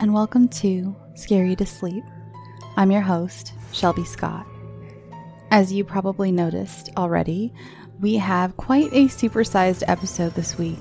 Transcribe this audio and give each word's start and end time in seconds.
and 0.00 0.14
welcome 0.14 0.48
to 0.48 0.96
Scare 1.14 1.44
You 1.44 1.54
to 1.56 1.66
Sleep. 1.66 2.02
I'm 2.78 2.90
your 2.90 3.02
host, 3.02 3.52
Shelby 3.70 4.06
Scott. 4.06 4.46
As 5.50 5.74
you 5.74 5.84
probably 5.84 6.32
noticed 6.32 6.88
already, 6.96 7.52
we 8.00 8.14
have 8.14 8.56
quite 8.56 8.90
a 8.94 9.08
supersized 9.08 9.82
episode 9.88 10.34
this 10.34 10.56
week. 10.56 10.78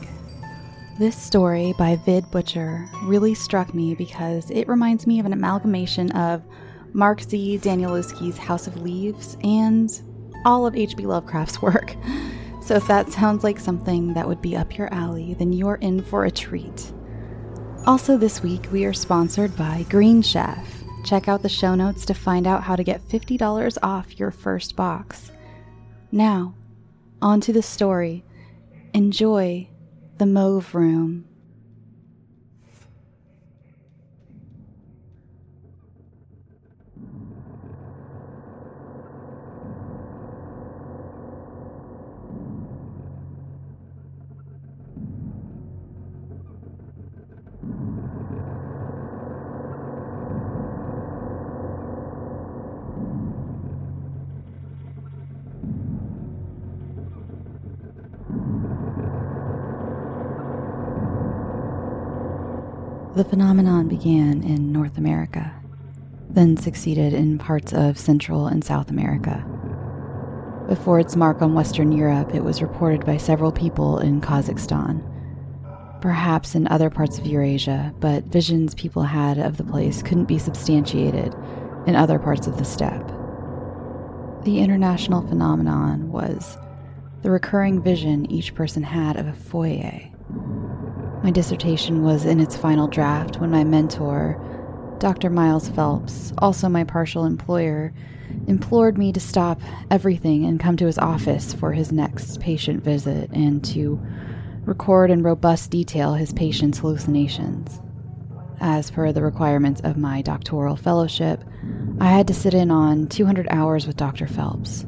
This 1.00 1.22
story 1.22 1.74
by 1.78 1.98
Vid 1.98 2.32
Butcher 2.32 2.88
really 3.04 3.34
struck 3.36 3.74
me 3.74 3.94
because 3.94 4.50
it 4.52 4.70
reminds 4.70 5.06
me 5.06 5.20
of 5.20 5.26
an 5.26 5.34
amalgamation 5.34 6.12
of 6.14 6.42
Mark 6.94 7.22
Z. 7.22 7.60
Danielewski's 7.62 8.38
House 8.38 8.68
of 8.68 8.82
Leaves 8.82 9.36
and 9.44 10.02
all 10.46 10.66
of 10.66 10.78
H.P. 10.78 11.06
Lovecraft's 11.06 11.62
work. 11.62 11.94
So 12.62 12.76
if 12.76 12.88
that 12.88 13.12
sounds 13.12 13.44
like 13.44 13.60
something 13.60 14.14
that 14.14 14.30
would 14.30 14.42
be 14.42 14.56
up 14.56 14.78
your 14.78 14.94
alley, 14.94 15.34
then 15.34 15.52
you're 15.52 15.76
in 15.76 16.04
for 16.04 16.24
a 16.24 16.32
treat. 16.32 16.94
Also, 17.86 18.18
this 18.18 18.44
week 18.44 18.68
we 18.72 18.86
are 18.86 18.94
sponsored 18.94 19.56
by 19.56 19.86
Green 19.90 20.22
Chef. 20.22 20.84
Check 21.06 21.28
out 21.28 21.42
the 21.42 21.50
show 21.50 21.76
notes 21.76 22.06
to 22.06 22.14
find 22.14 22.46
out 22.46 22.64
how 22.64 22.76
to 22.76 22.84
get 22.84 23.08
$50 23.08 23.78
off 23.82 24.20
your 24.20 24.32
first 24.32 24.76
box. 24.76 25.32
Now, 26.12 26.54
on 27.22 27.42
to 27.42 27.54
the 27.54 27.64
story. 27.64 28.24
Enjoy 28.94 29.70
the 30.18 30.26
Mauve 30.26 30.76
Room. 30.76 31.29
The 63.20 63.26
phenomenon 63.26 63.90
began 63.90 64.44
in 64.44 64.72
North 64.72 64.98
America, 64.98 65.54
then 66.30 66.56
succeeded 66.56 67.14
in 67.14 67.38
parts 67.38 67.74
of 67.74 67.98
Central 67.98 68.48
and 68.48 68.64
South 68.64 68.90
America. 68.90 69.46
Before 70.70 71.02
its 71.02 71.18
mark 71.18 71.42
on 71.42 71.54
Western 71.54 71.92
Europe, 71.92 72.34
it 72.34 72.46
was 72.46 72.62
reported 72.62 73.06
by 73.06 73.18
several 73.18 73.52
people 73.52 74.00
in 74.00 74.22
Kazakhstan, 74.22 75.04
perhaps 76.00 76.56
in 76.56 76.66
other 76.70 76.90
parts 76.90 77.20
of 77.20 77.28
Eurasia, 77.28 77.94
but 78.00 78.24
visions 78.24 78.74
people 78.74 79.04
had 79.04 79.38
of 79.38 79.58
the 79.58 79.66
place 79.66 80.02
couldn't 80.02 80.30
be 80.30 80.40
substantiated 80.40 81.36
in 81.88 81.98
other 81.98 82.20
parts 82.20 82.48
of 82.48 82.58
the 82.58 82.64
steppe. 82.64 83.06
The 84.46 84.60
international 84.60 85.28
phenomenon 85.28 86.10
was 86.10 86.58
the 87.22 87.32
recurring 87.32 87.84
vision 87.84 88.32
each 88.32 88.56
person 88.56 88.84
had 88.84 89.18
of 89.18 89.28
a 89.28 89.34
foyer 89.34 90.10
my 91.24 91.32
dissertation 91.32 92.04
was 92.04 92.26
in 92.26 92.40
its 92.40 92.56
final 92.56 92.88
draft 92.88 93.40
when 93.40 93.52
my 93.52 93.64
mentor, 93.64 94.40
Dr. 95.00 95.30
Miles 95.30 95.70
Phelps, 95.70 96.34
also 96.38 96.70
my 96.70 96.84
partial 96.84 97.26
employer, 97.26 97.94
implored 98.48 98.98
me 98.98 99.12
to 99.12 99.20
stop 99.20 99.62
everything 99.92 100.46
and 100.46 100.60
come 100.60 100.78
to 100.78 100.86
his 100.86 100.98
office 100.98 101.54
for 101.54 101.74
his 101.74 101.92
next 101.92 102.40
patient 102.40 102.84
visit 102.84 103.30
and 103.32 103.64
to 103.66 104.00
record 104.66 105.12
in 105.12 105.24
robust 105.24 105.72
detail 105.72 106.14
his 106.14 106.32
patient's 106.34 106.80
hallucinations. 106.80 107.82
As 108.62 108.92
per 108.92 109.12
the 109.12 109.22
requirements 109.22 109.82
of 109.82 109.98
my 109.98 110.22
doctoral 110.22 110.76
fellowship, 110.76 111.44
I 112.00 112.08
had 112.08 112.28
to 112.28 112.34
sit 112.34 112.54
in 112.54 112.72
on 112.72 113.08
200 113.08 113.48
hours 113.50 113.88
with 113.88 113.98
Dr. 113.98 114.28
Phelps, 114.28 114.86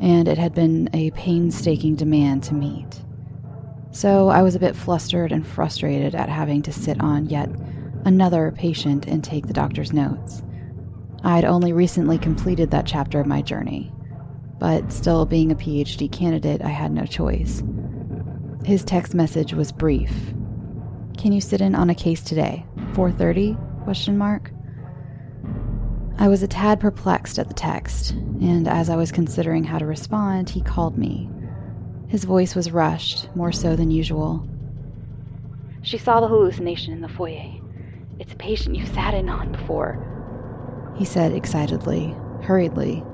and 0.00 0.28
it 0.28 0.38
had 0.38 0.54
been 0.54 0.90
a 0.92 1.10
painstaking 1.12 1.94
demand 1.94 2.42
to 2.44 2.54
meet. 2.54 3.02
So 3.96 4.28
I 4.28 4.42
was 4.42 4.54
a 4.54 4.58
bit 4.58 4.76
flustered 4.76 5.32
and 5.32 5.46
frustrated 5.46 6.14
at 6.14 6.28
having 6.28 6.60
to 6.64 6.72
sit 6.72 7.00
on 7.00 7.30
yet 7.30 7.48
another 8.04 8.52
patient 8.54 9.06
and 9.06 9.24
take 9.24 9.46
the 9.46 9.54
doctor's 9.54 9.94
notes. 9.94 10.42
I'd 11.24 11.46
only 11.46 11.72
recently 11.72 12.18
completed 12.18 12.70
that 12.70 12.84
chapter 12.84 13.20
of 13.20 13.26
my 13.26 13.40
journey, 13.40 13.90
but 14.58 14.92
still 14.92 15.24
being 15.24 15.50
a 15.50 15.54
PhD 15.54 16.12
candidate, 16.12 16.60
I 16.60 16.68
had 16.68 16.92
no 16.92 17.06
choice. 17.06 17.62
His 18.66 18.84
text 18.84 19.14
message 19.14 19.54
was 19.54 19.72
brief. 19.72 20.12
Can 21.16 21.32
you 21.32 21.40
sit 21.40 21.62
in 21.62 21.74
on 21.74 21.88
a 21.88 21.94
case 21.94 22.20
today? 22.20 22.66
4:30? 22.92 23.56
question 23.84 24.18
mark. 24.18 24.52
I 26.18 26.28
was 26.28 26.42
a 26.42 26.48
tad 26.48 26.80
perplexed 26.80 27.38
at 27.38 27.48
the 27.48 27.54
text, 27.54 28.10
and 28.10 28.68
as 28.68 28.90
I 28.90 28.96
was 28.96 29.10
considering 29.10 29.64
how 29.64 29.78
to 29.78 29.86
respond, 29.86 30.50
he 30.50 30.60
called 30.60 30.98
me. 30.98 31.30
His 32.08 32.24
voice 32.24 32.54
was 32.54 32.70
rushed, 32.70 33.34
more 33.34 33.52
so 33.52 33.76
than 33.76 33.90
usual. 33.90 34.46
She 35.82 35.98
saw 35.98 36.20
the 36.20 36.28
hallucination 36.28 36.92
in 36.92 37.00
the 37.00 37.08
foyer. 37.08 37.52
It's 38.18 38.32
a 38.32 38.36
patient 38.36 38.76
you've 38.76 38.88
sat 38.88 39.14
in 39.14 39.28
on 39.28 39.52
before, 39.52 40.02
he 40.96 41.04
said 41.04 41.32
excitedly, 41.32 42.16
hurriedly. 42.42 43.04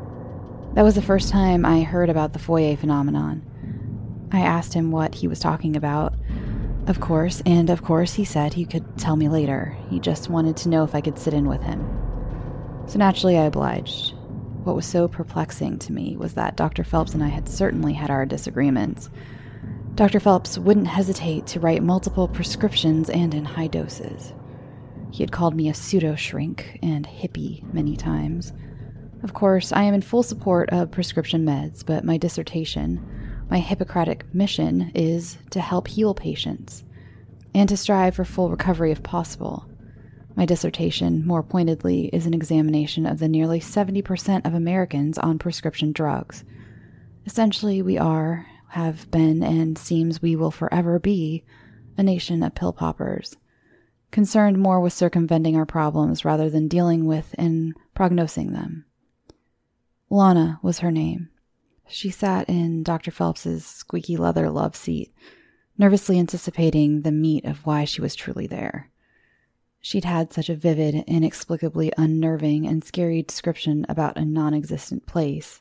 That 0.75 0.83
was 0.83 0.95
the 0.95 1.03
first 1.03 1.29
time 1.29 1.67
I 1.67 1.83
heard 1.83 2.09
about 2.09 2.33
the 2.33 2.39
foyer 2.39 2.77
phenomenon. 2.77 3.43
I 4.33 4.41
asked 4.41 4.73
him 4.73 4.91
what 4.91 5.17
he 5.17 5.29
was 5.29 5.41
talking 5.41 5.77
about, 5.77 6.15
of 6.87 7.01
course, 7.01 7.43
and 7.45 7.69
of 7.71 7.83
course 7.83 8.15
he 8.15 8.25
said 8.25 8.55
he 8.55 8.65
could 8.65 8.97
tell 8.97 9.17
me 9.17 9.29
later. 9.29 9.77
He 9.91 10.01
just 10.01 10.31
wanted 10.31 10.57
to 10.59 10.69
know 10.69 10.85
if 10.85 10.95
I 10.95 11.01
could 11.01 11.19
sit 11.19 11.35
in 11.35 11.49
with 11.49 11.63
him. 11.63 11.81
So 12.87 12.99
naturally, 12.99 13.37
I 13.37 13.45
obliged. 13.45 14.15
What 14.65 14.77
was 14.77 14.87
so 14.87 15.09
perplexing 15.09 15.79
to 15.81 15.93
me 15.93 16.17
was 16.17 16.35
that 16.35 16.57
Dr. 16.57 16.85
Phelps 16.85 17.15
and 17.15 17.23
I 17.23 17.29
had 17.29 17.49
certainly 17.49 17.95
had 17.95 18.11
our 18.11 18.25
disagreements. 18.25 19.11
Dr. 19.97 20.21
Phelps 20.21 20.57
wouldn't 20.57 20.87
hesitate 20.87 21.47
to 21.49 21.61
write 21.61 21.83
multiple 21.83 22.29
prescriptions 22.29 23.11
and 23.11 23.35
in 23.35 23.45
high 23.45 23.67
doses. 23.67 24.33
He 25.11 25.23
had 25.23 25.33
called 25.33 25.55
me 25.55 25.69
a 25.69 25.75
pseudo 25.75 26.15
shrink 26.15 26.79
and 26.83 27.07
hippie 27.07 27.63
many 27.75 27.97
times. 27.97 28.53
Of 29.23 29.35
course, 29.35 29.73
I 29.73 29.83
am 29.83 29.95
in 29.95 30.01
full 30.01 30.23
support 30.23 30.71
of 30.71 30.91
prescription 30.91 31.45
meds, 31.45 31.85
but 31.85 32.05
my 32.05 32.17
dissertation, 32.17 33.05
my 33.51 33.59
Hippocratic 33.59 34.33
mission, 34.33 34.93
is 34.95 35.39
to 35.51 35.61
help 35.61 35.89
heal 35.89 36.15
patients 36.15 36.85
and 37.55 37.69
to 37.69 37.77
strive 37.77 38.15
for 38.15 38.25
full 38.25 38.49
recovery 38.49 38.93
if 38.93 39.03
possible. 39.03 39.67
My 40.35 40.47
dissertation, 40.47 41.27
more 41.27 41.43
pointedly, 41.43 42.07
is 42.07 42.27
an 42.27 42.35
examination 42.35 43.07
of 43.07 43.19
the 43.19 43.29
nearly 43.29 43.61
70% 43.61 44.47
of 44.47 44.55
Americans 44.55 45.19
on 45.19 45.39
prescription 45.39 45.93
drugs. 45.93 46.45
Essentially, 47.27 47.83
we 47.83 47.99
are, 47.99 48.47
have 48.69 49.11
been, 49.11 49.43
and 49.43 49.77
seems 49.77 50.23
we 50.23 50.35
will 50.35 50.51
forever 50.51 50.99
be 50.99 51.45
a 51.99 52.03
nation 52.03 52.43
of 52.43 52.55
pill 52.55 52.73
poppers, 52.73 53.37
concerned 54.11 54.59
more 54.59 54.81
with 54.81 54.95
circumventing 54.95 55.57
our 55.57 55.67
problems 55.67 56.25
rather 56.25 56.49
than 56.49 56.69
dealing 56.69 57.07
with 57.07 57.35
and 57.37 57.75
prognosing 57.95 58.53
them. 58.53 58.87
Lana 60.09 60.59
was 60.63 60.79
her 60.79 60.91
name. 60.91 61.29
She 61.89 62.11
sat 62.11 62.49
in 62.49 62.83
Dr. 62.83 63.11
Phelps's 63.11 63.67
squeaky 63.67 64.17
leather 64.17 64.49
love 64.49 64.75
seat, 64.75 65.13
nervously 65.77 66.19
anticipating 66.19 67.03
the 67.03 67.13
meat 67.13 67.45
of 67.45 67.67
why 67.67 67.85
she 67.85 68.01
was 68.01 68.15
truly 68.15 68.47
there. 68.47 68.92
She'd 69.85 70.05
had 70.05 70.33
such 70.33 70.49
a 70.49 70.55
vivid, 70.55 71.03
inexplicably 71.09 71.93
unnerving, 71.99 72.69
and 72.69 72.85
scary 72.85 73.21
description 73.21 73.85
about 73.89 74.17
a 74.17 74.25
non 74.25 74.55
existent 74.55 75.07
place. 75.07 75.61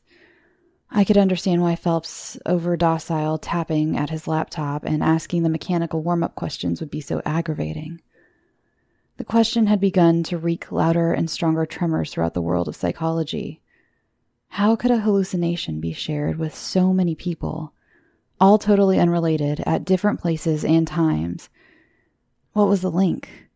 I 0.91 1.03
could 1.03 1.17
understand 1.17 1.63
why 1.63 1.75
Phelps, 1.75 2.37
over 2.45 2.77
docile, 2.77 3.39
tapping 3.39 3.97
at 3.97 4.11
his 4.11 4.27
laptop 4.27 4.85
and 4.85 5.01
asking 5.01 5.41
the 5.41 5.49
mechanical 5.49 6.03
warm 6.03 6.21
up 6.21 6.35
questions 6.35 6.79
would 6.79 6.91
be 6.91 7.01
so 7.01 7.23
aggravating. 7.25 7.99
The 9.17 9.23
question 9.23 9.65
had 9.65 9.79
begun 9.79 10.21
to 10.23 10.37
wreak 10.37 10.71
louder 10.71 11.13
and 11.13 11.27
stronger 11.27 11.65
tremors 11.65 12.11
throughout 12.11 12.35
the 12.35 12.41
world 12.41 12.67
of 12.67 12.75
psychology. 12.75 13.59
How 14.49 14.75
could 14.75 14.91
a 14.91 14.99
hallucination 14.99 15.79
be 15.79 15.93
shared 15.93 16.37
with 16.37 16.53
so 16.53 16.93
many 16.93 17.15
people, 17.15 17.73
all 18.39 18.59
totally 18.59 18.99
unrelated, 18.99 19.63
at 19.65 19.85
different 19.85 20.19
places 20.19 20.63
and 20.63 20.87
times? 20.87 21.49
What 22.53 22.67
was 22.67 22.81
the 22.81 22.91
link? 22.91 23.49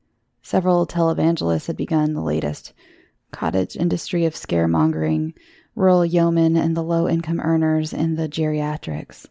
Several 0.45 0.85
televangelists 0.85 1.65
had 1.65 1.75
begun 1.75 2.13
the 2.13 2.21
latest 2.21 2.71
cottage 3.31 3.75
industry 3.75 4.25
of 4.25 4.35
scaremongering, 4.35 5.33
rural 5.73 6.05
yeomen 6.05 6.55
and 6.55 6.77
the 6.77 6.83
low 6.83 7.09
income 7.09 7.39
earners 7.39 7.91
in 7.91 8.13
the 8.13 8.29
geriatrics. 8.29 9.25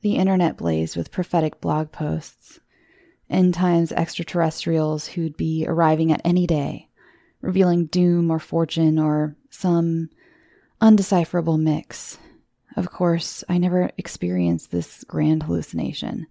The 0.00 0.16
internet 0.16 0.56
blazed 0.56 0.96
with 0.96 1.12
prophetic 1.12 1.60
blog 1.60 1.92
posts. 1.92 2.58
End 3.30 3.54
times 3.54 3.92
extraterrestrials 3.92 5.06
who'd 5.06 5.36
be 5.36 5.64
arriving 5.68 6.10
at 6.10 6.20
any 6.24 6.48
day, 6.48 6.88
revealing 7.40 7.86
doom 7.86 8.28
or 8.28 8.40
fortune 8.40 8.98
or 8.98 9.36
some 9.50 10.10
undecipherable 10.80 11.60
mix. 11.60 12.18
Of 12.76 12.90
course, 12.90 13.44
I 13.48 13.56
never 13.56 13.92
experienced 13.96 14.72
this 14.72 15.04
grand 15.04 15.44
hallucination 15.44 16.26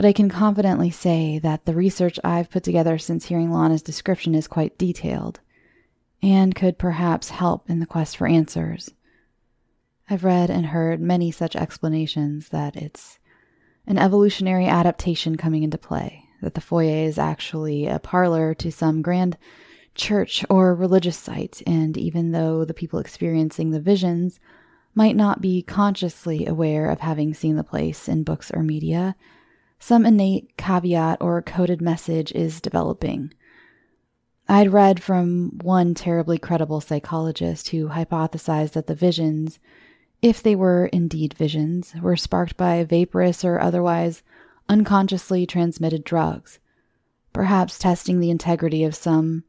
but 0.00 0.08
I 0.08 0.14
can 0.14 0.30
confidently 0.30 0.90
say 0.90 1.38
that 1.40 1.66
the 1.66 1.74
research 1.74 2.18
I've 2.24 2.48
put 2.48 2.62
together 2.62 2.96
since 2.96 3.26
hearing 3.26 3.52
Lana's 3.52 3.82
description 3.82 4.34
is 4.34 4.48
quite 4.48 4.78
detailed 4.78 5.40
and 6.22 6.54
could 6.54 6.78
perhaps 6.78 7.28
help 7.28 7.68
in 7.68 7.80
the 7.80 7.86
quest 7.86 8.16
for 8.16 8.26
answers. 8.26 8.94
I've 10.08 10.24
read 10.24 10.48
and 10.48 10.64
heard 10.64 11.02
many 11.02 11.30
such 11.30 11.54
explanations 11.54 12.48
that 12.48 12.76
it's 12.76 13.18
an 13.86 13.98
evolutionary 13.98 14.64
adaptation 14.64 15.36
coming 15.36 15.64
into 15.64 15.76
play, 15.76 16.24
that 16.40 16.54
the 16.54 16.62
foyer 16.62 17.04
is 17.04 17.18
actually 17.18 17.86
a 17.86 17.98
parlor 17.98 18.54
to 18.54 18.72
some 18.72 19.02
grand 19.02 19.36
church 19.94 20.46
or 20.48 20.74
religious 20.74 21.18
site, 21.18 21.62
and 21.66 21.98
even 21.98 22.32
though 22.32 22.64
the 22.64 22.72
people 22.72 23.00
experiencing 23.00 23.70
the 23.70 23.80
visions 23.80 24.40
might 24.94 25.14
not 25.14 25.42
be 25.42 25.60
consciously 25.60 26.46
aware 26.46 26.88
of 26.88 27.00
having 27.00 27.34
seen 27.34 27.56
the 27.56 27.62
place 27.62 28.08
in 28.08 28.24
books 28.24 28.50
or 28.50 28.62
media, 28.62 29.14
some 29.80 30.06
innate 30.06 30.56
caveat 30.56 31.18
or 31.20 31.42
coded 31.42 31.80
message 31.80 32.30
is 32.32 32.60
developing. 32.60 33.32
I'd 34.48 34.72
read 34.72 35.02
from 35.02 35.58
one 35.62 35.94
terribly 35.94 36.38
credible 36.38 36.80
psychologist 36.80 37.68
who 37.68 37.88
hypothesized 37.88 38.72
that 38.72 38.86
the 38.86 38.94
visions, 38.94 39.58
if 40.22 40.42
they 40.42 40.54
were 40.54 40.86
indeed 40.86 41.34
visions, 41.34 41.94
were 42.00 42.16
sparked 42.16 42.56
by 42.56 42.84
vaporous 42.84 43.44
or 43.44 43.58
otherwise 43.60 44.22
unconsciously 44.68 45.46
transmitted 45.46 46.04
drugs, 46.04 46.58
perhaps 47.32 47.78
testing 47.78 48.20
the 48.20 48.30
integrity 48.30 48.84
of 48.84 48.94
some 48.94 49.44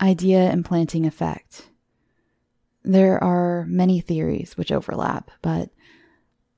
idea 0.00 0.50
implanting 0.50 1.06
effect. 1.06 1.68
There 2.84 3.22
are 3.22 3.66
many 3.68 4.00
theories 4.00 4.56
which 4.56 4.72
overlap, 4.72 5.30
but 5.40 5.70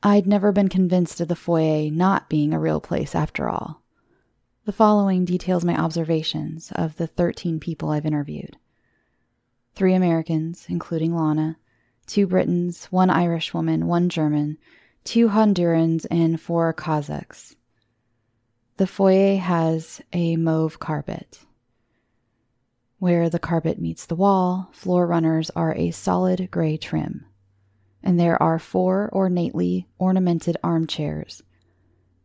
I'd 0.07 0.27
never 0.27 0.53
been 0.53 0.69
convinced 0.69 1.23
of 1.23 1.29
the 1.29 1.35
foyer 1.35 1.91
not 1.91 2.29
being 2.29 2.53
a 2.53 2.61
real 2.61 2.79
place 2.79 3.15
after 3.15 3.49
all. 3.49 3.83
The 4.67 4.73
following 4.73 5.25
details 5.25 5.65
my 5.65 5.75
observations 5.75 6.71
of 6.75 6.97
the 6.97 7.07
13 7.07 7.59
people 7.59 7.89
I've 7.89 8.05
interviewed 8.05 8.59
three 9.75 9.95
Americans, 9.95 10.67
including 10.69 11.17
Lana, 11.17 11.57
two 12.07 12.27
Britons, 12.27 12.85
one 12.87 13.09
Irish 13.09 13.55
woman, 13.55 13.87
one 13.87 14.11
German, 14.11 14.59
two 15.05 15.31
Hondurans, 15.31 16.07
and 16.11 16.39
four 16.39 16.75
Kazakhs. 16.75 17.57
The 18.77 18.87
foyer 18.87 19.37
has 19.39 20.03
a 20.13 20.37
mauve 20.37 20.79
carpet. 20.79 21.41
Where 22.99 23.31
the 23.31 23.39
carpet 23.39 23.81
meets 23.81 24.05
the 24.05 24.15
wall, 24.15 24.69
floor 24.71 25.07
runners 25.07 25.51
are 25.57 25.75
a 25.75 25.91
solid 25.93 26.51
gray 26.51 26.77
trim, 26.77 27.25
and 28.05 28.21
there 28.21 28.41
are 28.41 28.59
four 28.61 29.09
ornately 29.13 29.89
ornamented 29.99 30.57
armchairs, 30.63 31.43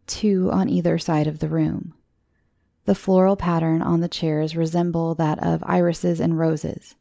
two 0.05 0.51
on 0.51 0.69
either 0.69 0.99
side 0.99 1.25
of 1.25 1.39
the 1.39 1.47
room. 1.47 1.95
The 2.85 2.93
floral 2.93 3.35
pattern 3.35 3.81
on 3.81 4.01
the 4.01 4.09
chairs 4.09 4.55
resemble 4.55 5.15
that 5.15 5.39
of 5.39 5.63
irises 5.65 6.19
and 6.19 6.37
roses, 6.37 6.95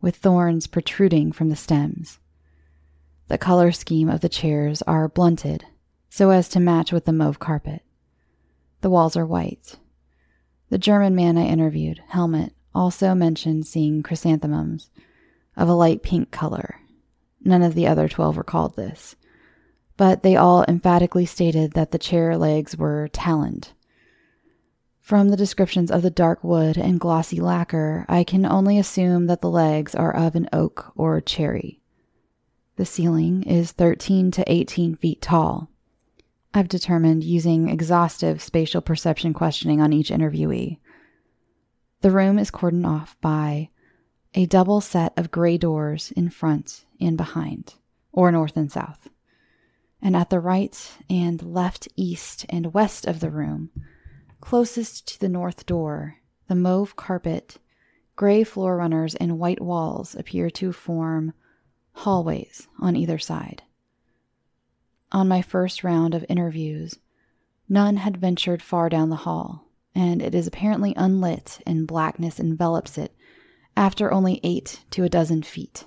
with 0.00 0.16
thorns 0.16 0.66
protruding 0.66 1.32
from 1.32 1.48
the 1.48 1.56
stems. 1.56 2.18
The 3.28 3.38
color 3.38 3.72
scheme 3.72 4.08
of 4.08 4.20
the 4.20 4.28
chairs 4.28 4.82
are 4.82 5.08
blunted 5.08 5.64
so 6.10 6.30
as 6.30 6.48
to 6.48 6.60
match 6.60 6.92
with 6.92 7.06
the 7.06 7.12
mauve 7.12 7.38
carpet. 7.38 7.82
The 8.82 8.90
walls 8.90 9.16
are 9.16 9.26
white. 9.26 9.76
The 10.68 10.78
German 10.78 11.14
man 11.14 11.38
I 11.38 11.46
interviewed, 11.46 12.02
Helmut, 12.08 12.52
also 12.74 13.14
mentioned 13.14 13.66
seeing 13.66 14.02
chrysanthemums 14.02 14.90
of 15.56 15.68
a 15.68 15.74
light 15.74 16.02
pink 16.02 16.30
color. 16.30 16.80
None 17.42 17.62
of 17.62 17.74
the 17.74 17.86
other 17.86 18.08
twelve 18.08 18.36
recalled 18.36 18.76
this, 18.76 19.16
but 19.96 20.22
they 20.22 20.36
all 20.36 20.64
emphatically 20.68 21.26
stated 21.26 21.72
that 21.72 21.90
the 21.90 21.98
chair 21.98 22.36
legs 22.36 22.76
were 22.76 23.08
taloned. 23.08 23.72
From 25.00 25.28
the 25.28 25.36
descriptions 25.36 25.90
of 25.90 26.02
the 26.02 26.10
dark 26.10 26.44
wood 26.44 26.76
and 26.76 27.00
glossy 27.00 27.40
lacquer, 27.40 28.04
I 28.08 28.22
can 28.22 28.46
only 28.46 28.78
assume 28.78 29.26
that 29.26 29.40
the 29.40 29.50
legs 29.50 29.94
are 29.94 30.14
of 30.14 30.34
an 30.34 30.48
oak 30.52 30.92
or 30.94 31.20
cherry. 31.20 31.80
The 32.76 32.84
ceiling 32.84 33.42
is 33.42 33.72
13 33.72 34.30
to 34.32 34.44
18 34.52 34.96
feet 34.96 35.20
tall. 35.20 35.70
I've 36.54 36.68
determined 36.68 37.24
using 37.24 37.68
exhaustive 37.68 38.42
spatial 38.42 38.80
perception 38.80 39.32
questioning 39.32 39.80
on 39.80 39.92
each 39.92 40.10
interviewee 40.10 40.78
the 42.00 42.10
room 42.10 42.38
is 42.38 42.50
cordoned 42.50 42.86
off 42.86 43.16
by 43.20 43.68
a 44.34 44.46
double 44.46 44.80
set 44.80 45.12
of 45.16 45.30
gray 45.30 45.58
doors 45.58 46.12
in 46.16 46.30
front 46.30 46.84
and 47.00 47.16
behind, 47.16 47.74
or 48.12 48.30
north 48.30 48.56
and 48.56 48.70
south. 48.70 49.08
And 50.02 50.16
at 50.16 50.30
the 50.30 50.40
right 50.40 50.98
and 51.08 51.42
left, 51.42 51.88
east 51.96 52.46
and 52.48 52.72
west 52.72 53.06
of 53.06 53.20
the 53.20 53.30
room, 53.30 53.70
closest 54.40 55.06
to 55.08 55.20
the 55.20 55.28
north 55.28 55.66
door, 55.66 56.16
the 56.48 56.54
mauve 56.54 56.96
carpet, 56.96 57.58
gray 58.16 58.44
floor 58.44 58.76
runners, 58.76 59.14
and 59.14 59.38
white 59.38 59.60
walls 59.60 60.14
appear 60.14 60.50
to 60.50 60.72
form 60.72 61.32
hallways 61.92 62.68
on 62.78 62.96
either 62.96 63.18
side. 63.18 63.62
On 65.12 65.28
my 65.28 65.42
first 65.42 65.82
round 65.82 66.14
of 66.14 66.24
interviews, 66.28 66.98
none 67.68 67.96
had 67.98 68.16
ventured 68.16 68.62
far 68.62 68.88
down 68.88 69.10
the 69.10 69.16
hall, 69.16 69.66
and 69.94 70.22
it 70.22 70.34
is 70.34 70.46
apparently 70.46 70.94
unlit 70.96 71.60
and 71.66 71.86
blackness 71.86 72.38
envelops 72.38 72.96
it 72.96 73.14
after 73.76 74.12
only 74.12 74.40
eight 74.42 74.84
to 74.90 75.04
a 75.04 75.08
dozen 75.08 75.42
feet. 75.42 75.84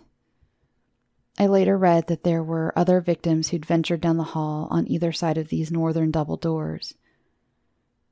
I 1.38 1.48
later 1.48 1.78
read 1.78 2.08
that 2.08 2.24
there 2.24 2.44
were 2.44 2.78
other 2.78 3.02
victims 3.02 3.50
who'd 3.50 3.66
ventured 3.66 4.02
down 4.02 4.18
the 4.18 4.24
hall 4.24 4.68
on 4.70 4.88
either 4.88 5.12
side 5.12 5.38
of 5.38 5.50
these 5.50 5.72
northern 5.72 6.12
double 6.12 6.38
doors. 6.38 6.94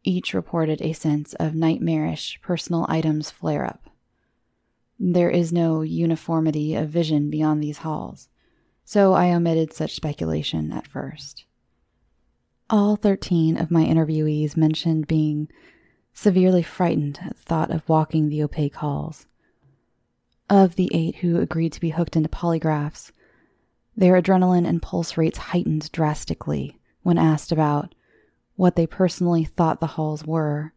Each 0.03 0.33
reported 0.33 0.81
a 0.81 0.94
sense 0.94 1.33
of 1.35 1.53
nightmarish 1.53 2.39
personal 2.41 2.85
items 2.89 3.29
flare 3.29 3.65
up. 3.65 3.89
There 5.00 5.29
is 5.29 5.53
no 5.53 5.81
uniformity 5.81 6.75
of 6.75 6.89
vision 6.89 7.29
beyond 7.29 7.62
these 7.62 7.79
halls, 7.79 8.29
so 8.83 9.13
I 9.13 9.31
omitted 9.31 9.74
such 9.74 9.95
speculation 9.95 10.71
at 10.71 10.88
first. 10.88 11.45
All 12.69 12.95
13 12.95 13.57
of 13.57 13.69
my 13.69 13.83
interviewees 13.83 14.57
mentioned 14.57 15.07
being 15.07 15.50
severely 16.13 16.63
frightened 16.63 17.19
at 17.24 17.35
the 17.35 17.44
thought 17.44 17.71
of 17.71 17.88
walking 17.88 18.29
the 18.29 18.41
opaque 18.44 18.75
halls. 18.75 19.27
Of 20.51 20.75
the 20.75 20.89
eight 20.94 21.15
who 21.15 21.39
agreed 21.39 21.71
to 21.71 21.80
be 21.80 21.92
hooked 21.92 22.18
into 22.18 22.27
polygraphs, 22.27 23.13
their 23.95 24.21
adrenaline 24.21 24.68
and 24.68 24.81
pulse 24.81 25.15
rates 25.15 25.38
heightened 25.38 25.89
drastically 25.94 26.77
when 27.03 27.18
asked 27.18 27.53
about 27.53 27.95
what 28.57 28.75
they 28.75 28.86
personally 28.86 29.45
thought 29.45 29.80
the 29.80 29.88
halls 29.88 30.25
were 30.25 30.74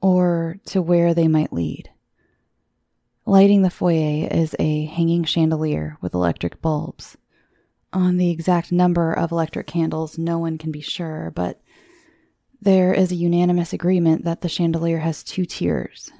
or 0.00 0.56
to 0.64 0.80
where 0.80 1.12
they 1.12 1.28
might 1.28 1.52
lead. 1.52 1.90
Lighting 3.26 3.60
the 3.60 3.68
foyer 3.68 4.28
is 4.30 4.56
a 4.58 4.86
hanging 4.86 5.24
chandelier 5.24 5.98
with 6.00 6.14
electric 6.14 6.62
bulbs. 6.62 7.18
On 7.92 8.16
the 8.16 8.30
exact 8.30 8.72
number 8.72 9.12
of 9.12 9.30
electric 9.30 9.66
candles, 9.66 10.16
no 10.16 10.38
one 10.38 10.56
can 10.56 10.72
be 10.72 10.80
sure, 10.80 11.30
but 11.34 11.60
there 12.62 12.94
is 12.94 13.12
a 13.12 13.16
unanimous 13.16 13.74
agreement 13.74 14.24
that 14.24 14.40
the 14.40 14.48
chandelier 14.48 15.00
has 15.00 15.22
two 15.22 15.44
tiers. 15.44 16.10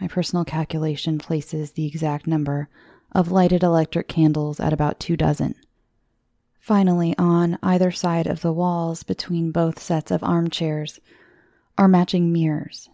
My 0.00 0.08
personal 0.08 0.44
calculation 0.44 1.18
places 1.18 1.72
the 1.72 1.86
exact 1.86 2.26
number 2.26 2.68
of 3.12 3.32
lighted 3.32 3.62
electric 3.62 4.08
candles 4.08 4.60
at 4.60 4.72
about 4.72 5.00
two 5.00 5.16
dozen. 5.16 5.54
Finally, 6.60 7.14
on 7.18 7.58
either 7.62 7.90
side 7.90 8.26
of 8.26 8.42
the 8.42 8.52
walls 8.52 9.02
between 9.02 9.50
both 9.50 9.80
sets 9.80 10.10
of 10.10 10.22
armchairs 10.22 11.00
are 11.76 11.88
matching 11.88 12.32
mirrors. 12.32 12.88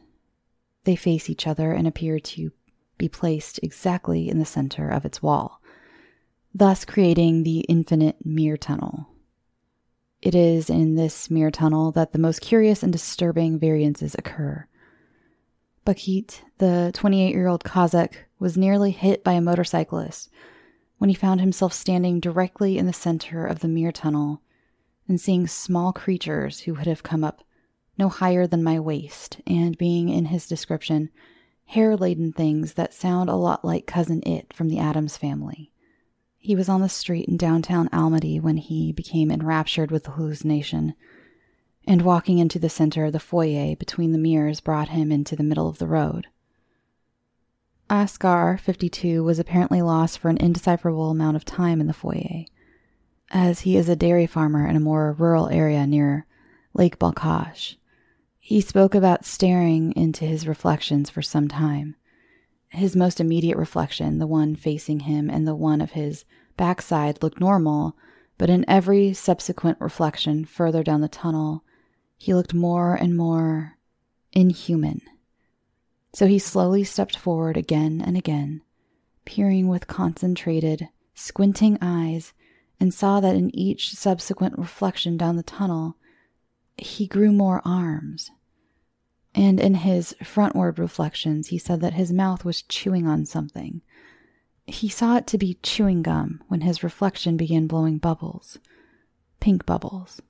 They 0.84 0.96
face 0.96 1.28
each 1.28 1.46
other 1.46 1.72
and 1.72 1.86
appear 1.86 2.18
to 2.20 2.52
be 2.98 3.08
placed 3.08 3.58
exactly 3.62 4.28
in 4.28 4.38
the 4.38 4.44
center 4.44 4.88
of 4.88 5.04
its 5.04 5.22
wall, 5.22 5.60
thus 6.54 6.84
creating 6.84 7.42
the 7.42 7.60
infinite 7.60 8.24
mirror 8.24 8.56
tunnel 8.56 9.08
it 10.24 10.34
is 10.34 10.70
in 10.70 10.94
this 10.94 11.30
mirror 11.30 11.50
tunnel 11.50 11.92
that 11.92 12.12
the 12.12 12.18
most 12.18 12.40
curious 12.40 12.82
and 12.82 12.90
disturbing 12.90 13.58
variances 13.58 14.16
occur. 14.18 14.66
Bakit, 15.84 16.40
the 16.58 16.90
28 16.94 17.34
year 17.34 17.46
old 17.46 17.64
Kazakh, 17.64 18.14
was 18.38 18.56
nearly 18.56 18.90
hit 18.90 19.22
by 19.22 19.32
a 19.32 19.40
motorcyclist 19.40 20.30
when 20.98 21.10
he 21.10 21.14
found 21.14 21.40
himself 21.40 21.72
standing 21.72 22.20
directly 22.20 22.78
in 22.78 22.86
the 22.86 22.92
center 22.92 23.46
of 23.46 23.60
the 23.60 23.68
mirror 23.68 23.92
tunnel 23.92 24.40
and 25.06 25.20
seeing 25.20 25.46
small 25.46 25.92
creatures 25.92 26.60
who 26.60 26.74
would 26.74 26.86
have 26.86 27.02
come 27.02 27.22
up 27.22 27.44
no 27.98 28.08
higher 28.08 28.46
than 28.46 28.64
my 28.64 28.80
waist, 28.80 29.40
and 29.46 29.78
being, 29.78 30.08
in 30.08 30.26
his 30.26 30.48
description, 30.48 31.10
hair 31.66 31.96
laden 31.96 32.32
things 32.32 32.74
that 32.74 32.92
sound 32.92 33.30
a 33.30 33.36
lot 33.36 33.64
like 33.64 33.86
Cousin 33.86 34.22
It 34.26 34.52
from 34.52 34.68
the 34.68 34.78
Addams 34.78 35.16
family. 35.16 35.72
He 36.38 36.56
was 36.56 36.68
on 36.68 36.80
the 36.80 36.88
street 36.88 37.28
in 37.28 37.36
downtown 37.36 37.88
Almaty 37.90 38.40
when 38.40 38.56
he 38.56 38.92
became 38.92 39.30
enraptured 39.30 39.90
with 39.90 40.04
the 40.04 40.10
hallucination, 40.12 40.94
and 41.86 42.02
walking 42.02 42.38
into 42.38 42.58
the 42.58 42.68
center 42.68 43.04
of 43.06 43.12
the 43.12 43.20
foyer 43.20 43.76
between 43.76 44.12
the 44.12 44.18
mirrors 44.18 44.60
brought 44.60 44.88
him 44.88 45.12
into 45.12 45.36
the 45.36 45.42
middle 45.42 45.68
of 45.68 45.78
the 45.78 45.86
road. 45.86 46.26
Askar, 47.90 48.58
52, 48.58 49.22
was 49.22 49.38
apparently 49.38 49.82
lost 49.82 50.18
for 50.18 50.30
an 50.30 50.38
indecipherable 50.38 51.10
amount 51.10 51.36
of 51.36 51.44
time 51.44 51.80
in 51.80 51.86
the 51.86 51.92
foyer, 51.92 52.44
as 53.30 53.60
he 53.60 53.76
is 53.76 53.88
a 53.88 53.96
dairy 53.96 54.26
farmer 54.26 54.66
in 54.66 54.76
a 54.76 54.80
more 54.80 55.12
rural 55.12 55.48
area 55.48 55.86
near 55.86 56.26
Lake 56.72 56.98
Balkhash. 56.98 57.76
He 58.38 58.60
spoke 58.60 58.94
about 58.94 59.24
staring 59.24 59.92
into 59.96 60.24
his 60.24 60.48
reflections 60.48 61.10
for 61.10 61.22
some 61.22 61.48
time. 61.48 61.96
His 62.68 62.96
most 62.96 63.20
immediate 63.20 63.56
reflection, 63.56 64.18
the 64.18 64.26
one 64.26 64.56
facing 64.56 65.00
him 65.00 65.30
and 65.30 65.46
the 65.46 65.54
one 65.54 65.80
of 65.80 65.92
his 65.92 66.24
backside, 66.56 67.22
looked 67.22 67.40
normal, 67.40 67.96
but 68.36 68.50
in 68.50 68.64
every 68.66 69.12
subsequent 69.12 69.80
reflection 69.80 70.44
further 70.44 70.82
down 70.82 71.00
the 71.00 71.08
tunnel, 71.08 71.63
he 72.24 72.32
looked 72.32 72.54
more 72.54 72.94
and 72.94 73.14
more 73.14 73.76
inhuman. 74.32 75.02
So 76.14 76.26
he 76.26 76.38
slowly 76.38 76.82
stepped 76.82 77.18
forward 77.18 77.58
again 77.58 78.00
and 78.00 78.16
again, 78.16 78.62
peering 79.26 79.68
with 79.68 79.88
concentrated, 79.88 80.88
squinting 81.14 81.76
eyes, 81.82 82.32
and 82.80 82.94
saw 82.94 83.20
that 83.20 83.36
in 83.36 83.54
each 83.54 83.92
subsequent 83.92 84.56
reflection 84.56 85.18
down 85.18 85.36
the 85.36 85.42
tunnel, 85.42 85.98
he 86.78 87.06
grew 87.06 87.30
more 87.30 87.60
arms. 87.62 88.30
And 89.34 89.60
in 89.60 89.74
his 89.74 90.16
frontward 90.22 90.78
reflections, 90.78 91.48
he 91.48 91.58
said 91.58 91.82
that 91.82 91.92
his 91.92 92.10
mouth 92.10 92.42
was 92.42 92.62
chewing 92.62 93.06
on 93.06 93.26
something. 93.26 93.82
He 94.66 94.88
saw 94.88 95.18
it 95.18 95.26
to 95.26 95.36
be 95.36 95.58
chewing 95.62 96.00
gum 96.00 96.42
when 96.48 96.62
his 96.62 96.82
reflection 96.82 97.36
began 97.36 97.66
blowing 97.66 97.98
bubbles, 97.98 98.58
pink 99.40 99.66
bubbles. 99.66 100.22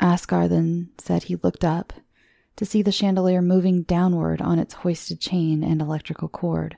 Askar 0.00 0.48
then 0.48 0.90
said 0.98 1.24
he 1.24 1.36
looked 1.36 1.64
up 1.64 1.92
to 2.56 2.64
see 2.64 2.82
the 2.82 2.92
chandelier 2.92 3.42
moving 3.42 3.82
downward 3.82 4.40
on 4.40 4.58
its 4.58 4.74
hoisted 4.74 5.20
chain 5.20 5.64
and 5.64 5.80
electrical 5.80 6.28
cord. 6.28 6.76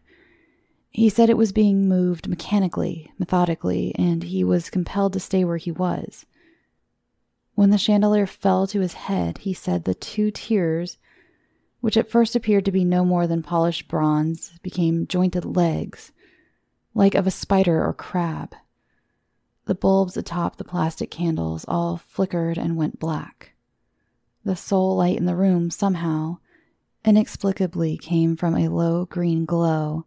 He 0.91 1.09
said 1.11 1.29
it 1.29 1.37
was 1.37 1.53
being 1.53 1.89
moved 1.89 2.29
mechanically, 2.29 3.13
methodically, 3.19 3.95
and 3.97 4.23
he 4.23 4.43
was 4.43 4.71
compelled 4.71 5.13
to 5.13 5.21
stay 5.21 5.45
where 5.45 5.59
he 5.59 5.71
was. 5.71 6.25
When 7.55 7.71
the 7.71 7.79
chandelier 7.79 8.27
fell 8.27 8.67
to 8.69 8.81
his 8.81 8.95
head, 8.95 9.39
he 9.39 9.53
said 9.53 9.85
the 9.85 9.95
two 9.95 10.31
tiers, 10.31 10.99
which 11.81 11.97
at 11.97 12.11
first 12.11 12.35
appeared 12.35 12.65
to 12.65 12.73
be 12.73 12.85
no 12.85 13.05
more 13.05 13.27
than 13.27 13.43
polished 13.43 13.89
bronze, 13.89 14.59
became 14.63 15.07
jointed 15.07 15.45
legs, 15.45 16.13
like 16.95 17.15
of 17.15 17.27
a 17.27 17.31
spider 17.31 17.85
or 17.85 17.93
crab. 17.93 18.55
The 19.67 19.75
bulbs 19.75 20.17
atop 20.17 20.57
the 20.57 20.65
plastic 20.65 21.11
candles 21.11 21.65
all 21.69 21.97
flickered 21.97 22.57
and 22.57 22.77
went 22.77 23.01
black. 23.01 23.53
The 24.45 24.57
sole 24.57 24.97
light 24.97 25.19
in 25.19 25.27
the 25.27 25.37
room 25.37 25.71
somehow, 25.71 26.39
inexplicably, 27.05 27.99
came 27.99 28.37
from 28.37 28.57
a 28.57 28.69
low 28.69 29.07
green 29.07 29.45
glow 29.45 30.07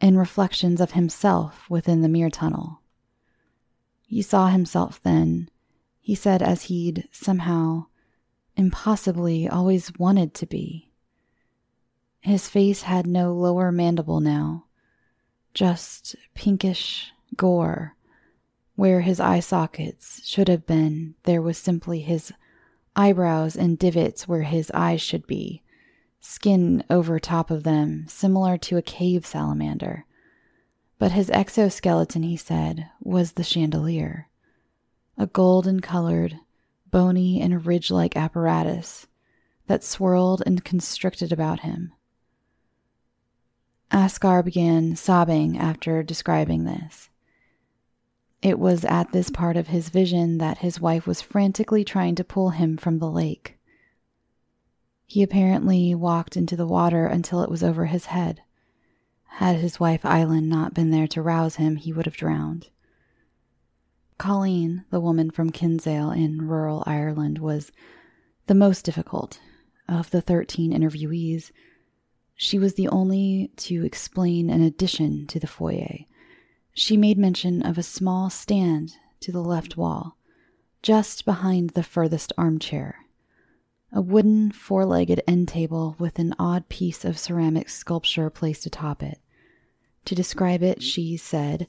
and 0.00 0.18
reflections 0.18 0.80
of 0.80 0.92
himself 0.92 1.68
within 1.68 2.00
the 2.00 2.08
mirror 2.08 2.30
tunnel. 2.30 2.80
He 4.06 4.22
saw 4.22 4.48
himself 4.48 5.00
then, 5.02 5.50
he 6.00 6.14
said, 6.14 6.42
as 6.42 6.64
he'd 6.64 7.08
somehow, 7.12 7.86
impossibly, 8.56 9.48
always 9.48 9.92
wanted 9.98 10.32
to 10.34 10.46
be. 10.46 10.90
His 12.20 12.48
face 12.48 12.82
had 12.82 13.06
no 13.06 13.34
lower 13.34 13.70
mandible 13.70 14.20
now, 14.20 14.64
just 15.54 16.16
pinkish 16.34 17.12
gore. 17.36 17.96
Where 18.82 19.02
his 19.02 19.20
eye 19.20 19.38
sockets 19.38 20.20
should 20.24 20.48
have 20.48 20.66
been, 20.66 21.14
there 21.22 21.40
was 21.40 21.56
simply 21.56 22.00
his 22.00 22.32
eyebrows 22.96 23.54
and 23.54 23.78
divots 23.78 24.26
where 24.26 24.42
his 24.42 24.72
eyes 24.74 25.00
should 25.00 25.24
be, 25.28 25.62
skin 26.18 26.82
over 26.90 27.20
top 27.20 27.52
of 27.52 27.62
them, 27.62 28.06
similar 28.08 28.58
to 28.58 28.76
a 28.76 28.82
cave 28.82 29.24
salamander. 29.24 30.04
But 30.98 31.12
his 31.12 31.30
exoskeleton, 31.30 32.24
he 32.24 32.36
said, 32.36 32.88
was 33.00 33.34
the 33.34 33.44
chandelier, 33.44 34.28
a 35.16 35.28
golden 35.28 35.78
colored, 35.78 36.40
bony, 36.90 37.40
and 37.40 37.64
ridge 37.64 37.88
like 37.88 38.16
apparatus 38.16 39.06
that 39.68 39.84
swirled 39.84 40.42
and 40.44 40.64
constricted 40.64 41.30
about 41.30 41.60
him. 41.60 41.92
Askar 43.92 44.42
began 44.42 44.96
sobbing 44.96 45.56
after 45.56 46.02
describing 46.02 46.64
this. 46.64 47.10
It 48.42 48.58
was 48.58 48.84
at 48.84 49.12
this 49.12 49.30
part 49.30 49.56
of 49.56 49.68
his 49.68 49.88
vision 49.88 50.38
that 50.38 50.58
his 50.58 50.80
wife 50.80 51.06
was 51.06 51.22
frantically 51.22 51.84
trying 51.84 52.16
to 52.16 52.24
pull 52.24 52.50
him 52.50 52.76
from 52.76 52.98
the 52.98 53.10
lake. 53.10 53.56
He 55.06 55.22
apparently 55.22 55.94
walked 55.94 56.36
into 56.36 56.56
the 56.56 56.66
water 56.66 57.06
until 57.06 57.42
it 57.42 57.50
was 57.50 57.62
over 57.62 57.86
his 57.86 58.06
head. 58.06 58.42
Had 59.36 59.56
his 59.56 59.78
wife 59.78 60.04
Eileen 60.04 60.48
not 60.48 60.74
been 60.74 60.90
there 60.90 61.06
to 61.08 61.22
rouse 61.22 61.56
him, 61.56 61.76
he 61.76 61.92
would 61.92 62.06
have 62.06 62.16
drowned. 62.16 62.68
Colleen, 64.18 64.84
the 64.90 65.00
woman 65.00 65.30
from 65.30 65.50
Kinsale 65.50 66.10
in 66.10 66.48
rural 66.48 66.82
Ireland, 66.86 67.38
was 67.38 67.70
the 68.46 68.54
most 68.54 68.84
difficult 68.84 69.40
of 69.88 70.10
the 70.10 70.20
13 70.20 70.72
interviewees. 70.72 71.52
She 72.34 72.58
was 72.58 72.74
the 72.74 72.88
only 72.88 73.52
to 73.58 73.84
explain 73.84 74.50
an 74.50 74.62
addition 74.62 75.26
to 75.28 75.38
the 75.38 75.46
foyer. 75.46 76.00
She 76.74 76.96
made 76.96 77.18
mention 77.18 77.62
of 77.62 77.78
a 77.78 77.82
small 77.82 78.30
stand 78.30 78.96
to 79.20 79.32
the 79.32 79.42
left 79.42 79.76
wall, 79.76 80.16
just 80.82 81.24
behind 81.24 81.70
the 81.70 81.82
furthest 81.82 82.32
armchair 82.38 83.02
a 83.92 84.00
wooden 84.00 84.50
four 84.50 84.86
legged 84.86 85.22
end 85.28 85.48
table 85.48 85.94
with 85.98 86.18
an 86.18 86.34
odd 86.38 86.68
piece 86.68 87.04
of 87.04 87.18
ceramic 87.18 87.68
sculpture 87.68 88.30
placed 88.30 88.64
atop 88.64 89.02
it. 89.02 89.18
To 90.06 90.14
describe 90.14 90.62
it, 90.62 90.82
she 90.82 91.16
said, 91.16 91.68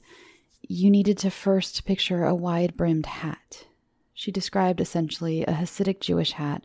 You 0.62 0.90
needed 0.90 1.18
to 1.18 1.30
first 1.30 1.84
picture 1.84 2.24
a 2.24 2.34
wide 2.34 2.76
brimmed 2.76 3.06
hat. 3.06 3.66
She 4.14 4.32
described 4.32 4.80
essentially 4.80 5.42
a 5.42 5.52
Hasidic 5.52 6.00
Jewish 6.00 6.32
hat, 6.32 6.64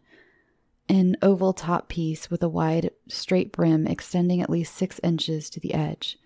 an 0.87 1.17
oval 1.21 1.51
top 1.51 1.89
piece 1.89 2.31
with 2.31 2.41
a 2.41 2.49
wide, 2.49 2.91
straight 3.09 3.51
brim 3.51 3.85
extending 3.85 4.41
at 4.41 4.49
least 4.49 4.73
six 4.73 4.99
inches 5.03 5.49
to 5.49 5.59
the 5.59 5.73
edge. 5.73 6.17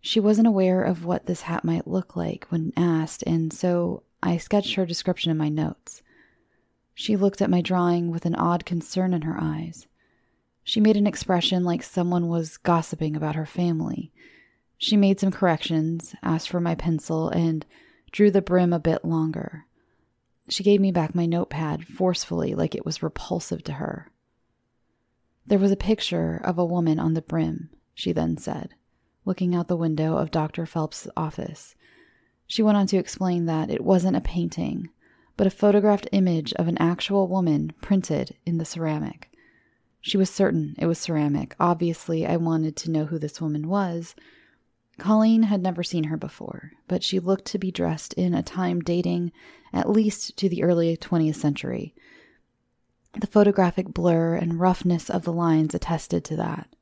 She 0.00 0.20
wasn't 0.20 0.46
aware 0.46 0.82
of 0.82 1.04
what 1.04 1.26
this 1.26 1.42
hat 1.42 1.64
might 1.64 1.86
look 1.86 2.16
like 2.16 2.46
when 2.48 2.72
asked, 2.76 3.22
and 3.26 3.52
so 3.52 4.02
I 4.22 4.36
sketched 4.36 4.74
her 4.74 4.86
description 4.86 5.30
in 5.30 5.36
my 5.36 5.48
notes. 5.48 6.02
She 6.94 7.16
looked 7.16 7.40
at 7.40 7.50
my 7.50 7.60
drawing 7.60 8.10
with 8.10 8.26
an 8.26 8.34
odd 8.34 8.64
concern 8.64 9.14
in 9.14 9.22
her 9.22 9.36
eyes. 9.40 9.86
She 10.64 10.80
made 10.80 10.96
an 10.96 11.06
expression 11.06 11.64
like 11.64 11.82
someone 11.82 12.28
was 12.28 12.56
gossiping 12.58 13.16
about 13.16 13.36
her 13.36 13.46
family. 13.46 14.12
She 14.76 14.96
made 14.96 15.18
some 15.18 15.30
corrections, 15.30 16.14
asked 16.22 16.48
for 16.48 16.60
my 16.60 16.74
pencil, 16.74 17.28
and 17.30 17.64
drew 18.12 18.30
the 18.30 18.42
brim 18.42 18.72
a 18.72 18.78
bit 18.78 19.04
longer. 19.04 19.66
She 20.48 20.62
gave 20.62 20.80
me 20.80 20.92
back 20.92 21.14
my 21.14 21.26
notepad 21.26 21.84
forcefully, 21.86 22.54
like 22.54 22.74
it 22.74 22.84
was 22.84 23.02
repulsive 23.02 23.62
to 23.64 23.74
her. 23.74 24.10
There 25.46 25.58
was 25.58 25.72
a 25.72 25.76
picture 25.76 26.40
of 26.42 26.58
a 26.58 26.64
woman 26.64 26.98
on 26.98 27.14
the 27.14 27.22
brim, 27.22 27.70
she 27.94 28.12
then 28.12 28.36
said, 28.36 28.74
looking 29.28 29.54
out 29.54 29.68
the 29.68 29.76
window 29.76 30.16
of 30.16 30.30
Dr. 30.30 30.64
Phelps' 30.64 31.06
office. 31.14 31.76
She 32.46 32.62
went 32.62 32.78
on 32.78 32.86
to 32.88 32.96
explain 32.96 33.44
that 33.44 33.70
it 33.70 33.84
wasn't 33.84 34.16
a 34.16 34.22
painting, 34.22 34.88
but 35.36 35.46
a 35.46 35.50
photographed 35.50 36.08
image 36.12 36.54
of 36.54 36.66
an 36.66 36.78
actual 36.78 37.28
woman 37.28 37.74
printed 37.82 38.34
in 38.46 38.56
the 38.56 38.64
ceramic. 38.64 39.30
She 40.00 40.16
was 40.16 40.30
certain 40.30 40.74
it 40.78 40.86
was 40.86 40.98
ceramic. 40.98 41.54
Obviously, 41.60 42.26
I 42.26 42.38
wanted 42.38 42.74
to 42.76 42.90
know 42.90 43.04
who 43.04 43.18
this 43.18 43.40
woman 43.40 43.68
was. 43.68 44.14
Colleen 44.96 45.44
had 45.44 45.62
never 45.62 45.82
seen 45.82 46.04
her 46.04 46.16
before, 46.16 46.72
but 46.88 47.04
she 47.04 47.20
looked 47.20 47.44
to 47.46 47.58
be 47.58 47.70
dressed 47.70 48.14
in 48.14 48.32
a 48.32 48.42
time 48.42 48.80
dating 48.80 49.30
at 49.74 49.90
least 49.90 50.38
to 50.38 50.48
the 50.48 50.62
early 50.62 50.96
20th 50.96 51.36
century. 51.36 51.94
The 53.12 53.26
photographic 53.26 53.88
blur 53.88 54.36
and 54.36 54.58
roughness 54.58 55.10
of 55.10 55.24
the 55.24 55.32
lines 55.34 55.74
attested 55.74 56.24
to 56.24 56.36
that. 56.36 56.74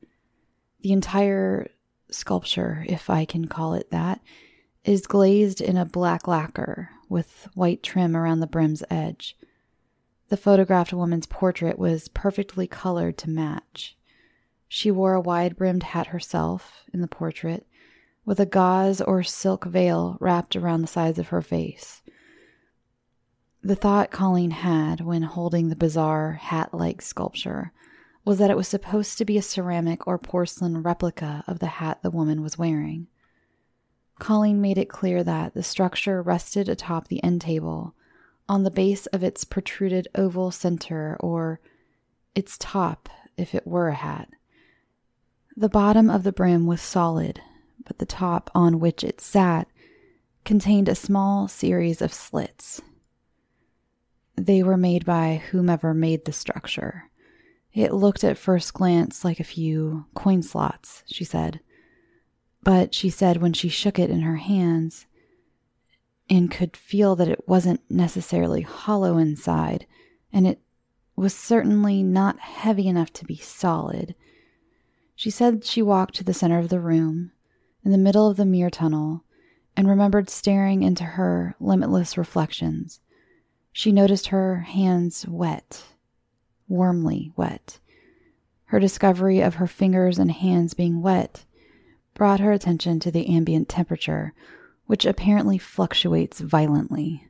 The 0.83 0.93
entire 0.93 1.71
sculpture, 2.11 2.85
if 2.89 3.11
I 3.11 3.25
can 3.25 3.47
call 3.47 3.75
it 3.75 3.91
that, 3.91 4.21
is 4.85 5.07
glazed 5.07 5.61
in 5.61 5.77
a 5.77 5.85
black 5.85 6.29
lacquer 6.29 6.91
with 7.09 7.49
white 7.55 7.83
trim 7.83 8.17
around 8.17 8.41
the 8.41 8.47
brim's 8.47 8.85
edge. 8.91 9.37
The 10.29 10.37
photographed 10.37 10.93
woman's 10.93 11.27
portrait 11.27 11.79
was 11.79 12.09
perfectly 12.09 12.67
colored 12.67 13.17
to 13.19 13.31
match. 13.31 13.97
She 14.69 14.91
wore 14.91 15.15
a 15.15 15.21
wide 15.21 15.57
brimmed 15.57 15.85
hat 15.85 16.09
herself 16.09 16.85
in 16.93 17.01
the 17.01 17.09
portrait, 17.09 17.67
with 18.25 18.41
a 18.41 18.47
gauze 18.47 19.01
or 19.01 19.23
silk 19.23 19.65
veil 19.65 20.17
wrapped 20.21 20.57
around 20.57 20.83
the 20.83 20.89
sides 20.89 21.19
of 21.19 21.29
her 21.29 21.43
face. 21.43 22.03
The 23.63 23.77
thought 23.77 24.11
Colleen 24.11 24.51
had 24.51 25.01
when 25.01 25.23
holding 25.23 25.69
the 25.69 25.77
bizarre 25.77 26.33
hat 26.33 26.75
like 26.75 27.03
sculpture 27.03 27.73
was 28.27 28.39
that 28.39 28.51
it 28.51 28.57
was 28.57 28.67
supposed 28.67 29.17
to 29.17 29.25
be 29.25 29.39
a 29.39 29.43
ceramic 29.43 30.05
or 30.07 30.19
porcelain 30.19 30.83
replica 30.83 31.45
of 31.47 31.61
the 31.61 31.67
hat 31.67 32.03
the 32.03 32.11
woman 32.11 32.43
was 32.43 32.59
wearing. 32.59 33.07
Colleen 34.19 34.61
made 34.61 34.77
it 34.77 34.89
clear 34.89 35.23
that 35.23 35.55
the 35.55 35.63
structure 35.63 36.21
rested 36.21 36.69
atop 36.69 37.07
the 37.07 37.23
end 37.23 37.41
table, 37.41 37.95
on 38.49 38.65
the 38.65 38.71
base 38.71 39.07
of 39.07 39.23
its 39.23 39.45
protruded 39.45 40.09
oval 40.17 40.51
center, 40.51 41.17
or 41.21 41.61
its 42.35 42.57
top 42.59 43.09
if 43.37 43.55
it 43.55 43.67
were 43.67 43.89
a 43.89 43.95
hat. 43.95 44.29
The 45.57 45.69
bottom 45.69 46.11
of 46.11 46.25
the 46.25 46.33
brim 46.33 46.67
was 46.67 46.83
solid, 46.83 47.41
but 47.85 47.99
the 47.99 48.07
top 48.07 48.51
on 48.55 48.81
which 48.81 49.05
it 49.05 49.21
sat 49.21 49.69
contained 50.45 50.89
a 50.89 50.97
small 50.97 51.47
series 51.47 52.03
of 52.03 52.13
slits. 52.13 52.81
They 54.35 54.65
were 54.65 54.77
made 54.77 55.05
by 55.05 55.43
whomever 55.51 55.95
made 55.95 56.25
the 56.25 56.33
structure. 56.33 57.11
It 57.77 57.93
looked 57.93 58.25
at 58.25 58.39
first 58.39 58.73
glance 58.73 59.23
like 59.23 59.39
a 59.39 59.45
few 59.45 60.07
coin 60.15 60.43
slots, 60.43 61.05
she 61.05 61.25
said. 61.25 61.61
But 62.63 62.95
she 62.95 63.11
said 63.11 63.43
when 63.43 63.53
she 63.53 63.69
shook 63.69 63.99
it 63.99 64.09
in 64.09 64.23
her 64.23 64.37
hands 64.37 65.05
and 66.31 66.51
could 66.51 66.75
feel 66.75 67.15
that 67.17 67.29
it 67.29 67.47
wasn't 67.47 67.83
necessarily 67.91 68.63
hollow 68.63 69.19
inside, 69.19 69.87
and 70.33 70.47
it 70.47 70.59
was 71.17 71.35
certainly 71.35 72.03
not 72.03 72.41
heavy 72.41 72.89
enough 72.89 73.13
to 73.13 73.27
be 73.27 73.37
solid. 73.37 74.15
She 75.15 75.29
said 75.29 75.63
she 75.63 75.83
walked 75.83 76.15
to 76.15 76.25
the 76.25 76.33
center 76.33 76.59
of 76.59 76.71
the 76.71 76.81
room, 76.81 77.33
in 77.85 77.93
the 77.93 77.99
middle 77.99 78.27
of 78.27 78.39
the 78.39 78.47
mirror 78.47 78.71
tunnel, 78.71 79.23
and 79.77 79.87
remembered 79.87 80.31
staring 80.31 80.83
into 80.83 81.05
her 81.05 81.55
limitless 81.61 82.17
reflections. 82.17 83.01
She 83.71 83.93
noticed 83.93 84.29
her 84.29 84.61
hands 84.61 85.29
wet, 85.29 85.85
warmly 86.69 87.33
wet. 87.37 87.79
Her 88.67 88.81
discovery 88.81 89.41
of 89.41 89.57
her 89.57 89.67
fingers 89.67 90.19
and 90.19 90.31
hands 90.31 90.75
being 90.75 91.03
wet 91.03 91.45
brought 92.15 92.41
her 92.41 92.53
attention 92.53 92.99
to 93.01 93.11
the 93.11 93.29
ambient 93.29 93.69
temperature, 93.69 94.33
which 94.87 95.05
apparently 95.05 95.59
fluctuates 95.59 96.41
violently. 96.41 97.29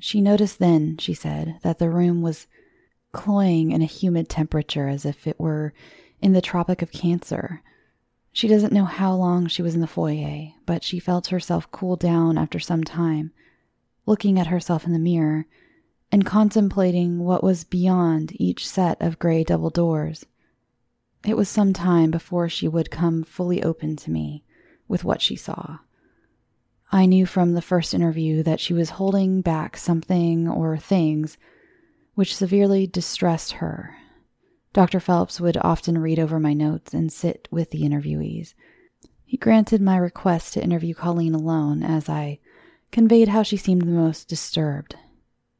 She 0.00 0.20
noticed 0.20 0.58
then, 0.58 0.96
she 0.96 1.14
said, 1.14 1.58
that 1.62 1.78
the 1.78 1.90
room 1.90 2.22
was 2.22 2.46
cloying 3.12 3.70
in 3.72 3.82
a 3.82 3.86
humid 3.86 4.28
temperature 4.28 4.88
as 4.88 5.04
if 5.04 5.26
it 5.26 5.38
were 5.38 5.72
in 6.20 6.32
the 6.32 6.40
Tropic 6.40 6.80
of 6.82 6.92
Cancer. 6.92 7.62
She 8.32 8.48
doesn't 8.48 8.72
know 8.72 8.84
how 8.84 9.14
long 9.14 9.46
she 9.46 9.62
was 9.62 9.74
in 9.74 9.80
the 9.80 9.86
foyer, 9.86 10.52
but 10.64 10.84
she 10.84 10.98
felt 10.98 11.28
herself 11.28 11.70
cool 11.70 11.96
down 11.96 12.38
after 12.38 12.58
some 12.58 12.84
time, 12.84 13.32
looking 14.06 14.38
at 14.38 14.46
herself 14.46 14.86
in 14.86 14.92
the 14.92 14.98
mirror 14.98 15.46
and 16.12 16.26
contemplating 16.26 17.20
what 17.20 17.44
was 17.44 17.64
beyond 17.64 18.32
each 18.40 18.68
set 18.68 19.00
of 19.00 19.18
gray 19.18 19.44
double 19.44 19.70
doors. 19.70 20.26
It 21.24 21.36
was 21.36 21.48
some 21.48 21.72
time 21.72 22.10
before 22.10 22.48
she 22.48 22.66
would 22.66 22.90
come 22.90 23.22
fully 23.22 23.62
open 23.62 23.96
to 23.96 24.10
me 24.10 24.44
with 24.88 25.04
what 25.04 25.20
she 25.20 25.36
saw. 25.36 25.78
I 26.92 27.06
knew 27.06 27.26
from 27.26 27.52
the 27.52 27.62
first 27.62 27.94
interview 27.94 28.42
that 28.42 28.58
she 28.58 28.72
was 28.72 28.90
holding 28.90 29.42
back 29.42 29.76
something 29.76 30.48
or 30.48 30.76
things 30.76 31.38
which 32.14 32.34
severely 32.34 32.86
distressed 32.86 33.52
her. 33.52 33.96
Dr. 34.72 34.98
Phelps 34.98 35.40
would 35.40 35.56
often 35.58 35.98
read 35.98 36.18
over 36.18 36.40
my 36.40 36.52
notes 36.52 36.92
and 36.92 37.12
sit 37.12 37.48
with 37.50 37.70
the 37.70 37.82
interviewees. 37.82 38.54
He 39.24 39.36
granted 39.36 39.80
my 39.80 39.96
request 39.96 40.54
to 40.54 40.62
interview 40.62 40.94
Colleen 40.94 41.34
alone 41.34 41.84
as 41.84 42.08
I 42.08 42.40
conveyed 42.90 43.28
how 43.28 43.44
she 43.44 43.56
seemed 43.56 43.82
the 43.82 43.86
most 43.86 44.28
disturbed. 44.28 44.96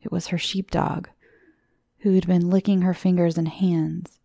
It 0.02 0.10
was 0.10 0.28
her 0.28 0.38
sheepdog, 0.38 1.08
who'd 1.98 2.26
been 2.26 2.50
licking 2.50 2.82
her 2.82 2.94
fingers 2.94 3.36
and 3.36 3.48
hands. 3.48 4.18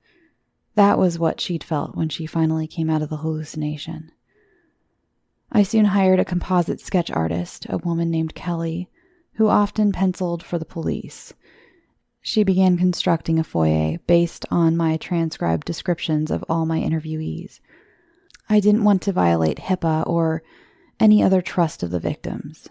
That 0.75 0.97
was 0.97 1.19
what 1.19 1.39
she'd 1.41 1.63
felt 1.63 1.95
when 1.95 2.09
she 2.09 2.25
finally 2.25 2.67
came 2.67 2.89
out 2.89 3.01
of 3.01 3.09
the 3.09 3.17
hallucination. 3.17 4.11
I 5.51 5.63
soon 5.63 5.85
hired 5.85 6.19
a 6.19 6.25
composite 6.25 6.81
sketch 6.81 7.11
artist, 7.11 7.65
a 7.69 7.77
woman 7.77 8.09
named 8.11 8.35
Kelly, 8.35 8.89
who 9.33 9.47
often 9.47 9.91
penciled 9.91 10.43
for 10.43 10.57
the 10.57 10.65
police. 10.65 11.33
She 12.21 12.43
began 12.43 12.77
constructing 12.77 13.37
a 13.37 13.43
foyer 13.43 13.99
based 14.07 14.45
on 14.49 14.75
my 14.75 14.97
transcribed 14.97 15.65
descriptions 15.65 16.31
of 16.31 16.43
all 16.49 16.65
my 16.65 16.79
interviewees. 16.79 17.59
I 18.49 18.59
didn't 18.59 18.83
want 18.83 19.01
to 19.03 19.11
violate 19.11 19.59
HIPAA 19.59 20.07
or 20.07 20.43
any 20.99 21.21
other 21.21 21.41
trust 21.41 21.83
of 21.83 21.91
the 21.91 21.99
victims. 21.99 22.67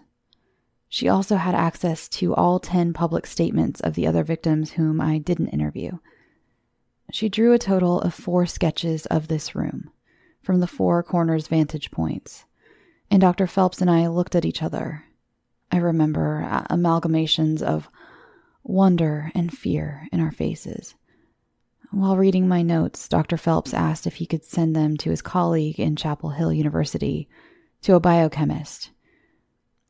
She 0.95 1.09
also 1.09 1.35
had 1.35 1.57
access 1.57 2.09
to 2.11 2.37
all 2.37 2.61
10 2.61 2.93
public 2.93 3.27
statements 3.27 3.81
of 3.81 3.95
the 3.95 4.07
other 4.07 4.23
victims 4.23 4.71
whom 4.71 5.01
I 5.01 5.19
didn't 5.19 5.49
interview. 5.49 5.99
She 7.11 7.29
drew 7.29 7.53
a 7.53 7.59
total 7.59 8.01
of 8.01 8.15
four 8.15 8.47
sketches 8.47 9.05
of 9.07 9.27
this 9.27 9.57
room 9.57 9.91
from 10.41 10.61
the 10.61 10.69
four 10.69 11.03
corners 11.03 11.49
vantage 11.49 11.91
points, 11.91 12.45
and 13.11 13.21
Dr. 13.21 13.49
Phelps 13.49 13.81
and 13.81 13.91
I 13.91 14.07
looked 14.07 14.37
at 14.37 14.45
each 14.45 14.63
other. 14.63 15.03
I 15.73 15.79
remember 15.79 16.47
uh, 16.49 16.63
amalgamations 16.73 17.61
of 17.61 17.91
wonder 18.63 19.33
and 19.35 19.53
fear 19.53 20.07
in 20.13 20.21
our 20.21 20.31
faces. 20.31 20.95
While 21.91 22.17
reading 22.17 22.47
my 22.47 22.63
notes, 22.63 23.09
Dr. 23.09 23.37
Phelps 23.37 23.75
asked 23.75 24.07
if 24.07 24.15
he 24.15 24.27
could 24.27 24.45
send 24.45 24.77
them 24.77 24.97
to 24.99 25.11
his 25.11 25.23
colleague 25.23 25.81
in 25.81 25.97
Chapel 25.97 26.31
Hill 26.31 26.53
University, 26.53 27.29
to 27.83 27.97
a 27.97 28.01
biochemist. 28.01 28.91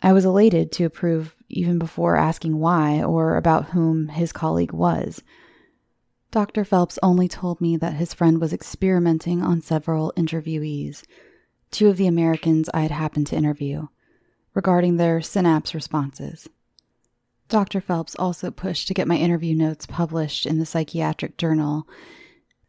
I 0.04 0.12
was 0.12 0.26
elated 0.26 0.70
to 0.72 0.84
approve 0.84 1.34
even 1.48 1.78
before 1.78 2.16
asking 2.16 2.58
why 2.58 3.02
or 3.02 3.38
about 3.38 3.70
whom 3.70 4.08
his 4.08 4.32
colleague 4.32 4.74
was. 4.74 5.22
Dr. 6.30 6.62
Phelps 6.62 6.98
only 7.02 7.26
told 7.26 7.58
me 7.62 7.78
that 7.78 7.94
his 7.94 8.12
friend 8.12 8.38
was 8.38 8.52
experimenting 8.52 9.40
on 9.40 9.62
several 9.62 10.12
interviewees, 10.14 11.04
two 11.70 11.88
of 11.88 11.96
the 11.96 12.06
Americans 12.06 12.68
I 12.74 12.82
had 12.82 12.90
happened 12.90 13.28
to 13.28 13.36
interview, 13.36 13.86
regarding 14.52 14.98
their 14.98 15.22
synapse 15.22 15.74
responses. 15.74 16.50
Dr. 17.48 17.80
Phelps 17.80 18.14
also 18.18 18.50
pushed 18.50 18.86
to 18.88 18.94
get 18.94 19.08
my 19.08 19.16
interview 19.16 19.54
notes 19.54 19.86
published 19.86 20.44
in 20.44 20.58
the 20.58 20.66
psychiatric 20.66 21.38
journal 21.38 21.88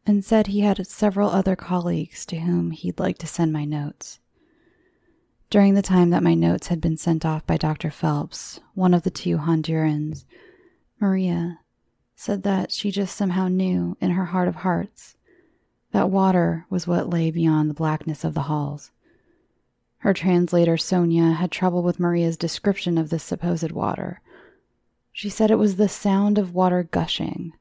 and 0.05 0.23
said 0.23 0.47
he 0.47 0.61
had 0.61 0.87
several 0.87 1.31
other 1.31 1.57
colleagues 1.57 2.25
to 2.27 2.39
whom 2.39 2.71
he'd 2.71 2.97
like 2.97 3.17
to 3.17 3.27
send 3.27 3.51
my 3.51 3.65
notes. 3.65 4.19
During 5.55 5.75
the 5.75 5.81
time 5.81 6.09
that 6.09 6.21
my 6.21 6.33
notes 6.33 6.67
had 6.67 6.81
been 6.81 6.97
sent 6.97 7.25
off 7.25 7.47
by 7.47 7.55
Dr. 7.55 7.89
Phelps, 7.89 8.59
one 8.73 8.93
of 8.93 9.03
the 9.03 9.09
two 9.09 9.37
Hondurans, 9.37 10.25
Maria, 10.99 11.61
said 12.13 12.43
that 12.43 12.73
she 12.73 12.91
just 12.91 13.15
somehow 13.15 13.47
knew 13.47 13.95
in 14.01 14.11
her 14.11 14.25
heart 14.25 14.49
of 14.49 14.55
hearts 14.55 15.15
that 15.93 16.09
water 16.09 16.65
was 16.69 16.87
what 16.87 17.09
lay 17.09 17.31
beyond 17.31 17.69
the 17.69 17.73
blackness 17.73 18.25
of 18.25 18.33
the 18.33 18.41
halls. 18.51 18.91
Her 19.99 20.13
translator, 20.13 20.75
Sonia, 20.75 21.31
had 21.31 21.51
trouble 21.51 21.83
with 21.83 22.01
Maria's 22.01 22.35
description 22.35 22.97
of 22.97 23.09
this 23.09 23.23
supposed 23.23 23.71
water. 23.71 24.19
She 25.13 25.29
said 25.29 25.51
it 25.51 25.55
was 25.55 25.77
the 25.77 25.87
sound 25.87 26.37
of 26.37 26.53
water 26.53 26.83
gushing, 26.83 27.53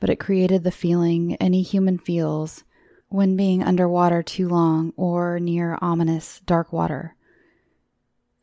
but 0.00 0.08
it 0.08 0.16
created 0.16 0.64
the 0.64 0.70
feeling 0.70 1.36
any 1.36 1.60
human 1.60 1.98
feels 1.98 2.64
when 3.10 3.36
being 3.36 3.62
underwater 3.62 4.22
too 4.22 4.48
long 4.48 4.94
or 4.96 5.38
near 5.38 5.76
ominous 5.82 6.40
dark 6.46 6.72
water. 6.72 7.14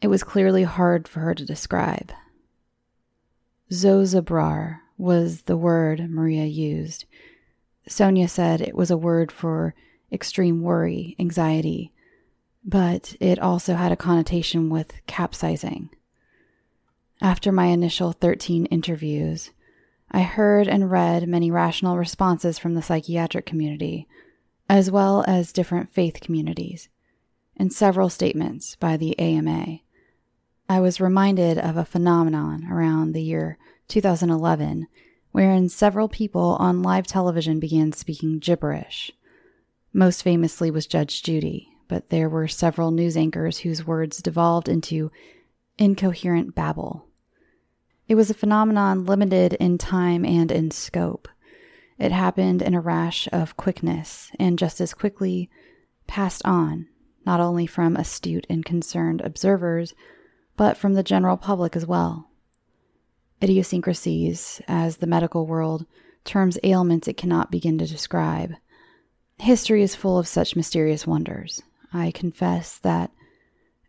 It 0.01 0.07
was 0.07 0.23
clearly 0.23 0.63
hard 0.63 1.07
for 1.07 1.21
her 1.21 1.33
to 1.33 1.45
describe. 1.45 2.11
Zozobrar 3.71 4.81
was 4.97 5.43
the 5.43 5.57
word 5.57 6.09
Maria 6.09 6.45
used. 6.45 7.05
Sonia 7.87 8.27
said 8.27 8.61
it 8.61 8.75
was 8.75 8.91
a 8.91 8.97
word 8.97 9.31
for 9.31 9.73
extreme 10.11 10.61
worry, 10.61 11.15
anxiety, 11.19 11.91
but 12.63 13.15
it 13.19 13.39
also 13.39 13.75
had 13.75 13.91
a 13.91 13.97
connotation 13.97 14.69
with 14.69 14.93
capsizing. 15.07 15.89
After 17.21 17.51
my 17.51 17.67
initial 17.67 18.11
13 18.11 18.65
interviews, 18.65 19.51
I 20.11 20.21
heard 20.21 20.67
and 20.67 20.91
read 20.91 21.27
many 21.27 21.49
rational 21.49 21.97
responses 21.97 22.59
from 22.59 22.73
the 22.73 22.81
psychiatric 22.81 23.45
community, 23.45 24.07
as 24.69 24.91
well 24.91 25.23
as 25.27 25.53
different 25.53 25.89
faith 25.89 26.19
communities, 26.21 26.89
and 27.57 27.71
several 27.71 28.09
statements 28.09 28.75
by 28.75 28.97
the 28.97 29.17
AMA. 29.19 29.79
I 30.67 30.79
was 30.79 30.99
reminded 30.99 31.59
of 31.59 31.77
a 31.77 31.85
phenomenon 31.85 32.67
around 32.71 33.11
the 33.13 33.21
year 33.21 33.59
2011, 33.87 34.87
wherein 35.31 35.69
several 35.69 36.09
people 36.09 36.57
on 36.59 36.81
live 36.81 37.05
television 37.05 37.59
began 37.59 37.91
speaking 37.91 38.39
gibberish. 38.39 39.11
Most 39.93 40.23
famously 40.23 40.71
was 40.71 40.87
Judge 40.87 41.21
Judy, 41.21 41.69
but 41.87 42.09
there 42.09 42.27
were 42.27 42.47
several 42.47 42.89
news 42.89 43.15
anchors 43.15 43.59
whose 43.59 43.85
words 43.85 44.23
devolved 44.23 44.67
into 44.67 45.11
incoherent 45.77 46.55
babble. 46.55 47.05
It 48.07 48.15
was 48.15 48.31
a 48.31 48.35
phenomenon 48.35 49.05
limited 49.05 49.53
in 49.53 49.77
time 49.77 50.25
and 50.25 50.51
in 50.51 50.71
scope. 50.71 51.27
It 51.99 52.11
happened 52.11 52.63
in 52.63 52.73
a 52.73 52.81
rash 52.81 53.27
of 53.31 53.55
quickness 53.55 54.31
and 54.39 54.57
just 54.57 54.81
as 54.81 54.95
quickly 54.95 55.49
passed 56.07 56.41
on, 56.43 56.87
not 57.23 57.39
only 57.39 57.67
from 57.67 57.95
astute 57.95 58.47
and 58.49 58.65
concerned 58.65 59.21
observers, 59.21 59.93
but 60.57 60.77
from 60.77 60.93
the 60.93 61.03
general 61.03 61.37
public 61.37 61.75
as 61.75 61.85
well 61.85 62.29
idiosyncrasies, 63.43 64.61
as 64.67 64.97
the 64.97 65.07
medical 65.07 65.45
world 65.45 65.85
terms 66.23 66.57
ailments 66.63 67.07
it 67.07 67.17
cannot 67.17 67.51
begin 67.51 67.77
to 67.77 67.85
describe. 67.85 68.53
History 69.37 69.83
is 69.83 69.95
full 69.95 70.17
of 70.17 70.27
such 70.27 70.55
mysterious 70.55 71.05
wonders. 71.05 71.61
I 71.93 72.11
confess 72.11 72.77
that 72.79 73.11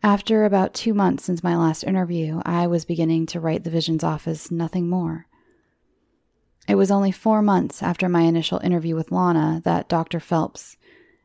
after 0.03 0.45
about 0.45 0.75
two 0.75 0.93
months 0.93 1.25
since 1.25 1.43
my 1.43 1.57
last 1.57 1.85
interview, 1.85 2.43
I 2.45 2.67
was 2.67 2.85
beginning 2.85 3.27
to 3.27 3.41
write 3.41 3.65
the 3.65 3.71
visions 3.71 4.05
off 4.05 4.29
as 4.29 4.51
nothing 4.51 4.89
more. 4.89 5.27
It 6.69 6.75
was 6.75 6.91
only 6.91 7.13
four 7.13 7.43
months 7.43 7.83
after 7.83 8.09
my 8.09 8.23
initial 8.23 8.59
interview 8.59 8.95
with 8.95 9.13
Lana 9.13 9.63
that 9.65 9.89
Dr. 9.89 10.21
Phelps 10.21 10.77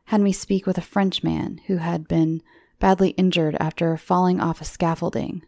had 0.05 0.21
me 0.21 0.31
speak 0.31 0.65
with 0.65 0.77
a 0.77 0.81
Frenchman 0.81 1.59
who 1.67 1.77
had 1.77 2.07
been 2.07 2.41
badly 2.81 3.11
injured 3.11 3.55
after 3.61 3.95
falling 3.95 4.41
off 4.41 4.59
a 4.59 4.65
scaffolding 4.65 5.43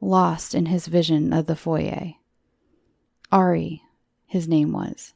lost 0.00 0.54
in 0.54 0.66
his 0.66 0.86
vision 0.86 1.32
of 1.32 1.46
the 1.46 1.56
foyer. 1.56 2.14
Ari, 3.32 3.82
his 4.26 4.48
name 4.48 4.72
was. 4.72 5.14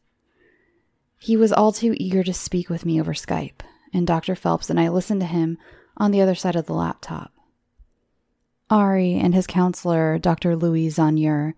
He 1.18 1.37
was 1.37 1.53
all 1.53 1.72
too 1.72 1.94
eager 1.96 2.25
to 2.25 2.35
speak 2.35 2.68
with 2.68 2.85
me 2.85 3.01
over 3.01 3.14
Skype, 3.14 3.61
and 3.94 4.07
Dr. 4.07 4.35
Phelps 4.35 4.70
and 4.70 4.81
I 4.81 4.88
listened 4.88 5.20
to 5.20 5.27
him 5.27 5.57
on 5.96 6.11
the 6.11 6.20
other 6.20 6.35
side 6.35 6.57
of 6.57 6.66
the 6.66 6.75
laptop. 6.75 7.33
Ari 8.70 9.14
and 9.14 9.35
his 9.35 9.46
counselor, 9.46 10.18
Dr. 10.18 10.57
Louis 10.57 10.88
Zanier, 10.88 11.55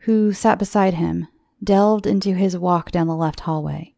who 0.00 0.32
sat 0.32 0.58
beside 0.58 0.94
him, 0.94 1.26
delved 1.62 2.06
into 2.06 2.34
his 2.34 2.56
walk 2.56 2.90
down 2.90 3.06
the 3.06 3.16
left 3.16 3.40
hallway. 3.40 3.94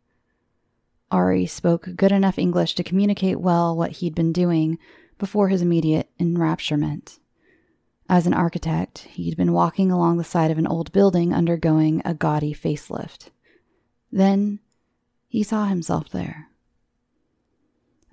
Ari 1.11 1.45
spoke 1.45 1.91
good 1.97 2.11
enough 2.11 2.39
English 2.39 2.75
to 2.77 2.85
communicate 2.85 3.39
well 3.39 3.77
what 3.77 3.93
he'd 3.93 4.15
been 4.15 4.33
doing 4.33 4.79
before 5.23 5.51
his 5.51 5.63
immediate 5.63 6.11
enrapturement. 6.19 7.21
As 8.09 8.27
an 8.27 8.35
architect, 8.35 9.07
he'd 9.13 9.37
been 9.37 9.53
walking 9.53 9.89
along 9.89 10.17
the 10.17 10.25
side 10.25 10.51
of 10.51 10.59
an 10.59 10.67
old 10.67 10.91
building 10.91 11.33
undergoing 11.33 12.03
a 12.05 12.13
gaudy 12.13 12.53
facelift. 12.53 13.31
Then 14.11 14.59
he 15.29 15.45
saw 15.45 15.67
himself 15.67 16.09
there. 16.09 16.49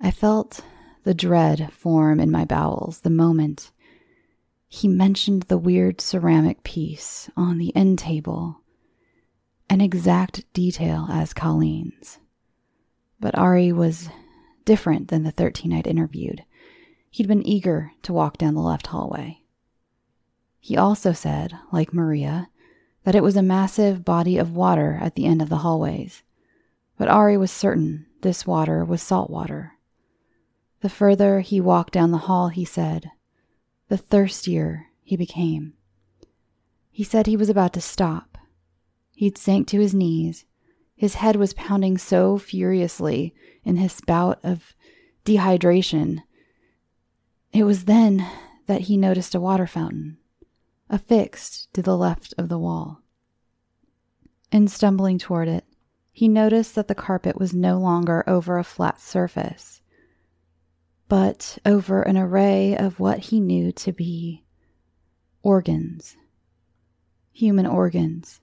I 0.00 0.12
felt 0.12 0.60
the 1.02 1.12
dread 1.12 1.72
form 1.72 2.20
in 2.20 2.30
my 2.30 2.44
bowels 2.44 3.00
the 3.00 3.10
moment 3.10 3.72
he 4.68 4.86
mentioned 4.86 5.42
the 5.42 5.58
weird 5.58 6.00
ceramic 6.00 6.62
piece 6.62 7.28
on 7.36 7.58
the 7.58 7.74
end 7.74 7.98
table, 7.98 8.60
an 9.68 9.80
exact 9.80 10.44
detail 10.52 11.08
as 11.10 11.34
Colleen's. 11.34 12.20
But 13.18 13.36
Ari 13.36 13.72
was 13.72 14.10
different 14.64 15.08
than 15.08 15.24
the 15.24 15.32
13 15.32 15.72
I'd 15.72 15.88
interviewed. 15.88 16.44
He'd 17.10 17.28
been 17.28 17.46
eager 17.46 17.92
to 18.02 18.12
walk 18.12 18.38
down 18.38 18.54
the 18.54 18.60
left 18.60 18.86
hallway. 18.88 19.42
He 20.60 20.76
also 20.76 21.12
said, 21.12 21.58
like 21.72 21.92
Maria, 21.92 22.48
that 23.04 23.14
it 23.14 23.22
was 23.22 23.36
a 23.36 23.42
massive 23.42 24.04
body 24.04 24.38
of 24.38 24.54
water 24.54 24.98
at 25.00 25.14
the 25.16 25.26
end 25.26 25.42
of 25.42 25.48
the 25.48 25.58
hallways. 25.58 26.22
But 26.96 27.08
Ari 27.08 27.36
was 27.36 27.50
certain 27.50 28.06
this 28.20 28.46
water 28.46 28.84
was 28.84 29.02
salt 29.02 29.30
water. 29.30 29.72
The 30.82 30.88
further 30.88 31.40
he 31.40 31.60
walked 31.60 31.92
down 31.92 32.10
the 32.10 32.18
hall, 32.18 32.48
he 32.48 32.64
said, 32.64 33.10
the 33.88 33.96
thirstier 33.96 34.86
he 35.02 35.16
became. 35.16 35.74
He 36.90 37.02
said 37.02 37.26
he 37.26 37.36
was 37.36 37.48
about 37.48 37.72
to 37.72 37.80
stop. 37.80 38.38
He'd 39.14 39.36
sank 39.36 39.66
to 39.68 39.80
his 39.80 39.94
knees. 39.94 40.44
His 40.94 41.14
head 41.14 41.36
was 41.36 41.54
pounding 41.54 41.98
so 41.98 42.38
furiously 42.38 43.34
in 43.64 43.76
his 43.76 44.00
bout 44.02 44.38
of 44.44 44.74
dehydration. 45.24 46.22
It 47.52 47.64
was 47.64 47.84
then 47.84 48.26
that 48.66 48.82
he 48.82 48.96
noticed 48.96 49.34
a 49.34 49.40
water 49.40 49.66
fountain, 49.66 50.18
affixed 50.88 51.72
to 51.74 51.82
the 51.82 51.96
left 51.96 52.32
of 52.38 52.48
the 52.48 52.58
wall. 52.58 53.02
In 54.52 54.68
stumbling 54.68 55.18
toward 55.18 55.48
it, 55.48 55.64
he 56.12 56.28
noticed 56.28 56.74
that 56.74 56.88
the 56.88 56.94
carpet 56.94 57.38
was 57.38 57.52
no 57.52 57.78
longer 57.78 58.22
over 58.28 58.58
a 58.58 58.64
flat 58.64 59.00
surface, 59.00 59.80
but 61.08 61.58
over 61.66 62.02
an 62.02 62.16
array 62.16 62.76
of 62.76 63.00
what 63.00 63.18
he 63.18 63.40
knew 63.40 63.72
to 63.72 63.92
be 63.92 64.44
organs, 65.42 66.16
human 67.32 67.66
organs. 67.66 68.40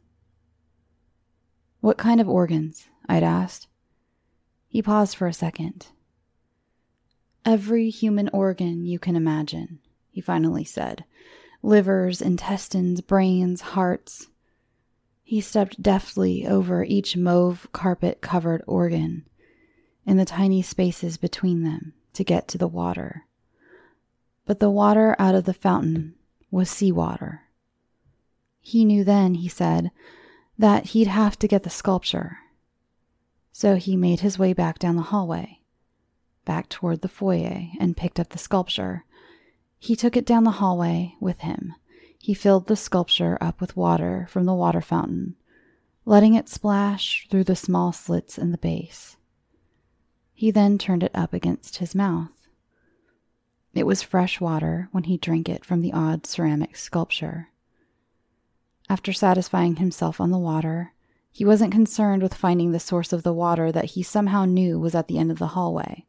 What 1.79 1.97
kind 1.97 2.19
of 2.19 2.27
organs? 2.27 2.89
I'd 3.07 3.23
asked. 3.23 3.67
He 4.67 4.81
paused 4.81 5.15
for 5.15 5.27
a 5.27 5.33
second. 5.33 5.87
Every 7.45 7.89
human 7.89 8.29
organ 8.29 8.85
you 8.85 8.99
can 8.99 9.15
imagine, 9.15 9.79
he 10.11 10.21
finally 10.21 10.63
said 10.63 11.05
livers, 11.63 12.21
intestines, 12.21 13.01
brains, 13.01 13.61
hearts. 13.61 14.27
He 15.23 15.41
stepped 15.41 15.81
deftly 15.81 16.47
over 16.47 16.83
each 16.83 17.17
mauve 17.17 17.67
carpet 17.73 18.21
covered 18.21 18.63
organ 18.67 19.25
in 20.05 20.17
the 20.17 20.25
tiny 20.25 20.61
spaces 20.61 21.17
between 21.17 21.63
them 21.63 21.93
to 22.13 22.23
get 22.23 22.47
to 22.47 22.57
the 22.57 22.67
water. 22.67 23.25
But 24.45 24.59
the 24.59 24.69
water 24.69 25.15
out 25.19 25.35
of 25.35 25.43
the 25.43 25.53
fountain 25.53 26.15
was 26.49 26.69
seawater. 26.69 27.43
He 28.61 28.85
knew 28.85 29.03
then, 29.03 29.35
he 29.35 29.49
said, 29.49 29.91
that 30.57 30.87
he'd 30.87 31.07
have 31.07 31.37
to 31.39 31.47
get 31.47 31.63
the 31.63 31.69
sculpture. 31.69 32.37
So 33.51 33.75
he 33.75 33.97
made 33.97 34.21
his 34.21 34.39
way 34.39 34.53
back 34.53 34.79
down 34.79 34.95
the 34.95 35.01
hallway, 35.03 35.56
back 36.47 36.69
toward 36.69 37.01
the 37.01 37.07
foyer, 37.07 37.67
and 37.79 37.95
picked 37.95 38.19
up 38.19 38.29
the 38.29 38.39
sculpture. 38.39 39.05
He 39.77 39.95
took 39.95 40.17
it 40.17 40.25
down 40.25 40.45
the 40.45 40.51
hallway 40.51 41.13
with 41.19 41.41
him. 41.41 41.75
He 42.17 42.33
filled 42.33 42.65
the 42.65 42.75
sculpture 42.75 43.37
up 43.39 43.61
with 43.61 43.77
water 43.77 44.25
from 44.31 44.45
the 44.45 44.55
water 44.55 44.81
fountain, 44.81 45.35
letting 46.05 46.33
it 46.33 46.49
splash 46.49 47.27
through 47.29 47.43
the 47.43 47.55
small 47.55 47.91
slits 47.91 48.39
in 48.39 48.51
the 48.51 48.57
base. 48.57 49.17
He 50.33 50.49
then 50.49 50.77
turned 50.77 51.03
it 51.03 51.11
up 51.13 51.33
against 51.33 51.77
his 51.77 51.93
mouth. 51.93 52.31
It 53.75 53.85
was 53.85 54.01
fresh 54.01 54.41
water 54.41 54.89
when 54.91 55.03
he 55.03 55.17
drank 55.17 55.47
it 55.47 55.63
from 55.63 55.81
the 55.81 55.93
odd 55.93 56.25
ceramic 56.25 56.75
sculpture. 56.75 57.49
After 58.89 59.13
satisfying 59.13 59.75
himself 59.75 60.19
on 60.19 60.31
the 60.31 60.37
water, 60.39 60.93
he 61.31 61.45
wasn't 61.45 61.71
concerned 61.71 62.23
with 62.23 62.33
finding 62.33 62.71
the 62.71 62.79
source 62.79 63.13
of 63.13 63.21
the 63.21 63.31
water 63.31 63.71
that 63.71 63.91
he 63.91 64.01
somehow 64.01 64.45
knew 64.45 64.79
was 64.79 64.95
at 64.95 65.07
the 65.07 65.19
end 65.19 65.29
of 65.29 65.37
the 65.37 65.49
hallway. 65.49 66.06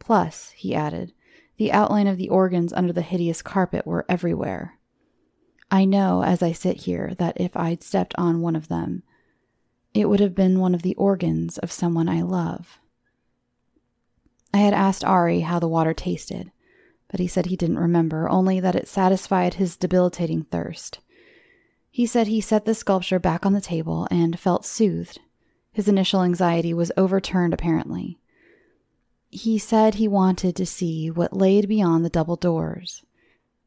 Plus, 0.00 0.50
he 0.56 0.74
added, 0.74 1.12
the 1.56 1.70
outline 1.70 2.08
of 2.08 2.16
the 2.16 2.30
organs 2.30 2.72
under 2.72 2.92
the 2.92 3.02
hideous 3.02 3.42
carpet 3.42 3.86
were 3.86 4.06
everywhere. 4.08 4.78
I 5.70 5.84
know 5.84 6.24
as 6.24 6.42
I 6.42 6.50
sit 6.50 6.78
here 6.78 7.14
that 7.18 7.40
if 7.40 7.56
I'd 7.56 7.84
stepped 7.84 8.14
on 8.18 8.40
one 8.40 8.56
of 8.56 8.68
them, 8.68 9.04
it 9.94 10.08
would 10.08 10.20
have 10.20 10.34
been 10.34 10.58
one 10.58 10.74
of 10.74 10.82
the 10.82 10.94
organs 10.96 11.58
of 11.58 11.70
someone 11.70 12.08
I 12.08 12.22
love. 12.22 12.80
I 14.52 14.58
had 14.58 14.74
asked 14.74 15.04
Ari 15.04 15.40
how 15.40 15.58
the 15.58 15.68
water 15.68 15.94
tasted, 15.94 16.50
but 17.08 17.20
he 17.20 17.26
said 17.26 17.46
he 17.46 17.56
didn't 17.56 17.78
remember, 17.78 18.28
only 18.28 18.60
that 18.60 18.74
it 18.74 18.88
satisfied 18.88 19.54
his 19.54 19.76
debilitating 19.76 20.44
thirst. 20.44 21.00
He 21.90 22.06
said 22.06 22.28
he 22.28 22.40
set 22.40 22.64
the 22.64 22.74
sculpture 22.74 23.18
back 23.18 23.44
on 23.44 23.52
the 23.52 23.60
table 23.60 24.06
and 24.10 24.38
felt 24.38 24.64
soothed. 24.64 25.20
His 25.72 25.88
initial 25.88 26.22
anxiety 26.22 26.72
was 26.72 26.92
overturned, 26.96 27.52
apparently. 27.52 28.19
He 29.30 29.58
said 29.58 29.94
he 29.94 30.08
wanted 30.08 30.56
to 30.56 30.66
see 30.66 31.10
what 31.10 31.36
laid 31.36 31.68
beyond 31.68 32.04
the 32.04 32.10
double 32.10 32.36
doors, 32.36 33.04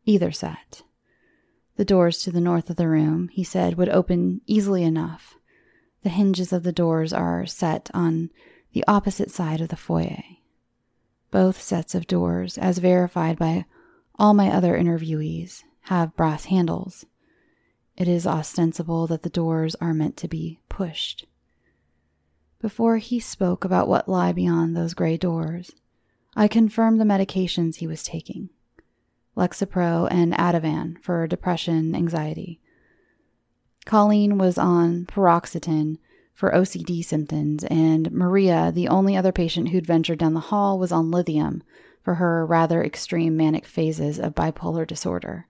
either 0.05 0.31
set. 0.31 0.83
The 1.77 1.85
doors 1.85 2.19
to 2.23 2.31
the 2.31 2.41
north 2.41 2.69
of 2.69 2.75
the 2.75 2.87
room, 2.87 3.29
he 3.29 3.43
said, 3.43 3.77
would 3.77 3.89
open 3.89 4.41
easily 4.45 4.83
enough. 4.83 5.37
The 6.03 6.09
hinges 6.09 6.51
of 6.51 6.63
the 6.63 6.73
doors 6.73 7.13
are 7.13 7.45
set 7.45 7.89
on 7.93 8.29
the 8.73 8.83
opposite 8.87 9.31
side 9.31 9.61
of 9.61 9.69
the 9.69 9.77
foyer. 9.77 10.23
Both 11.31 11.61
sets 11.61 11.95
of 11.95 12.07
doors, 12.07 12.57
as 12.57 12.77
verified 12.77 13.39
by 13.39 13.65
all 14.19 14.33
my 14.33 14.49
other 14.49 14.77
interviewees, 14.77 15.63
have 15.83 16.15
brass 16.15 16.45
handles. 16.45 17.05
It 17.95 18.07
is 18.07 18.27
ostensible 18.27 19.07
that 19.07 19.23
the 19.23 19.29
doors 19.29 19.75
are 19.75 19.93
meant 19.93 20.17
to 20.17 20.27
be 20.27 20.59
pushed. 20.67 21.25
Before 22.63 22.95
he 22.95 23.19
spoke 23.19 23.65
about 23.65 23.89
what 23.89 24.07
lie 24.07 24.31
beyond 24.31 24.73
those 24.73 24.93
gray 24.93 25.17
doors, 25.17 25.73
I 26.33 26.47
confirmed 26.47 26.97
the 26.97 27.03
medications 27.03 27.75
he 27.75 27.87
was 27.87 28.03
taking 28.03 28.51
Lexapro 29.35 30.07
and 30.09 30.31
Ativan 30.31 30.97
for 31.03 31.27
depression, 31.27 31.93
anxiety. 31.93 32.61
Colleen 33.85 34.37
was 34.37 34.57
on 34.57 35.05
paroxetine 35.05 35.97
for 36.33 36.51
OCD 36.51 37.03
symptoms, 37.03 37.65
and 37.65 38.09
Maria, 38.13 38.71
the 38.73 38.87
only 38.87 39.17
other 39.17 39.33
patient 39.33 39.69
who'd 39.69 39.85
ventured 39.85 40.19
down 40.19 40.33
the 40.33 40.39
hall, 40.39 40.79
was 40.79 40.93
on 40.93 41.11
lithium 41.11 41.63
for 42.01 42.15
her 42.15 42.45
rather 42.45 42.81
extreme 42.81 43.35
manic 43.35 43.65
phases 43.65 44.17
of 44.17 44.35
bipolar 44.35 44.87
disorder. 44.87 45.49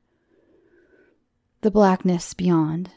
The 1.61 1.69
blackness 1.69 2.33
beyond, 2.33 2.89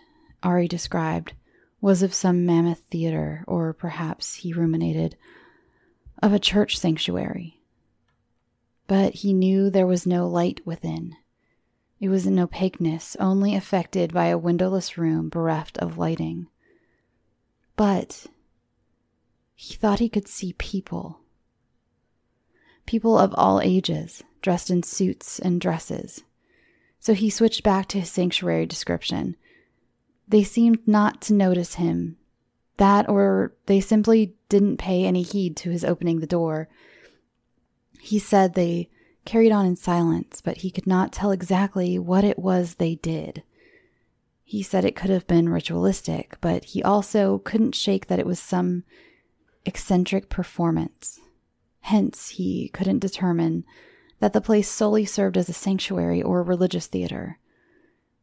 Ari 0.43 0.69
described, 0.69 1.35
was 1.81 2.03
of 2.03 2.15
some 2.15 2.47
mammoth 2.47 2.81
theater, 2.91 3.45
or 3.47 3.73
perhaps, 3.73 4.37
he 4.37 4.53
ruminated, 4.53 5.17
of 6.23 6.33
a 6.33 6.39
church 6.39 6.79
sanctuary. 6.79 7.61
But 8.87 9.15
he 9.15 9.33
knew 9.33 9.69
there 9.69 9.87
was 9.87 10.07
no 10.07 10.29
light 10.29 10.61
within. 10.65 11.17
It 11.99 12.09
was 12.09 12.27
an 12.27 12.39
opaqueness 12.39 13.17
only 13.19 13.55
affected 13.55 14.13
by 14.13 14.27
a 14.27 14.39
windowless 14.39 14.99
room 14.99 15.29
bereft 15.29 15.79
of 15.79 15.99
lighting. 15.99 16.49
But 17.75 18.27
he 19.55 19.75
thought 19.75 19.99
he 19.99 20.09
could 20.09 20.29
see 20.29 20.53
people. 20.55 21.21
People 22.85 23.19
of 23.19 23.35
all 23.35 23.61
ages, 23.61 24.23
dressed 24.43 24.71
in 24.71 24.83
suits 24.83 25.39
and 25.39 25.61
dresses. 25.61 26.23
So 27.01 27.15
he 27.15 27.31
switched 27.31 27.63
back 27.63 27.89
to 27.89 28.01
his 28.01 28.11
sanctuary 28.11 28.67
description. 28.67 29.37
They 30.29 30.43
seemed 30.43 30.87
not 30.87 31.21
to 31.23 31.35
notice 31.35 31.75
him. 31.75 32.17
That, 32.79 33.09
or 33.09 33.55
they 33.67 33.81
simply 33.81 34.35
didn't 34.49 34.77
pay 34.77 35.05
any 35.05 35.23
heed 35.23 35.57
to 35.59 35.71
his 35.71 35.85
opening 35.85 36.21
the 36.21 36.27
door. 36.27 36.69
He 38.01 38.19
said 38.19 38.55
they 38.55 38.91
carried 39.25 39.53
on 39.53 39.67
in 39.67 39.77
silence, 39.77 40.41
but 40.41 40.59
he 40.59 40.71
could 40.71 40.87
not 40.87 41.13
tell 41.13 41.31
exactly 41.31 41.99
what 41.99 42.25
it 42.25 42.39
was 42.39 42.75
they 42.75 42.97
did. 42.97 43.43
He 44.45 44.63
said 44.63 44.85
it 44.85 44.95
could 44.95 45.11
have 45.11 45.27
been 45.27 45.49
ritualistic, 45.49 46.39
but 46.41 46.67
he 46.67 46.83
also 46.83 47.39
couldn't 47.39 47.75
shake 47.75 48.07
that 48.07 48.21
it 48.21 48.27
was 48.27 48.39
some 48.39 48.85
eccentric 49.65 50.29
performance. 50.29 51.21
Hence, 51.81 52.31
he 52.31 52.69
couldn't 52.69 53.01
determine 53.01 53.65
that 54.21 54.33
the 54.33 54.41
place 54.41 54.69
solely 54.69 55.05
served 55.05 55.37
as 55.37 55.49
a 55.49 55.53
sanctuary 55.53 56.23
or 56.23 56.41
a 56.41 56.45
religious 56.45 56.87
theater. 56.87 57.39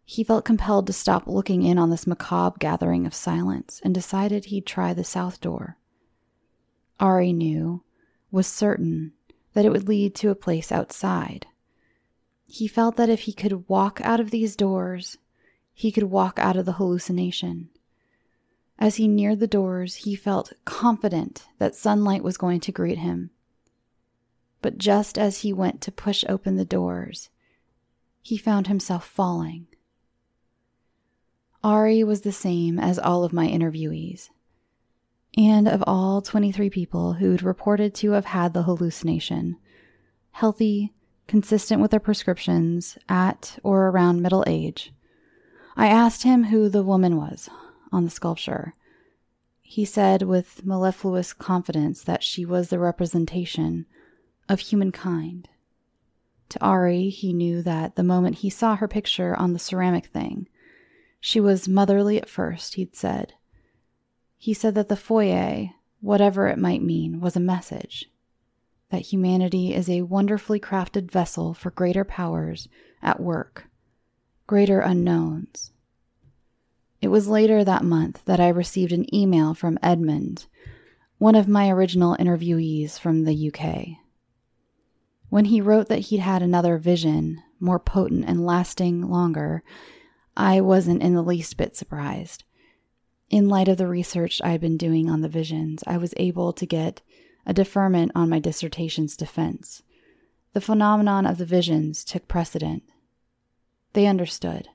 He 0.06 0.24
felt 0.24 0.46
compelled 0.46 0.88
to 0.88 0.94
stop 0.94 1.28
looking 1.28 1.64
in 1.64 1.78
on 1.78 1.90
this 1.90 2.06
macabre 2.06 2.58
gathering 2.60 3.06
of 3.06 3.14
silence 3.14 3.80
and 3.84 3.94
decided 3.94 4.46
he'd 4.46 4.66
try 4.66 4.94
the 4.94 5.04
south 5.04 5.40
door. 5.40 5.78
Ari 7.00 7.34
knew, 7.34 7.84
was 8.32 8.48
certain, 8.48 9.14
that 9.54 9.66
it 9.66 9.72
would 9.72 9.88
lead 9.88 10.14
to 10.16 10.30
a 10.30 10.36
place 10.36 10.72
outside. 10.72 11.48
He 12.46 12.68
felt 12.68 12.98
that 12.98 13.10
if 13.10 13.22
he 13.22 13.34
could 13.34 13.68
walk 13.70 14.02
out 14.04 14.20
of 14.20 14.30
these 14.30 14.56
doors, 14.56 15.18
he 15.74 15.92
could 15.92 16.04
walk 16.04 16.38
out 16.38 16.56
of 16.56 16.66
the 16.66 16.74
hallucination. 16.74 17.70
As 18.78 18.96
he 18.96 19.08
neared 19.08 19.40
the 19.40 19.48
doors, 19.48 19.96
he 19.96 20.16
felt 20.16 20.54
confident 20.66 21.48
that 21.58 21.76
sunlight 21.76 22.24
was 22.24 22.38
going 22.38 22.60
to 22.62 22.72
greet 22.72 22.98
him. 22.98 23.32
But 24.62 24.78
just 24.78 25.18
as 25.18 25.40
he 25.40 25.54
went 25.54 25.82
to 25.82 25.92
push 25.92 26.24
open 26.28 26.58
the 26.58 26.66
doors, 26.66 27.30
he 28.22 28.38
found 28.38 28.68
himself 28.68 29.06
falling. 29.06 29.68
Ari 31.64 32.04
was 32.04 32.22
the 32.22 32.32
same 32.32 32.78
as 32.78 33.00
all 33.00 33.24
of 33.24 33.32
my 33.32 33.48
interviewees. 33.48 34.30
And 35.38 35.68
of 35.68 35.84
all 35.88 36.22
23 36.22 36.70
people 36.70 37.14
who'd 37.14 37.42
reported 37.42 37.96
to 37.96 38.12
have 38.12 38.26
had 38.26 38.54
the 38.54 38.64
hallucination, 38.64 39.58
healthy, 40.32 40.94
consistent 41.28 41.82
with 41.82 41.92
their 41.92 42.00
prescriptions, 42.00 42.98
at 43.08 43.58
or 43.64 43.88
around 43.88 44.22
middle 44.22 44.44
age, 44.46 44.94
I 45.76 45.88
asked 45.88 46.24
him 46.24 46.46
who 46.46 46.70
the 46.70 46.84
woman 46.84 47.18
was 47.18 47.50
on 47.92 48.04
the 48.04 48.12
sculpture. 48.12 48.76
He 49.62 49.86
said 49.86 50.24
with 50.24 50.66
mellifluous 50.66 51.34
confidence 51.34 52.04
that 52.04 52.24
she 52.24 52.46
was 52.46 52.70
the 52.70 52.78
representation 52.78 53.86
of 54.48 54.60
humankind. 54.60 55.50
To 56.50 56.62
Ari, 56.62 57.10
he 57.10 57.34
knew 57.34 57.64
that 57.64 57.96
the 57.96 58.04
moment 58.04 58.40
he 58.40 58.50
saw 58.50 58.76
her 58.76 58.88
picture 58.88 59.36
on 59.36 59.54
the 59.54 59.60
ceramic 59.60 60.08
thing, 60.08 60.48
she 61.26 61.40
was 61.40 61.70
motherly 61.70 62.18
at 62.18 62.28
first, 62.28 62.74
he'd 62.74 62.98
said. 62.98 63.34
He 64.38 64.54
said 64.54 64.76
that 64.76 64.90
the 64.90 64.98
foyer, 64.98 65.70
whatever 66.02 66.50
it 66.50 66.60
might 66.60 66.84
mean, 66.84 67.22
was 67.22 67.38
a 67.38 67.40
message 67.40 68.10
that 68.90 69.04
humanity 69.04 69.74
is 69.74 69.90
a 69.90 70.02
wonderfully 70.02 70.60
crafted 70.60 71.10
vessel 71.10 71.54
for 71.54 71.72
greater 71.72 72.04
powers 72.04 72.68
at 73.02 73.22
work 73.22 73.68
greater 74.48 74.82
unknowns. 74.82 75.72
It 77.02 77.08
was 77.08 77.30
later 77.30 77.64
that 77.64 77.86
month 77.86 78.22
that 78.26 78.42
I 78.42 78.50
received 78.50 78.92
an 78.92 79.16
email 79.16 79.54
from 79.54 79.80
Edmund, 79.82 80.48
one 81.20 81.36
of 81.36 81.48
my 81.48 81.70
original 81.70 82.18
interviewees 82.18 83.00
from 83.00 83.24
the 83.24 83.48
UK. 83.50 83.98
When 85.30 85.46
he 85.46 85.62
wrote 85.62 85.88
that 85.88 86.00
he'd 86.00 86.20
had 86.20 86.42
another 86.42 86.78
vision, 86.78 87.42
more 87.62 87.80
potent 87.80 88.26
and 88.28 88.46
lasting 88.46 89.10
longer, 89.10 89.64
I 90.36 90.62
wasn't 90.62 91.04
in 91.04 91.14
the 91.14 91.22
least 91.22 91.58
bit 91.58 91.76
surprised. 91.76 92.44
In 93.30 93.50
light 93.50 93.68
of 93.68 93.78
the 93.78 93.88
research 93.88 94.42
I 94.44 94.50
had 94.50 94.62
been 94.62 94.78
doing 94.78 95.10
on 95.10 95.22
the 95.22 95.30
visions, 95.30 95.84
I 95.88 95.98
was 95.98 96.14
able 96.18 96.54
to 96.54 96.66
get 96.66 97.02
a 97.46 97.54
deferment 97.54 98.12
on 98.16 98.30
my 98.30 98.40
dissertation's 98.40 99.18
defense. 99.18 99.84
The 100.54 100.62
phenomenon 100.62 101.26
of 101.26 101.38
the 101.38 101.46
visions 101.46 102.04
took 102.04 102.28
precedent. 102.28 102.84
They 103.94 104.06
understood. 104.06 104.70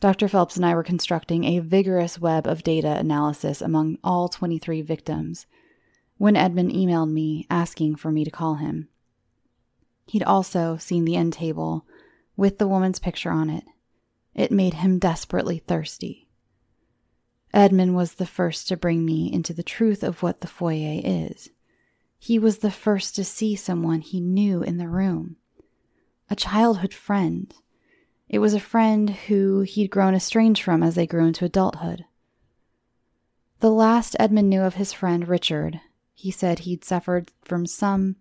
Dr. 0.00 0.28
Phelps 0.28 0.56
and 0.56 0.64
I 0.64 0.74
were 0.74 0.82
constructing 0.82 1.44
a 1.44 1.58
vigorous 1.58 2.18
web 2.18 2.46
of 2.46 2.62
data 2.62 2.96
analysis 2.96 3.60
among 3.60 3.98
all 4.02 4.28
23 4.28 4.80
victims 4.82 5.46
when 6.16 6.36
Edmund 6.36 6.70
emailed 6.72 7.10
me 7.10 7.46
asking 7.50 7.96
for 7.96 8.10
me 8.10 8.24
to 8.24 8.30
call 8.30 8.56
him. 8.56 8.88
He'd 10.06 10.22
also 10.22 10.76
seen 10.76 11.04
the 11.04 11.16
end 11.16 11.34
table 11.34 11.86
with 12.36 12.58
the 12.58 12.68
woman's 12.68 12.98
picture 12.98 13.30
on 13.30 13.48
it. 13.50 13.64
It 14.34 14.52
made 14.52 14.74
him 14.74 14.98
desperately 14.98 15.58
thirsty. 15.58 16.28
Edmund 17.52 17.96
was 17.96 18.14
the 18.14 18.26
first 18.26 18.68
to 18.68 18.76
bring 18.76 19.04
me 19.04 19.32
into 19.32 19.52
the 19.52 19.62
truth 19.62 20.02
of 20.02 20.22
what 20.22 20.40
the 20.40 20.46
foyer 20.46 21.00
is. 21.02 21.50
He 22.18 22.38
was 22.38 22.58
the 22.58 22.70
first 22.70 23.16
to 23.16 23.24
see 23.24 23.56
someone 23.56 24.00
he 24.00 24.20
knew 24.20 24.62
in 24.62 24.78
the 24.78 24.88
room 24.88 25.36
a 26.30 26.36
childhood 26.36 26.94
friend 26.94 27.52
it 28.28 28.38
was 28.38 28.54
a 28.54 28.60
friend 28.60 29.10
who 29.10 29.62
he'd 29.62 29.90
grown 29.90 30.14
estranged 30.14 30.62
from 30.62 30.84
as 30.84 30.94
they 30.94 31.06
grew 31.06 31.26
into 31.26 31.44
adulthood. 31.44 32.04
The 33.58 33.72
last 33.72 34.14
Edmund 34.20 34.48
knew 34.48 34.62
of 34.62 34.74
his 34.74 34.92
friend 34.92 35.26
Richard, 35.26 35.80
he 36.14 36.30
said 36.30 36.60
he'd 36.60 36.84
suffered 36.84 37.32
from 37.42 37.66
some 37.66 38.14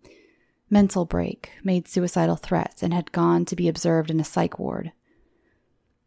mental 0.67 1.05
break, 1.05 1.51
made 1.63 1.87
suicidal 1.87 2.37
threats, 2.37 2.81
and 2.81 2.91
had 2.91 3.11
gone 3.11 3.45
to 3.45 3.55
be 3.55 3.67
observed 3.67 4.09
in 4.09 4.19
a 4.19 4.23
psych 4.23 4.57
ward. 4.57 4.91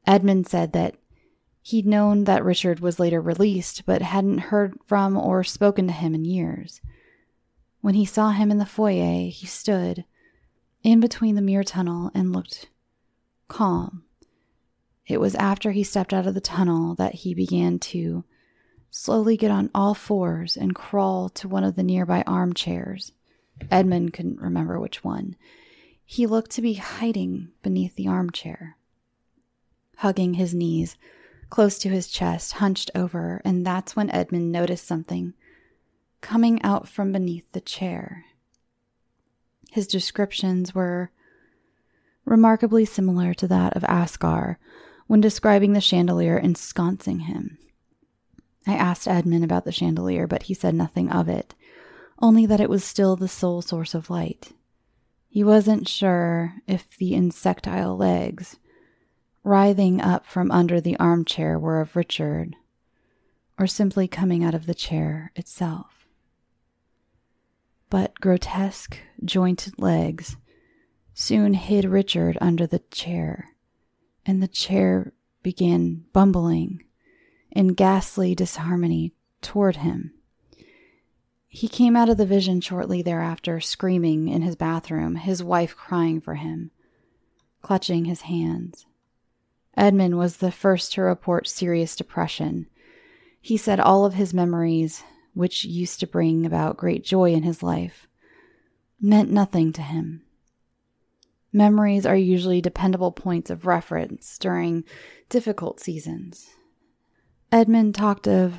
Edmund 0.06 0.46
said 0.46 0.72
that 0.72 0.96
he'd 1.62 1.86
known 1.86 2.24
that 2.24 2.44
Richard 2.44 2.80
was 2.80 2.98
later 2.98 3.20
released, 3.20 3.86
but 3.86 4.02
hadn't 4.02 4.38
heard 4.38 4.74
from 4.86 5.16
or 5.16 5.44
spoken 5.44 5.86
to 5.86 5.92
him 5.92 6.14
in 6.14 6.24
years. 6.24 6.80
When 7.80 7.94
he 7.94 8.04
saw 8.04 8.30
him 8.30 8.50
in 8.50 8.58
the 8.58 8.66
foyer, 8.66 9.28
he 9.28 9.46
stood 9.46 10.04
in 10.82 11.00
between 11.00 11.34
the 11.34 11.42
mirror 11.42 11.64
tunnel 11.64 12.10
and 12.14 12.32
looked 12.32 12.68
calm. 13.48 14.04
It 15.06 15.20
was 15.20 15.34
after 15.34 15.72
he 15.72 15.82
stepped 15.82 16.12
out 16.12 16.26
of 16.26 16.34
the 16.34 16.40
tunnel 16.40 16.94
that 16.94 17.16
he 17.16 17.34
began 17.34 17.78
to 17.80 18.24
slowly 18.90 19.36
get 19.36 19.50
on 19.50 19.70
all 19.74 19.94
fours 19.94 20.56
and 20.56 20.74
crawl 20.74 21.28
to 21.30 21.48
one 21.48 21.64
of 21.64 21.76
the 21.76 21.82
nearby 21.82 22.22
armchairs. 22.26 23.12
Edmund 23.70 24.12
couldn't 24.12 24.40
remember 24.40 24.78
which 24.78 25.02
one. 25.02 25.36
He 26.04 26.26
looked 26.26 26.50
to 26.52 26.62
be 26.62 26.74
hiding 26.74 27.48
beneath 27.62 27.96
the 27.96 28.08
armchair, 28.08 28.76
hugging 30.02 30.34
his 30.34 30.52
knees 30.52 30.96
close 31.48 31.78
to 31.78 31.88
his 31.88 32.08
chest, 32.08 32.54
hunched 32.54 32.90
over, 32.92 33.40
and 33.44 33.64
that's 33.64 33.94
when 33.94 34.10
Edmund 34.10 34.50
noticed 34.50 34.84
something 34.84 35.32
coming 36.20 36.60
out 36.62 36.88
from 36.88 37.12
beneath 37.12 37.52
the 37.52 37.60
chair. 37.60 38.24
His 39.70 39.86
descriptions 39.86 40.74
were 40.74 41.12
remarkably 42.24 42.84
similar 42.84 43.32
to 43.34 43.46
that 43.46 43.76
of 43.76 43.84
Askar 43.84 44.58
when 45.06 45.20
describing 45.20 45.72
the 45.72 45.80
chandelier 45.80 46.36
ensconcing 46.36 47.20
him. 47.20 47.58
I 48.66 48.74
asked 48.74 49.06
Edmund 49.06 49.44
about 49.44 49.64
the 49.64 49.72
chandelier, 49.72 50.26
but 50.26 50.44
he 50.44 50.54
said 50.54 50.74
nothing 50.74 51.10
of 51.10 51.28
it, 51.28 51.54
only 52.18 52.44
that 52.46 52.60
it 52.60 52.70
was 52.70 52.82
still 52.82 53.14
the 53.14 53.28
sole 53.28 53.62
source 53.62 53.94
of 53.94 54.10
light. 54.10 54.52
He 55.28 55.44
wasn't 55.44 55.86
sure 55.86 56.54
if 56.66 56.96
the 56.96 57.14
insectile 57.14 57.96
legs, 57.96 58.56
writhing 59.44 60.00
up 60.00 60.26
from 60.26 60.50
under 60.50 60.80
the 60.80 60.96
armchair, 60.98 61.58
were 61.58 61.80
of 61.80 61.96
Richard, 61.96 62.56
or 63.58 63.66
simply 63.66 64.06
coming 64.06 64.44
out 64.44 64.54
of 64.54 64.66
the 64.66 64.74
chair 64.74 65.32
itself. 65.34 66.06
But 67.90 68.14
grotesque, 68.20 68.98
jointed 69.24 69.78
legs 69.78 70.36
soon 71.14 71.54
hid 71.54 71.84
Richard 71.84 72.38
under 72.40 72.66
the 72.66 72.78
chair, 72.90 73.50
and 74.24 74.42
the 74.42 74.48
chair 74.48 75.12
began 75.42 76.04
bumbling 76.12 76.84
in 77.50 77.74
ghastly 77.74 78.34
disharmony 78.34 79.12
toward 79.42 79.76
him. 79.76 80.14
He 81.48 81.68
came 81.68 81.96
out 81.96 82.08
of 82.08 82.16
the 82.16 82.24
vision 82.24 82.62
shortly 82.62 83.02
thereafter, 83.02 83.60
screaming 83.60 84.28
in 84.28 84.40
his 84.40 84.56
bathroom, 84.56 85.16
his 85.16 85.44
wife 85.44 85.76
crying 85.76 86.18
for 86.18 86.36
him, 86.36 86.70
clutching 87.60 88.06
his 88.06 88.22
hands. 88.22 88.86
Edmund 89.76 90.18
was 90.18 90.36
the 90.36 90.52
first 90.52 90.92
to 90.92 91.02
report 91.02 91.48
serious 91.48 91.96
depression. 91.96 92.66
He 93.40 93.56
said 93.56 93.80
all 93.80 94.04
of 94.04 94.14
his 94.14 94.34
memories, 94.34 95.02
which 95.34 95.64
used 95.64 96.00
to 96.00 96.06
bring 96.06 96.44
about 96.44 96.76
great 96.76 97.04
joy 97.04 97.32
in 97.32 97.42
his 97.42 97.62
life, 97.62 98.06
meant 99.00 99.30
nothing 99.30 99.72
to 99.72 99.82
him. 99.82 100.22
Memories 101.52 102.06
are 102.06 102.16
usually 102.16 102.60
dependable 102.60 103.12
points 103.12 103.50
of 103.50 103.66
reference 103.66 104.38
during 104.38 104.84
difficult 105.28 105.80
seasons. 105.80 106.50
Edmund 107.50 107.94
talked 107.94 108.26
of 108.26 108.58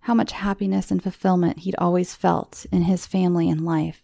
how 0.00 0.12
much 0.12 0.32
happiness 0.32 0.90
and 0.90 1.02
fulfillment 1.02 1.60
he'd 1.60 1.74
always 1.78 2.14
felt 2.14 2.66
in 2.70 2.82
his 2.82 3.06
family 3.06 3.48
and 3.48 3.64
life. 3.64 4.02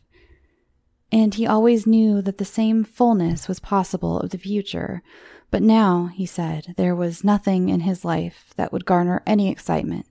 And 1.12 1.34
he 1.34 1.46
always 1.46 1.86
knew 1.86 2.22
that 2.22 2.38
the 2.38 2.44
same 2.46 2.84
fullness 2.84 3.48
was 3.48 3.60
possible 3.60 4.18
of 4.20 4.30
the 4.30 4.38
future. 4.38 5.02
But 5.50 5.62
now, 5.62 6.06
he 6.06 6.26
said, 6.26 6.74
there 6.76 6.94
was 6.94 7.24
nothing 7.24 7.68
in 7.68 7.80
his 7.80 8.04
life 8.04 8.52
that 8.56 8.72
would 8.72 8.84
garner 8.84 9.22
any 9.26 9.50
excitement, 9.50 10.06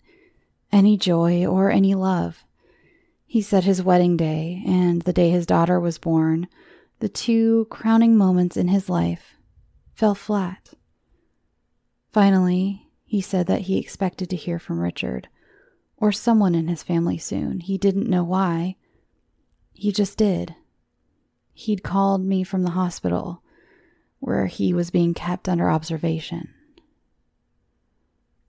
any 0.71 0.97
joy, 0.97 1.45
or 1.45 1.71
any 1.71 1.95
love. 1.95 2.43
He 3.25 3.41
said 3.41 3.63
his 3.63 3.83
wedding 3.83 4.17
day 4.17 4.63
and 4.65 5.03
the 5.03 5.13
day 5.13 5.29
his 5.29 5.45
daughter 5.45 5.79
was 5.79 5.97
born 5.97 6.47
the 6.99 7.09
two 7.09 7.65
crowning 7.69 8.17
moments 8.17 8.57
in 8.57 8.67
his 8.67 8.89
life 8.89 9.35
fell 9.93 10.15
flat. 10.15 10.73
Finally, 12.11 12.87
he 13.05 13.21
said 13.21 13.47
that 13.47 13.61
he 13.61 13.77
expected 13.77 14.29
to 14.29 14.35
hear 14.35 14.59
from 14.59 14.79
Richard, 14.79 15.29
or 15.97 16.11
someone 16.11 16.55
in 16.55 16.67
his 16.67 16.83
family 16.83 17.17
soon. 17.17 17.61
He 17.61 17.77
didn't 17.77 18.09
know 18.09 18.23
why. 18.23 18.75
He 19.73 19.91
just 19.91 20.17
did. 20.17 20.55
He'd 21.53 21.83
called 21.83 22.21
me 22.21 22.43
from 22.43 22.63
the 22.63 22.71
hospital 22.71 23.43
where 24.19 24.47
he 24.47 24.73
was 24.73 24.91
being 24.91 25.13
kept 25.13 25.49
under 25.49 25.69
observation. 25.69 26.53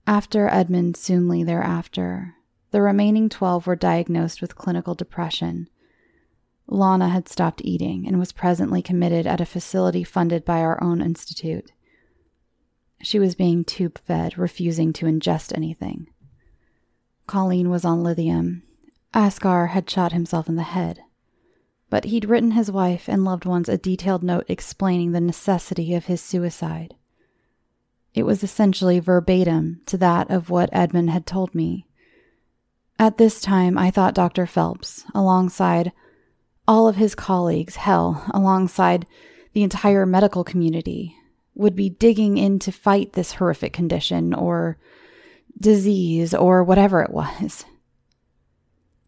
After 0.05 0.47
Edmund 0.47 0.97
soonly 0.97 1.43
thereafter, 1.43 2.35
the 2.71 2.81
remaining 2.81 3.29
12 3.29 3.67
were 3.67 3.75
diagnosed 3.75 4.41
with 4.41 4.55
clinical 4.55 4.95
depression. 4.95 5.69
Lana 6.67 7.09
had 7.09 7.27
stopped 7.27 7.61
eating 7.63 8.07
and 8.07 8.19
was 8.19 8.31
presently 8.31 8.81
committed 8.81 9.27
at 9.27 9.41
a 9.41 9.45
facility 9.45 10.03
funded 10.03 10.45
by 10.45 10.59
our 10.61 10.81
own 10.83 11.01
institute. 11.01 11.71
She 13.01 13.19
was 13.19 13.35
being 13.35 13.63
tube 13.63 13.99
fed, 13.99 14.37
refusing 14.37 14.93
to 14.93 15.05
ingest 15.05 15.55
anything. 15.55 16.07
Colleen 17.27 17.69
was 17.69 17.83
on 17.83 18.03
lithium. 18.03 18.63
Askar 19.13 19.67
had 19.67 19.89
shot 19.89 20.11
himself 20.11 20.47
in 20.47 20.55
the 20.55 20.63
head. 20.63 21.01
But 21.91 22.05
he'd 22.05 22.25
written 22.25 22.51
his 22.51 22.71
wife 22.71 23.09
and 23.09 23.25
loved 23.25 23.45
ones 23.45 23.67
a 23.67 23.77
detailed 23.77 24.23
note 24.23 24.45
explaining 24.47 25.11
the 25.11 25.19
necessity 25.19 25.93
of 25.93 26.05
his 26.05 26.21
suicide. 26.21 26.95
It 28.13 28.23
was 28.23 28.43
essentially 28.43 28.99
verbatim 28.99 29.81
to 29.87 29.97
that 29.97 30.31
of 30.31 30.49
what 30.49 30.69
Edmund 30.71 31.09
had 31.09 31.25
told 31.25 31.53
me. 31.53 31.85
At 32.97 33.17
this 33.17 33.41
time, 33.41 33.77
I 33.77 33.91
thought 33.91 34.15
Dr. 34.15 34.47
Phelps, 34.47 35.03
alongside 35.13 35.91
all 36.65 36.87
of 36.87 36.95
his 36.95 37.13
colleagues, 37.13 37.75
hell, 37.75 38.23
alongside 38.33 39.05
the 39.51 39.63
entire 39.63 40.05
medical 40.05 40.45
community, 40.45 41.17
would 41.55 41.75
be 41.75 41.89
digging 41.89 42.37
in 42.37 42.57
to 42.59 42.71
fight 42.71 43.13
this 43.13 43.33
horrific 43.33 43.73
condition 43.73 44.33
or 44.33 44.77
disease 45.59 46.33
or 46.33 46.63
whatever 46.63 47.01
it 47.01 47.11
was. 47.11 47.65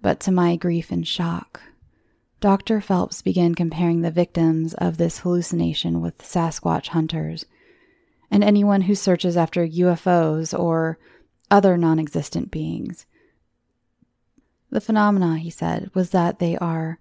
But 0.02 0.20
to 0.22 0.32
my 0.32 0.58
grief 0.58 0.92
and 0.92 1.08
shock, 1.08 1.62
Dr. 2.44 2.82
Phelps 2.82 3.22
began 3.22 3.56
comparing 3.56 4.02
the 4.02 4.12
victims 4.12 4.74
of 4.74 4.98
this 4.98 5.20
hallucination 5.20 6.02
with 6.02 6.18
Sasquatch 6.18 6.90
hunters 6.90 7.46
and 8.30 8.44
anyone 8.44 8.82
who 8.82 8.96
searches 8.96 9.38
after 9.38 9.66
UFOs 9.66 10.54
or 10.60 11.00
other 11.50 11.78
non 11.78 12.00
existent 12.00 12.52
beings. 12.52 13.06
The 14.72 14.82
phenomena, 14.82 15.38
he 15.38 15.50
said, 15.50 15.90
was 15.94 16.10
that 16.10 16.40
they 16.40 16.58
are 16.58 17.00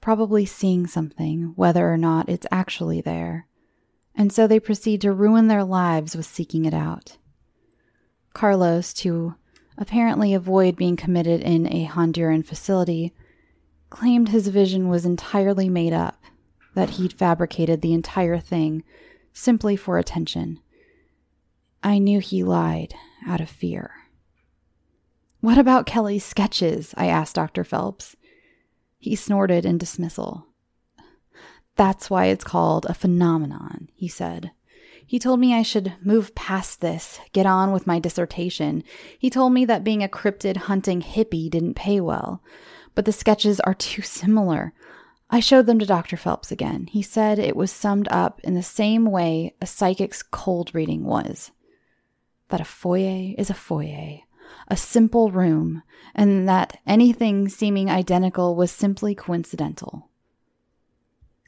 probably 0.00 0.44
seeing 0.44 0.88
something, 0.88 1.52
whether 1.54 1.88
or 1.88 1.96
not 1.96 2.28
it's 2.28 2.48
actually 2.50 3.00
there, 3.00 3.46
and 4.16 4.32
so 4.32 4.48
they 4.48 4.58
proceed 4.58 5.00
to 5.02 5.12
ruin 5.12 5.46
their 5.46 5.62
lives 5.62 6.16
with 6.16 6.26
seeking 6.26 6.64
it 6.64 6.74
out. 6.74 7.18
Carlos, 8.34 8.92
to 8.94 9.36
apparently 9.78 10.34
avoid 10.34 10.74
being 10.74 10.96
committed 10.96 11.40
in 11.40 11.72
a 11.72 11.86
Honduran 11.86 12.44
facility, 12.44 13.14
claimed 13.92 14.30
his 14.30 14.48
vision 14.48 14.88
was 14.88 15.04
entirely 15.04 15.68
made 15.68 15.92
up, 15.92 16.24
that 16.74 16.90
he'd 16.90 17.12
fabricated 17.12 17.82
the 17.82 17.92
entire 17.92 18.38
thing 18.38 18.82
simply 19.34 19.76
for 19.76 19.98
attention. 19.98 20.58
I 21.82 21.98
knew 21.98 22.18
he 22.18 22.42
lied 22.42 22.94
out 23.26 23.42
of 23.42 23.50
fear. 23.50 23.90
What 25.40 25.58
about 25.58 25.84
Kelly's 25.84 26.24
sketches? 26.24 26.94
I 26.96 27.08
asked 27.08 27.34
Dr. 27.34 27.64
Phelps. 27.64 28.16
He 28.98 29.14
snorted 29.14 29.66
in 29.66 29.76
dismissal. 29.76 30.46
That's 31.76 32.08
why 32.08 32.26
it's 32.26 32.44
called 32.44 32.86
a 32.86 32.94
phenomenon, 32.94 33.90
he 33.94 34.08
said. 34.08 34.52
He 35.04 35.18
told 35.18 35.38
me 35.38 35.52
I 35.52 35.62
should 35.62 35.92
move 36.00 36.34
past 36.34 36.80
this, 36.80 37.20
get 37.34 37.44
on 37.44 37.72
with 37.72 37.86
my 37.86 37.98
dissertation. 37.98 38.84
He 39.18 39.28
told 39.28 39.52
me 39.52 39.66
that 39.66 39.84
being 39.84 40.02
a 40.02 40.08
cryptid 40.08 40.56
hunting 40.56 41.02
hippie 41.02 41.50
didn't 41.50 41.74
pay 41.74 42.00
well, 42.00 42.42
but 42.94 43.04
the 43.04 43.12
sketches 43.12 43.60
are 43.60 43.74
too 43.74 44.02
similar. 44.02 44.72
I 45.30 45.40
showed 45.40 45.66
them 45.66 45.78
to 45.78 45.86
Dr. 45.86 46.16
Phelps 46.16 46.52
again. 46.52 46.88
He 46.90 47.02
said 47.02 47.38
it 47.38 47.56
was 47.56 47.72
summed 47.72 48.08
up 48.10 48.40
in 48.44 48.54
the 48.54 48.62
same 48.62 49.06
way 49.06 49.54
a 49.60 49.66
psychic's 49.66 50.22
cold 50.22 50.74
reading 50.74 51.04
was 51.04 51.52
that 52.48 52.60
a 52.60 52.64
foyer 52.64 53.34
is 53.38 53.48
a 53.48 53.54
foyer, 53.54 54.18
a 54.68 54.76
simple 54.76 55.30
room, 55.30 55.82
and 56.14 56.46
that 56.46 56.78
anything 56.86 57.48
seeming 57.48 57.88
identical 57.88 58.54
was 58.54 58.70
simply 58.70 59.14
coincidental. 59.14 60.10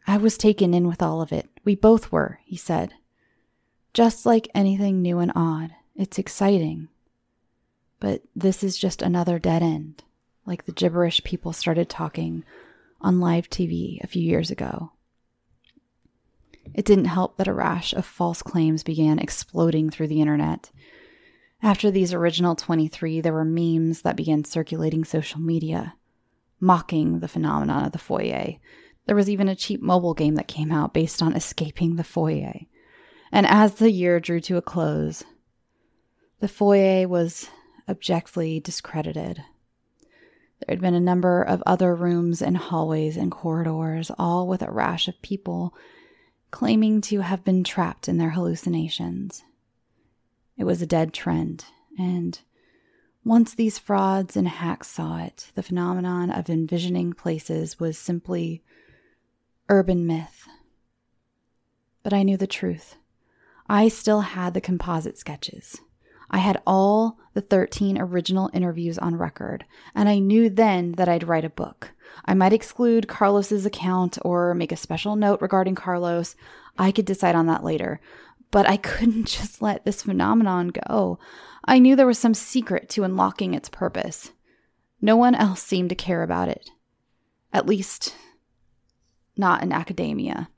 I 0.07 0.17
was 0.17 0.39
taken 0.39 0.73
in 0.73 0.89
with 0.89 1.03
all 1.03 1.21
of 1.21 1.31
it. 1.31 1.51
We 1.63 1.75
both 1.75 2.11
were, 2.11 2.41
he 2.45 2.57
said. 2.57 2.95
Just 3.93 4.25
like 4.25 4.49
anything 4.55 5.03
new 5.03 5.19
and 5.19 5.31
odd, 5.35 5.73
it's 5.95 6.19
exciting. 6.19 6.89
But 8.01 8.23
this 8.35 8.65
is 8.65 8.79
just 8.79 9.03
another 9.03 9.39
dead 9.39 9.63
end, 9.63 10.03
like 10.47 10.65
the 10.65 10.73
gibberish 10.73 11.23
people 11.25 11.53
started 11.53 11.89
talking 11.89 12.45
on 13.01 13.21
live 13.21 13.49
TV 13.49 14.03
a 14.03 14.07
few 14.07 14.23
years 14.23 14.51
ago. 14.51 14.93
It 16.75 16.85
didn't 16.85 17.07
help 17.07 17.37
that 17.37 17.49
a 17.49 17.53
rash 17.53 17.93
of 17.93 18.07
false 18.07 18.43
claims 18.43 18.83
began 18.83 19.19
exploding 19.19 19.91
through 19.91 20.09
the 20.09 20.21
internet. 20.21 20.71
After 21.63 21.91
these 21.91 22.13
original 22.13 22.57
23, 22.57 23.21
there 23.21 23.33
were 23.33 23.45
memes 23.45 24.03
that 24.03 24.17
began 24.17 24.45
circulating 24.45 25.05
social 25.05 25.41
media, 25.41 25.95
mocking 26.61 27.21
the 27.21 27.29
phenomenon 27.29 27.85
of 27.85 27.93
the 27.93 27.99
foyer. 27.99 28.55
There 29.07 29.17
was 29.17 29.31
even 29.31 29.49
a 29.49 29.55
cheap 29.55 29.83
mobile 29.83 30.15
game 30.15 30.35
that 30.35 30.49
came 30.49 30.73
out 30.73 30.95
based 30.95 31.23
on 31.23 31.35
escaping 31.35 31.97
the 31.97 32.05
foyer. 32.05 32.61
And 33.31 33.47
as 33.47 33.75
the 33.75 33.91
year 33.91 34.21
drew 34.21 34.41
to 34.41 34.57
a 34.57 34.63
close, 34.63 35.25
the 36.41 36.49
foyer 36.49 37.07
was 37.07 37.49
abjectly 37.89 38.61
discredited. 38.61 39.43
There 40.67 40.75
had 40.75 40.81
been 40.81 40.95
a 40.95 41.01
number 41.01 41.43
of 41.43 41.63
other 41.67 41.95
rooms 41.95 42.41
and 42.41 42.57
hallways 42.57 43.19
and 43.19 43.31
corridors, 43.31 44.11
all 44.19 44.49
with 44.49 44.63
a 44.63 44.71
rash 44.71 45.09
of 45.09 45.21
people 45.21 45.75
claiming 46.51 47.03
to 47.03 47.21
have 47.21 47.45
been 47.45 47.65
trapped 47.65 48.09
in 48.09 48.17
their 48.17 48.31
hallucinations. 48.31 49.43
It 50.57 50.65
was 50.65 50.81
a 50.81 50.87
dead 50.87 51.13
trend, 51.13 51.67
and 51.99 52.39
once 53.25 53.55
these 53.55 53.79
frauds 53.79 54.37
and 54.37 54.49
hacks 54.49 54.89
saw 54.89 55.19
it, 55.19 55.51
the 55.55 55.63
phenomenon 55.63 56.31
of 56.31 56.49
envisioning 56.49 57.13
places 57.13 57.79
was 57.79 57.99
simply 57.99 58.63
urban 59.69 60.07
myth. 60.07 60.47
But 62.03 62.13
I 62.13 62.23
knew 62.23 62.37
the 62.37 62.47
truth. 62.47 62.97
I 63.67 63.89
still 63.89 64.21
had 64.21 64.55
the 64.55 64.61
composite 64.61 65.19
sketches. 65.19 65.81
I 66.35 66.39
had 66.39 66.61
all 66.67 67.17
the 67.35 67.41
13 67.41 67.97
original 67.97 68.51
interviews 68.53 68.99
on 68.99 69.15
record, 69.15 69.65
and 69.95 70.09
I 70.09 70.19
knew 70.19 70.51
then 70.51 70.91
that 70.97 71.09
I'd 71.09 71.29
write 71.29 71.45
a 71.45 71.49
book. 71.49 71.93
I 72.25 72.35
might 72.35 72.53
exclude 72.53 73.07
Carlos's 73.07 73.65
account 73.65 74.19
or 74.25 74.53
make 74.53 74.73
a 74.73 74.77
special 74.77 75.15
note 75.15 75.41
regarding 75.41 75.77
Carlos. 75.77 76.35
I 76.77 76.91
could 76.91 77.05
decide 77.05 77.37
on 77.37 77.47
that 77.47 77.63
later. 77.63 78.01
But 78.51 78.69
I 78.69 78.77
couldn't 78.89 79.27
just 79.29 79.63
let 79.63 79.85
this 79.85 80.03
phenomenon 80.03 80.73
go. 80.89 81.21
I 81.67 81.79
knew 81.79 81.95
there 81.95 82.05
was 82.05 82.19
some 82.19 82.35
secret 82.35 82.89
to 82.91 83.05
unlocking 83.05 83.55
its 83.55 83.69
purpose. 83.69 84.33
No 85.01 85.15
one 85.15 85.37
else 85.37 85.63
seemed 85.63 85.91
to 85.91 85.95
care 85.95 86.25
about 86.25 86.49
it. 86.49 86.69
At 87.53 87.67
least, 87.67 88.17
not 89.37 89.63
in 89.63 89.71
academia. 89.71 90.49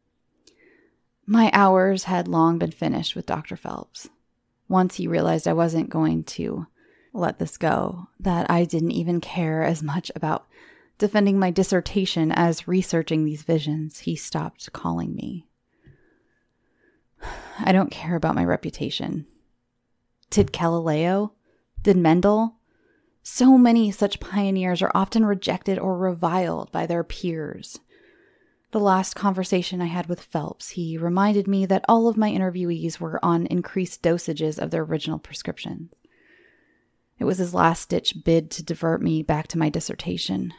My 1.26 1.50
hours 1.52 2.04
had 2.04 2.28
long 2.28 2.58
been 2.58 2.70
finished 2.70 3.14
with 3.14 3.26
Dr. 3.26 3.56
Phelps. 3.56 4.08
Once 4.68 4.96
he 4.96 5.06
realized 5.06 5.46
I 5.46 5.52
wasn't 5.52 5.90
going 5.90 6.24
to 6.24 6.66
let 7.12 7.38
this 7.38 7.56
go, 7.56 8.08
that 8.20 8.50
I 8.50 8.64
didn't 8.64 8.90
even 8.92 9.20
care 9.20 9.62
as 9.62 9.82
much 9.82 10.10
about 10.14 10.46
defending 10.98 11.38
my 11.38 11.50
dissertation 11.50 12.32
as 12.32 12.68
researching 12.68 13.24
these 13.24 13.42
visions, 13.42 14.00
he 14.00 14.16
stopped 14.16 14.72
calling 14.72 15.14
me. 15.14 15.46
I 17.58 17.72
don't 17.72 17.90
care 17.90 18.16
about 18.16 18.34
my 18.34 18.44
reputation. 18.44 19.26
Did 20.30 20.52
Galileo? 20.52 21.32
Did 21.82 21.96
Mendel? 21.96 22.56
So 23.22 23.58
many 23.58 23.90
such 23.90 24.20
pioneers 24.20 24.82
are 24.82 24.92
often 24.94 25.24
rejected 25.24 25.78
or 25.78 25.98
reviled 25.98 26.70
by 26.72 26.86
their 26.86 27.04
peers. 27.04 27.80
The 28.76 28.82
last 28.82 29.14
conversation 29.14 29.80
I 29.80 29.86
had 29.86 30.06
with 30.06 30.20
Phelps, 30.20 30.68
he 30.68 30.98
reminded 30.98 31.48
me 31.48 31.64
that 31.64 31.86
all 31.88 32.08
of 32.08 32.18
my 32.18 32.30
interviewees 32.30 33.00
were 33.00 33.18
on 33.24 33.46
increased 33.46 34.02
dosages 34.02 34.58
of 34.58 34.70
their 34.70 34.82
original 34.82 35.18
prescriptions. 35.18 35.94
It 37.18 37.24
was 37.24 37.38
his 37.38 37.54
last 37.54 37.88
ditch 37.88 38.22
bid 38.22 38.50
to 38.50 38.62
divert 38.62 39.00
me 39.00 39.22
back 39.22 39.48
to 39.48 39.58
my 39.58 39.70
dissertation. 39.70 40.52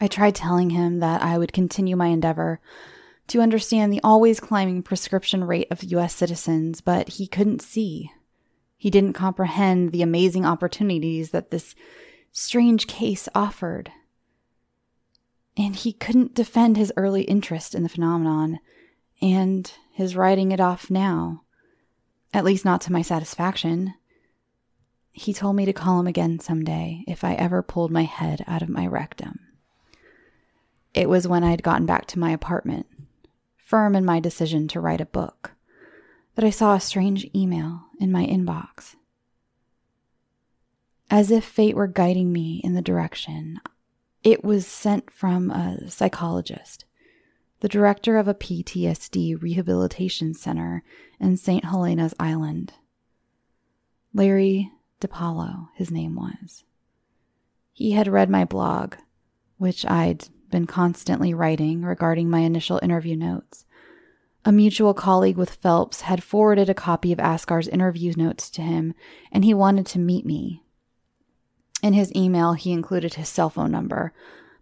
I 0.00 0.06
tried 0.06 0.36
telling 0.36 0.70
him 0.70 1.00
that 1.00 1.20
I 1.20 1.36
would 1.36 1.52
continue 1.52 1.96
my 1.96 2.06
endeavor 2.06 2.60
to 3.26 3.40
understand 3.40 3.92
the 3.92 4.00
always 4.04 4.38
climbing 4.38 4.84
prescription 4.84 5.42
rate 5.42 5.66
of 5.72 5.82
US 5.82 6.14
citizens, 6.14 6.80
but 6.80 7.08
he 7.08 7.26
couldn't 7.26 7.60
see. 7.60 8.12
He 8.76 8.88
didn't 8.88 9.14
comprehend 9.14 9.90
the 9.90 10.02
amazing 10.02 10.46
opportunities 10.46 11.32
that 11.32 11.50
this 11.50 11.74
strange 12.30 12.86
case 12.86 13.28
offered 13.34 13.90
and 15.56 15.74
he 15.74 15.92
couldn't 15.92 16.34
defend 16.34 16.76
his 16.76 16.92
early 16.96 17.22
interest 17.22 17.74
in 17.74 17.82
the 17.82 17.88
phenomenon 17.88 18.58
and 19.22 19.72
his 19.90 20.16
writing 20.16 20.52
it 20.52 20.60
off 20.60 20.90
now. 20.90 21.42
At 22.34 22.44
least 22.44 22.64
not 22.64 22.82
to 22.82 22.92
my 22.92 23.02
satisfaction. 23.02 23.94
He 25.12 25.32
told 25.32 25.56
me 25.56 25.64
to 25.64 25.72
call 25.72 25.98
him 25.98 26.06
again 26.06 26.38
someday 26.38 27.02
if 27.08 27.24
I 27.24 27.34
ever 27.34 27.62
pulled 27.62 27.90
my 27.90 28.02
head 28.02 28.44
out 28.46 28.60
of 28.60 28.68
my 28.68 28.86
rectum. 28.86 29.40
It 30.92 31.08
was 31.08 31.26
when 31.26 31.44
I'd 31.44 31.62
gotten 31.62 31.86
back 31.86 32.06
to 32.08 32.18
my 32.18 32.30
apartment, 32.30 32.86
firm 33.56 33.94
in 33.94 34.04
my 34.04 34.20
decision 34.20 34.68
to 34.68 34.80
write 34.80 35.00
a 35.00 35.06
book, 35.06 35.52
that 36.34 36.44
I 36.44 36.50
saw 36.50 36.74
a 36.74 36.80
strange 36.80 37.26
email 37.34 37.82
in 37.98 38.12
my 38.12 38.26
inbox. 38.26 38.96
As 41.10 41.30
if 41.30 41.44
fate 41.44 41.76
were 41.76 41.86
guiding 41.86 42.32
me 42.32 42.60
in 42.62 42.74
the 42.74 42.82
direction, 42.82 43.60
it 44.26 44.42
was 44.42 44.66
sent 44.66 45.08
from 45.08 45.52
a 45.52 45.88
psychologist, 45.88 46.84
the 47.60 47.68
director 47.68 48.18
of 48.18 48.26
a 48.26 48.34
PTSD 48.34 49.40
rehabilitation 49.40 50.34
center 50.34 50.82
in 51.20 51.36
St. 51.36 51.64
Helena's 51.64 52.12
Island. 52.18 52.72
Larry 54.12 54.72
DiPaolo, 55.00 55.68
his 55.76 55.92
name 55.92 56.16
was. 56.16 56.64
He 57.72 57.92
had 57.92 58.08
read 58.08 58.28
my 58.28 58.44
blog, 58.44 58.96
which 59.58 59.86
I'd 59.86 60.28
been 60.50 60.66
constantly 60.66 61.32
writing 61.32 61.82
regarding 61.82 62.28
my 62.28 62.40
initial 62.40 62.80
interview 62.82 63.14
notes. 63.14 63.64
A 64.44 64.50
mutual 64.50 64.92
colleague 64.92 65.36
with 65.36 65.54
Phelps 65.54 66.00
had 66.00 66.24
forwarded 66.24 66.68
a 66.68 66.74
copy 66.74 67.12
of 67.12 67.20
Askar's 67.20 67.68
interview 67.68 68.12
notes 68.16 68.50
to 68.50 68.62
him, 68.62 68.92
and 69.30 69.44
he 69.44 69.54
wanted 69.54 69.86
to 69.86 70.00
meet 70.00 70.26
me 70.26 70.64
in 71.82 71.92
his 71.92 72.14
email, 72.14 72.54
he 72.54 72.72
included 72.72 73.14
his 73.14 73.28
cell 73.28 73.50
phone 73.50 73.70
number 73.70 74.12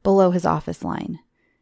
below 0.03 0.31
his 0.31 0.45
office 0.45 0.83
line. 0.85 1.21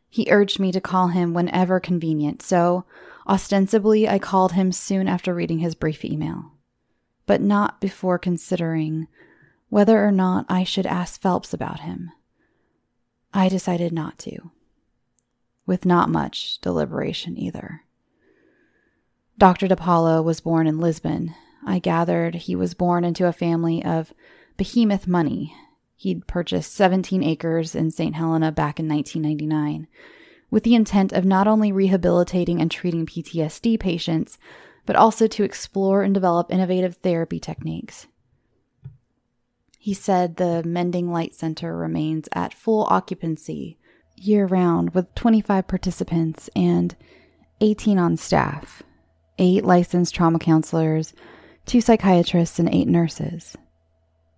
He 0.08 0.28
urged 0.30 0.58
me 0.58 0.72
to 0.72 0.80
call 0.80 1.08
him 1.08 1.32
whenever 1.32 1.80
convenient, 1.80 2.42
so 2.42 2.84
ostensibly 3.26 4.08
I 4.08 4.18
called 4.18 4.52
him 4.52 4.72
soon 4.72 5.08
after 5.08 5.34
reading 5.34 5.60
his 5.60 5.74
brief 5.74 6.04
email, 6.04 6.52
but 7.26 7.40
not 7.40 7.80
before 7.80 8.18
considering 8.18 9.08
whether 9.68 10.04
or 10.04 10.12
not 10.12 10.44
I 10.48 10.64
should 10.64 10.86
ask 10.86 11.20
Phelps 11.20 11.54
about 11.54 11.80
him. 11.80 12.10
I 13.32 13.48
decided 13.48 13.92
not 13.92 14.18
to, 14.18 14.50
with 15.64 15.86
not 15.86 16.10
much 16.10 16.60
deliberation 16.60 17.38
either. 17.38 17.84
Dr. 19.38 19.66
DiPaolo 19.66 20.22
was 20.22 20.40
born 20.40 20.66
in 20.66 20.78
Lisbon. 20.78 21.34
I 21.64 21.78
gathered 21.78 22.34
he 22.34 22.54
was 22.54 22.74
born 22.74 23.04
into 23.04 23.26
a 23.26 23.32
family 23.32 23.82
of 23.82 24.12
behemoth 24.62 25.08
money. 25.08 25.52
He'd 25.96 26.28
purchased 26.28 26.72
17 26.74 27.24
acres 27.24 27.74
in 27.74 27.90
St. 27.90 28.14
Helena 28.14 28.52
back 28.52 28.78
in 28.78 28.86
1999 28.86 29.88
with 30.52 30.62
the 30.62 30.76
intent 30.76 31.12
of 31.12 31.24
not 31.24 31.48
only 31.48 31.72
rehabilitating 31.72 32.60
and 32.60 32.70
treating 32.70 33.04
PTSD 33.04 33.80
patients, 33.80 34.38
but 34.86 34.94
also 34.94 35.26
to 35.26 35.42
explore 35.42 36.04
and 36.04 36.14
develop 36.14 36.52
innovative 36.52 36.94
therapy 36.94 37.40
techniques. 37.40 38.06
He 39.80 39.94
said 39.94 40.36
the 40.36 40.62
Mending 40.62 41.10
Light 41.10 41.34
Center 41.34 41.76
remains 41.76 42.28
at 42.32 42.54
full 42.54 42.84
occupancy 42.84 43.78
year 44.14 44.46
round 44.46 44.94
with 44.94 45.12
25 45.16 45.66
participants 45.66 46.48
and 46.54 46.94
18 47.60 47.98
on 47.98 48.16
staff, 48.16 48.84
eight 49.40 49.64
licensed 49.64 50.14
trauma 50.14 50.38
counselors, 50.38 51.14
two 51.66 51.80
psychiatrists, 51.80 52.60
and 52.60 52.72
eight 52.72 52.86
nurses. 52.86 53.56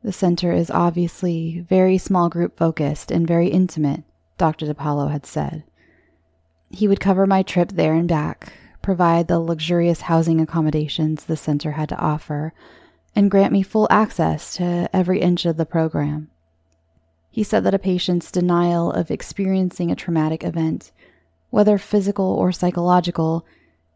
The 0.05 0.13
center 0.13 0.53
is 0.53 0.71
obviously 0.71 1.65
very 1.67 1.97
small 1.97 2.29
group 2.29 2.59
focused 2.59 3.11
and 3.11 3.27
very 3.27 3.49
intimate, 3.49 4.05
Dr. 4.37 4.67
DiPaolo 4.67 5.11
had 5.11 5.25
said. 5.25 5.65
He 6.69 6.87
would 6.87 7.01
cover 7.01 7.27
my 7.27 7.43
trip 7.43 7.73
there 7.73 7.95
and 7.95 8.07
back, 8.07 8.53
provide 8.83 9.29
the 9.29 9.41
luxurious 9.41 10.03
housing 10.03 10.43
accommodations 10.43 11.25
the 11.25 11.39
center 11.39 11.71
had 11.73 11.89
to 11.89 11.99
offer, 11.99 12.53
and 13.17 13.31
grant 13.31 13.51
me 13.51 13.63
full 13.63 13.89
access 13.91 14.55
to 14.57 14.91
every 14.93 15.23
inch 15.23 15.47
of 15.47 15.57
the 15.57 15.65
program. 15.65 16.31
He 17.31 17.43
said 17.43 17.65
that 17.65 17.73
a 17.73 17.79
patient's 17.79 18.31
denial 18.31 18.93
of 18.93 19.11
experiencing 19.11 19.91
a 19.91 19.97
traumatic 19.97 20.45
event, 20.45 20.93
whether 21.49 21.79
physical 21.79 22.27
or 22.27 22.53
psychological, 22.53 23.47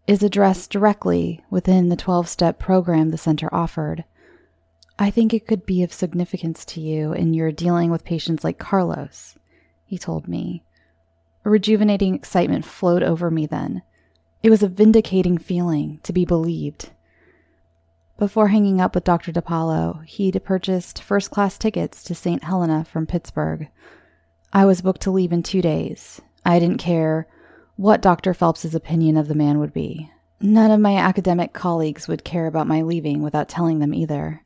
is 0.07 0.23
addressed 0.23 0.71
directly 0.71 1.45
within 1.51 1.91
the 1.91 1.97
12 1.97 2.31
step 2.31 2.59
program 2.59 3.11
the 3.11 3.19
center 3.19 3.55
offered 3.55 4.05
I 4.99 5.11
think 5.11 5.33
it 5.33 5.47
could 5.47 5.65
be 5.65 5.85
of 5.85 5.93
significance 5.93 6.65
to 6.67 6.81
you 6.81 7.13
in 7.13 7.33
your 7.33 7.53
dealing 7.53 7.91
with 7.91 8.05
patients 8.05 8.43
like 8.43 8.59
Carlos, 8.59 9.37
he 9.85 9.97
told 9.97 10.27
me. 10.27 10.65
A 11.45 11.51
rejuvenating 11.51 12.15
excitement 12.15 12.65
flowed 12.65 13.05
over 13.05 13.31
me 13.31 13.47
then. 13.47 13.83
It 14.43 14.51
was 14.51 14.63
a 14.63 14.69
vindicating 14.69 15.39
feeling 15.39 16.01
to 16.03 16.13
be 16.13 16.25
believed. 16.25 16.91
Before 18.19 18.49
hanging 18.49 18.81
up 18.81 18.97
with 18.97 19.05
Dr. 19.05 19.31
DiPaolo, 19.31 20.05
he'd 20.05 20.43
purchased 20.45 21.01
first 21.01 21.31
class 21.31 21.57
tickets 21.57 22.03
to 22.03 22.15
St. 22.17 22.43
Helena 22.43 22.85
from 22.85 23.07
Pittsburgh. 23.07 23.69
I 24.53 24.65
was 24.65 24.81
booked 24.81 25.03
to 25.03 25.13
leave 25.13 25.33
in 25.33 25.45
two 25.45 25.63
days. 25.63 26.21
I 26.45 26.59
didn't 26.59 26.79
care 26.79 27.29
what 27.77 28.03
Dr. 28.03 28.35
Phelps's 28.35 28.75
opinion 28.75 29.17
of 29.17 29.29
the 29.29 29.37
man 29.37 29.61
would 29.61 29.73
be. 29.73 30.11
None 30.41 30.73
of 30.73 30.81
my 30.81 30.97
academic 30.97 31.53
colleagues 31.53 32.09
would 32.09 32.25
care 32.25 32.49
about 32.49 32.67
my 32.67 32.83
leaving 32.83 33.23
without 33.23 33.49
telling 33.49 33.79
them 33.79 33.95
either. 33.95 34.43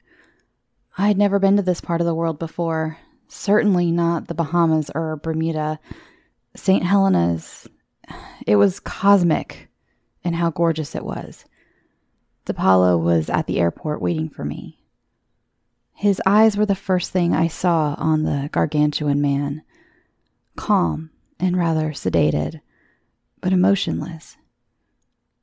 I'd 0.99 1.16
never 1.16 1.38
been 1.38 1.57
to 1.57 1.62
this 1.62 1.80
part 1.80 2.01
of 2.01 2.07
the 2.07 2.14
world 2.14 2.38
before, 2.38 2.99
certainly 3.28 3.90
not 3.90 4.28
the 4.28 4.34
Bahamas 4.34 4.90
or 4.95 5.16
Bermuda. 5.16 5.80
St. 6.55 6.84
Helena's, 6.84 7.66
it 8.47 8.57
was 8.57 8.78
cosmic 8.78 9.68
in 10.22 10.34
how 10.34 10.51
gorgeous 10.51 10.95
it 10.95 11.05
was. 11.05 11.47
DiPaolo 12.45 13.03
was 13.03 13.30
at 13.30 13.47
the 13.47 13.59
airport 13.59 14.03
waiting 14.03 14.28
for 14.28 14.45
me. 14.45 14.78
His 15.95 16.20
eyes 16.26 16.57
were 16.57 16.66
the 16.66 16.74
first 16.74 17.11
thing 17.11 17.32
I 17.34 17.47
saw 17.47 17.95
on 17.97 18.24
the 18.24 18.51
gargantuan 18.53 19.20
man. 19.22 19.62
Calm 20.57 21.11
and 21.38 21.57
rather 21.57 21.90
sedated, 21.90 22.61
but 23.40 23.53
emotionless. 23.53 24.36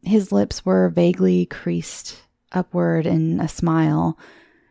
His 0.03 0.31
lips 0.31 0.65
were 0.65 0.89
vaguely 0.89 1.45
creased 1.45 2.23
upward 2.51 3.05
in 3.05 3.39
a 3.39 3.47
smile 3.47 4.17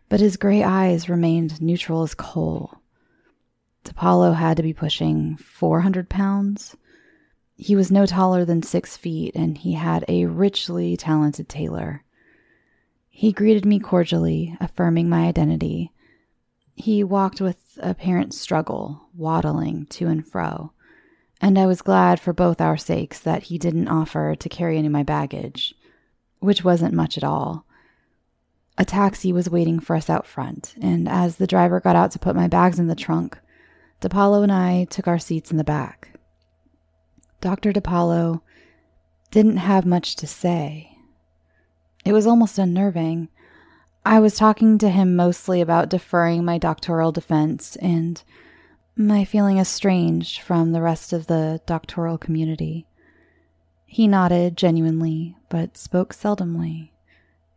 but 0.08 0.20
his 0.20 0.36
gray 0.36 0.62
eyes 0.62 1.08
remained 1.08 1.60
neutral 1.60 2.02
as 2.02 2.14
coal. 2.14 2.78
DiPaolo 3.84 4.34
had 4.34 4.56
to 4.56 4.62
be 4.62 4.72
pushing 4.72 5.36
400 5.36 6.08
pounds. 6.08 6.76
He 7.56 7.74
was 7.74 7.90
no 7.90 8.06
taller 8.06 8.44
than 8.44 8.62
six 8.62 8.96
feet, 8.96 9.34
and 9.34 9.58
he 9.58 9.72
had 9.72 10.04
a 10.08 10.26
richly 10.26 10.96
talented 10.96 11.48
tailor. 11.48 12.04
He 13.08 13.32
greeted 13.32 13.64
me 13.64 13.80
cordially, 13.80 14.56
affirming 14.60 15.08
my 15.08 15.26
identity. 15.26 15.92
He 16.74 17.02
walked 17.02 17.40
with 17.40 17.58
apparent 17.82 18.32
struggle, 18.32 19.08
waddling 19.14 19.86
to 19.86 20.06
and 20.06 20.24
fro, 20.24 20.72
and 21.40 21.58
I 21.58 21.66
was 21.66 21.82
glad 21.82 22.20
for 22.20 22.32
both 22.32 22.60
our 22.60 22.76
sakes 22.76 23.20
that 23.20 23.44
he 23.44 23.58
didn't 23.58 23.88
offer 23.88 24.34
to 24.34 24.48
carry 24.48 24.78
any 24.78 24.86
of 24.86 24.92
my 24.92 25.02
baggage, 25.02 25.74
which 26.40 26.64
wasn't 26.64 26.94
much 26.94 27.16
at 27.16 27.24
all. 27.24 27.64
A 28.80 28.84
taxi 28.84 29.32
was 29.32 29.50
waiting 29.50 29.80
for 29.80 29.96
us 29.96 30.08
out 30.08 30.24
front, 30.24 30.76
and 30.80 31.08
as 31.08 31.36
the 31.36 31.48
driver 31.48 31.80
got 31.80 31.96
out 31.96 32.12
to 32.12 32.18
put 32.20 32.36
my 32.36 32.46
bags 32.46 32.78
in 32.78 32.86
the 32.86 32.94
trunk, 32.94 33.36
DiPaolo 34.00 34.44
and 34.44 34.52
I 34.52 34.84
took 34.84 35.08
our 35.08 35.18
seats 35.18 35.50
in 35.50 35.56
the 35.56 35.64
back. 35.64 36.16
Dr. 37.40 37.72
DiPaolo 37.72 38.40
didn't 39.32 39.56
have 39.56 39.84
much 39.84 40.14
to 40.16 40.28
say. 40.28 40.96
It 42.04 42.12
was 42.12 42.24
almost 42.24 42.56
unnerving. 42.56 43.28
I 44.06 44.20
was 44.20 44.36
talking 44.36 44.78
to 44.78 44.90
him 44.90 45.16
mostly 45.16 45.60
about 45.60 45.90
deferring 45.90 46.44
my 46.44 46.56
doctoral 46.56 47.10
defense 47.10 47.74
and 47.76 48.22
my 48.94 49.24
feeling 49.24 49.58
estranged 49.58 50.40
from 50.40 50.70
the 50.70 50.80
rest 50.80 51.12
of 51.12 51.26
the 51.26 51.60
doctoral 51.66 52.16
community. 52.16 52.86
He 53.86 54.06
nodded 54.06 54.56
genuinely, 54.56 55.36
but 55.48 55.76
spoke 55.76 56.14
seldomly. 56.14 56.90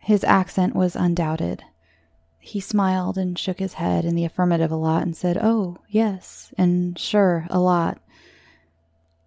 His 0.02 0.24
accent 0.24 0.76
was 0.76 0.96
undoubted. 0.96 1.64
He 2.40 2.60
smiled 2.60 3.20
and 3.20 3.38
shook 3.38 3.60
his 3.60 3.76
head 3.76 4.04
in 4.04 4.16
the 4.16 4.26
affirmative 4.26 4.72
a 4.72 4.76
lot 4.76 5.04
and 5.04 5.16
said, 5.16 5.38
Oh, 5.40 5.78
yes, 5.88 6.52
and 6.58 6.98
sure, 6.98 7.46
a 7.52 7.60
lot. 7.60 8.00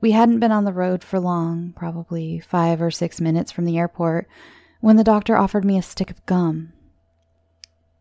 We 0.00 0.10
hadn't 0.10 0.40
been 0.40 0.50
on 0.50 0.64
the 0.64 0.72
road 0.72 1.04
for 1.04 1.20
long, 1.20 1.72
probably 1.76 2.40
five 2.40 2.82
or 2.82 2.90
six 2.90 3.20
minutes 3.20 3.52
from 3.52 3.66
the 3.66 3.78
airport, 3.78 4.28
when 4.80 4.96
the 4.96 5.04
doctor 5.04 5.36
offered 5.36 5.64
me 5.64 5.78
a 5.78 5.82
stick 5.82 6.10
of 6.10 6.26
gum. 6.26 6.72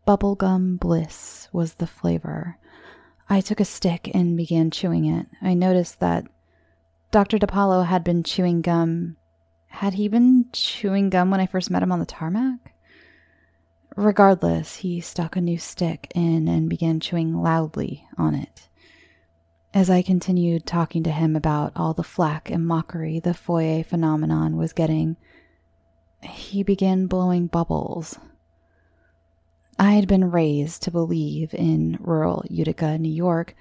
Bubblegum 0.06 0.78
bliss 0.80 1.48
was 1.52 1.74
the 1.74 1.86
flavor. 1.86 2.58
I 3.30 3.40
took 3.40 3.60
a 3.60 3.64
stick 3.64 4.10
and 4.12 4.36
began 4.36 4.72
chewing 4.72 5.04
it. 5.04 5.26
I 5.40 5.54
noticed 5.54 6.00
that 6.00 6.26
Dr. 7.12 7.38
DiPaolo 7.38 7.86
had 7.86 8.02
been 8.02 8.24
chewing 8.24 8.60
gum 8.62 9.16
had 9.74 9.94
he 9.94 10.06
been 10.06 10.46
chewing 10.52 11.10
gum 11.10 11.32
when 11.32 11.40
I 11.40 11.46
first 11.46 11.68
met 11.68 11.82
him 11.82 11.90
on 11.90 11.98
the 11.98 12.06
tarmac? 12.06 12.72
Regardless, 13.96 14.76
he 14.76 15.00
stuck 15.00 15.34
a 15.34 15.40
new 15.40 15.58
stick 15.58 16.12
in 16.14 16.46
and 16.46 16.70
began 16.70 17.00
chewing 17.00 17.42
loudly 17.42 18.06
on 18.16 18.36
it. 18.36 18.68
As 19.74 19.90
I 19.90 20.02
continued 20.02 20.64
talking 20.64 21.02
to 21.02 21.10
him 21.10 21.34
about 21.34 21.72
all 21.74 21.92
the 21.92 22.04
flack 22.04 22.50
and 22.50 22.64
mockery 22.64 23.18
the 23.18 23.34
foyer 23.34 23.82
phenomenon 23.82 24.56
was 24.56 24.72
getting, 24.72 25.16
he 26.22 26.62
began 26.62 27.08
blowing 27.08 27.48
bubbles. 27.48 28.16
I 29.76 29.94
had 29.94 30.06
been 30.06 30.30
raised 30.30 30.82
to 30.84 30.92
believe 30.92 31.52
in 31.52 31.98
rural 32.00 32.44
Utica, 32.48 32.96
New 32.96 33.12
York, 33.12 33.56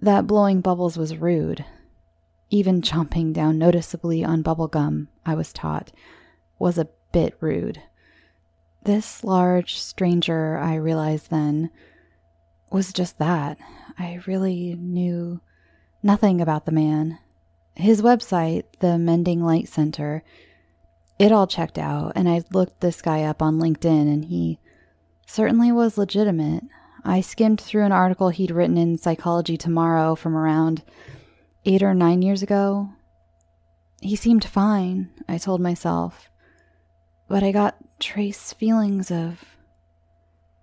that 0.00 0.28
blowing 0.28 0.60
bubbles 0.60 0.96
was 0.96 1.16
rude. 1.16 1.64
Even 2.52 2.82
chomping 2.82 3.32
down 3.32 3.56
noticeably 3.56 4.22
on 4.22 4.42
bubble 4.42 4.68
gum, 4.68 5.08
I 5.24 5.34
was 5.34 5.54
taught, 5.54 5.90
was 6.58 6.76
a 6.76 6.90
bit 7.10 7.34
rude. 7.40 7.80
This 8.84 9.24
large 9.24 9.78
stranger, 9.78 10.58
I 10.58 10.74
realized 10.74 11.30
then, 11.30 11.70
was 12.70 12.92
just 12.92 13.18
that. 13.18 13.56
I 13.98 14.20
really 14.26 14.74
knew 14.78 15.40
nothing 16.02 16.42
about 16.42 16.66
the 16.66 16.72
man. 16.72 17.18
His 17.74 18.02
website, 18.02 18.64
the 18.80 18.98
Mending 18.98 19.42
Light 19.42 19.66
Center, 19.66 20.22
it 21.18 21.32
all 21.32 21.46
checked 21.46 21.78
out, 21.78 22.12
and 22.16 22.28
I 22.28 22.42
looked 22.52 22.82
this 22.82 23.00
guy 23.00 23.22
up 23.22 23.40
on 23.40 23.60
LinkedIn, 23.60 24.12
and 24.12 24.26
he 24.26 24.58
certainly 25.26 25.72
was 25.72 25.96
legitimate. 25.96 26.64
I 27.02 27.22
skimmed 27.22 27.62
through 27.62 27.84
an 27.84 27.92
article 27.92 28.28
he'd 28.28 28.50
written 28.50 28.76
in 28.76 28.98
Psychology 28.98 29.56
Tomorrow 29.56 30.16
from 30.16 30.36
around 30.36 30.82
eight 31.64 31.82
or 31.82 31.94
nine 31.94 32.22
years 32.22 32.42
ago. 32.42 32.90
He 34.00 34.16
seemed 34.16 34.44
fine, 34.44 35.10
I 35.28 35.38
told 35.38 35.60
myself, 35.60 36.28
but 37.28 37.42
I 37.42 37.52
got 37.52 37.76
trace 38.00 38.52
feelings 38.52 39.10
of 39.10 39.44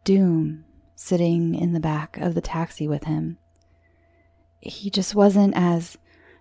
doom 0.04 0.66
sitting 0.96 1.56
in 1.56 1.72
the 1.72 1.80
back 1.80 2.18
of 2.18 2.36
the 2.36 2.42
taxi 2.42 2.88
with 2.88 3.06
him. 3.06 3.38
He 4.60 4.90
just 4.90 5.16
wasn't 5.16 5.54
as 5.56 5.98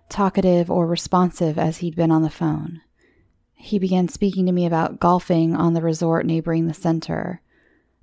talkative 0.09 0.69
or 0.69 0.85
responsive 0.85 1.57
as 1.57 1.77
he'd 1.77 1.95
been 1.95 2.11
on 2.11 2.23
the 2.23 2.29
phone. 2.29 2.81
He 3.53 3.79
began 3.79 4.09
speaking 4.09 4.45
to 4.45 4.51
me 4.51 4.65
about 4.65 4.99
golfing 4.99 5.55
on 5.55 5.73
the 5.73 5.81
resort 5.81 6.25
neighboring 6.25 6.67
the 6.67 6.73
center. 6.73 7.41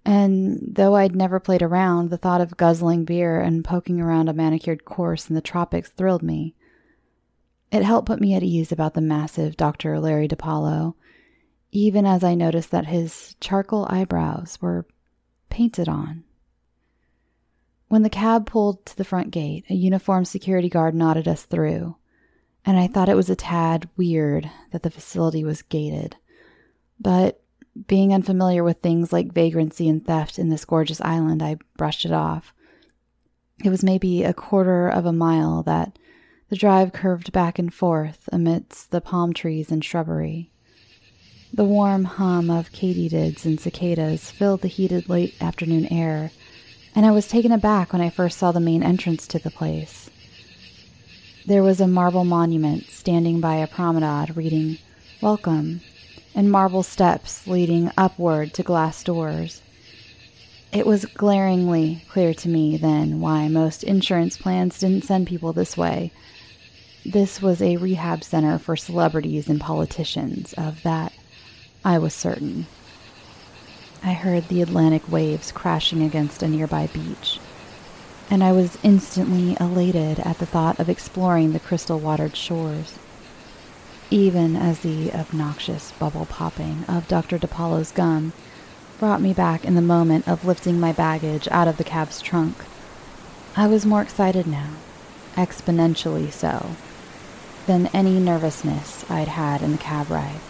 And 0.06 0.60
though 0.62 0.94
I'd 0.94 1.16
never 1.16 1.40
played 1.40 1.62
around, 1.62 2.10
the 2.10 2.16
thought 2.16 2.40
of 2.40 2.56
guzzling 2.56 3.04
beer 3.04 3.40
and 3.40 3.64
poking 3.64 4.00
around 4.00 4.28
a 4.28 4.32
manicured 4.32 4.84
course 4.84 5.28
in 5.28 5.34
the 5.34 5.40
tropics 5.40 5.90
thrilled 5.90 6.22
me. 6.22 6.54
It 7.72 7.82
helped 7.82 8.06
put 8.06 8.20
me 8.20 8.32
at 8.32 8.44
ease 8.44 8.70
about 8.70 8.94
the 8.94 9.00
massive 9.00 9.56
Dr. 9.56 9.98
Larry 9.98 10.28
DiPaolo, 10.28 10.94
even 11.72 12.06
as 12.06 12.22
I 12.22 12.36
noticed 12.36 12.70
that 12.70 12.86
his 12.86 13.34
charcoal 13.40 13.84
eyebrows 13.90 14.58
were 14.62 14.86
painted 15.50 15.88
on. 15.88 16.22
When 17.88 18.04
the 18.04 18.08
cab 18.08 18.46
pulled 18.46 18.86
to 18.86 18.96
the 18.96 19.04
front 19.04 19.32
gate, 19.32 19.64
a 19.68 19.74
uniformed 19.74 20.28
security 20.28 20.68
guard 20.68 20.94
nodded 20.94 21.26
us 21.26 21.42
through, 21.42 21.96
and 22.64 22.78
I 22.78 22.86
thought 22.86 23.08
it 23.08 23.16
was 23.16 23.28
a 23.28 23.34
tad 23.34 23.88
weird 23.96 24.48
that 24.70 24.84
the 24.84 24.90
facility 24.90 25.42
was 25.42 25.62
gated. 25.62 26.14
But 27.00 27.42
being 27.86 28.12
unfamiliar 28.12 28.64
with 28.64 28.78
things 28.78 29.12
like 29.12 29.32
vagrancy 29.32 29.88
and 29.88 30.04
theft 30.04 30.38
in 30.38 30.48
this 30.48 30.64
gorgeous 30.64 31.00
island, 31.00 31.42
I 31.42 31.58
brushed 31.76 32.04
it 32.04 32.12
off. 32.12 32.52
It 33.64 33.70
was 33.70 33.84
maybe 33.84 34.22
a 34.22 34.34
quarter 34.34 34.88
of 34.88 35.06
a 35.06 35.12
mile 35.12 35.62
that 35.64 35.98
the 36.48 36.56
drive 36.56 36.92
curved 36.92 37.32
back 37.32 37.58
and 37.58 37.72
forth 37.72 38.28
amidst 38.32 38.90
the 38.90 39.00
palm 39.00 39.32
trees 39.32 39.70
and 39.70 39.84
shrubbery. 39.84 40.50
The 41.52 41.64
warm 41.64 42.04
hum 42.04 42.50
of 42.50 42.72
katydids 42.72 43.44
and 43.44 43.58
cicadas 43.58 44.30
filled 44.30 44.62
the 44.62 44.68
heated 44.68 45.08
late 45.08 45.34
afternoon 45.40 45.86
air 45.86 46.30
and 46.96 47.04
I 47.04 47.10
was 47.10 47.28
taken 47.28 47.52
aback 47.52 47.92
when 47.92 48.00
I 48.00 48.08
first 48.08 48.38
saw 48.38 48.52
the 48.52 48.58
main 48.58 48.82
entrance 48.82 49.26
to 49.28 49.38
the 49.38 49.50
place. 49.50 50.08
There 51.44 51.62
was 51.62 51.78
a 51.78 51.86
marble 51.86 52.24
monument 52.24 52.86
standing 52.86 53.38
by 53.38 53.56
a 53.56 53.66
promenade 53.66 54.34
reading, 54.34 54.78
Welcome, 55.20 55.82
and 56.36 56.52
marble 56.52 56.82
steps 56.82 57.46
leading 57.46 57.90
upward 57.96 58.52
to 58.52 58.62
glass 58.62 59.02
doors. 59.02 59.62
It 60.70 60.86
was 60.86 61.06
glaringly 61.06 62.04
clear 62.10 62.34
to 62.34 62.48
me 62.48 62.76
then 62.76 63.20
why 63.20 63.48
most 63.48 63.82
insurance 63.82 64.36
plans 64.36 64.78
didn't 64.78 65.04
send 65.04 65.26
people 65.26 65.54
this 65.54 65.78
way. 65.78 66.12
This 67.06 67.40
was 67.40 67.62
a 67.62 67.78
rehab 67.78 68.22
center 68.22 68.58
for 68.58 68.76
celebrities 68.76 69.48
and 69.48 69.60
politicians, 69.60 70.52
of 70.54 70.82
that 70.82 71.14
I 71.82 71.98
was 71.98 72.12
certain. 72.12 72.66
I 74.02 74.12
heard 74.12 74.48
the 74.48 74.60
Atlantic 74.60 75.10
waves 75.10 75.50
crashing 75.52 76.02
against 76.02 76.42
a 76.42 76.48
nearby 76.48 76.88
beach, 76.88 77.40
and 78.28 78.44
I 78.44 78.52
was 78.52 78.76
instantly 78.82 79.56
elated 79.58 80.18
at 80.20 80.38
the 80.38 80.46
thought 80.46 80.78
of 80.78 80.90
exploring 80.90 81.52
the 81.52 81.60
crystal 81.60 81.98
watered 81.98 82.36
shores. 82.36 82.98
Even 84.10 84.54
as 84.54 84.80
the 84.80 85.12
obnoxious 85.12 85.90
bubble 85.98 86.26
popping 86.26 86.84
of 86.86 87.08
Dr. 87.08 87.38
DiPaolo's 87.38 87.90
gum 87.90 88.32
brought 89.00 89.20
me 89.20 89.32
back 89.32 89.64
in 89.64 89.74
the 89.74 89.82
moment 89.82 90.28
of 90.28 90.44
lifting 90.44 90.78
my 90.78 90.92
baggage 90.92 91.48
out 91.50 91.66
of 91.66 91.76
the 91.76 91.84
cab's 91.84 92.20
trunk, 92.22 92.56
I 93.56 93.66
was 93.66 93.84
more 93.84 94.02
excited 94.02 94.46
now, 94.46 94.74
exponentially 95.34 96.32
so, 96.32 96.76
than 97.66 97.88
any 97.88 98.20
nervousness 98.20 99.04
I'd 99.10 99.28
had 99.28 99.60
in 99.60 99.72
the 99.72 99.78
cab 99.78 100.08
ride. 100.08 100.40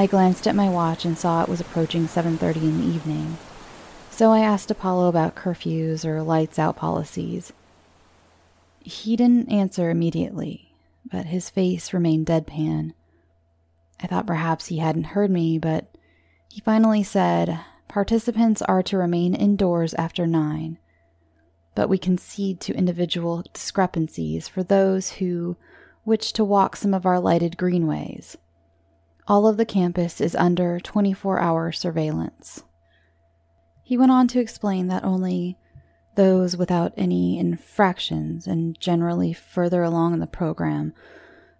I 0.00 0.06
glanced 0.06 0.48
at 0.48 0.56
my 0.56 0.70
watch 0.70 1.04
and 1.04 1.18
saw 1.18 1.42
it 1.42 1.48
was 1.50 1.60
approaching 1.60 2.08
7:30 2.08 2.62
in 2.62 2.80
the 2.80 2.86
evening. 2.86 3.36
So 4.10 4.32
I 4.32 4.40
asked 4.40 4.70
DiPaolo 4.70 5.10
about 5.10 5.34
curfews 5.34 6.06
or 6.06 6.22
lights 6.22 6.58
out 6.58 6.76
policies. 6.76 7.52
He 8.78 9.14
didn't 9.14 9.50
answer 9.50 9.90
immediately, 9.90 10.74
but 11.04 11.26
his 11.26 11.50
face 11.50 11.92
remained 11.92 12.28
deadpan. 12.28 12.94
I 14.02 14.06
thought 14.06 14.26
perhaps 14.26 14.68
he 14.68 14.78
hadn't 14.78 15.12
heard 15.12 15.30
me, 15.30 15.58
but 15.58 15.94
he 16.48 16.62
finally 16.62 17.02
said, 17.02 17.60
Participants 17.86 18.62
are 18.62 18.82
to 18.84 18.96
remain 18.96 19.34
indoors 19.34 19.92
after 19.92 20.26
nine, 20.26 20.78
but 21.74 21.90
we 21.90 21.98
concede 21.98 22.58
to 22.60 22.74
individual 22.74 23.44
discrepancies 23.52 24.48
for 24.48 24.62
those 24.62 25.10
who 25.20 25.58
wish 26.06 26.32
to 26.32 26.42
walk 26.42 26.74
some 26.74 26.94
of 26.94 27.04
our 27.04 27.20
lighted 27.20 27.58
greenways. 27.58 28.38
All 29.30 29.46
of 29.46 29.58
the 29.58 29.64
campus 29.64 30.20
is 30.20 30.34
under 30.34 30.80
24 30.80 31.38
hour 31.38 31.70
surveillance. 31.70 32.64
He 33.80 33.96
went 33.96 34.10
on 34.10 34.26
to 34.26 34.40
explain 34.40 34.88
that 34.88 35.04
only 35.04 35.56
those 36.16 36.56
without 36.56 36.92
any 36.96 37.38
infractions 37.38 38.48
and 38.48 38.76
generally 38.80 39.32
further 39.32 39.84
along 39.84 40.14
in 40.14 40.18
the 40.18 40.26
program 40.26 40.94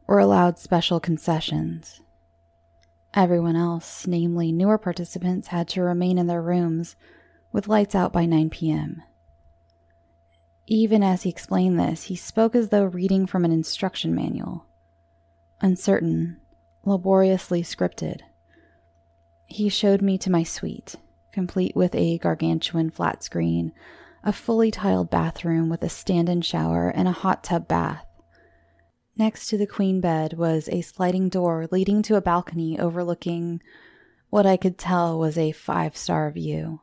were 0.09 0.18
allowed 0.18 0.59
special 0.59 0.99
concessions. 0.99 2.01
Everyone 3.14 3.55
else, 3.55 4.05
namely 4.05 4.51
newer 4.51 4.77
participants, 4.77 5.47
had 5.47 5.68
to 5.68 5.83
remain 5.83 6.18
in 6.18 6.27
their 6.27 6.43
rooms 6.43 6.97
with 7.53 7.68
lights 7.68 7.95
out 7.95 8.12
by 8.12 8.27
9 8.27 8.51
p.m. 8.51 9.01
Even 10.66 11.05
as 11.05 11.23
he 11.23 11.31
explained 11.31 11.79
this, 11.79 12.03
he 12.07 12.16
spoke 12.16 12.57
as 12.57 12.71
though 12.71 12.83
reading 12.83 13.29
from 13.29 13.45
an 13.45 13.53
instruction 13.53 14.12
manual. 14.12 14.66
Uncertain, 15.61 16.39
laboriously 16.85 17.62
scripted. 17.62 18.20
He 19.47 19.68
showed 19.68 20.03
me 20.03 20.16
to 20.18 20.31
my 20.31 20.43
suite, 20.43 20.97
complete 21.33 21.74
with 21.74 21.95
a 21.95 22.18
gargantuan 22.18 22.91
flat 22.91 23.22
screen, 23.22 23.72
a 24.22 24.33
fully 24.33 24.70
tiled 24.70 25.11
bathroom 25.11 25.68
with 25.68 25.83
a 25.83 25.89
stand 25.89 26.28
in 26.28 26.43
shower 26.43 26.89
and 26.89 27.09
a 27.09 27.12
hot 27.12 27.45
tub 27.45 27.66
bath. 27.66 28.07
Next 29.16 29.49
to 29.49 29.59
the 29.59 29.66
queen 29.66 30.01
bed 30.01 30.35
was 30.35 30.68
a 30.68 30.81
sliding 30.81 31.28
door 31.28 31.68
leading 31.70 32.03
to 32.03 32.16
a 32.16 32.22
balcony 32.22 32.78
overlooking 32.78 33.61
what 34.31 34.47
I 34.47 34.57
could 34.57 34.78
tell 34.78 35.18
was 35.18 35.37
a 35.37 35.53
five 35.53 35.97
star 35.97 36.31
view. 36.31 36.81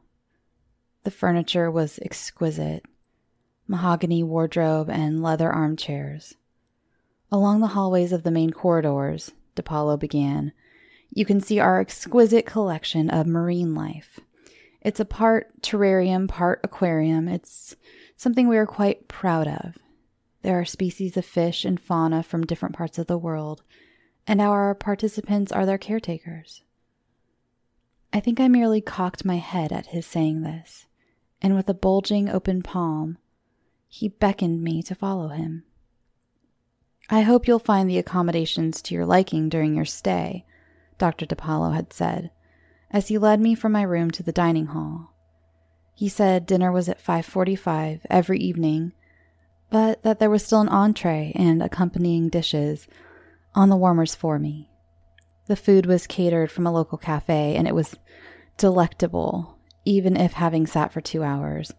The 1.04 1.12
furniture 1.12 1.72
was 1.72 2.00
exquisite 2.02 2.84
mahogany 3.68 4.24
wardrobe 4.24 4.90
and 4.90 5.22
leather 5.22 5.52
armchairs. 5.52 6.36
Along 7.32 7.60
the 7.60 7.68
hallways 7.68 8.14
of 8.14 8.24
the 8.24 8.32
main 8.32 8.52
corridors, 8.52 9.32
DiPaolo 9.58 10.00
began, 10.00 10.54
you 11.10 11.26
can 11.26 11.42
see 11.42 11.60
our 11.60 11.80
exquisite 11.80 12.46
collection 12.46 13.10
of 13.10 13.28
marine 13.28 13.76
life. 13.76 14.20
It's 14.82 15.00
a 15.00 15.06
part 15.06 15.62
terrarium, 15.62 16.28
part 16.28 16.62
aquarium. 16.64 17.28
It's 17.28 17.76
something 18.16 18.48
we 18.48 18.58
are 18.58 18.66
quite 18.66 19.08
proud 19.08 19.48
of. 19.48 19.78
There 20.44 20.60
are 20.60 20.66
species 20.66 21.18
of 21.18 21.26
fish 21.26 21.66
and 21.66 21.80
fauna 21.80 22.24
from 22.24 22.46
different 22.46 22.76
parts 22.76 22.98
of 22.98 23.08
the 23.08 23.18
world, 23.18 23.64
and 24.26 24.40
our 24.40 24.74
participants 24.76 25.52
are 25.52 25.66
their 25.66 25.78
caretakers. 25.78 26.64
I 28.14 28.20
think 28.20 28.40
I 28.40 28.48
merely 28.48 28.80
cocked 28.80 29.26
my 29.26 29.38
head 29.38 29.74
at 29.74 29.88
his 29.88 30.06
saying 30.06 30.42
this, 30.42 30.86
and 31.42 31.56
with 31.56 31.68
a 31.68 31.74
bulging 31.74 32.30
open 32.30 32.62
palm, 32.62 33.18
he 33.88 34.08
beckoned 34.08 34.64
me 34.64 34.82
to 34.84 34.96
follow 34.96 35.30
him. 35.30 35.64
I 37.10 37.22
hope 37.22 37.48
you'll 37.48 37.60
find 37.60 37.90
the 37.90 37.98
accommodations 37.98 38.82
to 38.82 38.96
your 38.96 39.06
liking 39.06 39.48
during 39.48 39.76
your 39.76 39.86
stay, 39.86 40.46
Dr. 40.98 41.26
DePaulo 41.26 41.74
had 41.74 41.94
said, 41.94 42.32
as 42.92 43.08
he 43.08 43.18
led 43.18 43.40
me 43.40 43.56
from 43.56 43.72
my 43.72 43.84
room 43.84 44.12
to 44.12 44.24
the 44.24 44.34
dining 44.34 44.68
hall. 44.68 45.14
He 45.94 46.10
said 46.10 46.46
dinner 46.46 46.72
was 46.72 46.90
at 46.90 47.02
5:45 47.02 48.02
every 48.10 48.40
evening, 48.40 48.92
but 49.70 50.04
that 50.04 50.20
there 50.20 50.30
was 50.30 50.46
still 50.46 50.62
an 50.62 50.70
entree 50.70 51.32
and 51.34 51.64
accompanying 51.64 52.30
dishes 52.30 52.88
on 53.56 53.70
the 53.70 53.78
warmers 53.78 54.14
for 54.14 54.38
me. 54.38 54.70
The 55.46 55.56
food 55.56 55.86
was 55.86 56.08
catered 56.08 56.52
from 56.52 56.68
a 56.68 56.72
local 56.74 56.98
cafe 56.98 57.56
and 57.56 57.68
it 57.68 57.76
was 57.76 57.96
delectable, 58.58 59.58
even 59.86 60.18
if 60.18 60.34
having 60.34 60.68
sat 60.68 60.92
for 60.92 61.00
2 61.00 61.24
hours. 61.24 61.72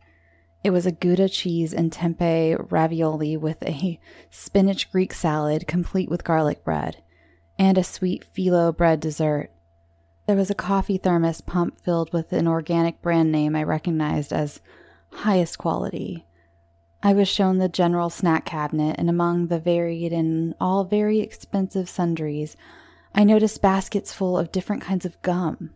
It 0.69 0.73
was 0.73 0.85
a 0.85 0.93
Gouda 0.93 1.31
cheese 1.31 1.73
and 1.73 1.91
tempeh 1.91 2.55
ravioli 2.71 3.39
with 3.39 3.63
a 3.63 3.99
spinach 4.29 4.93
Greek 4.93 5.15
salad 5.15 5.67
complete 5.67 6.11
with 6.11 6.25
garlic 6.25 6.63
bread 6.63 7.03
and 7.59 7.79
a 7.79 7.83
sweet 7.83 8.27
phyllo 8.35 8.77
bread 8.77 9.01
dessert. 9.01 9.51
There 10.27 10.37
was 10.37 10.51
a 10.51 10.55
coffee 10.55 10.99
thermos 10.99 11.41
pump 11.41 11.81
filled 11.83 12.13
with 12.13 12.35
an 12.35 12.47
organic 12.47 13.01
brand 13.01 13.33
name 13.33 13.57
I 13.57 13.63
recognized 13.63 14.31
as 14.31 14.61
highest 15.11 15.57
quality. 15.57 16.27
I 17.03 17.15
was 17.15 17.29
shown 17.29 17.57
the 17.57 17.71
general 17.71 18.11
snack 18.11 18.45
cabinet, 18.45 18.97
and 18.99 19.09
among 19.09 19.47
the 19.47 19.59
varied 19.59 20.13
and 20.13 20.55
all 20.61 20.85
very 20.85 21.21
expensive 21.21 21.89
sundries, 21.89 22.59
I 23.15 23.25
noticed 23.25 23.63
baskets 23.63 24.13
full 24.13 24.37
of 24.37 24.53
different 24.53 24.83
kinds 24.83 25.07
of 25.07 25.23
gum. 25.23 25.71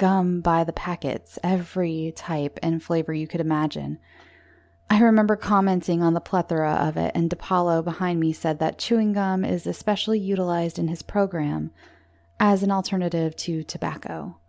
Gum 0.00 0.40
by 0.40 0.64
the 0.64 0.72
packets, 0.72 1.38
every 1.42 2.14
type 2.16 2.58
and 2.62 2.82
flavor 2.82 3.12
you 3.12 3.28
could 3.28 3.42
imagine. 3.42 3.98
I 4.88 4.98
remember 4.98 5.36
commenting 5.36 6.02
on 6.02 6.14
the 6.14 6.22
plethora 6.22 6.72
of 6.72 6.96
it, 6.96 7.12
and 7.14 7.28
DePaulo 7.28 7.84
behind 7.84 8.18
me 8.18 8.32
said 8.32 8.60
that 8.60 8.78
chewing 8.78 9.12
gum 9.12 9.44
is 9.44 9.66
especially 9.66 10.18
utilized 10.18 10.78
in 10.78 10.88
his 10.88 11.02
program 11.02 11.70
as 12.40 12.62
an 12.62 12.70
alternative 12.70 13.36
to 13.36 13.62
tobacco. 13.62 14.40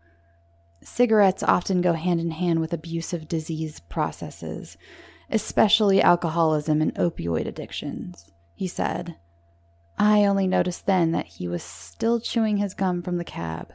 Cigarettes 0.84 1.43
often 1.43 1.82
go 1.82 1.91
hand 1.91 2.22
in 2.22 2.32
hand 2.32 2.62
with 2.62 2.72
abusive 2.72 3.28
disease 3.28 3.82
processes, 3.82 4.78
especially 5.30 6.02
alcoholism 6.02 6.82
and 6.82 6.95
opioid 6.95 7.45
addictions, 7.45 8.32
he 8.56 8.70
said. 8.70 9.18
I 9.97 10.24
only 10.24 10.47
noticed 10.47 10.86
then 10.86 11.12
that 11.12 11.26
he 11.26 11.49
was 11.49 11.62
still 11.62 12.22
chewing 12.22 12.56
his 12.56 12.74
gum 12.74 13.02
from 13.02 13.18
the 13.18 13.26
cab. 13.26 13.74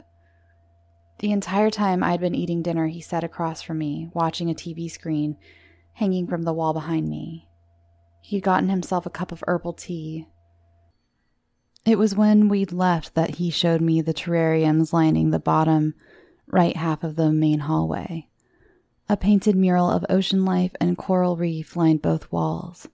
The 1.18 1.32
entire 1.32 1.70
time 1.70 2.04
I'd 2.04 2.20
been 2.20 2.34
eating 2.34 2.62
dinner, 2.62 2.88
he 2.88 3.00
sat 3.00 3.24
across 3.24 3.62
from 3.62 3.78
me, 3.78 4.10
watching 4.12 4.50
a 4.50 4.54
TV 4.54 4.90
screen 4.90 5.36
hanging 5.94 6.26
from 6.26 6.42
the 6.42 6.52
wall 6.52 6.74
behind 6.74 7.08
me. 7.08 7.48
He'd 8.20 8.42
gotten 8.42 8.68
himself 8.68 9.06
a 9.06 9.10
cup 9.10 9.32
of 9.32 9.42
herbal 9.46 9.74
tea. 9.74 10.26
It 11.86 11.98
was 11.98 12.14
when 12.14 12.48
we'd 12.48 12.72
left 12.72 13.14
that 13.14 13.36
he 13.36 13.48
showed 13.50 13.80
me 13.80 14.02
the 14.02 14.12
terrariums 14.12 14.92
lining 14.92 15.30
the 15.30 15.38
bottom 15.38 15.94
right 16.46 16.76
half 16.76 17.02
of 17.02 17.16
the 17.16 17.32
main 17.32 17.60
hallway. 17.60 18.28
A 19.08 19.16
painted 19.16 19.56
mural 19.56 19.88
of 19.88 20.04
ocean 20.10 20.44
life 20.44 20.74
and 20.80 20.98
coral 20.98 21.36
reef 21.36 21.76
lined 21.76 22.02
both 22.02 22.30
walls, 22.32 22.88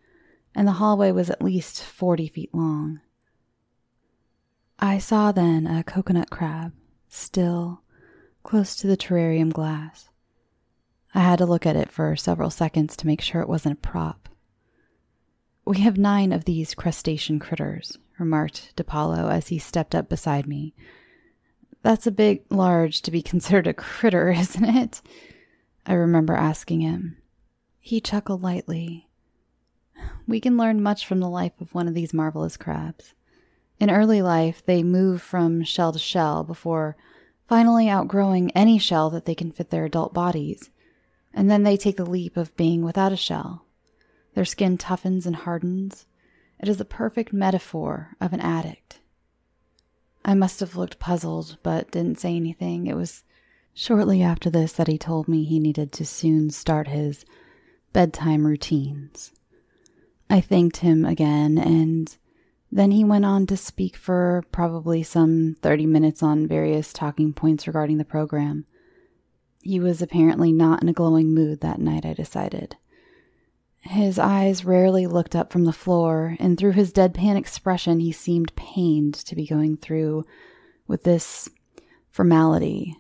and 0.55 0.69
the 0.69 0.73
hallway 0.73 1.11
was 1.11 1.31
at 1.31 1.43
least 1.43 1.83
40 1.83 2.29
feet 2.29 2.55
long. 2.55 3.01
I 4.79 4.99
saw 4.99 5.33
then 5.33 5.67
a 5.67 5.83
coconut 5.83 6.29
crab, 6.29 6.73
still, 7.09 7.82
close 8.43 8.77
to 8.77 8.87
the 8.87 8.97
terrarium 8.97 9.53
glass. 9.53 10.09
I 11.15 11.21
had 11.21 11.39
to 11.39 11.47
look 11.47 11.67
at 11.67 11.77
it 11.77 11.91
for 11.91 12.17
several 12.17 12.51
seconds 12.51 12.97
to 12.97 13.07
make 13.07 13.21
sure 13.21 13.41
it 13.41 13.49
wasn't 13.49 13.79
a 13.79 13.89
prop. 13.89 14.29
We 15.65 15.81
have 15.81 15.99
nine 15.99 16.33
of 16.33 16.45
these 16.45 16.75
crustacean 16.75 17.39
critters, 17.39 17.99
remarked 18.19 18.75
DePaulo 18.77 19.31
as 19.31 19.49
he 19.49 19.59
stepped 19.59 19.95
up 19.95 20.09
beside 20.09 20.47
me. 20.47 20.75
That's 21.83 22.07
a 22.07 22.13
bit 22.13 22.51
large 22.51 23.03
to 23.03 23.11
be 23.11 23.23
considered 23.23 23.67
a 23.67 23.75
critter, 23.75 24.31
isn't 24.37 24.65
it? 24.65 25.03
I 25.87 25.95
remember 25.95 26.35
asking 26.35 26.81
him. 26.81 27.17
He 27.81 28.01
chuckled 28.01 28.43
lightly. 28.43 29.09
We 30.27 30.41
can 30.41 30.57
learn 30.57 30.83
much 30.83 31.07
from 31.07 31.21
the 31.21 31.29
life 31.29 31.61
of 31.61 31.75
one 31.75 31.89
of 31.89 31.95
these 31.95 32.15
marvelous 32.15 32.57
crabs. 32.57 33.15
In 33.79 33.91
early 33.91 34.23
life, 34.23 34.65
they 34.65 34.83
move 34.83 35.21
from 35.21 35.65
shell 35.65 35.93
to 35.93 35.99
shell 35.99 36.45
before 36.45 36.97
finally 37.47 37.89
outgrowing 37.89 38.51
any 38.53 38.79
shell 38.79 39.11
that 39.11 39.25
they 39.25 39.35
can 39.35 39.53
fit 39.53 39.71
their 39.71 39.85
adult 39.85 40.13
bodies 40.15 40.71
and 41.35 41.51
then 41.51 41.63
they 41.63 41.77
take 41.77 41.97
the 41.97 42.09
leap 42.09 42.37
of 42.37 42.57
being 42.57 42.83
without 42.83 43.13
a 43.13 43.17
shell. 43.17 43.65
Their 44.35 44.45
skin 44.45 44.79
toughens 44.79 45.27
and 45.27 45.37
hardens. 45.37 46.07
It 46.61 46.69
is 46.69 46.81
a 46.81 46.85
perfect 46.85 47.33
metaphor 47.33 48.17
of 48.21 48.33
an 48.33 48.41
addict. 48.41 49.01
I 50.25 50.35
must 50.35 50.61
have 50.61 50.77
looked 50.77 50.99
puzzled, 50.99 51.59
but 51.63 51.91
didn't 51.91 52.21
say 52.21 52.37
anything. 52.37 52.87
It 52.87 52.97
was 52.97 53.25
shortly 53.75 54.23
after 54.23 54.51
this 54.51 54.73
that 54.75 54.87
he 54.87 54.99
told 54.99 55.27
me 55.27 55.45
he 55.45 55.59
needed 55.59 55.93
to 55.93 56.07
soon 56.07 56.51
start 56.51 56.89
his 56.89 57.25
bedtime 57.93 58.47
routines. 58.47 59.33
I 60.31 60.41
thanked 60.41 60.79
him 60.79 61.05
again, 61.05 61.59
and 61.59 62.17
then 62.75 62.91
he 62.91 63.05
went 63.05 63.27
on 63.27 63.47
to 63.47 63.57
speak 63.57 63.97
for 63.97 64.43
probably 64.51 65.03
some 65.03 65.57
30 65.61 65.85
minutes 65.85 66.23
on 66.23 66.49
various 66.49 66.91
talking 66.91 67.35
points 67.35 67.67
regarding 67.67 67.99
the 67.99 68.05
program. 68.05 68.65
He 69.61 69.79
was 69.79 70.01
apparently 70.01 70.53
not 70.53 70.83
in 70.83 70.89
a 70.89 70.95
glowing 70.95 71.35
mood 71.35 71.61
that 71.61 71.79
night, 71.79 72.07
I 72.07 72.15
decided. 72.15 72.77
His 73.81 74.19
eyes 74.19 74.65
rarely 74.65 75.07
looked 75.07 75.37
up 75.37 75.53
from 75.53 75.65
the 75.65 75.73
floor, 75.73 76.37
and 76.41 76.57
through 76.57 76.73
his 76.73 76.93
deadpan 76.93 77.37
expression, 77.37 78.01
he 78.01 78.11
seemed 78.11 78.57
pained 78.57 79.15
to 79.15 79.37
be 79.37 79.47
going 79.47 79.77
through 79.77 80.25
with 80.87 81.03
this 81.05 81.51
formality. 82.09 82.97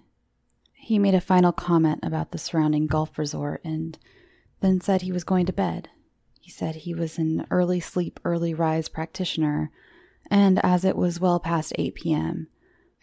He 0.74 0.98
made 0.98 1.14
a 1.14 1.20
final 1.20 1.52
comment 1.52 2.00
about 2.02 2.32
the 2.32 2.38
surrounding 2.38 2.88
golf 2.88 3.16
resort 3.16 3.62
and 3.64 3.98
then 4.60 4.82
said 4.82 5.02
he 5.02 5.12
was 5.12 5.24
going 5.24 5.46
to 5.46 5.52
bed. 5.52 5.88
He 6.42 6.50
said 6.50 6.74
he 6.74 6.92
was 6.92 7.18
an 7.18 7.46
early 7.52 7.78
sleep, 7.78 8.18
early 8.24 8.52
rise 8.52 8.88
practitioner, 8.88 9.70
and 10.28 10.58
as 10.64 10.84
it 10.84 10.96
was 10.96 11.20
well 11.20 11.38
past 11.38 11.72
8 11.78 11.94
p.m., 11.94 12.48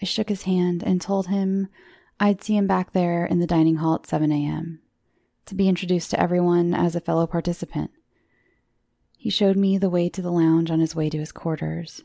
I 0.01 0.05
shook 0.05 0.27
his 0.27 0.43
hand 0.43 0.83
and 0.83 0.99
told 0.99 1.27
him 1.27 1.69
I'd 2.19 2.43
see 2.43 2.57
him 2.57 2.67
back 2.67 2.91
there 2.91 3.25
in 3.25 3.39
the 3.39 3.47
dining 3.47 3.77
hall 3.77 3.95
at 3.95 4.05
7 4.05 4.29
a.m. 4.29 4.81
to 5.45 5.55
be 5.55 5.69
introduced 5.69 6.11
to 6.11 6.19
everyone 6.19 6.73
as 6.73 6.97
a 6.97 7.01
fellow 7.01 7.25
participant. 7.25 7.91
He 9.17 9.29
showed 9.29 9.55
me 9.55 9.77
the 9.77 9.89
way 9.89 10.09
to 10.09 10.21
the 10.21 10.33
lounge 10.33 10.69
on 10.69 10.81
his 10.81 10.93
way 10.93 11.09
to 11.09 11.17
his 11.17 11.31
quarters. 11.31 12.03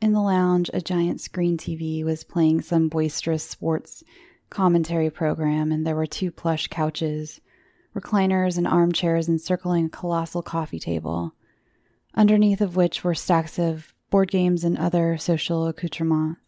In 0.00 0.14
the 0.14 0.22
lounge, 0.22 0.70
a 0.72 0.80
giant 0.80 1.20
screen 1.20 1.58
TV 1.58 2.02
was 2.02 2.24
playing 2.24 2.62
some 2.62 2.88
boisterous 2.88 3.44
sports 3.44 4.02
commentary 4.48 5.10
program, 5.10 5.70
and 5.70 5.86
there 5.86 5.94
were 5.94 6.06
two 6.06 6.30
plush 6.30 6.68
couches, 6.68 7.42
recliners, 7.94 8.56
and 8.56 8.66
armchairs 8.66 9.28
encircling 9.28 9.86
a 9.86 9.90
colossal 9.90 10.42
coffee 10.42 10.78
table, 10.78 11.32
underneath 12.14 12.60
of 12.60 12.76
which 12.76 13.04
were 13.04 13.14
stacks 13.14 13.58
of 13.58 13.94
board 14.10 14.30
games 14.30 14.64
and 14.64 14.78
other 14.78 15.16
social 15.16 15.66
accoutrements. 15.66 16.38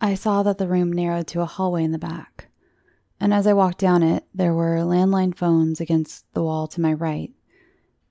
I 0.00 0.14
saw 0.14 0.42
that 0.44 0.58
the 0.58 0.68
room 0.68 0.92
narrowed 0.92 1.26
to 1.28 1.40
a 1.40 1.46
hallway 1.46 1.82
in 1.82 1.92
the 1.92 1.98
back, 1.98 2.48
and 3.20 3.34
as 3.34 3.46
I 3.46 3.52
walked 3.52 3.78
down 3.78 4.02
it, 4.02 4.24
there 4.32 4.54
were 4.54 4.76
landline 4.78 5.34
phones 5.36 5.80
against 5.80 6.24
the 6.34 6.42
wall 6.42 6.68
to 6.68 6.80
my 6.80 6.92
right, 6.92 7.32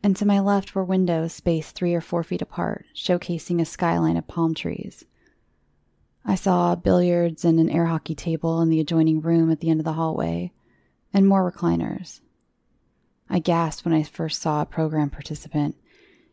and 0.04 0.16
to 0.18 0.26
my 0.26 0.40
left 0.40 0.76
were 0.76 0.84
windows 0.84 1.34
spaced 1.34 1.76
three 1.76 1.94
or 1.94 2.02
four 2.02 2.24
feet 2.24 2.42
apart, 2.42 2.86
showcasing 2.94 3.62
a 3.62 3.66
skyline 3.66 4.18
of 4.18 4.28
palm 4.28 4.54
trees. 4.54 5.06
I 6.26 6.36
saw 6.36 6.76
billiards 6.76 7.46
and 7.46 7.58
an 7.58 7.70
air 7.70 7.86
hockey 7.86 8.16
table 8.16 8.62
in 8.62 8.70
the 8.70 8.82
adjoining 8.82 9.22
room 9.22 9.50
at 9.50 9.62
the 9.62 9.70
end 9.70 9.80
of 9.80 9.86
the 9.86 9.94
hallway, 9.94 10.52
and 11.18 11.28
more 11.28 11.52
recliners. 11.52 12.22
I 13.28 13.40
gasped 13.40 13.84
when 13.84 13.94
I 13.94 14.04
first 14.04 14.40
saw 14.40 14.62
a 14.62 14.68
program 14.68 15.10
participant. 15.10 15.76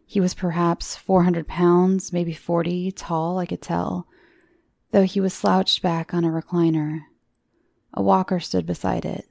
He 0.04 0.20
was 0.20 0.34
perhaps 0.34 0.94
400 0.94 1.48
pounds, 1.48 2.12
maybe 2.12 2.34
40, 2.34 2.92
tall, 2.92 3.38
I 3.38 3.46
could 3.46 3.62
tell 3.62 4.06
though 4.90 5.02
he 5.02 5.20
was 5.20 5.34
slouched 5.34 5.82
back 5.82 6.12
on 6.14 6.24
a 6.24 6.28
recliner. 6.28 7.00
A 7.94 8.00
walker 8.00 8.38
stood 8.38 8.64
beside 8.64 9.04
it. 9.04 9.26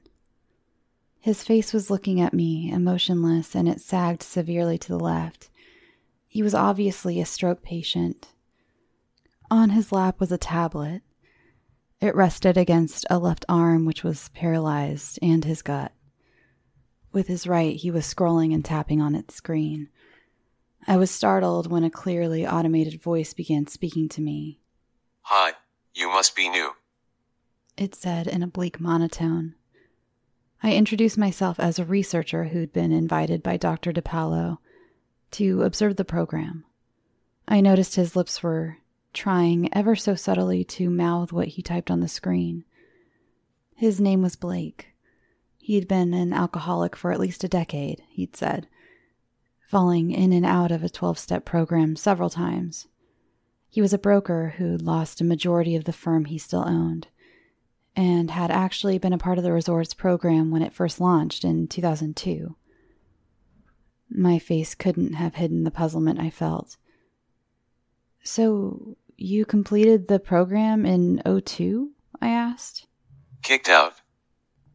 His 1.20 1.42
face 1.42 1.72
was 1.72 1.88
looking 1.88 2.20
at 2.20 2.34
me, 2.34 2.70
emotionless, 2.70 3.54
and 3.54 3.66
it 3.66 3.80
sagged 3.80 4.22
severely 4.22 4.76
to 4.76 4.88
the 4.88 4.98
left. 4.98 5.48
He 6.28 6.42
was 6.42 6.54
obviously 6.54 7.18
a 7.18 7.24
stroke 7.24 7.62
patient. 7.62 8.28
On 9.50 9.70
his 9.70 9.90
lap 9.90 10.20
was 10.20 10.30
a 10.30 10.36
tablet. 10.36 11.00
It 12.04 12.14
rested 12.14 12.58
against 12.58 13.06
a 13.08 13.18
left 13.18 13.46
arm, 13.48 13.86
which 13.86 14.04
was 14.04 14.28
paralyzed, 14.34 15.18
and 15.22 15.42
his 15.42 15.62
gut. 15.62 15.90
With 17.12 17.28
his 17.28 17.46
right, 17.46 17.74
he 17.76 17.90
was 17.90 18.04
scrolling 18.04 18.52
and 18.52 18.62
tapping 18.62 19.00
on 19.00 19.14
its 19.14 19.34
screen. 19.34 19.88
I 20.86 20.98
was 20.98 21.10
startled 21.10 21.70
when 21.70 21.82
a 21.82 21.88
clearly 21.88 22.46
automated 22.46 23.00
voice 23.00 23.32
began 23.32 23.68
speaking 23.68 24.10
to 24.10 24.20
me. 24.20 24.60
Hi, 25.22 25.54
you 25.94 26.08
must 26.08 26.36
be 26.36 26.50
new. 26.50 26.72
It 27.78 27.94
said 27.94 28.26
in 28.26 28.42
a 28.42 28.48
bleak 28.48 28.78
monotone. 28.78 29.54
I 30.62 30.74
introduced 30.74 31.16
myself 31.16 31.58
as 31.58 31.78
a 31.78 31.86
researcher 31.86 32.44
who'd 32.44 32.74
been 32.74 32.92
invited 32.92 33.42
by 33.42 33.56
Dr. 33.56 33.94
DePaulo 33.94 34.58
to 35.30 35.62
observe 35.62 35.96
the 35.96 36.04
program. 36.04 36.66
I 37.48 37.62
noticed 37.62 37.94
his 37.94 38.14
lips 38.14 38.42
were 38.42 38.76
trying 39.14 39.68
ever 39.74 39.96
so 39.96 40.14
subtly 40.14 40.64
to 40.64 40.90
mouth 40.90 41.32
what 41.32 41.48
he 41.48 41.62
typed 41.62 41.90
on 41.90 42.00
the 42.00 42.08
screen. 42.08 42.64
His 43.74 44.00
name 44.00 44.22
was 44.22 44.36
Blake. 44.36 44.88
He'd 45.58 45.88
been 45.88 46.12
an 46.12 46.32
alcoholic 46.32 46.94
for 46.94 47.10
at 47.12 47.20
least 47.20 47.42
a 47.44 47.48
decade, 47.48 48.02
he'd 48.10 48.36
said, 48.36 48.68
falling 49.66 50.10
in 50.10 50.32
and 50.32 50.44
out 50.44 50.70
of 50.70 50.84
a 50.84 50.90
12 50.90 51.18
step 51.18 51.44
program 51.44 51.96
several 51.96 52.28
times. 52.28 52.86
He 53.70 53.80
was 53.80 53.92
a 53.92 53.98
broker 53.98 54.54
who'd 54.58 54.82
lost 54.82 55.20
a 55.20 55.24
majority 55.24 55.74
of 55.74 55.84
the 55.84 55.92
firm 55.92 56.26
he 56.26 56.38
still 56.38 56.64
owned 56.66 57.08
and 57.96 58.30
had 58.30 58.50
actually 58.50 58.98
been 58.98 59.12
a 59.12 59.18
part 59.18 59.38
of 59.38 59.44
the 59.44 59.52
resort's 59.52 59.94
program 59.94 60.50
when 60.50 60.62
it 60.62 60.72
first 60.72 61.00
launched 61.00 61.44
in 61.44 61.68
2002. 61.68 62.56
My 64.10 64.38
face 64.38 64.74
couldn't 64.74 65.14
have 65.14 65.36
hidden 65.36 65.64
the 65.64 65.70
puzzlement 65.70 66.20
I 66.20 66.30
felt. 66.30 66.76
So, 68.22 68.96
you 69.16 69.44
completed 69.44 70.08
the 70.08 70.18
program 70.18 70.84
in 70.84 71.22
02? 71.24 71.92
I 72.20 72.28
asked. 72.28 72.86
Kicked 73.42 73.68
out. 73.68 73.94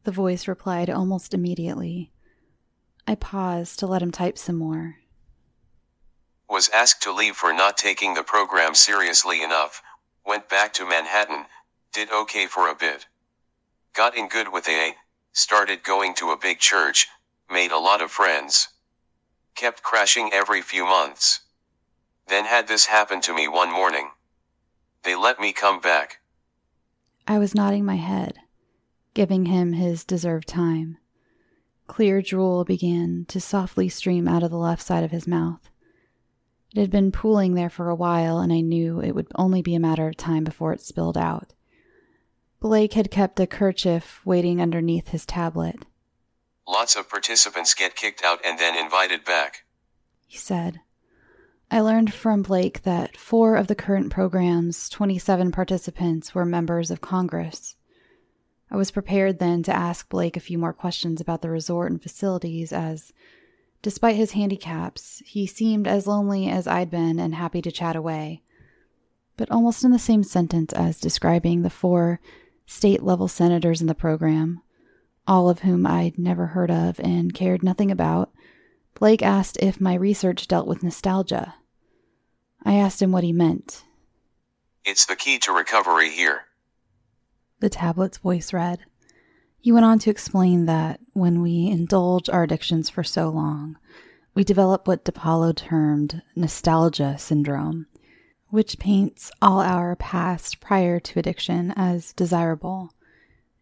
The 0.03 0.11
voice 0.11 0.47
replied 0.47 0.89
almost 0.89 1.33
immediately. 1.33 2.11
I 3.07 3.15
paused 3.15 3.79
to 3.79 3.87
let 3.87 4.01
him 4.01 4.11
type 4.11 4.37
some 4.37 4.55
more. 4.55 4.97
Was 6.49 6.69
asked 6.69 7.03
to 7.03 7.13
leave 7.13 7.35
for 7.35 7.53
not 7.53 7.77
taking 7.77 8.13
the 8.13 8.23
program 8.23 8.75
seriously 8.75 9.43
enough, 9.43 9.81
went 10.25 10.49
back 10.49 10.73
to 10.73 10.85
Manhattan, 10.87 11.45
did 11.91 12.11
okay 12.11 12.45
for 12.45 12.69
a 12.69 12.75
bit. 12.75 13.07
Got 13.95 14.15
in 14.15 14.27
good 14.27 14.53
with 14.53 14.69
AA, 14.69 14.91
started 15.33 15.83
going 15.83 16.13
to 16.15 16.31
a 16.31 16.37
big 16.37 16.59
church, 16.59 17.07
made 17.51 17.71
a 17.71 17.79
lot 17.79 18.01
of 18.01 18.11
friends. 18.11 18.69
Kept 19.55 19.83
crashing 19.83 20.31
every 20.31 20.61
few 20.61 20.85
months. 20.85 21.41
Then 22.27 22.45
had 22.45 22.67
this 22.67 22.85
happen 22.85 23.21
to 23.21 23.33
me 23.33 23.47
one 23.47 23.71
morning. 23.71 24.11
They 25.03 25.15
let 25.15 25.39
me 25.39 25.53
come 25.53 25.79
back. 25.79 26.19
I 27.27 27.37
was 27.37 27.55
nodding 27.55 27.85
my 27.85 27.95
head, 27.95 28.39
giving 29.13 29.45
him 29.45 29.73
his 29.73 30.03
deserved 30.03 30.47
time. 30.47 30.97
Clear 31.87 32.21
drool 32.21 32.65
began 32.65 33.25
to 33.29 33.39
softly 33.39 33.89
stream 33.89 34.27
out 34.27 34.43
of 34.43 34.51
the 34.51 34.57
left 34.57 34.81
side 34.81 35.03
of 35.03 35.11
his 35.11 35.27
mouth. 35.27 35.69
It 36.75 36.81
had 36.81 36.91
been 36.91 37.11
pooling 37.11 37.55
there 37.55 37.69
for 37.69 37.89
a 37.89 37.95
while, 37.95 38.39
and 38.39 38.53
I 38.53 38.61
knew 38.61 39.01
it 39.01 39.13
would 39.15 39.27
only 39.35 39.61
be 39.61 39.73
a 39.73 39.79
matter 39.79 40.07
of 40.07 40.17
time 40.17 40.43
before 40.43 40.73
it 40.73 40.81
spilled 40.81 41.17
out. 41.17 41.53
Blake 42.59 42.93
had 42.93 43.09
kept 43.09 43.39
a 43.39 43.47
kerchief 43.47 44.21
waiting 44.25 44.61
underneath 44.61 45.07
his 45.07 45.25
tablet. 45.25 45.77
Lots 46.67 46.95
of 46.95 47.09
participants 47.09 47.73
get 47.73 47.95
kicked 47.95 48.23
out 48.23 48.39
and 48.45 48.59
then 48.59 48.77
invited 48.77 49.23
back. 49.23 49.65
He 50.27 50.37
said. 50.37 50.81
I 51.72 51.82
learned 51.82 52.11
from 52.11 52.41
Blake 52.41 52.82
that 52.82 53.15
four 53.15 53.55
of 53.55 53.67
the 53.67 53.76
current 53.76 54.11
program's 54.11 54.89
27 54.89 55.51
participants 55.51 56.34
were 56.34 56.43
members 56.43 56.89
of 56.89 56.99
Congress. 56.99 57.76
I 58.72 58.76
was 58.76 58.89
prepared 58.89 59.38
then 59.38 59.61
to 59.63 59.76
ask 59.76 60.09
Blake 60.09 60.36
a 60.36 60.39
few 60.39 60.57
more 60.57 60.74
questions 60.74 61.22
about 61.22 61.43
the 61.43 61.49
resort 61.51 61.91
and 61.91 62.01
facilities, 62.01 62.74
as, 62.74 63.13
despite 63.84 64.15
his 64.15 64.32
handicaps, 64.32 65.22
he 65.28 65.45
seemed 65.45 65.88
as 65.88 66.07
lonely 66.07 66.49
as 66.49 66.65
I'd 66.65 66.89
been 66.89 67.20
and 67.20 67.36
happy 67.36 67.61
to 67.61 67.72
chat 67.72 67.95
away. 67.95 68.41
But 69.38 69.51
almost 69.51 69.84
in 69.84 69.91
the 69.91 69.99
same 69.99 70.24
sentence 70.24 70.74
as 70.74 70.99
describing 70.99 71.61
the 71.61 71.70
four 71.70 72.20
state 72.65 73.03
level 73.03 73.28
senators 73.28 73.80
in 73.80 73.86
the 73.86 73.93
program, 73.93 74.63
all 75.28 75.51
of 75.51 75.59
whom 75.59 75.86
I'd 75.86 76.17
never 76.17 76.47
heard 76.47 76.72
of 76.72 76.99
and 76.99 77.32
cared 77.32 77.61
nothing 77.61 77.91
about, 77.91 78.32
Blake 78.95 79.22
asked 79.22 79.57
if 79.61 79.80
my 79.80 79.93
research 79.93 80.47
dealt 80.47 80.67
with 80.67 80.82
nostalgia. 80.82 81.53
I 82.64 82.76
asked 82.76 83.01
him 83.01 83.12
what 83.12 83.24
he 83.24 83.34
meant. 83.34 83.84
It's 84.86 85.05
the 85.05 85.16
key 85.16 85.39
to 85.39 85.51
recovery 85.51 86.10
here. 86.10 86.45
The 87.60 87.70
tablet's 87.70 88.18
voice 88.18 88.53
read. 88.53 88.80
He 89.60 89.72
went 89.72 89.86
on 89.86 89.99
to 89.99 90.10
explain 90.10 90.66
that 90.66 90.99
when 91.14 91.41
we 91.41 91.68
indulge 91.68 92.30
our 92.30 92.43
addictions 92.43 92.89
for 92.89 93.03
so 93.03 93.30
long, 93.30 93.78
we 94.34 94.43
develop 94.43 94.88
what 94.88 95.03
DePaulo 95.03 95.53
termed 95.55 96.22
nostalgia 96.36 97.18
syndrome, 97.18 97.88
which 98.47 98.80
paints 98.80 99.32
all 99.41 99.60
our 99.60 99.95
past 99.97 100.62
prior 100.62 100.99
to 101.01 101.20
addiction 101.20 101.74
as 101.76 102.14
desirable, 102.14 102.93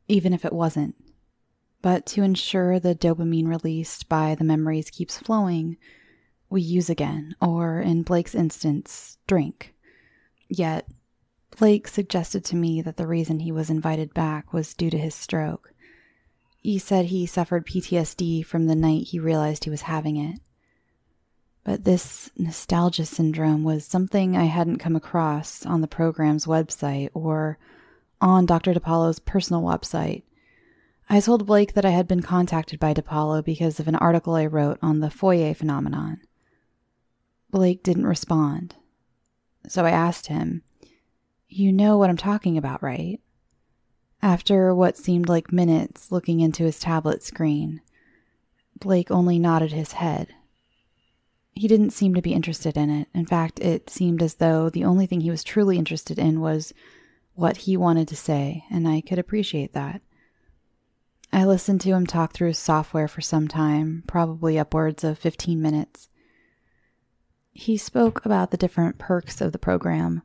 even 0.07 0.33
if 0.33 0.45
it 0.45 0.53
wasn't. 0.53 0.95
But 1.81 2.05
to 2.07 2.23
ensure 2.23 2.79
the 2.79 2.95
dopamine 2.95 3.47
released 3.47 4.07
by 4.07 4.35
the 4.35 4.43
memories 4.43 4.89
keeps 4.89 5.17
flowing, 5.17 5.77
we 6.49 6.61
use 6.61 6.89
again, 6.89 7.35
or 7.41 7.79
in 7.79 8.03
Blake's 8.03 8.35
instance, 8.35 9.17
drink. 9.27 9.73
Yet, 10.47 10.87
Blake 11.57 11.87
suggested 11.87 12.45
to 12.45 12.55
me 12.55 12.81
that 12.81 12.97
the 12.97 13.07
reason 13.07 13.39
he 13.39 13.51
was 13.51 13.69
invited 13.69 14.13
back 14.13 14.53
was 14.53 14.73
due 14.73 14.89
to 14.89 14.97
his 14.97 15.15
stroke. 15.15 15.73
He 16.61 16.77
said 16.77 17.05
he 17.05 17.25
suffered 17.25 17.65
PTSD 17.65 18.45
from 18.45 18.67
the 18.67 18.75
night 18.75 19.07
he 19.07 19.19
realized 19.19 19.63
he 19.63 19.69
was 19.69 19.83
having 19.83 20.17
it. 20.17 20.39
But 21.63 21.83
this 21.83 22.29
nostalgia 22.37 23.05
syndrome 23.05 23.63
was 23.63 23.85
something 23.85 24.37
I 24.37 24.45
hadn't 24.45 24.77
come 24.77 24.95
across 24.95 25.65
on 25.65 25.81
the 25.81 25.87
program's 25.87 26.45
website 26.45 27.09
or 27.13 27.57
on 28.21 28.45
Dr. 28.45 28.73
DePaulo's 28.73 29.19
personal 29.19 29.61
website. 29.61 30.23
I 31.09 31.19
told 31.19 31.45
Blake 31.45 31.73
that 31.73 31.85
I 31.85 31.89
had 31.89 32.07
been 32.07 32.21
contacted 32.21 32.79
by 32.79 32.93
DePaulo 32.93 33.43
because 33.43 33.79
of 33.79 33.87
an 33.87 33.95
article 33.95 34.35
I 34.35 34.45
wrote 34.45 34.77
on 34.81 34.99
the 34.99 35.09
Foyer 35.09 35.53
phenomenon. 35.53 36.21
Blake 37.49 37.83
didn't 37.83 38.07
respond. 38.07 38.75
So 39.67 39.85
I 39.85 39.91
asked 39.91 40.27
him, 40.27 40.63
You 41.47 41.71
know 41.71 41.97
what 41.97 42.09
I'm 42.09 42.17
talking 42.17 42.57
about, 42.57 42.83
right? 42.83 43.19
After 44.21 44.73
what 44.73 44.97
seemed 44.97 45.29
like 45.29 45.51
minutes 45.51 46.11
looking 46.11 46.39
into 46.39 46.63
his 46.63 46.79
tablet 46.79 47.23
screen, 47.23 47.81
Blake 48.79 49.11
only 49.11 49.39
nodded 49.39 49.71
his 49.71 49.93
head. 49.93 50.33
He 51.53 51.67
didn't 51.67 51.91
seem 51.91 52.13
to 52.13 52.21
be 52.21 52.33
interested 52.33 52.77
in 52.77 52.89
it. 52.89 53.07
In 53.13 53.25
fact, 53.25 53.59
it 53.59 53.89
seemed 53.89 54.21
as 54.21 54.35
though 54.35 54.69
the 54.69 54.83
only 54.83 55.05
thing 55.05 55.21
he 55.21 55.31
was 55.31 55.43
truly 55.43 55.77
interested 55.77 56.19
in 56.19 56.39
was 56.39 56.73
what 57.33 57.57
he 57.57 57.77
wanted 57.77 58.07
to 58.09 58.15
say, 58.15 58.63
and 58.69 58.87
I 58.87 59.01
could 59.01 59.19
appreciate 59.19 59.73
that. 59.73 60.01
I 61.31 61.45
listened 61.45 61.81
to 61.81 61.91
him 61.91 62.05
talk 62.05 62.33
through 62.33 62.49
his 62.49 62.57
software 62.57 63.07
for 63.07 63.21
some 63.21 63.47
time, 63.47 64.03
probably 64.07 64.57
upwards 64.57 65.03
of 65.03 65.19
15 65.19 65.61
minutes. 65.61 66.09
He 67.57 67.75
spoke 67.75 68.23
about 68.23 68.51
the 68.51 68.57
different 68.57 68.99
perks 68.99 69.41
of 69.41 69.51
the 69.51 69.57
program 69.57 70.21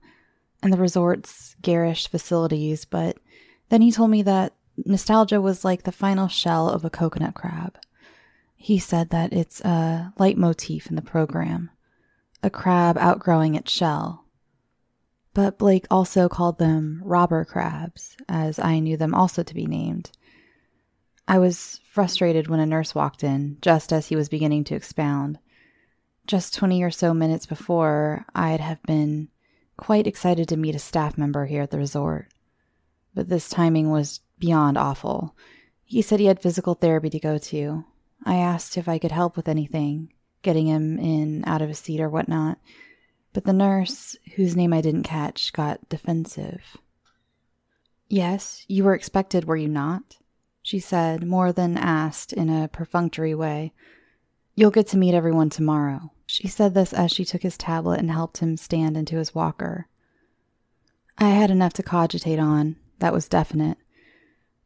and 0.62 0.70
the 0.70 0.76
resort's 0.76 1.56
garish 1.62 2.06
facilities, 2.06 2.84
but 2.84 3.16
then 3.70 3.80
he 3.80 3.90
told 3.90 4.10
me 4.10 4.20
that 4.20 4.52
nostalgia 4.76 5.40
was 5.40 5.64
like 5.64 5.84
the 5.84 5.92
final 5.92 6.28
shell 6.28 6.68
of 6.68 6.84
a 6.84 6.90
coconut 6.90 7.32
crab. 7.32 7.78
He 8.54 8.78
said 8.78 9.08
that 9.10 9.32
it's 9.32 9.62
a 9.62 10.12
leitmotif 10.18 10.88
in 10.90 10.94
the 10.94 11.00
program, 11.00 11.70
a 12.42 12.50
crab 12.50 12.98
outgrowing 12.98 13.54
its 13.54 13.72
shell. 13.72 14.26
But 15.32 15.56
Blake 15.56 15.86
also 15.90 16.28
called 16.28 16.58
them 16.58 17.00
robber 17.02 17.46
crabs, 17.46 18.14
as 18.28 18.58
I 18.58 18.78
knew 18.78 18.98
them 18.98 19.14
also 19.14 19.42
to 19.42 19.54
be 19.54 19.64
named. 19.64 20.10
I 21.26 21.38
was 21.38 21.80
frustrated 21.90 22.48
when 22.48 22.60
a 22.60 22.66
nurse 22.66 22.94
walked 22.94 23.24
in, 23.24 23.56
just 23.62 23.90
as 23.90 24.08
he 24.08 24.16
was 24.16 24.28
beginning 24.28 24.64
to 24.64 24.74
expound. 24.74 25.38
Just 26.26 26.54
20 26.54 26.82
or 26.82 26.90
so 26.90 27.12
minutes 27.12 27.46
before, 27.46 28.24
I'd 28.34 28.60
have 28.60 28.82
been 28.84 29.28
quite 29.76 30.06
excited 30.06 30.48
to 30.48 30.56
meet 30.56 30.74
a 30.74 30.78
staff 30.78 31.18
member 31.18 31.46
here 31.46 31.62
at 31.62 31.70
the 31.70 31.78
resort. 31.78 32.28
But 33.14 33.28
this 33.28 33.48
timing 33.48 33.90
was 33.90 34.20
beyond 34.38 34.78
awful. 34.78 35.36
He 35.84 36.02
said 36.02 36.20
he 36.20 36.26
had 36.26 36.40
physical 36.40 36.74
therapy 36.74 37.10
to 37.10 37.20
go 37.20 37.38
to, 37.38 37.84
I 38.24 38.36
asked 38.36 38.76
if 38.76 38.88
I 38.88 38.98
could 38.98 39.12
help 39.12 39.36
with 39.36 39.48
anything, 39.48 40.12
getting 40.42 40.66
him 40.66 40.98
in, 40.98 41.44
out 41.46 41.62
of 41.62 41.68
his 41.68 41.78
seat, 41.78 42.00
or 42.00 42.08
whatnot, 42.08 42.58
but 43.32 43.44
the 43.44 43.52
nurse, 43.52 44.16
whose 44.36 44.56
name 44.56 44.72
I 44.72 44.80
didn't 44.80 45.02
catch, 45.02 45.52
got 45.52 45.88
defensive. 45.88 46.76
Yes, 48.08 48.64
you 48.68 48.84
were 48.84 48.94
expected, 48.94 49.44
were 49.44 49.56
you 49.56 49.68
not? 49.68 50.18
She 50.62 50.78
said, 50.78 51.26
more 51.26 51.52
than 51.52 51.76
asked, 51.76 52.32
in 52.32 52.48
a 52.48 52.68
perfunctory 52.68 53.34
way. 53.34 53.72
You'll 54.54 54.70
get 54.70 54.86
to 54.88 54.98
meet 54.98 55.14
everyone 55.14 55.48
tomorrow. 55.48 56.12
She 56.26 56.46
said 56.46 56.74
this 56.74 56.92
as 56.92 57.10
she 57.10 57.24
took 57.24 57.42
his 57.42 57.56
tablet 57.56 58.00
and 58.00 58.10
helped 58.10 58.38
him 58.38 58.56
stand 58.56 58.96
into 58.96 59.16
his 59.16 59.34
walker. 59.34 59.88
I 61.16 61.30
had 61.30 61.50
enough 61.50 61.72
to 61.74 61.82
cogitate 61.82 62.38
on, 62.38 62.76
that 62.98 63.12
was 63.12 63.28
definite. 63.28 63.78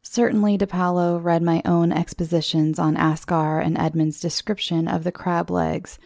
Certainly, 0.01 0.57
DePaulo 0.57 1.21
read 1.21 1.41
my 1.41 1.61
own 1.65 1.91
expositions 1.91 2.79
on 2.79 2.95
Askar 2.95 3.59
and 3.59 3.77
Edmund's 3.77 4.19
description 4.19 4.87
of 4.87 5.03
the 5.03 5.11
crab 5.11 5.49
legs. 5.49 5.99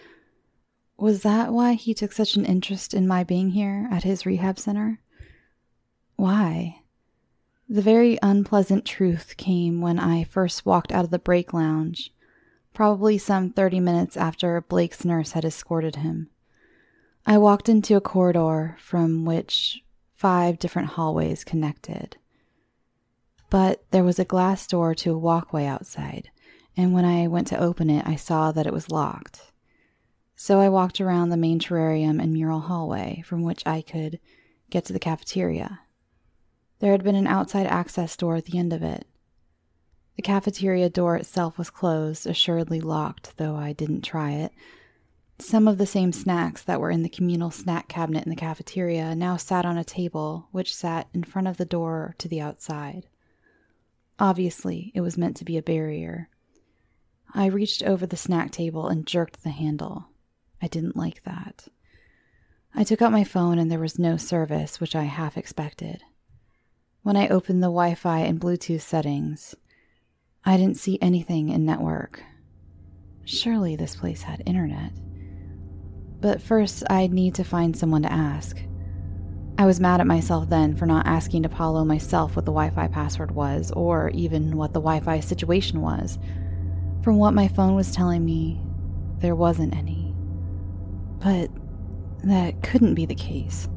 Was 0.97 1.23
that 1.23 1.51
why 1.51 1.73
he 1.73 1.93
took 1.93 2.11
such 2.11 2.35
an 2.35 2.45
interest 2.45 2.93
in 2.93 3.07
my 3.07 3.23
being 3.23 3.51
here 3.51 3.87
at 3.91 4.03
his 4.03 4.25
rehab 4.25 4.59
center? 4.59 4.99
Why? 6.15 6.81
The 7.67 7.81
very 7.81 8.19
unpleasant 8.21 8.85
truth 8.85 9.37
came 9.37 9.81
when 9.81 9.97
I 9.97 10.23
first 10.23 10.65
walked 10.65 10.91
out 10.91 11.05
of 11.05 11.11
the 11.11 11.19
break 11.19 11.53
lounge, 11.53 12.13
probably 12.81 13.15
some 13.15 13.51
30 13.51 13.79
minutes 13.79 14.17
after 14.17 14.59
Blake's 14.59 15.05
nurse 15.05 15.33
had 15.33 15.45
escorted 15.45 15.97
him. 15.97 16.31
I 17.27 17.37
walked 17.37 17.69
into 17.69 17.95
a 17.95 18.01
corridor 18.01 18.75
from 18.79 19.23
which 19.23 19.83
five 20.15 20.57
different 20.57 20.87
hallways 20.87 21.43
connected. 21.43 22.17
But 23.51 23.83
there 23.91 24.03
was 24.03 24.17
a 24.17 24.25
glass 24.25 24.65
door 24.65 24.95
to 24.95 25.13
a 25.13 25.17
walkway 25.19 25.67
outside, 25.67 26.31
and 26.75 26.91
when 26.91 27.05
I 27.05 27.27
went 27.27 27.45
to 27.49 27.59
open 27.59 27.91
it, 27.91 28.07
I 28.07 28.15
saw 28.15 28.51
that 28.51 28.65
it 28.65 28.73
was 28.73 28.89
locked. 28.89 29.51
So 30.35 30.59
I 30.59 30.67
walked 30.67 30.99
around 30.99 31.29
the 31.29 31.37
main 31.37 31.59
terrarium 31.59 32.19
and 32.19 32.33
mural 32.33 32.61
hallway 32.61 33.21
from 33.23 33.43
which 33.43 33.61
I 33.63 33.83
could 33.83 34.19
get 34.71 34.85
to 34.85 34.93
the 34.93 34.97
cafeteria. 34.97 35.81
There 36.79 36.93
had 36.93 37.03
been 37.03 37.13
an 37.13 37.27
outside 37.27 37.67
access 37.67 38.17
door 38.17 38.37
at 38.37 38.45
the 38.45 38.57
end 38.57 38.73
of 38.73 38.81
it. 38.81 39.05
The 40.15 40.21
cafeteria 40.21 40.89
door 40.89 41.15
itself 41.15 41.57
was 41.57 41.69
closed, 41.69 42.27
assuredly 42.27 42.81
locked, 42.81 43.37
though 43.37 43.55
I 43.55 43.73
didn't 43.73 44.01
try 44.01 44.31
it. 44.31 44.51
Some 45.39 45.67
of 45.67 45.77
the 45.77 45.87
same 45.87 46.11
snacks 46.11 46.61
that 46.63 46.79
were 46.79 46.91
in 46.91 47.01
the 47.01 47.09
communal 47.09 47.49
snack 47.49 47.87
cabinet 47.87 48.25
in 48.25 48.29
the 48.29 48.35
cafeteria 48.35 49.15
now 49.15 49.37
sat 49.37 49.65
on 49.65 49.77
a 49.77 49.83
table 49.83 50.47
which 50.51 50.75
sat 50.75 51.07
in 51.13 51.23
front 51.23 51.47
of 51.47 51.57
the 51.57 51.65
door 51.65 52.13
to 52.19 52.27
the 52.27 52.41
outside. 52.41 53.07
Obviously, 54.19 54.91
it 54.93 55.01
was 55.01 55.17
meant 55.17 55.35
to 55.37 55.45
be 55.45 55.57
a 55.57 55.63
barrier. 55.63 56.29
I 57.33 57.47
reached 57.47 57.81
over 57.81 58.05
the 58.05 58.17
snack 58.17 58.51
table 58.51 58.87
and 58.87 59.07
jerked 59.07 59.43
the 59.43 59.49
handle. 59.49 60.09
I 60.61 60.67
didn't 60.67 60.95
like 60.95 61.23
that. 61.23 61.67
I 62.75 62.83
took 62.83 63.01
out 63.01 63.11
my 63.11 63.23
phone 63.23 63.57
and 63.57 63.71
there 63.71 63.79
was 63.79 63.97
no 63.97 64.17
service, 64.17 64.79
which 64.79 64.95
I 64.95 65.03
half 65.03 65.37
expected. 65.37 66.03
When 67.01 67.17
I 67.17 67.27
opened 67.29 67.63
the 67.63 67.67
Wi 67.67 67.95
Fi 67.95 68.19
and 68.19 68.39
Bluetooth 68.39 68.81
settings, 68.81 69.55
I 70.43 70.57
didn't 70.57 70.77
see 70.77 70.97
anything 71.01 71.49
in 71.49 71.65
network. 71.65 72.23
Surely 73.25 73.75
this 73.75 73.95
place 73.95 74.23
had 74.23 74.41
internet. 74.45 74.91
But 76.19 76.41
first, 76.41 76.83
I'd 76.89 77.13
need 77.13 77.35
to 77.35 77.43
find 77.43 77.75
someone 77.75 78.03
to 78.03 78.11
ask. 78.11 78.57
I 79.57 79.65
was 79.65 79.79
mad 79.79 80.01
at 80.01 80.07
myself 80.07 80.49
then 80.49 80.75
for 80.75 80.87
not 80.87 81.05
asking 81.05 81.43
DiPaolo 81.43 81.85
myself 81.85 82.35
what 82.35 82.45
the 82.45 82.51
Wi 82.51 82.71
Fi 82.71 82.87
password 82.87 83.31
was, 83.31 83.71
or 83.71 84.09
even 84.09 84.57
what 84.57 84.73
the 84.73 84.81
Wi 84.81 84.99
Fi 85.01 85.19
situation 85.19 85.81
was. 85.81 86.17
From 87.03 87.17
what 87.17 87.33
my 87.33 87.47
phone 87.47 87.75
was 87.75 87.91
telling 87.91 88.25
me, 88.25 88.59
there 89.19 89.35
wasn't 89.35 89.75
any. 89.75 90.15
But 91.19 91.51
that 92.23 92.63
couldn't 92.63 92.95
be 92.95 93.05
the 93.05 93.15
case. 93.15 93.67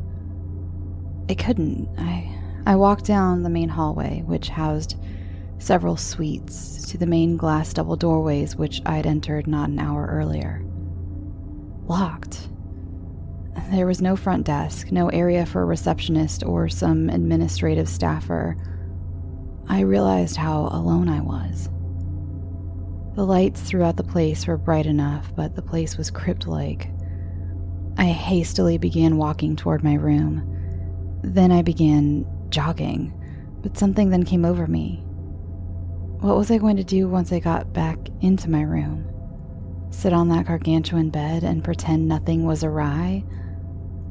It 1.28 1.38
couldn't. 1.38 1.88
I 1.98 2.34
I 2.66 2.76
walked 2.76 3.04
down 3.04 3.42
the 3.42 3.50
main 3.50 3.68
hallway, 3.68 4.22
which 4.24 4.48
housed 4.48 4.96
several 5.58 5.96
suites, 5.96 6.86
to 6.90 6.98
the 6.98 7.06
main 7.06 7.36
glass 7.36 7.72
double 7.72 7.96
doorways 7.96 8.56
which 8.56 8.82
I'd 8.86 9.06
entered 9.06 9.46
not 9.46 9.68
an 9.68 9.78
hour 9.78 10.08
earlier. 10.10 10.64
Locked. 11.86 12.48
There 13.70 13.86
was 13.86 14.02
no 14.02 14.16
front 14.16 14.44
desk, 14.44 14.92
no 14.92 15.08
area 15.08 15.46
for 15.46 15.62
a 15.62 15.66
receptionist 15.66 16.44
or 16.44 16.68
some 16.68 17.08
administrative 17.08 17.88
staffer. 17.88 18.56
I 19.68 19.80
realized 19.80 20.36
how 20.36 20.68
alone 20.70 21.08
I 21.08 21.20
was. 21.20 21.68
The 23.14 23.24
lights 23.24 23.60
throughout 23.60 23.96
the 23.96 24.02
place 24.04 24.46
were 24.46 24.56
bright 24.56 24.86
enough, 24.86 25.34
but 25.36 25.54
the 25.54 25.62
place 25.62 25.96
was 25.96 26.10
crypt 26.10 26.46
like. 26.46 26.90
I 27.96 28.06
hastily 28.06 28.76
began 28.76 29.16
walking 29.16 29.54
toward 29.54 29.84
my 29.84 29.94
room. 29.94 30.50
Then 31.22 31.52
I 31.52 31.62
began 31.62 32.26
jogging, 32.50 33.12
but 33.62 33.78
something 33.78 34.10
then 34.10 34.24
came 34.24 34.44
over 34.44 34.66
me. 34.66 35.03
What 36.24 36.38
was 36.38 36.50
I 36.50 36.56
going 36.56 36.78
to 36.78 36.84
do 36.84 37.06
once 37.06 37.32
I 37.32 37.38
got 37.38 37.74
back 37.74 37.98
into 38.22 38.48
my 38.48 38.62
room? 38.62 39.06
Sit 39.90 40.14
on 40.14 40.30
that 40.30 40.46
gargantuan 40.46 41.10
bed 41.10 41.44
and 41.44 41.62
pretend 41.62 42.08
nothing 42.08 42.46
was 42.46 42.64
awry? 42.64 43.22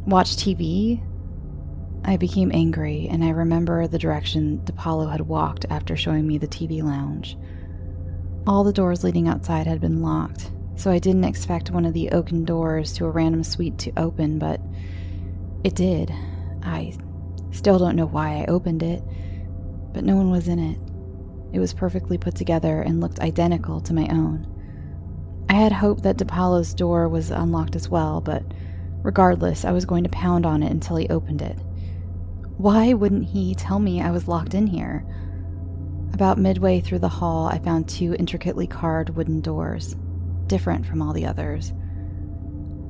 Watch 0.05 0.35
TV? 0.35 1.03
I 2.05 2.17
became 2.17 2.51
angry, 2.53 3.07
and 3.09 3.23
I 3.23 3.29
remember 3.29 3.87
the 3.87 3.97
direction 3.97 4.61
DePaulo 4.63 5.11
had 5.11 5.21
walked 5.21 5.65
after 5.71 5.95
showing 5.95 6.27
me 6.27 6.37
the 6.37 6.47
TV 6.47 6.83
lounge. 6.83 7.35
All 8.45 8.63
the 8.63 8.71
doors 8.71 9.03
leading 9.03 9.27
outside 9.27 9.65
had 9.65 9.81
been 9.81 10.03
locked, 10.03 10.51
so 10.75 10.91
I 10.91 10.99
didn't 10.99 11.23
expect 11.23 11.71
one 11.71 11.83
of 11.83 11.95
the 11.95 12.11
oaken 12.11 12.45
doors 12.45 12.93
to 12.93 13.05
a 13.05 13.09
random 13.09 13.43
suite 13.43 13.79
to 13.79 13.91
open, 13.97 14.37
but 14.37 14.61
it 15.63 15.73
did. 15.73 16.13
I 16.61 16.93
still 17.49 17.79
don't 17.79 17.95
know 17.95 18.05
why 18.05 18.43
I 18.43 18.45
opened 18.45 18.83
it, 18.83 19.01
but 19.93 20.03
no 20.03 20.15
one 20.15 20.29
was 20.29 20.47
in 20.47 20.59
it. 20.59 20.92
It 21.53 21.59
was 21.59 21.73
perfectly 21.73 22.17
put 22.17 22.35
together 22.35 22.81
and 22.81 22.99
looked 22.99 23.19
identical 23.19 23.79
to 23.81 23.93
my 23.93 24.07
own. 24.09 24.47
I 25.49 25.53
had 25.53 25.71
hoped 25.71 26.01
that 26.03 26.17
DePaulo's 26.17 26.73
door 26.73 27.07
was 27.07 27.29
unlocked 27.29 27.75
as 27.75 27.87
well, 27.87 28.19
but 28.19 28.43
regardless, 29.03 29.63
I 29.63 29.71
was 29.71 29.85
going 29.85 30.03
to 30.03 30.09
pound 30.09 30.47
on 30.47 30.63
it 30.63 30.71
until 30.71 30.97
he 30.97 31.07
opened 31.09 31.43
it. 31.43 31.57
Why 32.57 32.93
wouldn't 32.93 33.25
he 33.25 33.53
tell 33.53 33.77
me 33.79 34.01
I 34.01 34.09
was 34.09 34.27
locked 34.27 34.55
in 34.55 34.65
here? 34.65 35.05
About 36.13 36.39
midway 36.39 36.81
through 36.81 36.99
the 36.99 37.09
hall, 37.09 37.47
I 37.47 37.59
found 37.59 37.87
two 37.87 38.15
intricately 38.15 38.65
carved 38.65 39.11
wooden 39.11 39.41
doors, 39.41 39.95
different 40.47 40.85
from 40.87 41.01
all 41.01 41.13
the 41.13 41.25
others. 41.25 41.71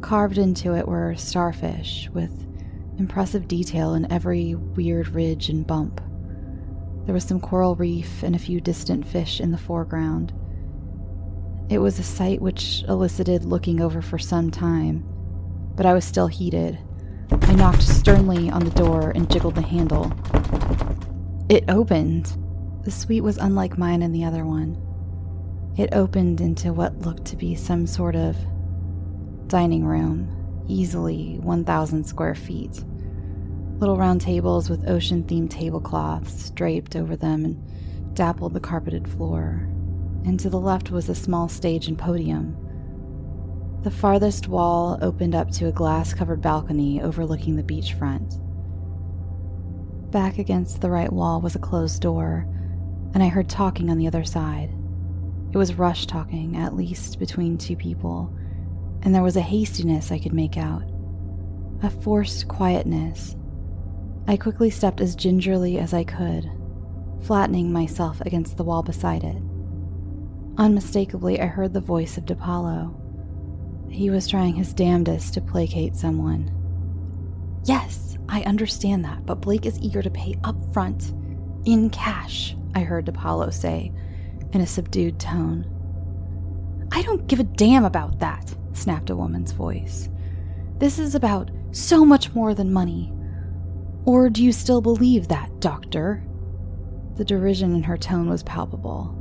Carved 0.01 0.37
into 0.37 0.73
it 0.73 0.87
were 0.87 1.15
starfish 1.15 2.09
with 2.13 2.31
impressive 2.97 3.47
detail 3.47 3.93
in 3.93 4.09
every 4.11 4.55
weird 4.55 5.09
ridge 5.09 5.49
and 5.49 5.67
bump. 5.67 5.99
There 7.05 7.13
was 7.13 7.25
some 7.25 7.39
coral 7.39 7.75
reef 7.75 8.23
and 8.23 8.35
a 8.35 8.39
few 8.39 8.61
distant 8.61 9.05
fish 9.05 9.41
in 9.41 9.51
the 9.51 9.57
foreground. 9.57 10.33
It 11.69 11.79
was 11.79 11.99
a 11.99 12.03
sight 12.03 12.41
which 12.41 12.83
elicited 12.87 13.43
looking 13.43 13.81
over 13.81 14.01
for 14.01 14.17
some 14.17 14.51
time, 14.51 15.03
but 15.75 15.85
I 15.85 15.93
was 15.93 16.05
still 16.05 16.27
heated. 16.27 16.79
I 17.41 17.55
knocked 17.55 17.83
sternly 17.83 18.49
on 18.49 18.63
the 18.63 18.71
door 18.71 19.11
and 19.15 19.29
jiggled 19.29 19.55
the 19.55 19.61
handle. 19.61 20.13
It 21.49 21.65
opened. 21.67 22.37
The 22.83 22.91
suite 22.91 23.23
was 23.23 23.37
unlike 23.37 23.77
mine 23.77 24.01
and 24.01 24.13
the 24.15 24.23
other 24.23 24.45
one. 24.45 24.77
It 25.77 25.93
opened 25.93 26.39
into 26.39 26.71
what 26.71 26.99
looked 26.99 27.25
to 27.25 27.35
be 27.35 27.55
some 27.55 27.87
sort 27.87 28.15
of 28.15 28.37
dining 29.47 29.85
room, 29.85 30.63
easily 30.67 31.39
1,000 31.41 32.05
square 32.05 32.35
feet. 32.35 32.83
Little 33.79 33.97
round 33.97 34.21
tables 34.21 34.69
with 34.69 34.87
ocean 34.89 35.23
themed 35.23 35.49
tablecloths 35.49 36.51
draped 36.51 36.95
over 36.95 37.15
them 37.15 37.43
and 37.45 38.15
dappled 38.15 38.53
the 38.53 38.59
carpeted 38.59 39.07
floor. 39.07 39.67
And 40.25 40.39
to 40.39 40.49
the 40.49 40.59
left 40.59 40.91
was 40.91 41.09
a 41.09 41.15
small 41.15 41.49
stage 41.49 41.87
and 41.87 41.97
podium. 41.97 42.55
The 43.83 43.91
farthest 43.91 44.47
wall 44.47 44.97
opened 45.01 45.35
up 45.35 45.51
to 45.51 45.67
a 45.67 45.73
glass 45.73 46.13
covered 46.13 46.41
balcony 46.41 47.01
overlooking 47.01 47.57
the 47.57 47.63
beachfront. 47.63 48.39
Back 50.11 50.37
against 50.37 50.79
the 50.79 50.89
right 50.89 51.11
wall 51.11 51.41
was 51.41 51.55
a 51.55 51.59
closed 51.59 52.01
door, 52.01 52.47
and 53.13 53.21
I 53.21 53.27
heard 53.27 53.49
talking 53.49 53.89
on 53.89 53.97
the 53.97 54.07
other 54.07 54.23
side. 54.23 54.73
It 55.51 55.57
was 55.57 55.73
rush 55.73 56.05
talking, 56.05 56.55
at 56.55 56.75
least 56.75 57.19
between 57.19 57.57
two 57.57 57.75
people, 57.75 58.33
and 59.01 59.13
there 59.13 59.23
was 59.23 59.35
a 59.35 59.41
hastiness 59.41 60.11
I 60.11 60.19
could 60.19 60.33
make 60.33 60.55
out, 60.55 60.83
a 61.81 61.89
forced 61.89 62.47
quietness. 62.47 63.35
I 64.27 64.37
quickly 64.37 64.69
stepped 64.69 65.01
as 65.01 65.15
gingerly 65.15 65.77
as 65.77 65.93
I 65.93 66.03
could, 66.03 66.49
flattening 67.23 67.73
myself 67.73 68.21
against 68.21 68.57
the 68.57 68.63
wall 68.63 68.81
beside 68.81 69.23
it. 69.23 69.37
Unmistakably, 70.57 71.41
I 71.41 71.47
heard 71.47 71.73
the 71.73 71.81
voice 71.81 72.17
of 72.17 72.25
DePaulo. 72.25 72.99
He 73.91 74.09
was 74.09 74.27
trying 74.27 74.55
his 74.55 74.73
damnedest 74.73 75.33
to 75.33 75.41
placate 75.41 75.95
someone. 75.95 76.51
Yes, 77.65 78.17
I 78.29 78.43
understand 78.43 79.03
that, 79.05 79.25
but 79.25 79.41
Blake 79.41 79.65
is 79.65 79.79
eager 79.79 80.01
to 80.01 80.09
pay 80.09 80.35
up 80.43 80.55
front, 80.73 81.13
in 81.65 81.89
cash. 81.89 82.55
I 82.75 82.81
heard 82.81 83.05
DePaulo 83.05 83.53
say, 83.53 83.91
in 84.53 84.61
a 84.61 84.67
subdued 84.67 85.19
tone. 85.19 85.67
I 86.91 87.01
don't 87.01 87.27
give 87.27 87.39
a 87.39 87.43
damn 87.43 87.85
about 87.85 88.19
that, 88.19 88.53
snapped 88.73 89.09
a 89.09 89.15
woman's 89.15 89.51
voice. 89.51 90.09
This 90.77 90.97
is 90.99 91.15
about 91.15 91.51
so 91.71 92.05
much 92.05 92.33
more 92.33 92.53
than 92.53 92.71
money. 92.71 93.11
Or 94.05 94.29
do 94.29 94.43
you 94.43 94.51
still 94.51 94.81
believe 94.81 95.29
that, 95.29 95.59
Doctor? 95.59 96.23
The 97.15 97.23
derision 97.23 97.75
in 97.75 97.83
her 97.83 97.97
tone 97.97 98.29
was 98.29 98.43
palpable. 98.43 99.15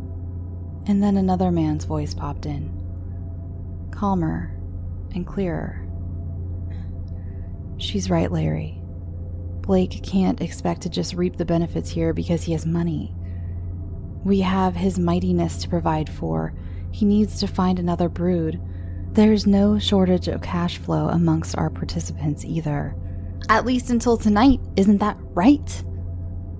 And 0.87 1.03
then 1.03 1.17
another 1.17 1.53
man's 1.53 1.85
voice 1.85 2.15
popped 2.15 2.47
in, 2.47 3.89
calmer 3.93 4.57
and 5.15 5.27
clearer. 5.27 5.87
She's 7.77 8.11
right, 8.11 8.33
Larry. 8.33 8.81
Blake 9.61 10.03
can't 10.03 10.41
expect 10.41 10.83
to 10.83 10.89
just 10.89 11.15
reap 11.15 11.37
the 11.37 11.45
benefits 11.45 11.91
here 11.91 12.13
because 12.13 12.43
he 12.43 12.53
has 12.53 12.67
money. 12.67 13.15
We 14.25 14.41
have 14.41 14.75
his 14.75 14.99
mightiness 14.99 15.59
to 15.59 15.69
provide 15.69 16.09
for. 16.09 16.55
He 16.91 17.05
needs 17.05 17.39
to 17.41 17.47
find 17.47 17.79
another 17.79 18.09
brood. 18.09 18.61
There's 19.13 19.47
no 19.47 19.79
shortage 19.79 20.27
of 20.27 20.43
cash 20.43 20.79
flow 20.79 21.09
amongst 21.09 21.57
our 21.57 21.71
participants 21.71 22.45
either. 22.45 22.97
At 23.49 23.67
least 23.67 23.91
until 23.91 24.17
tonight, 24.17 24.61
isn't 24.77 24.99
that 24.99 25.17
right? 25.35 25.85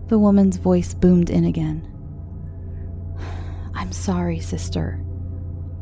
The 0.09 0.19
woman's 0.19 0.57
voice 0.57 0.95
boomed 0.95 1.31
in 1.31 1.45
again. 1.45 1.89
I'm 3.75 3.93
sorry, 3.93 4.41
sister, 4.41 5.03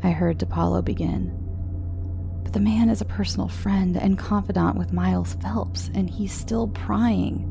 I 0.03 0.11
heard 0.11 0.39
DePaulo 0.39 0.83
begin. 0.83 1.37
But 2.43 2.53
the 2.53 2.59
man 2.59 2.89
is 2.89 3.01
a 3.01 3.05
personal 3.05 3.47
friend 3.47 3.97
and 3.97 4.17
confidant 4.17 4.77
with 4.77 4.93
Miles 4.93 5.35
Phelps, 5.35 5.89
and 5.93 6.09
he's 6.09 6.33
still 6.33 6.67
prying. 6.69 7.47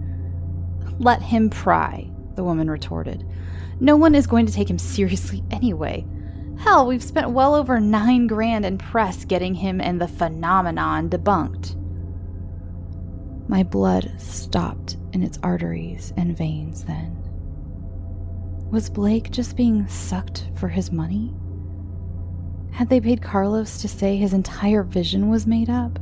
Let 0.98 1.22
him 1.22 1.50
pry, 1.50 2.10
the 2.34 2.44
woman 2.44 2.70
retorted. 2.70 3.26
No 3.78 3.96
one 3.96 4.14
is 4.14 4.26
going 4.26 4.46
to 4.46 4.52
take 4.52 4.68
him 4.68 4.78
seriously 4.78 5.42
anyway. 5.50 6.06
Hell, 6.58 6.86
we've 6.86 7.02
spent 7.02 7.30
well 7.30 7.54
over 7.54 7.80
nine 7.80 8.26
grand 8.26 8.66
in 8.66 8.76
press 8.76 9.24
getting 9.24 9.54
him 9.54 9.80
and 9.80 10.00
the 10.00 10.08
phenomenon 10.08 11.08
debunked. 11.08 11.76
My 13.50 13.64
blood 13.64 14.12
stopped 14.16 14.96
in 15.12 15.24
its 15.24 15.40
arteries 15.42 16.12
and 16.16 16.36
veins 16.36 16.84
then. 16.84 17.16
Was 18.70 18.88
Blake 18.88 19.32
just 19.32 19.56
being 19.56 19.88
sucked 19.88 20.48
for 20.54 20.68
his 20.68 20.92
money? 20.92 21.34
Had 22.70 22.88
they 22.88 23.00
paid 23.00 23.22
Carlos 23.22 23.82
to 23.82 23.88
say 23.88 24.16
his 24.16 24.34
entire 24.34 24.84
vision 24.84 25.30
was 25.30 25.48
made 25.48 25.68
up? 25.68 25.98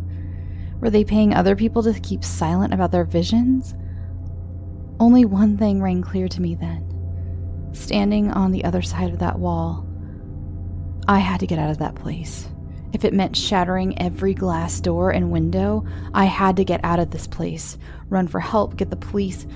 Were 0.83 0.91
they 0.91 1.05
paying 1.05 1.33
other 1.33 1.57
people 1.57 1.83
to 1.85 1.99
keep 1.99 2.23
silent 2.23 2.75
about 2.75 2.93
their 2.93 3.07
visions? 3.07 3.75
Only 5.01 5.25
one 5.25 5.57
thing 5.57 5.81
rang 5.81 6.03
clear 6.03 6.29
to 6.29 6.43
me 6.43 6.55
then. 6.55 7.71
Standing 7.73 8.31
on 8.31 8.53
the 8.53 8.65
other 8.65 8.83
side 8.83 9.11
of 9.11 9.21
that 9.21 9.39
wall, 9.39 9.89
I 11.09 11.21
had 11.21 11.41
to 11.41 11.47
get 11.47 11.59
out 11.59 11.71
of 11.71 11.79
that 11.79 11.95
place. 11.95 12.47
If 12.93 13.05
it 13.05 13.13
meant 13.13 13.37
shattering 13.37 14.01
every 14.01 14.33
glass 14.33 14.81
door 14.81 15.11
and 15.11 15.31
window, 15.31 15.85
I 16.15 16.25
had 16.25 16.57
to 16.57 16.65
get 16.65 16.81
out 16.83 16.99
of 16.99 17.11
this 17.11 17.27
place, 17.27 17.77
run 18.09 18.29
for 18.29 18.41
help, 18.41 18.77
get 18.77 18.91
the 18.91 18.97
police. 18.97 19.47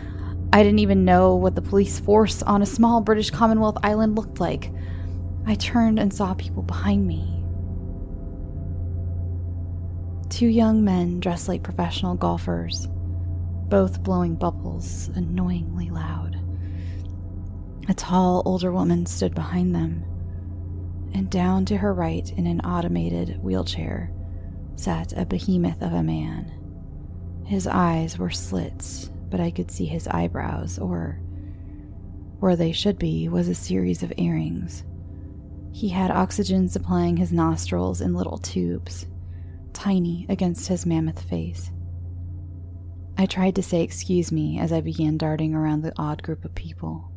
I 0.53 0.63
didn't 0.63 0.81
even 0.81 1.07
know 1.07 1.35
what 1.35 1.55
the 1.55 1.63
police 1.63 1.99
force 1.99 2.43
on 2.43 2.61
a 2.61 2.67
small 2.67 3.01
British 3.01 3.31
Commonwealth 3.31 3.79
island 3.83 4.17
looked 4.17 4.39
like. 4.39 4.71
I 5.47 5.55
turned 5.55 5.99
and 5.99 6.13
saw 6.13 6.35
people 6.35 6.63
behind 6.63 7.07
me. 7.07 7.43
Two 10.29 10.47
young 10.47 10.85
men 10.85 11.21
dressed 11.21 11.49
like 11.49 11.63
professional 11.63 12.15
golfers, 12.15 12.87
both 13.69 14.03
blowing 14.03 14.35
bubbles 14.35 15.09
annoyingly 15.15 15.89
loud. 15.89 16.39
A 17.89 17.95
tall, 17.95 18.43
older 18.45 18.73
woman 18.73 19.07
stood 19.07 19.35
behind 19.35 19.75
them 19.75 20.05
and 21.13 21.31
down 21.31 21.65
to 21.67 21.77
her 21.77 21.93
right 21.93 22.31
in 22.33 22.47
an 22.47 22.61
automated 22.61 23.43
wheelchair 23.43 24.13
sat 24.77 25.13
a 25.17 25.25
behemoth 25.25 25.83
of 25.83 25.93
a 25.93 26.03
man. 26.03 26.51
His 27.45 27.67
eyes 27.67 28.19
were 28.19 28.31
slits, 28.31 29.11
but 29.31 29.41
I 29.41 29.51
could 29.51 29.71
see 29.71 29.87
his 29.87 30.09
eyebrows, 30.09 30.79
or 30.79 31.21
where 32.41 32.57
they 32.57 32.73
should 32.73 32.99
be 32.99 33.29
was 33.29 33.49
a 33.49 33.55
series 33.55 34.03
of 34.03 34.13
earrings. 34.17 34.85
He 35.73 35.89
had 35.89 36.11
oxygen 36.11 36.69
supplying 36.69 37.17
his 37.17 37.33
nostrils 37.33 38.01
in 38.01 38.15
little 38.15 38.39
tubes, 38.39 39.07
tiny 39.73 40.27
against 40.29 40.69
his 40.69 40.85
mammoth 40.85 41.23
face. 41.23 41.71
I 43.17 43.27
tried 43.27 43.55
to 43.57 43.63
say 43.63 43.83
excuse 43.83 44.33
me 44.33 44.59
as 44.59 44.73
I 44.73 44.81
began 44.81 45.17
darting 45.17 45.55
around 45.55 45.83
the 45.83 45.93
odd 45.97 46.23
group 46.23 46.45
of 46.45 46.55
people. 46.55 47.12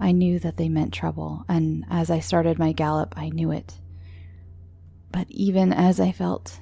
I 0.00 0.12
knew 0.12 0.38
that 0.38 0.56
they 0.56 0.70
meant 0.70 0.94
trouble, 0.94 1.44
and 1.48 1.84
as 1.90 2.10
I 2.10 2.20
started 2.20 2.58
my 2.58 2.72
gallop, 2.72 3.14
I 3.18 3.28
knew 3.28 3.50
it. 3.50 3.78
But 5.12 5.26
even 5.28 5.72
as 5.72 6.00
I 6.00 6.10
felt 6.10 6.60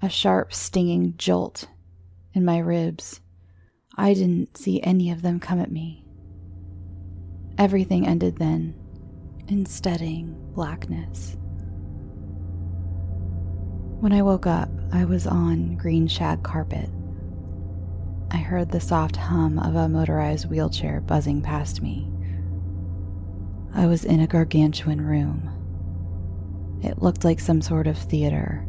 a 0.00 0.08
sharp, 0.08 0.54
stinging 0.54 1.14
jolt 1.18 1.68
in 2.32 2.44
my 2.44 2.58
ribs, 2.58 3.20
I 3.96 4.14
didn't 4.14 4.56
see 4.56 4.82
any 4.82 5.10
of 5.10 5.22
them 5.22 5.40
come 5.40 5.60
at 5.60 5.70
me. 5.70 6.06
Everything 7.58 8.06
ended 8.06 8.36
then 8.38 8.74
in 9.48 9.66
steadying 9.66 10.34
blackness. 10.54 11.36
When 14.00 14.12
I 14.12 14.22
woke 14.22 14.46
up, 14.46 14.70
I 14.92 15.04
was 15.04 15.26
on 15.26 15.76
green 15.76 16.08
shag 16.08 16.42
carpet. 16.42 16.88
I 18.30 18.38
heard 18.38 18.70
the 18.70 18.80
soft 18.80 19.16
hum 19.16 19.58
of 19.58 19.76
a 19.76 19.88
motorized 19.88 20.50
wheelchair 20.50 21.00
buzzing 21.00 21.40
past 21.40 21.82
me. 21.82 22.10
I 23.76 23.86
was 23.86 24.04
in 24.04 24.20
a 24.20 24.28
gargantuan 24.28 25.00
room. 25.00 25.50
It 26.82 27.02
looked 27.02 27.24
like 27.24 27.40
some 27.40 27.60
sort 27.60 27.88
of 27.88 27.98
theater, 27.98 28.64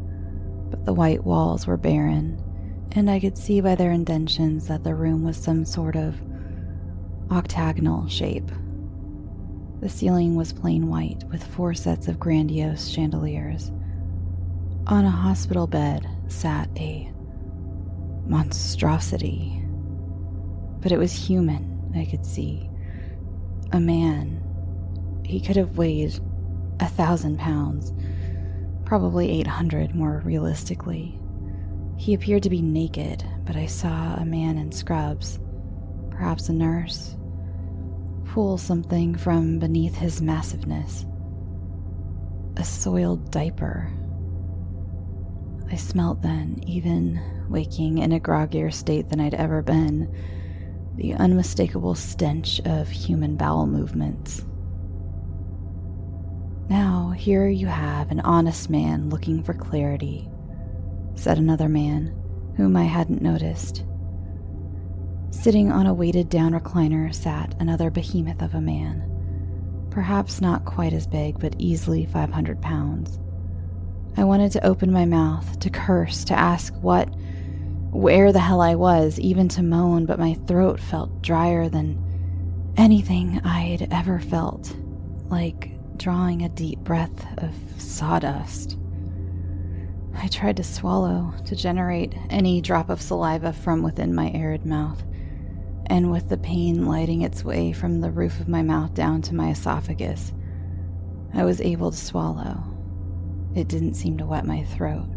but 0.68 0.84
the 0.84 0.92
white 0.92 1.22
walls 1.24 1.64
were 1.64 1.76
barren, 1.76 2.42
and 2.90 3.08
I 3.08 3.20
could 3.20 3.38
see 3.38 3.60
by 3.60 3.76
their 3.76 3.92
indentions 3.92 4.66
that 4.66 4.82
the 4.82 4.96
room 4.96 5.22
was 5.22 5.36
some 5.36 5.64
sort 5.64 5.94
of 5.94 6.20
octagonal 7.30 8.08
shape. 8.08 8.50
The 9.80 9.88
ceiling 9.88 10.34
was 10.34 10.52
plain 10.52 10.88
white 10.88 11.22
with 11.30 11.44
four 11.44 11.72
sets 11.72 12.08
of 12.08 12.18
grandiose 12.18 12.88
chandeliers. 12.88 13.70
On 14.88 15.04
a 15.04 15.10
hospital 15.10 15.68
bed 15.68 16.08
sat 16.26 16.68
a 16.76 17.12
monstrosity, 18.26 19.62
but 20.80 20.90
it 20.90 20.98
was 20.98 21.12
human, 21.12 21.92
I 21.94 22.06
could 22.06 22.26
see. 22.26 22.68
A 23.70 23.78
man 23.78 24.42
he 25.26 25.40
could 25.40 25.56
have 25.56 25.76
weighed 25.76 26.18
a 26.80 26.88
thousand 26.88 27.38
pounds, 27.38 27.92
probably 28.84 29.30
800 29.40 29.94
more 29.94 30.22
realistically. 30.24 31.18
He 31.96 32.14
appeared 32.14 32.42
to 32.44 32.50
be 32.50 32.62
naked, 32.62 33.24
but 33.44 33.56
I 33.56 33.66
saw 33.66 34.14
a 34.14 34.24
man 34.24 34.58
in 34.58 34.70
scrubs, 34.70 35.38
perhaps 36.10 36.48
a 36.48 36.52
nurse, 36.52 37.16
pull 38.26 38.58
something 38.58 39.14
from 39.14 39.58
beneath 39.58 39.96
his 39.96 40.20
massiveness. 40.20 41.06
A 42.56 42.64
soiled 42.64 43.30
diaper. 43.30 43.90
I 45.70 45.76
smelt 45.76 46.22
then, 46.22 46.60
even 46.66 47.20
waking 47.48 47.98
in 47.98 48.12
a 48.12 48.20
groggier 48.20 48.72
state 48.72 49.08
than 49.08 49.20
I'd 49.20 49.34
ever 49.34 49.62
been, 49.62 50.14
the 50.96 51.14
unmistakable 51.14 51.94
stench 51.94 52.60
of 52.64 52.88
human 52.88 53.36
bowel 53.36 53.66
movements. 53.66 54.44
Now, 56.68 57.10
here 57.10 57.48
you 57.48 57.68
have 57.68 58.10
an 58.10 58.20
honest 58.20 58.68
man 58.68 59.08
looking 59.08 59.42
for 59.42 59.54
clarity, 59.54 60.28
said 61.14 61.38
another 61.38 61.68
man, 61.68 62.12
whom 62.56 62.76
I 62.76 62.84
hadn't 62.84 63.22
noticed. 63.22 63.84
Sitting 65.30 65.70
on 65.70 65.86
a 65.86 65.94
weighted 65.94 66.28
down 66.28 66.52
recliner 66.52 67.14
sat 67.14 67.54
another 67.60 67.88
behemoth 67.88 68.42
of 68.42 68.54
a 68.54 68.60
man, 68.60 69.04
perhaps 69.90 70.40
not 70.40 70.64
quite 70.64 70.92
as 70.92 71.06
big, 71.06 71.38
but 71.38 71.54
easily 71.58 72.04
500 72.06 72.60
pounds. 72.60 73.20
I 74.16 74.24
wanted 74.24 74.50
to 74.52 74.66
open 74.66 74.90
my 74.92 75.04
mouth, 75.04 75.60
to 75.60 75.70
curse, 75.70 76.24
to 76.24 76.34
ask 76.34 76.74
what, 76.80 77.08
where 77.92 78.32
the 78.32 78.40
hell 78.40 78.60
I 78.60 78.74
was, 78.74 79.20
even 79.20 79.48
to 79.50 79.62
moan, 79.62 80.04
but 80.04 80.18
my 80.18 80.34
throat 80.48 80.80
felt 80.80 81.22
drier 81.22 81.68
than 81.68 82.02
anything 82.76 83.40
I'd 83.44 83.86
ever 83.92 84.18
felt, 84.18 84.74
like 85.28 85.75
drawing 85.96 86.42
a 86.42 86.48
deep 86.48 86.80
breath 86.80 87.26
of 87.38 87.54
sawdust. 87.80 88.78
I 90.14 90.28
tried 90.28 90.56
to 90.56 90.64
swallow 90.64 91.34
to 91.44 91.56
generate 91.56 92.14
any 92.30 92.60
drop 92.60 92.88
of 92.88 93.02
saliva 93.02 93.52
from 93.52 93.82
within 93.82 94.14
my 94.14 94.30
arid 94.30 94.64
mouth, 94.64 95.02
and 95.86 96.10
with 96.10 96.28
the 96.28 96.38
pain 96.38 96.86
lighting 96.86 97.22
its 97.22 97.44
way 97.44 97.72
from 97.72 98.00
the 98.00 98.10
roof 98.10 98.40
of 98.40 98.48
my 98.48 98.62
mouth 98.62 98.94
down 98.94 99.22
to 99.22 99.34
my 99.34 99.50
esophagus, 99.50 100.32
I 101.34 101.44
was 101.44 101.60
able 101.60 101.90
to 101.90 101.96
swallow. 101.96 102.62
It 103.54 103.68
didn't 103.68 103.94
seem 103.94 104.18
to 104.18 104.26
wet 104.26 104.46
my 104.46 104.64
throat. 104.64 105.08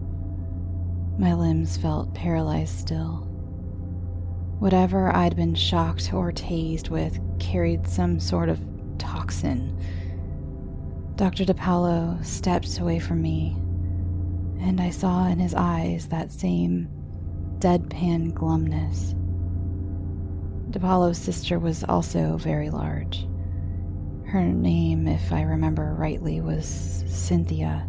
My 1.17 1.34
limbs 1.34 1.77
felt 1.77 2.13
paralyzed 2.13 2.77
still. 2.77 3.25
Whatever 4.59 5.15
I'd 5.15 5.36
been 5.36 5.55
shocked 5.55 6.13
or 6.13 6.32
tased 6.32 6.89
with 6.89 7.19
carried 7.39 7.88
some 7.88 8.19
sort 8.19 8.49
of 8.49 8.59
toxin 8.97 9.77
Dr. 11.20 11.43
DiPaolo 11.43 12.24
stepped 12.24 12.80
away 12.80 12.97
from 12.97 13.22
me, 13.22 13.57
and 14.61 14.80
I 14.80 14.89
saw 14.89 15.28
in 15.28 15.38
his 15.38 15.53
eyes 15.53 16.07
that 16.07 16.32
same 16.32 16.88
deadpan 17.59 18.32
glumness. 18.32 19.15
DiPaolo's 20.72 21.17
sister 21.17 21.59
was 21.59 21.84
also 21.84 22.38
very 22.38 22.70
large. 22.70 23.28
Her 24.28 24.43
name, 24.43 25.09
if 25.09 25.34
I 25.34 25.41
remember 25.41 25.93
rightly, 25.93 26.39
was 26.39 27.03
Cynthia. 27.05 27.86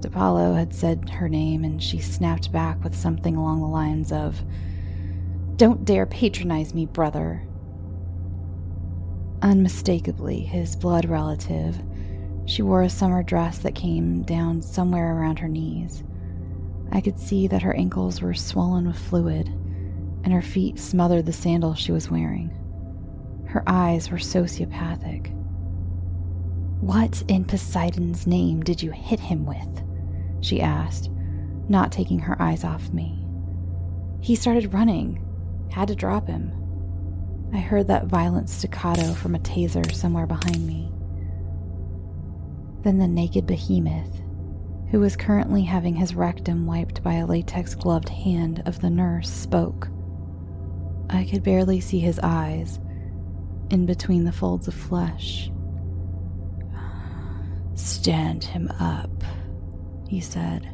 DiPaolo 0.00 0.54
had 0.54 0.74
said 0.74 1.08
her 1.08 1.30
name, 1.30 1.64
and 1.64 1.82
she 1.82 2.00
snapped 2.00 2.52
back 2.52 2.84
with 2.84 2.94
something 2.94 3.34
along 3.34 3.60
the 3.60 3.66
lines 3.66 4.12
of, 4.12 4.44
Don't 5.56 5.86
dare 5.86 6.04
patronize 6.04 6.74
me, 6.74 6.84
brother. 6.84 7.48
Unmistakably, 9.40 10.40
his 10.40 10.76
blood 10.76 11.06
relative, 11.06 11.82
she 12.46 12.62
wore 12.62 12.82
a 12.82 12.90
summer 12.90 13.22
dress 13.22 13.58
that 13.58 13.74
came 13.74 14.22
down 14.22 14.62
somewhere 14.62 15.16
around 15.16 15.38
her 15.38 15.48
knees. 15.48 16.02
I 16.92 17.00
could 17.00 17.18
see 17.18 17.46
that 17.48 17.62
her 17.62 17.74
ankles 17.74 18.20
were 18.20 18.34
swollen 18.34 18.86
with 18.86 18.98
fluid, 18.98 19.48
and 19.48 20.32
her 20.32 20.42
feet 20.42 20.78
smothered 20.78 21.26
the 21.26 21.32
sandals 21.32 21.78
she 21.78 21.92
was 21.92 22.10
wearing. 22.10 22.50
Her 23.46 23.62
eyes 23.66 24.10
were 24.10 24.18
sociopathic. 24.18 25.32
What 26.80 27.22
in 27.28 27.44
Poseidon's 27.44 28.26
name 28.26 28.62
did 28.62 28.82
you 28.82 28.90
hit 28.90 29.20
him 29.20 29.46
with? 29.46 29.82
she 30.40 30.60
asked, 30.60 31.10
not 31.68 31.90
taking 31.90 32.18
her 32.18 32.40
eyes 32.40 32.64
off 32.64 32.92
me. 32.92 33.24
He 34.20 34.34
started 34.34 34.72
running. 34.74 35.20
Had 35.70 35.88
to 35.88 35.94
drop 35.94 36.26
him. 36.26 36.52
I 37.52 37.58
heard 37.58 37.86
that 37.88 38.06
violent 38.06 38.48
staccato 38.48 39.14
from 39.14 39.34
a 39.34 39.38
taser 39.38 39.90
somewhere 39.92 40.26
behind 40.26 40.66
me. 40.66 40.93
Then 42.84 42.98
the 42.98 43.08
naked 43.08 43.46
behemoth, 43.46 44.20
who 44.90 45.00
was 45.00 45.16
currently 45.16 45.62
having 45.62 45.96
his 45.96 46.14
rectum 46.14 46.66
wiped 46.66 47.02
by 47.02 47.14
a 47.14 47.26
latex 47.26 47.74
gloved 47.74 48.10
hand 48.10 48.62
of 48.66 48.80
the 48.80 48.90
nurse, 48.90 49.30
spoke. 49.30 49.88
I 51.08 51.24
could 51.24 51.42
barely 51.42 51.80
see 51.80 51.98
his 51.98 52.20
eyes, 52.22 52.78
in 53.70 53.86
between 53.86 54.24
the 54.24 54.32
folds 54.32 54.68
of 54.68 54.74
flesh. 54.74 55.50
Stand 57.74 58.44
him 58.44 58.68
up, 58.78 59.24
he 60.06 60.20
said. 60.20 60.68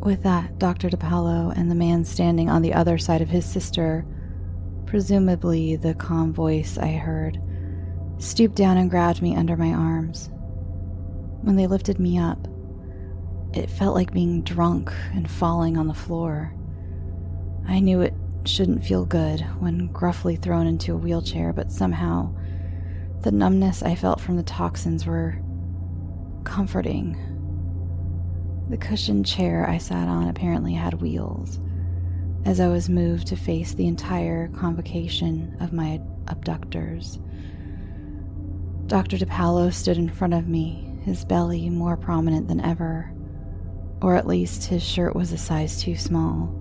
With 0.00 0.22
that, 0.22 0.58
Dr. 0.58 0.88
DiPaolo 0.88 1.52
and 1.56 1.68
the 1.68 1.74
man 1.74 2.04
standing 2.04 2.48
on 2.48 2.62
the 2.62 2.74
other 2.74 2.96
side 2.96 3.22
of 3.22 3.28
his 3.28 3.44
sister, 3.44 4.06
presumably 4.86 5.74
the 5.74 5.94
calm 5.94 6.32
voice 6.32 6.78
I 6.78 6.92
heard, 6.92 7.40
stooped 8.18 8.54
down 8.54 8.76
and 8.76 8.88
grabbed 8.88 9.20
me 9.20 9.34
under 9.34 9.56
my 9.56 9.72
arms. 9.72 10.30
When 11.42 11.56
they 11.56 11.66
lifted 11.66 11.98
me 11.98 12.18
up, 12.18 12.46
it 13.52 13.68
felt 13.68 13.94
like 13.94 14.12
being 14.12 14.42
drunk 14.42 14.92
and 15.12 15.30
falling 15.30 15.76
on 15.76 15.88
the 15.88 15.94
floor. 15.94 16.54
I 17.66 17.80
knew 17.80 18.00
it 18.00 18.14
shouldn't 18.44 18.84
feel 18.84 19.04
good 19.04 19.40
when 19.58 19.88
gruffly 19.88 20.36
thrown 20.36 20.66
into 20.66 20.94
a 20.94 20.96
wheelchair, 20.96 21.52
but 21.52 21.70
somehow 21.70 22.34
the 23.20 23.32
numbness 23.32 23.82
I 23.82 23.94
felt 23.94 24.20
from 24.20 24.36
the 24.36 24.42
toxins 24.42 25.06
were 25.06 25.40
comforting. 26.44 27.16
The 28.68 28.76
cushioned 28.76 29.26
chair 29.26 29.68
I 29.68 29.78
sat 29.78 30.08
on 30.08 30.28
apparently 30.28 30.74
had 30.74 31.02
wheels, 31.02 31.60
as 32.44 32.60
I 32.60 32.68
was 32.68 32.88
moved 32.88 33.26
to 33.28 33.36
face 33.36 33.74
the 33.74 33.86
entire 33.86 34.48
convocation 34.48 35.56
of 35.60 35.72
my 35.72 36.00
abductors. 36.28 37.18
Dr. 38.86 39.16
DiPaolo 39.18 39.72
stood 39.72 39.98
in 39.98 40.08
front 40.08 40.34
of 40.34 40.48
me, 40.48 40.91
his 41.04 41.24
belly 41.24 41.68
more 41.68 41.96
prominent 41.96 42.48
than 42.48 42.60
ever, 42.60 43.12
or 44.00 44.16
at 44.16 44.26
least 44.26 44.64
his 44.64 44.82
shirt 44.82 45.14
was 45.14 45.32
a 45.32 45.38
size 45.38 45.82
too 45.82 45.96
small. 45.96 46.58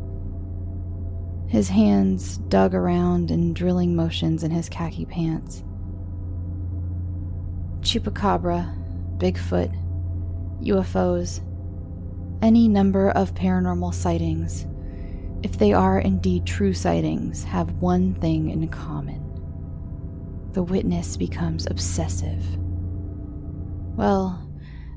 His 1.48 1.70
hands 1.70 2.38
dug 2.38 2.74
around 2.74 3.32
in 3.32 3.54
drilling 3.54 3.96
motions 3.96 4.44
in 4.44 4.52
his 4.52 4.70
khaki 4.70 5.06
pants. 5.06 5.64
Chupacabra, 7.82 8.78
Bigfoot, 9.18 9.76
UFOs, 10.62 11.42
any 12.42 12.68
number 12.68 13.10
of 13.12 13.34
paranormal 13.34 13.94
sightings, 13.94 14.66
if 15.44 15.58
they 15.58 15.74
are 15.74 16.00
indeed 16.00 16.46
true 16.46 16.74
sightings, 16.74 17.44
have 17.44 17.72
one 17.74 18.14
thing 18.16 18.50
in 18.50 18.68
common 18.68 19.22
the 20.54 20.64
witness 20.64 21.16
becomes 21.16 21.66
obsessive. 21.68 22.44
Well, 24.02 24.42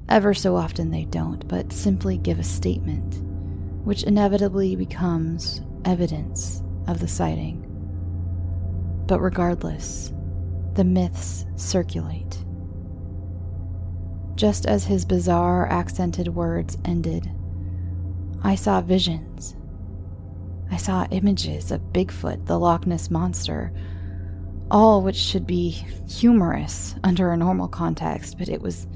ever 0.08 0.32
so 0.32 0.56
often 0.56 0.90
they 0.90 1.04
don't, 1.04 1.46
but 1.46 1.74
simply 1.74 2.16
give 2.16 2.38
a 2.38 2.42
statement, 2.42 3.20
which 3.84 4.04
inevitably 4.04 4.76
becomes 4.76 5.60
evidence 5.84 6.62
of 6.86 7.00
the 7.00 7.06
sighting. 7.06 7.66
But 9.06 9.20
regardless, 9.20 10.10
the 10.72 10.84
myths 10.84 11.44
circulate. 11.54 12.42
Just 14.36 14.64
as 14.64 14.84
his 14.84 15.04
bizarre 15.04 15.68
accented 15.70 16.28
words 16.28 16.78
ended, 16.86 17.30
I 18.42 18.54
saw 18.54 18.80
visions. 18.80 19.54
I 20.70 20.78
saw 20.78 21.06
images 21.10 21.70
of 21.70 21.92
Bigfoot, 21.92 22.46
the 22.46 22.58
Loch 22.58 22.86
Ness 22.86 23.10
Monster, 23.10 23.70
all 24.74 25.02
which 25.02 25.14
should 25.14 25.46
be 25.46 25.70
humorous 26.08 26.96
under 27.04 27.30
a 27.30 27.36
normal 27.36 27.68
context, 27.68 28.36
but 28.36 28.48
it 28.48 28.60
was 28.60 28.88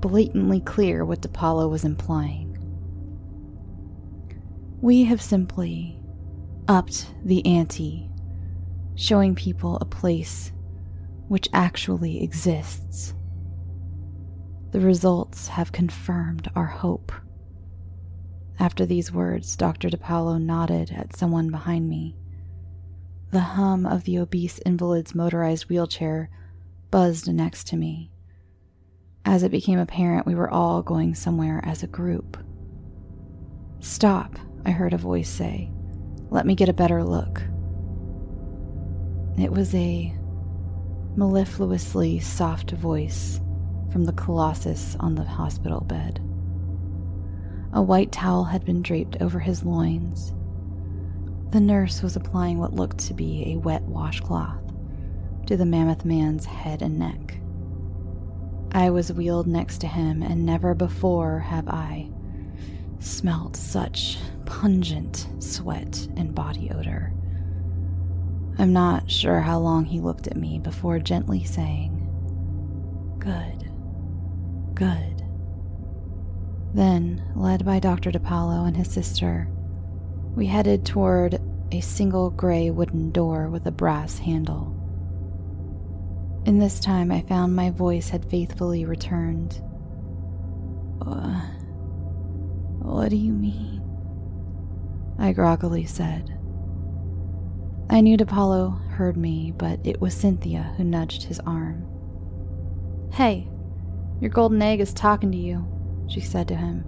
blatantly 0.00 0.60
clear 0.60 1.04
what 1.04 1.20
DiPaolo 1.20 1.70
was 1.70 1.84
implying. 1.84 2.58
We 4.80 5.04
have 5.04 5.22
simply 5.22 6.00
upped 6.66 7.14
the 7.24 7.46
ante, 7.46 8.10
showing 8.96 9.36
people 9.36 9.76
a 9.76 9.84
place 9.84 10.50
which 11.28 11.48
actually 11.52 12.20
exists. 12.24 13.14
The 14.72 14.80
results 14.80 15.46
have 15.46 15.70
confirmed 15.70 16.50
our 16.56 16.66
hope. 16.66 17.12
After 18.58 18.84
these 18.84 19.12
words, 19.12 19.54
Dr. 19.54 19.90
DePaulo 19.90 20.42
nodded 20.42 20.90
at 20.90 21.14
someone 21.14 21.52
behind 21.52 21.88
me. 21.88 22.16
The 23.32 23.40
hum 23.40 23.86
of 23.86 24.04
the 24.04 24.18
obese 24.18 24.58
invalid's 24.58 25.14
motorized 25.14 25.70
wheelchair 25.70 26.28
buzzed 26.90 27.32
next 27.32 27.66
to 27.68 27.78
me. 27.78 28.10
As 29.24 29.42
it 29.42 29.50
became 29.50 29.78
apparent 29.78 30.26
we 30.26 30.34
were 30.34 30.50
all 30.50 30.82
going 30.82 31.14
somewhere 31.14 31.62
as 31.64 31.82
a 31.82 31.86
group. 31.86 32.36
Stop, 33.80 34.38
I 34.66 34.70
heard 34.70 34.92
a 34.92 34.98
voice 34.98 35.30
say. 35.30 35.70
Let 36.28 36.44
me 36.44 36.54
get 36.54 36.68
a 36.68 36.74
better 36.74 37.02
look. 37.02 37.40
It 39.38 39.50
was 39.50 39.74
a 39.74 40.14
mellifluously 41.16 42.20
soft 42.20 42.72
voice 42.72 43.40
from 43.90 44.04
the 44.04 44.12
colossus 44.12 44.94
on 45.00 45.14
the 45.14 45.24
hospital 45.24 45.80
bed. 45.80 46.20
A 47.72 47.80
white 47.80 48.12
towel 48.12 48.44
had 48.44 48.66
been 48.66 48.82
draped 48.82 49.16
over 49.22 49.38
his 49.38 49.64
loins. 49.64 50.34
The 51.52 51.60
nurse 51.60 52.02
was 52.02 52.16
applying 52.16 52.58
what 52.58 52.72
looked 52.72 52.96
to 53.00 53.14
be 53.14 53.52
a 53.52 53.58
wet 53.58 53.82
washcloth 53.82 54.72
to 55.46 55.54
the 55.54 55.66
mammoth 55.66 56.02
man's 56.02 56.46
head 56.46 56.80
and 56.80 56.98
neck. 56.98 57.36
I 58.72 58.88
was 58.88 59.12
wheeled 59.12 59.46
next 59.46 59.82
to 59.82 59.86
him, 59.86 60.22
and 60.22 60.46
never 60.46 60.74
before 60.74 61.40
have 61.40 61.68
I 61.68 62.08
smelt 63.00 63.54
such 63.54 64.16
pungent 64.46 65.28
sweat 65.40 66.08
and 66.16 66.34
body 66.34 66.70
odor. 66.70 67.12
I'm 68.58 68.72
not 68.72 69.10
sure 69.10 69.40
how 69.40 69.58
long 69.58 69.84
he 69.84 70.00
looked 70.00 70.26
at 70.26 70.38
me 70.38 70.58
before 70.58 70.98
gently 71.00 71.44
saying, 71.44 71.98
Good, 73.18 73.70
good. 74.72 75.22
Then, 76.72 77.22
led 77.36 77.66
by 77.66 77.78
Dr. 77.78 78.10
DiPaolo 78.10 78.66
and 78.66 78.74
his 78.74 78.90
sister, 78.90 79.50
we 80.34 80.46
headed 80.46 80.84
toward 80.86 81.40
a 81.70 81.80
single 81.80 82.30
gray 82.30 82.70
wooden 82.70 83.10
door 83.10 83.48
with 83.48 83.66
a 83.66 83.70
brass 83.70 84.18
handle. 84.18 84.78
In 86.44 86.58
this 86.58 86.80
time, 86.80 87.12
I 87.12 87.22
found 87.22 87.54
my 87.54 87.70
voice 87.70 88.08
had 88.08 88.28
faithfully 88.30 88.84
returned. 88.84 89.62
What 92.78 93.08
do 93.08 93.16
you 93.16 93.32
mean? 93.32 93.82
I 95.18 95.32
groggily 95.32 95.86
said. 95.86 96.38
I 97.90 98.00
knew 98.00 98.16
DiPaolo 98.16 98.88
heard 98.90 99.16
me, 99.16 99.52
but 99.56 99.80
it 99.84 100.00
was 100.00 100.14
Cynthia 100.14 100.74
who 100.76 100.84
nudged 100.84 101.24
his 101.24 101.40
arm. 101.40 101.86
Hey, 103.12 103.48
your 104.20 104.30
golden 104.30 104.62
egg 104.62 104.80
is 104.80 104.94
talking 104.94 105.30
to 105.32 105.38
you, 105.38 105.66
she 106.08 106.20
said 106.20 106.48
to 106.48 106.56
him. 106.56 106.84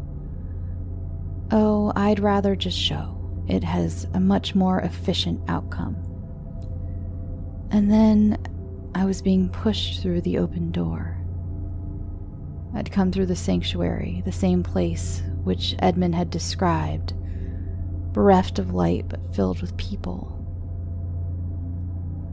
Oh, 1.50 1.92
I'd 1.94 2.20
rather 2.20 2.56
just 2.56 2.78
show. 2.78 3.13
It 3.48 3.62
has 3.64 4.06
a 4.14 4.20
much 4.20 4.54
more 4.54 4.80
efficient 4.80 5.40
outcome. 5.48 5.96
And 7.70 7.90
then 7.90 8.38
I 8.94 9.04
was 9.04 9.20
being 9.20 9.48
pushed 9.48 10.00
through 10.00 10.20
the 10.20 10.38
open 10.38 10.70
door. 10.70 11.18
I'd 12.74 12.90
come 12.90 13.12
through 13.12 13.26
the 13.26 13.36
sanctuary, 13.36 14.22
the 14.24 14.32
same 14.32 14.62
place 14.62 15.22
which 15.42 15.76
Edmund 15.78 16.14
had 16.14 16.30
described, 16.30 17.12
bereft 18.12 18.58
of 18.58 18.72
light 18.72 19.08
but 19.08 19.34
filled 19.34 19.60
with 19.60 19.76
people. 19.76 20.30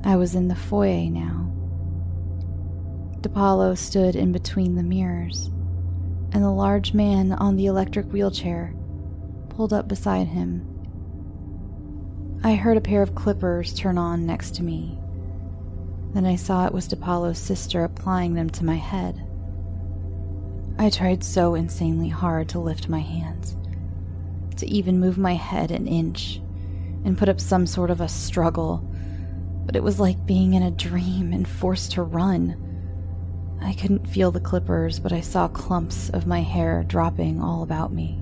I 0.04 0.16
was 0.16 0.34
in 0.34 0.48
the 0.48 0.56
foyer 0.56 1.10
now. 1.10 1.52
DiPaolo 3.22 3.78
stood 3.78 4.16
in 4.16 4.32
between 4.32 4.76
the 4.76 4.84
mirrors, 4.84 5.48
and 6.32 6.44
the 6.44 6.50
large 6.50 6.94
man 6.94 7.34
on 7.34 7.56
the 7.56 7.68
electric 7.68 8.12
wheelchair 8.12 8.74
pulled 9.50 9.74
up 9.74 9.88
beside 9.88 10.28
him. 10.28 10.68
I 12.44 12.56
heard 12.56 12.76
a 12.76 12.82
pair 12.82 13.04
of 13.04 13.14
clippers 13.14 13.72
turn 13.72 14.00
on 14.00 14.26
next 14.26 14.56
to 14.56 14.64
me. 14.64 14.98
Then 16.14 16.26
I 16.26 16.36
saw 16.36 16.66
it 16.66 16.74
was 16.74 16.88
DiPaolo's 16.88 17.38
sister 17.38 17.84
applying 17.84 18.34
them 18.34 18.50
to 18.50 18.66
my 18.66 18.78
head. 18.78 19.24
I 20.80 20.90
tried 20.90 21.24
so 21.24 21.54
insanely 21.54 22.10
hard 22.10 22.50
to 22.50 22.60
lift 22.60 22.90
my 22.90 23.00
hands, 23.00 23.56
to 24.58 24.66
even 24.68 25.00
move 25.00 25.20
my 25.20 25.36
head 25.36 25.70
an 25.70 25.88
inch, 25.88 26.42
and 27.06 27.16
put 27.16 27.30
up 27.30 27.40
some 27.40 27.68
sort 27.68 27.92
of 27.92 28.02
a 28.02 28.08
struggle, 28.08 28.80
but 29.66 29.76
it 29.76 29.84
was 29.84 30.00
like 30.00 30.26
being 30.26 30.56
in 30.56 30.64
a 30.64 30.72
dream 30.72 31.34
and 31.34 31.48
forced 31.48 31.92
to 31.92 32.02
run. 32.02 32.58
I 33.62 33.74
couldn't 33.74 34.10
feel 34.10 34.32
the 34.32 34.40
clippers, 34.40 35.00
but 35.00 35.14
I 35.14 35.22
saw 35.22 35.48
clumps 35.48 36.10
of 36.10 36.26
my 36.26 36.42
hair 36.42 36.84
dropping 36.88 37.40
all 37.40 37.62
about 37.62 37.94
me. 37.94 38.21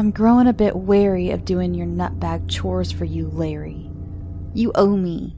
I'm 0.00 0.12
growing 0.12 0.46
a 0.46 0.54
bit 0.54 0.74
wary 0.76 1.28
of 1.28 1.44
doing 1.44 1.74
your 1.74 1.86
nutbag 1.86 2.48
chores 2.48 2.90
for 2.90 3.04
you, 3.04 3.28
Larry. 3.28 3.90
You 4.54 4.72
owe 4.74 4.96
me. 4.96 5.36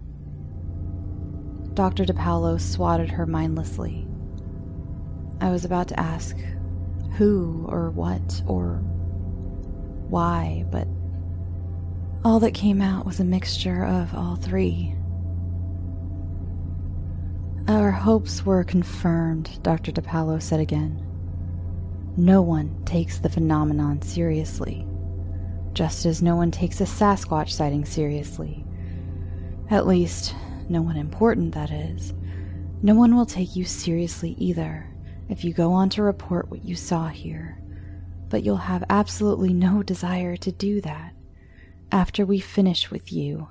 Dr. 1.75 2.05
DiPaolo 2.05 2.61
swatted 2.61 3.11
her 3.11 3.27
mindlessly. 3.27 4.07
I 5.41 5.51
was 5.51 5.65
about 5.65 5.89
to 5.89 5.99
ask 5.99 6.37
who 7.17 7.67
or 7.69 7.91
what 7.91 8.41
or 8.47 8.77
why, 10.09 10.65
but 10.71 10.87
all 12.25 12.39
that 12.39 12.55
came 12.55 12.81
out 12.81 13.05
was 13.05 13.19
a 13.19 13.25
mixture 13.25 13.85
of 13.85 14.15
all 14.15 14.37
three. 14.37 14.95
Our 17.67 17.91
hopes 17.91 18.47
were 18.47 18.63
confirmed, 18.63 19.61
Dr. 19.65 19.91
DiPaolo 19.91 20.41
said 20.41 20.61
again. 20.61 21.05
No 22.17 22.43
one 22.43 22.85
takes 22.85 23.19
the 23.19 23.31
phenomenon 23.31 24.03
seriously, 24.03 24.87
just 25.73 26.05
as 26.05 26.21
no 26.21 26.37
one 26.37 26.51
takes 26.51 26.81
a 26.83 26.85
Sasquatch 26.85 27.51
sighting 27.51 27.87
seriously. 27.87 28.67
At 29.71 29.87
least, 29.87 30.35
no 30.69 30.83
one 30.83 30.99
important, 30.99 31.55
that 31.55 31.71
is. 31.71 32.13
No 32.83 32.95
one 32.95 33.17
will 33.17 33.25
take 33.25 33.57
you 33.57 33.65
seriously 33.65 34.35
either 34.39 34.93
if 35.31 35.43
you 35.43 35.55
go 35.55 35.73
on 35.73 35.89
to 35.91 36.03
report 36.03 36.51
what 36.51 36.63
you 36.63 36.77
saw 36.77 37.09
here, 37.09 37.59
but 38.29 38.43
you'll 38.43 38.57
have 38.57 38.85
absolutely 38.91 39.55
no 39.55 39.83
desire 39.83 40.37
to 40.37 40.53
do 40.53 40.83
that 40.83 41.15
after 41.91 42.27
we 42.27 42.41
finish 42.41 42.91
with 42.91 43.11
you. 43.11 43.49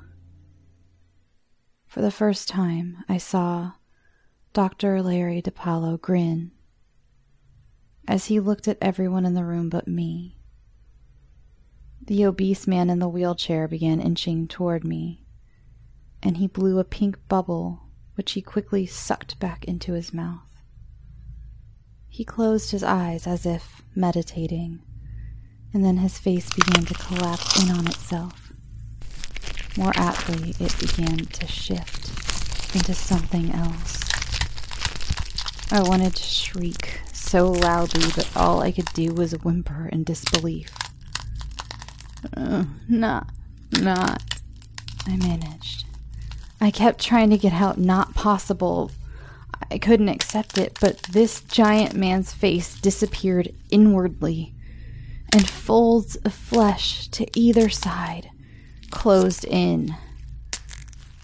For 1.87 2.01
the 2.01 2.11
first 2.11 2.47
time, 2.47 3.03
I 3.09 3.17
saw 3.17 3.71
Dr. 4.53 5.01
Larry 5.01 5.41
DiPaolo 5.41 5.99
grin 5.99 6.51
as 8.07 8.25
he 8.25 8.39
looked 8.39 8.67
at 8.67 8.77
everyone 8.81 9.25
in 9.25 9.33
the 9.33 9.45
room 9.45 9.69
but 9.69 9.87
me. 9.87 10.37
The 12.03 12.25
obese 12.25 12.67
man 12.67 12.89
in 12.89 12.99
the 12.99 13.07
wheelchair 13.07 13.67
began 13.67 14.01
inching 14.01 14.47
toward 14.47 14.83
me, 14.83 15.23
and 16.23 16.37
he 16.37 16.47
blew 16.47 16.79
a 16.79 16.83
pink 16.83 17.17
bubble 17.27 17.83
which 18.15 18.33
he 18.33 18.41
quickly 18.41 18.85
sucked 18.85 19.39
back 19.39 19.65
into 19.65 19.93
his 19.93 20.13
mouth. 20.13 20.41
He 22.09 22.25
closed 22.25 22.71
his 22.71 22.83
eyes 22.83 23.25
as 23.25 23.45
if 23.45 23.81
meditating, 23.95 24.81
and 25.73 25.85
then 25.85 25.97
his 25.97 26.19
face 26.19 26.51
began 26.53 26.85
to 26.85 26.93
collapse 26.93 27.63
in 27.63 27.71
on 27.71 27.87
itself. 27.87 28.51
More 29.77 29.93
aptly, 29.95 30.53
it 30.59 30.77
began 30.79 31.17
to 31.17 31.47
shift 31.47 32.75
into 32.75 32.93
something 32.93 33.51
else. 33.51 34.01
I 35.71 35.81
wanted 35.81 36.15
to 36.15 36.23
shriek 36.23 36.99
so 37.31 37.49
loudly, 37.49 38.11
but 38.13 38.29
all 38.35 38.61
I 38.61 38.73
could 38.73 38.91
do 38.93 39.13
was 39.13 39.31
whimper 39.31 39.87
in 39.89 40.03
disbelief. 40.03 40.69
Uh, 42.35 42.65
not, 42.89 43.29
not, 43.79 44.41
I 45.07 45.15
managed. 45.15 45.85
I 46.59 46.71
kept 46.71 46.99
trying 46.99 47.29
to 47.29 47.37
get 47.37 47.53
out, 47.53 47.77
not 47.77 48.15
possible. 48.15 48.91
I 49.71 49.77
couldn't 49.77 50.09
accept 50.09 50.57
it, 50.57 50.77
but 50.81 51.03
this 51.03 51.39
giant 51.39 51.95
man's 51.95 52.33
face 52.33 52.77
disappeared 52.77 53.55
inwardly, 53.69 54.53
and 55.31 55.47
folds 55.47 56.17
of 56.17 56.33
flesh 56.33 57.07
to 57.07 57.25
either 57.33 57.69
side 57.69 58.29
closed 58.89 59.45
in. 59.45 59.95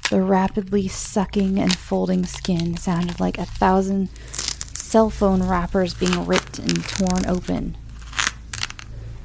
The 0.10 0.22
rapidly 0.22 0.88
sucking 0.88 1.60
and 1.60 1.76
folding 1.76 2.26
skin 2.26 2.78
sounded 2.78 3.20
like 3.20 3.38
a 3.38 3.46
thousand 3.46 4.08
cell 4.88 5.10
phone 5.10 5.44
wrappers 5.44 5.94
being 5.94 6.26
ripped 6.26 6.60
and 6.60 6.82
torn 6.88 7.26
open. 7.26 7.76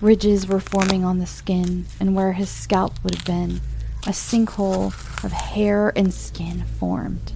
Ridges 0.01 0.45
were 0.49 0.59
forming 0.59 1.05
on 1.05 1.21
the 1.21 1.27
skin, 1.27 1.87
and 2.01 2.17
where 2.17 2.33
his 2.33 2.51
scalp 2.51 2.95
would 3.05 3.15
have 3.15 3.25
been, 3.25 3.61
a 4.05 4.11
sinkhole 4.11 4.89
of 5.23 5.31
hair 5.31 5.93
and 5.95 6.13
skin 6.13 6.65
formed, 6.81 7.33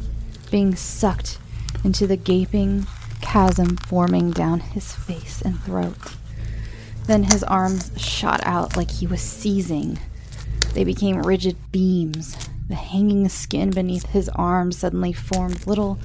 being 0.51 0.75
sucked 0.75 1.39
into 1.85 2.05
the 2.05 2.17
gaping 2.17 2.89
chasm 3.21 3.77
forming 3.77 4.33
down 4.33 4.59
his 4.59 4.93
face 4.93 5.41
and 5.41 5.63
throat. 5.63 5.97
Then 7.07 7.23
his 7.23 7.45
arms 7.45 7.93
shot 7.97 8.41
out 8.45 8.77
like 8.77 8.91
he 8.91 9.07
was 9.07 9.21
seizing. 9.21 10.01
They 10.75 10.83
became 10.83 11.23
rigid 11.23 11.57
beams. 11.71 12.37
The 12.69 12.75
hanging 12.75 13.29
skin 13.29 13.71
beneath 13.71 14.07
his 14.07 14.29
arms 14.31 14.79
suddenly 14.79 15.13
formed 15.13 15.65
little 15.69 16.01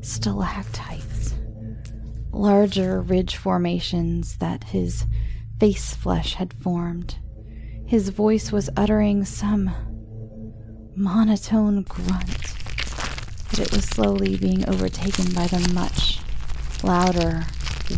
stalactites 0.00 1.09
larger 2.32 3.00
ridge 3.00 3.36
formations 3.36 4.36
that 4.38 4.64
his 4.64 5.06
face 5.58 5.94
flesh 5.94 6.34
had 6.34 6.52
formed. 6.54 7.18
His 7.86 8.10
voice 8.10 8.52
was 8.52 8.70
uttering 8.76 9.24
some 9.24 9.70
monotone 10.94 11.82
grunt, 11.82 12.54
but 13.50 13.58
it 13.58 13.72
was 13.72 13.84
slowly 13.84 14.36
being 14.36 14.68
overtaken 14.68 15.32
by 15.32 15.46
the 15.46 15.70
much 15.74 16.20
louder, 16.82 17.44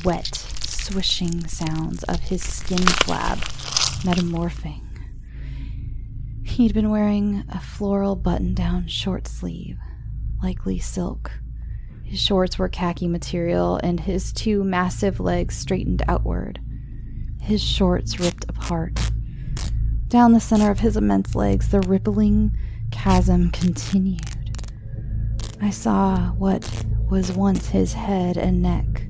wet, 0.05 0.35
swishing 0.35 1.47
sounds 1.47 2.03
of 2.05 2.21
his 2.21 2.43
skin 2.43 2.79
flab 2.79 3.39
metamorphing. 4.05 4.81
He'd 6.45 6.75
been 6.75 6.91
wearing 6.91 7.45
a 7.49 7.61
floral 7.61 8.17
button 8.17 8.55
down 8.55 8.89
short 8.89 9.29
sleeve, 9.29 9.79
likely 10.43 10.79
silk, 10.79 11.31
his 12.13 12.21
shorts 12.21 12.59
were 12.59 12.69
khaki 12.69 13.09
material, 13.09 13.81
and 13.83 13.99
his 13.99 14.35
two 14.35 14.63
massive 14.63 15.19
legs 15.19 15.57
straightened 15.57 16.03
outward. 16.07 16.61
His 17.41 17.63
shorts 17.63 18.21
ripped 18.21 18.45
apart. 18.51 19.01
Down 20.09 20.33
the 20.33 20.39
center 20.39 20.71
of 20.71 20.81
his 20.81 20.99
immense 20.99 21.35
legs, 21.35 21.71
the 21.71 21.81
rippling 21.81 22.55
chasm 22.91 23.51
continued. 23.51 24.21
I 25.59 25.71
saw 25.71 26.33
what 26.33 26.85
was 27.09 27.33
once 27.33 27.69
his 27.69 27.95
head 27.95 28.37
and 28.37 28.61
neck 28.61 29.09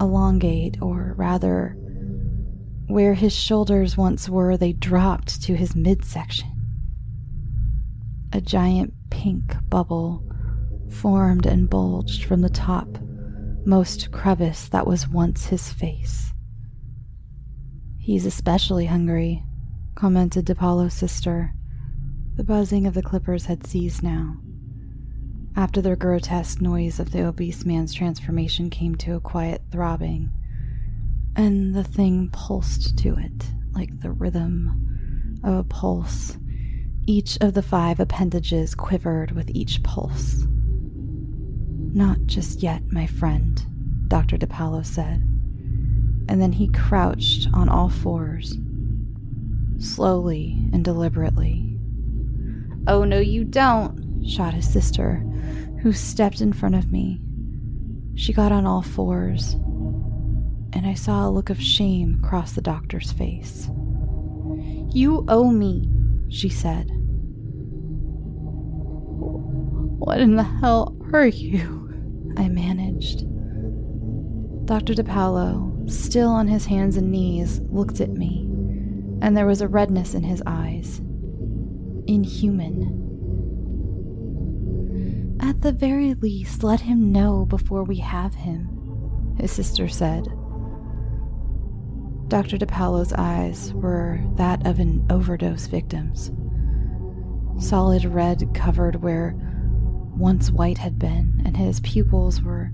elongate, 0.00 0.82
or 0.82 1.14
rather, 1.16 1.76
where 2.88 3.14
his 3.14 3.32
shoulders 3.32 3.96
once 3.96 4.28
were, 4.28 4.56
they 4.56 4.72
dropped 4.72 5.40
to 5.42 5.54
his 5.54 5.76
midsection. 5.76 6.48
A 8.32 8.40
giant 8.40 8.92
pink 9.08 9.54
bubble 9.70 10.24
formed 10.92 11.46
and 11.46 11.68
bulged 11.68 12.24
from 12.24 12.40
the 12.40 12.50
top 12.50 12.98
most 13.64 14.10
crevice 14.10 14.68
that 14.68 14.86
was 14.86 15.08
once 15.08 15.46
his 15.46 15.72
face. 15.72 16.32
He's 17.98 18.26
especially 18.26 18.86
hungry, 18.86 19.44
commented 19.94 20.46
DiPaolo's 20.46 20.94
sister. 20.94 21.54
The 22.34 22.44
buzzing 22.44 22.86
of 22.86 22.94
the 22.94 23.02
clippers 23.02 23.46
had 23.46 23.66
ceased 23.66 24.02
now. 24.02 24.36
After 25.54 25.80
the 25.80 25.94
grotesque 25.94 26.60
noise 26.60 26.98
of 26.98 27.12
the 27.12 27.24
obese 27.24 27.64
man's 27.64 27.94
transformation 27.94 28.70
came 28.70 28.96
to 28.96 29.14
a 29.14 29.20
quiet 29.20 29.62
throbbing, 29.70 30.30
and 31.36 31.74
the 31.74 31.84
thing 31.84 32.30
pulsed 32.32 32.98
to 32.98 33.16
it 33.16 33.50
like 33.72 34.00
the 34.00 34.10
rhythm 34.10 35.38
of 35.44 35.54
a 35.54 35.64
pulse. 35.64 36.36
Each 37.06 37.36
of 37.40 37.54
the 37.54 37.62
five 37.62 38.00
appendages 38.00 38.74
quivered 38.74 39.32
with 39.32 39.50
each 39.50 39.82
pulse. 39.82 40.46
Not 41.94 42.24
just 42.24 42.62
yet, 42.62 42.90
my 42.90 43.06
friend, 43.06 43.62
Dr. 44.08 44.38
DiPaolo 44.38 44.84
said. 44.84 45.20
And 46.28 46.40
then 46.40 46.52
he 46.52 46.68
crouched 46.68 47.48
on 47.52 47.68
all 47.68 47.90
fours, 47.90 48.56
slowly 49.78 50.56
and 50.72 50.82
deliberately. 50.82 51.78
Oh, 52.86 53.04
no, 53.04 53.18
you 53.18 53.44
don't, 53.44 54.24
shot 54.26 54.54
his 54.54 54.72
sister, 54.72 55.16
who 55.82 55.92
stepped 55.92 56.40
in 56.40 56.54
front 56.54 56.76
of 56.76 56.90
me. 56.90 57.20
She 58.14 58.32
got 58.32 58.52
on 58.52 58.64
all 58.64 58.82
fours, 58.82 59.52
and 60.72 60.86
I 60.86 60.94
saw 60.94 61.28
a 61.28 61.30
look 61.30 61.50
of 61.50 61.60
shame 61.60 62.20
cross 62.22 62.52
the 62.52 62.62
doctor's 62.62 63.12
face. 63.12 63.68
You 64.94 65.26
owe 65.28 65.50
me, 65.50 65.90
she 66.30 66.48
said. 66.48 66.90
What 69.98 70.20
in 70.20 70.36
the 70.36 70.42
hell 70.42 70.96
are 71.12 71.26
you? 71.26 71.81
I 72.36 72.48
managed. 72.48 73.26
Dr. 74.66 74.94
DiPaolo, 74.94 75.90
still 75.90 76.30
on 76.30 76.48
his 76.48 76.66
hands 76.66 76.96
and 76.96 77.10
knees, 77.10 77.60
looked 77.70 78.00
at 78.00 78.10
me, 78.10 78.48
and 79.20 79.36
there 79.36 79.46
was 79.46 79.60
a 79.60 79.68
redness 79.68 80.14
in 80.14 80.22
his 80.22 80.42
eyes. 80.46 81.00
Inhuman. 82.06 82.98
At 85.40 85.60
the 85.60 85.72
very 85.72 86.14
least, 86.14 86.62
let 86.62 86.80
him 86.80 87.12
know 87.12 87.44
before 87.44 87.84
we 87.84 87.96
have 87.96 88.34
him, 88.34 89.34
his 89.38 89.50
sister 89.50 89.88
said. 89.88 90.28
Dr. 92.28 92.56
DiPaolo's 92.56 93.12
eyes 93.12 93.74
were 93.74 94.20
that 94.36 94.66
of 94.66 94.78
an 94.78 95.04
overdose 95.10 95.66
victim's. 95.66 96.30
Solid 97.58 98.06
red 98.06 98.54
covered 98.54 99.02
where 99.02 99.36
once 100.16 100.50
white 100.50 100.78
had 100.78 100.98
been, 100.98 101.42
and 101.44 101.56
his 101.56 101.80
pupils 101.80 102.42
were 102.42 102.72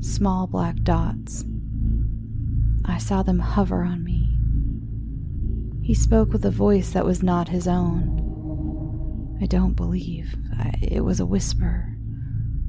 small 0.00 0.46
black 0.46 0.82
dots. 0.82 1.44
I 2.84 2.98
saw 2.98 3.22
them 3.22 3.38
hover 3.38 3.82
on 3.82 4.02
me. 4.04 4.28
He 5.82 5.94
spoke 5.94 6.32
with 6.32 6.44
a 6.44 6.50
voice 6.50 6.90
that 6.90 7.04
was 7.04 7.22
not 7.22 7.48
his 7.48 7.66
own. 7.66 9.38
I 9.42 9.46
don't 9.46 9.74
believe 9.74 10.36
I, 10.56 10.72
it 10.82 11.00
was 11.00 11.20
a 11.20 11.26
whisper, 11.26 11.96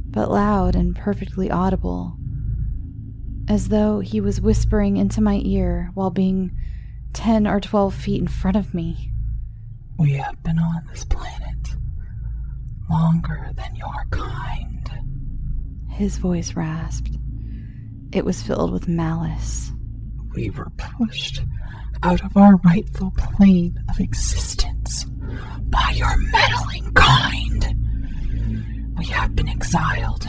but 0.10 0.32
loud 0.32 0.76
and 0.76 0.96
perfectly 0.96 1.52
audible, 1.52 2.18
as 3.48 3.70
though 3.70 4.00
he 4.00 4.22
was 4.22 4.42
whispering 4.42 4.98
into 4.98 5.22
my 5.22 5.42
ear 5.44 5.92
while 5.94 6.12
being 6.12 6.56
ten 7.14 7.46
or 7.46 7.60
twelve 7.60 7.94
feet 7.94 8.22
in 8.22 8.28
front 8.28 8.58
of 8.58 8.74
me. 8.74 9.12
We 10.00 10.14
have 10.14 10.42
been 10.44 10.58
on 10.58 10.88
this 10.90 11.04
planet 11.04 11.51
longer 12.92 13.50
than 13.56 13.76
your 13.76 14.06
kind. 14.12 14.92
His 15.90 16.18
voice 16.18 16.56
rasped. 16.56 17.18
It 18.12 18.26
was 18.26 18.42
filled 18.42 18.74
with 18.74 18.88
malice. 18.88 19.72
We 20.36 20.50
were 20.50 20.72
pushed 20.78 21.42
out 22.04 22.24
of 22.26 22.36
our 22.36 22.58
rightful 22.58 23.12
plane 23.12 23.82
of 23.90 24.00
existence 24.00 25.06
by 25.70 25.94
your 25.96 26.18
meddling 26.18 26.92
kind. 26.94 27.76
We 28.98 29.06
have 29.06 29.36
been 29.36 29.48
exiled 29.50 30.28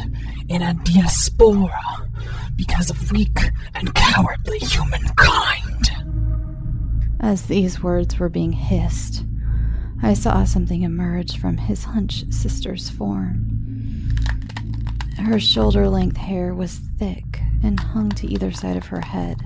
in 0.48 0.62
a 0.62 0.74
diaspora 0.74 2.08
because 2.56 2.90
of 2.90 3.12
weak 3.12 3.38
and 3.74 3.94
cowardly 3.94 4.58
humankind. 4.58 5.90
As 7.20 7.46
these 7.46 7.82
words 7.82 8.18
were 8.18 8.28
being 8.28 8.52
hissed, 8.52 9.24
I 10.04 10.14
saw 10.14 10.42
something 10.42 10.82
emerge 10.82 11.38
from 11.38 11.56
his 11.56 11.84
hunch 11.84 12.24
sister's 12.30 12.90
form. 12.90 14.10
Her 15.16 15.38
shoulder 15.38 15.88
length 15.88 16.16
hair 16.16 16.56
was 16.56 16.80
thick 16.98 17.40
and 17.62 17.78
hung 17.78 18.10
to 18.10 18.26
either 18.26 18.50
side 18.50 18.76
of 18.76 18.86
her 18.86 19.00
head. 19.00 19.40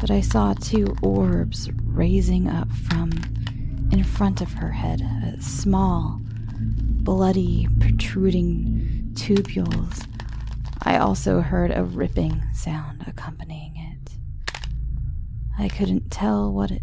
But 0.00 0.12
I 0.12 0.20
saw 0.20 0.54
two 0.54 0.96
orbs 1.02 1.68
raising 1.82 2.48
up 2.48 2.70
from 2.70 3.10
in 3.90 4.04
front 4.04 4.40
of 4.40 4.52
her 4.52 4.70
head, 4.70 5.02
small, 5.40 6.20
bloody, 6.22 7.66
protruding 7.80 9.10
tubules. 9.14 10.06
I 10.84 10.98
also 10.98 11.40
heard 11.40 11.72
a 11.72 11.82
ripping 11.82 12.40
sound 12.54 13.04
accompanying 13.08 13.74
it. 13.76 14.12
I 15.58 15.68
couldn't 15.68 16.10
tell 16.12 16.52
what 16.52 16.70
it 16.70 16.82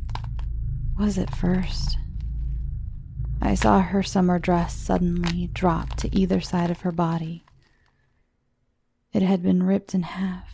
was 0.97 1.17
at 1.17 1.33
first. 1.33 1.97
I 3.41 3.55
saw 3.55 3.81
her 3.81 4.03
summer 4.03 4.37
dress 4.37 4.75
suddenly 4.75 5.47
drop 5.53 5.95
to 5.97 6.15
either 6.15 6.41
side 6.41 6.71
of 6.71 6.81
her 6.81 6.91
body. 6.91 7.43
It 9.13 9.21
had 9.21 9.41
been 9.41 9.63
ripped 9.63 9.93
in 9.95 10.03
half. 10.03 10.53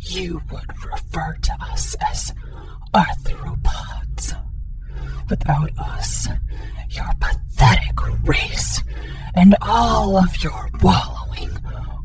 You 0.00 0.42
would 0.50 0.84
refer 0.84 1.34
to 1.34 1.52
us 1.60 1.94
as 2.00 2.34
arthropods. 2.92 4.36
Without 5.28 5.70
us, 5.78 6.28
your 6.90 7.10
pathetic 7.20 8.26
race 8.26 8.82
and 9.34 9.54
all 9.62 10.16
of 10.16 10.42
your 10.42 10.68
wallowing, 10.82 11.56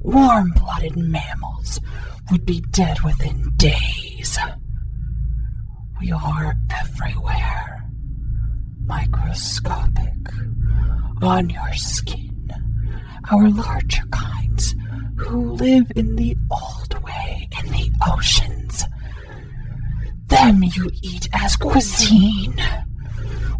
warm 0.02 0.52
blooded 0.52 0.96
mammals 0.96 1.82
would 2.32 2.46
be 2.46 2.62
dead 2.72 3.02
within 3.02 3.52
days. 3.58 4.38
We 6.00 6.12
are 6.12 6.56
everywhere 6.70 7.86
microscopic 8.86 10.14
on 11.22 11.50
your 11.50 11.74
skin. 11.74 12.52
Our 13.32 13.50
larger 13.50 14.04
kinds 14.12 14.76
who 15.18 15.54
live 15.54 15.92
in 15.96 16.16
the 16.16 16.36
old 16.52 17.04
way 17.04 17.50
in 17.60 17.72
the 17.72 17.92
oceans. 18.08 18.84
Them 20.28 20.64
you 20.64 20.92
eat 21.02 21.28
as 21.34 21.56
cuisine. 21.56 22.62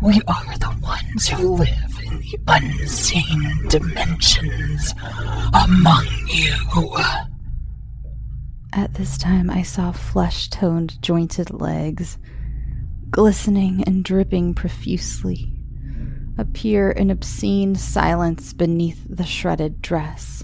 We 0.02 0.22
are 0.28 0.58
the 0.60 0.76
ones 0.82 1.28
who 1.28 1.56
live 1.56 2.00
in 2.06 2.20
the 2.20 2.38
unseen 2.48 3.68
dimensions 3.70 4.94
among 5.54 6.06
you. 6.28 6.98
At 8.74 8.94
this 8.96 9.18
time, 9.18 9.50
I 9.50 9.64
saw 9.64 9.92
flesh 9.94 10.50
toned, 10.50 11.02
jointed 11.02 11.50
legs 11.50 12.18
glistening 13.16 13.82
and 13.88 14.04
dripping 14.04 14.54
profusely, 14.54 15.50
appear 16.38 16.92
in 16.92 17.10
obscene 17.10 17.74
silence 17.74 18.52
beneath 18.52 19.06
the 19.10 19.24
shredded 19.24 19.82
dress. 19.82 20.44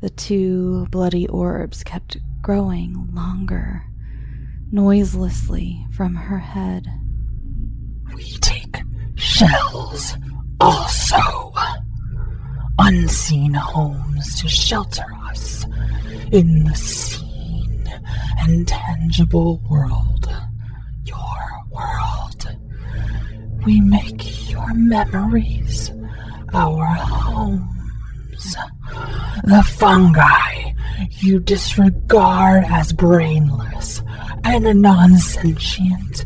The 0.00 0.10
two 0.10 0.88
bloody 0.90 1.28
orbs 1.28 1.84
kept 1.84 2.16
growing 2.42 3.08
longer, 3.14 3.84
noiselessly 4.72 5.86
from 5.92 6.16
her 6.16 6.40
head. 6.40 6.88
We 8.16 8.24
take 8.40 8.82
shells 9.14 10.16
also. 10.58 11.52
Unseen 12.80 13.54
homes 13.54 14.40
to 14.40 14.48
shelter 14.48 15.06
us 15.28 15.66
in 16.32 16.64
the 16.64 16.74
seen 16.74 17.88
and 18.40 18.66
tangible 18.66 19.62
world 19.70 20.23
world. 21.70 22.56
We 23.64 23.80
make 23.80 24.50
your 24.50 24.72
memories 24.74 25.90
our 26.52 26.86
homes. 26.86 28.56
The 29.44 29.62
fungi 29.62 30.72
you 31.18 31.40
disregard 31.40 32.64
as 32.68 32.92
brainless 32.92 34.02
and 34.44 34.82
non 34.82 35.16
sentient 35.18 36.24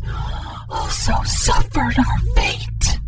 also 0.69 1.13
suffered 1.23 1.97
our 1.97 2.19
fate. 2.35 2.99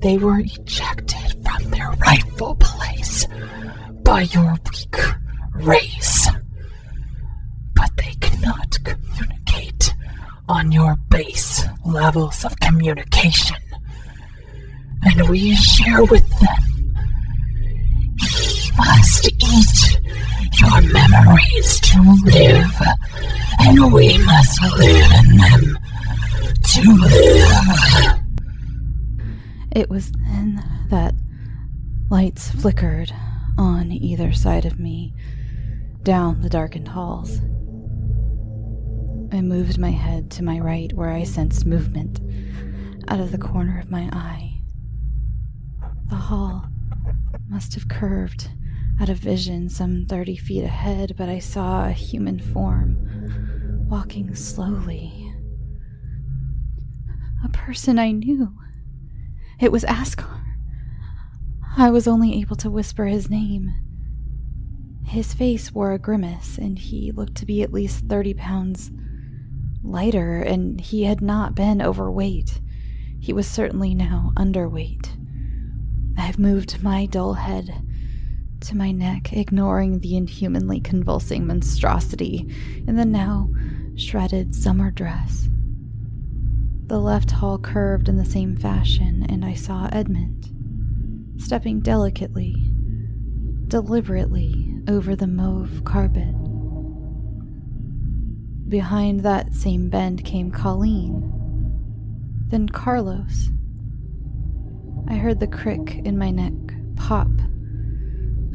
They 0.00 0.16
were 0.18 0.40
ejected 0.40 1.36
from 1.44 1.70
their 1.70 1.90
rightful 2.06 2.56
place 2.56 3.26
by 4.02 4.22
your 4.22 4.56
weak 4.70 4.96
race. 5.54 6.28
But 7.74 7.90
they 7.96 8.14
cannot 8.20 8.78
communicate 8.84 9.94
on 10.48 10.72
your 10.72 10.96
base 11.08 11.64
levels 11.84 12.44
of 12.44 12.58
communication. 12.60 13.56
And 15.04 15.28
we 15.28 15.54
share 15.54 16.04
with 16.04 16.28
them. 16.40 16.94
We 18.20 18.70
must 18.76 19.28
eat 19.28 19.98
your 20.60 20.80
memories 20.92 21.80
to 21.80 22.00
live, 22.24 22.80
and 23.60 23.92
we 23.92 24.18
must 24.18 24.62
live 24.78 25.12
in 25.24 25.36
them 25.38 25.78
to 26.62 26.82
live. 26.82 28.18
It 29.72 29.88
was 29.88 30.12
then 30.12 30.62
that 30.90 31.14
lights 32.10 32.50
flickered 32.50 33.12
on 33.58 33.90
either 33.90 34.32
side 34.32 34.66
of 34.66 34.78
me 34.78 35.14
down 36.02 36.42
the 36.42 36.50
darkened 36.50 36.88
halls. 36.88 37.40
I 39.34 39.40
moved 39.40 39.78
my 39.78 39.90
head 39.90 40.30
to 40.32 40.44
my 40.44 40.60
right 40.60 40.92
where 40.92 41.08
I 41.08 41.24
sensed 41.24 41.64
movement 41.64 42.20
out 43.08 43.18
of 43.18 43.32
the 43.32 43.38
corner 43.38 43.80
of 43.80 43.90
my 43.90 44.10
eye. 44.12 44.60
The 46.10 46.16
hall 46.16 46.68
must 47.48 47.72
have 47.72 47.88
curved 47.88 48.50
out 49.00 49.08
of 49.08 49.16
vision 49.16 49.70
some 49.70 50.04
30 50.06 50.36
feet 50.36 50.64
ahead, 50.64 51.14
but 51.16 51.30
I 51.30 51.38
saw 51.38 51.86
a 51.86 51.92
human 51.92 52.40
form 52.40 53.88
walking 53.88 54.34
slowly. 54.34 55.34
A 57.42 57.48
person 57.48 57.98
I 57.98 58.10
knew. 58.10 58.52
It 59.58 59.72
was 59.72 59.84
Askar. 59.84 60.42
I 61.78 61.88
was 61.88 62.06
only 62.06 62.38
able 62.38 62.56
to 62.56 62.70
whisper 62.70 63.06
his 63.06 63.30
name. 63.30 63.72
His 65.06 65.32
face 65.32 65.72
wore 65.72 65.92
a 65.92 65.98
grimace, 65.98 66.58
and 66.58 66.78
he 66.78 67.12
looked 67.12 67.36
to 67.36 67.46
be 67.46 67.62
at 67.62 67.72
least 67.72 68.04
30 68.04 68.34
pounds 68.34 68.90
lighter, 69.82 70.40
and 70.40 70.80
he 70.80 71.04
had 71.04 71.20
not 71.20 71.54
been 71.54 71.82
overweight. 71.82 72.60
He 73.20 73.32
was 73.32 73.46
certainly 73.46 73.94
now 73.94 74.32
underweight. 74.36 75.10
I've 76.18 76.38
moved 76.38 76.82
my 76.82 77.06
dull 77.06 77.34
head 77.34 77.82
to 78.60 78.76
my 78.76 78.92
neck, 78.92 79.32
ignoring 79.32 80.00
the 80.00 80.16
inhumanly 80.16 80.80
convulsing 80.80 81.46
monstrosity 81.46 82.52
in 82.86 82.96
the 82.96 83.04
now 83.04 83.48
shredded 83.96 84.54
summer 84.54 84.90
dress. 84.90 85.48
The 86.86 86.98
left 86.98 87.30
hall 87.30 87.58
curved 87.58 88.08
in 88.08 88.16
the 88.16 88.24
same 88.24 88.56
fashion, 88.56 89.26
and 89.28 89.44
I 89.44 89.54
saw 89.54 89.88
Edmund 89.92 90.48
stepping 91.38 91.80
delicately, 91.80 92.54
deliberately 93.68 94.80
over 94.88 95.16
the 95.16 95.26
mauve 95.26 95.82
carpet. 95.84 96.34
Behind 98.72 99.20
that 99.20 99.52
same 99.52 99.90
bend 99.90 100.24
came 100.24 100.50
Colleen. 100.50 101.30
Then 102.48 102.70
Carlos. 102.70 103.50
I 105.06 105.16
heard 105.16 105.40
the 105.40 105.46
crick 105.46 106.00
in 106.06 106.16
my 106.16 106.30
neck 106.30 106.54
pop 106.96 107.28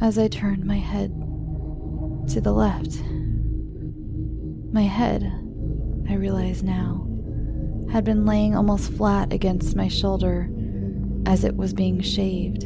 as 0.02 0.18
I 0.18 0.26
turned 0.26 0.64
my 0.64 0.78
head 0.78 1.10
to 2.30 2.40
the 2.40 2.50
left. 2.50 3.00
My 4.72 4.82
head, 4.82 5.22
I 6.08 6.14
realize 6.14 6.64
now, 6.64 7.06
had 7.92 8.02
been 8.02 8.26
laying 8.26 8.56
almost 8.56 8.90
flat 8.90 9.32
against 9.32 9.76
my 9.76 9.86
shoulder 9.86 10.50
as 11.26 11.44
it 11.44 11.54
was 11.54 11.72
being 11.72 12.00
shaved. 12.00 12.64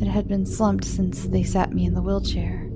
It 0.00 0.06
had 0.06 0.28
been 0.28 0.46
slumped 0.46 0.84
since 0.84 1.26
they 1.26 1.42
sat 1.42 1.72
me 1.72 1.86
in 1.86 1.94
the 1.94 2.02
wheelchair. 2.02 2.67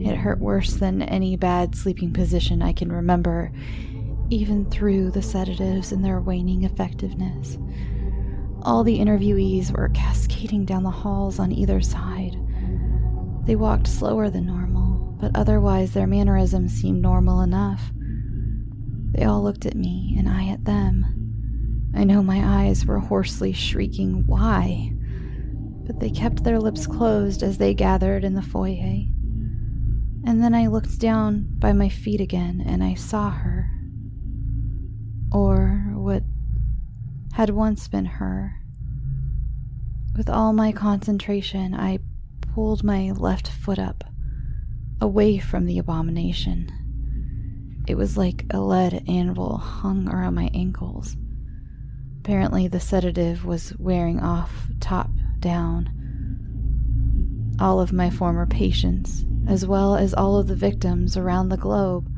It 0.00 0.16
hurt 0.16 0.40
worse 0.40 0.74
than 0.74 1.02
any 1.02 1.36
bad 1.36 1.74
sleeping 1.74 2.12
position 2.12 2.62
I 2.62 2.72
can 2.72 2.90
remember, 2.90 3.52
even 4.30 4.70
through 4.70 5.10
the 5.10 5.22
sedatives 5.22 5.92
and 5.92 6.04
their 6.04 6.20
waning 6.20 6.64
effectiveness. 6.64 7.58
All 8.62 8.82
the 8.82 8.98
interviewees 8.98 9.76
were 9.76 9.88
cascading 9.90 10.64
down 10.64 10.84
the 10.84 10.90
halls 10.90 11.38
on 11.38 11.52
either 11.52 11.80
side. 11.80 12.36
They 13.44 13.56
walked 13.56 13.86
slower 13.86 14.30
than 14.30 14.46
normal, 14.46 15.16
but 15.20 15.32
otherwise 15.34 15.92
their 15.92 16.06
mannerisms 16.06 16.72
seemed 16.72 17.02
normal 17.02 17.42
enough. 17.42 17.90
They 19.12 19.24
all 19.24 19.42
looked 19.42 19.66
at 19.66 19.76
me, 19.76 20.14
and 20.18 20.28
I 20.28 20.48
at 20.48 20.64
them. 20.64 21.90
I 21.94 22.04
know 22.04 22.22
my 22.22 22.64
eyes 22.64 22.86
were 22.86 23.00
hoarsely 23.00 23.52
shrieking, 23.52 24.26
Why? 24.26 24.94
But 25.86 26.00
they 26.00 26.10
kept 26.10 26.44
their 26.44 26.60
lips 26.60 26.86
closed 26.86 27.42
as 27.42 27.58
they 27.58 27.74
gathered 27.74 28.24
in 28.24 28.34
the 28.34 28.42
foyer. 28.42 29.04
And 30.24 30.42
then 30.42 30.54
I 30.54 30.66
looked 30.66 30.98
down 30.98 31.46
by 31.58 31.72
my 31.72 31.88
feet 31.88 32.20
again, 32.20 32.62
and 32.64 32.84
I 32.84 32.94
saw 32.94 33.30
her. 33.30 33.70
Or 35.32 35.92
what 35.94 36.22
had 37.32 37.50
once 37.50 37.88
been 37.88 38.04
her. 38.04 38.56
With 40.16 40.28
all 40.28 40.52
my 40.52 40.72
concentration, 40.72 41.74
I 41.74 42.00
pulled 42.52 42.84
my 42.84 43.12
left 43.12 43.48
foot 43.48 43.78
up, 43.78 44.04
away 45.00 45.38
from 45.38 45.66
the 45.66 45.78
abomination. 45.78 46.70
It 47.86 47.94
was 47.96 48.16
like 48.18 48.44
a 48.50 48.60
lead 48.60 49.04
anvil 49.08 49.56
hung 49.56 50.08
around 50.08 50.34
my 50.34 50.50
ankles. 50.52 51.16
Apparently, 52.18 52.68
the 52.68 52.80
sedative 52.80 53.44
was 53.46 53.72
wearing 53.78 54.20
off 54.20 54.68
top 54.80 55.10
down. 55.38 55.88
All 57.58 57.80
of 57.80 57.92
my 57.92 58.10
former 58.10 58.46
patients, 58.46 59.24
as 59.48 59.66
well 59.66 59.96
as 59.96 60.14
all 60.14 60.38
of 60.38 60.46
the 60.46 60.54
victims 60.54 61.16
around 61.16 61.48
the 61.48 61.56
globe, 61.56 62.10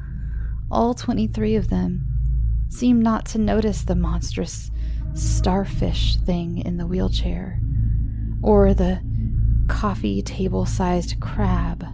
all 0.70 0.94
23 0.94 1.54
of 1.56 1.68
them, 1.68 2.06
seemed 2.68 3.02
not 3.02 3.26
to 3.26 3.38
notice 3.38 3.82
the 3.82 3.94
monstrous 3.94 4.70
starfish 5.14 6.16
thing 6.16 6.58
in 6.58 6.78
the 6.78 6.86
wheelchair, 6.86 7.60
or 8.42 8.72
the 8.72 9.00
coffee 9.68 10.22
table 10.22 10.66
sized 10.66 11.20
crab, 11.20 11.84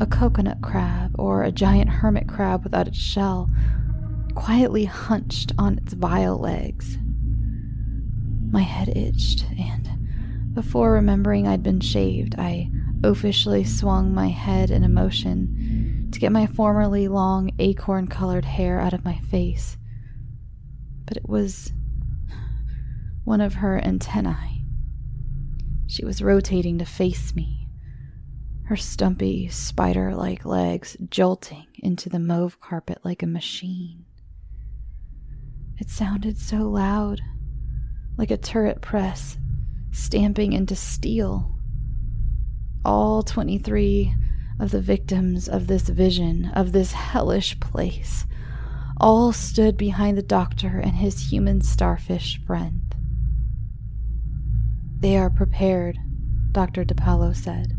a 0.00 0.06
coconut 0.06 0.60
crab, 0.62 1.14
or 1.18 1.42
a 1.42 1.52
giant 1.52 1.88
hermit 1.88 2.28
crab 2.28 2.64
without 2.64 2.88
its 2.88 2.98
shell, 2.98 3.50
quietly 4.34 4.84
hunched 4.84 5.52
on 5.58 5.78
its 5.78 5.92
vile 5.92 6.38
legs. 6.38 6.98
My 8.50 8.62
head 8.62 8.96
itched, 8.96 9.44
and 9.58 10.54
before 10.54 10.92
remembering 10.92 11.46
I'd 11.46 11.62
been 11.62 11.80
shaved, 11.80 12.34
I 12.38 12.70
oafishly 13.02 13.66
swung 13.66 14.12
my 14.12 14.28
head 14.28 14.70
in 14.70 14.84
a 14.84 14.88
motion 14.88 16.08
to 16.12 16.18
get 16.18 16.32
my 16.32 16.46
formerly 16.46 17.08
long 17.08 17.50
acorn 17.58 18.08
colored 18.08 18.44
hair 18.44 18.80
out 18.80 18.92
of 18.92 19.04
my 19.04 19.18
face. 19.18 19.76
But 21.04 21.16
it 21.16 21.28
was 21.28 21.72
one 23.24 23.40
of 23.40 23.54
her 23.54 23.78
antennae. 23.84 24.64
She 25.86 26.04
was 26.04 26.22
rotating 26.22 26.78
to 26.78 26.84
face 26.84 27.34
me, 27.34 27.68
her 28.64 28.76
stumpy, 28.76 29.48
spider 29.48 30.14
like 30.14 30.44
legs 30.44 30.96
jolting 31.08 31.66
into 31.78 32.08
the 32.08 32.18
mauve 32.18 32.60
carpet 32.60 32.98
like 33.04 33.22
a 33.22 33.26
machine. 33.26 34.04
It 35.78 35.88
sounded 35.90 36.38
so 36.38 36.68
loud, 36.68 37.20
like 38.16 38.30
a 38.30 38.36
turret 38.36 38.82
press 38.82 39.38
stamping 39.92 40.52
into 40.52 40.74
steel. 40.74 41.57
All 42.90 43.22
23 43.22 44.14
of 44.58 44.70
the 44.70 44.80
victims 44.80 45.46
of 45.46 45.66
this 45.66 45.90
vision, 45.90 46.50
of 46.54 46.72
this 46.72 46.92
hellish 46.92 47.60
place, 47.60 48.24
all 48.98 49.30
stood 49.30 49.76
behind 49.76 50.16
the 50.16 50.22
doctor 50.22 50.80
and 50.82 50.94
his 50.94 51.30
human 51.30 51.60
starfish 51.60 52.40
friend. 52.46 52.94
They 55.00 55.18
are 55.18 55.28
prepared, 55.28 55.98
Dr. 56.52 56.82
DiPaolo 56.82 57.36
said. 57.36 57.74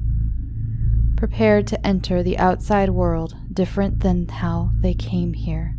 Prepared 1.17 1.65
to 1.65 1.87
enter 1.87 2.21
the 2.21 2.37
outside 2.37 2.91
world 2.91 3.35
different 3.51 4.01
than 4.01 4.27
how 4.27 4.69
they 4.79 4.93
came 4.93 5.33
here. 5.33 5.75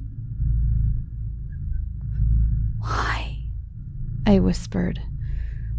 Why? 2.81 3.45
I 4.27 4.41
whispered, 4.41 5.01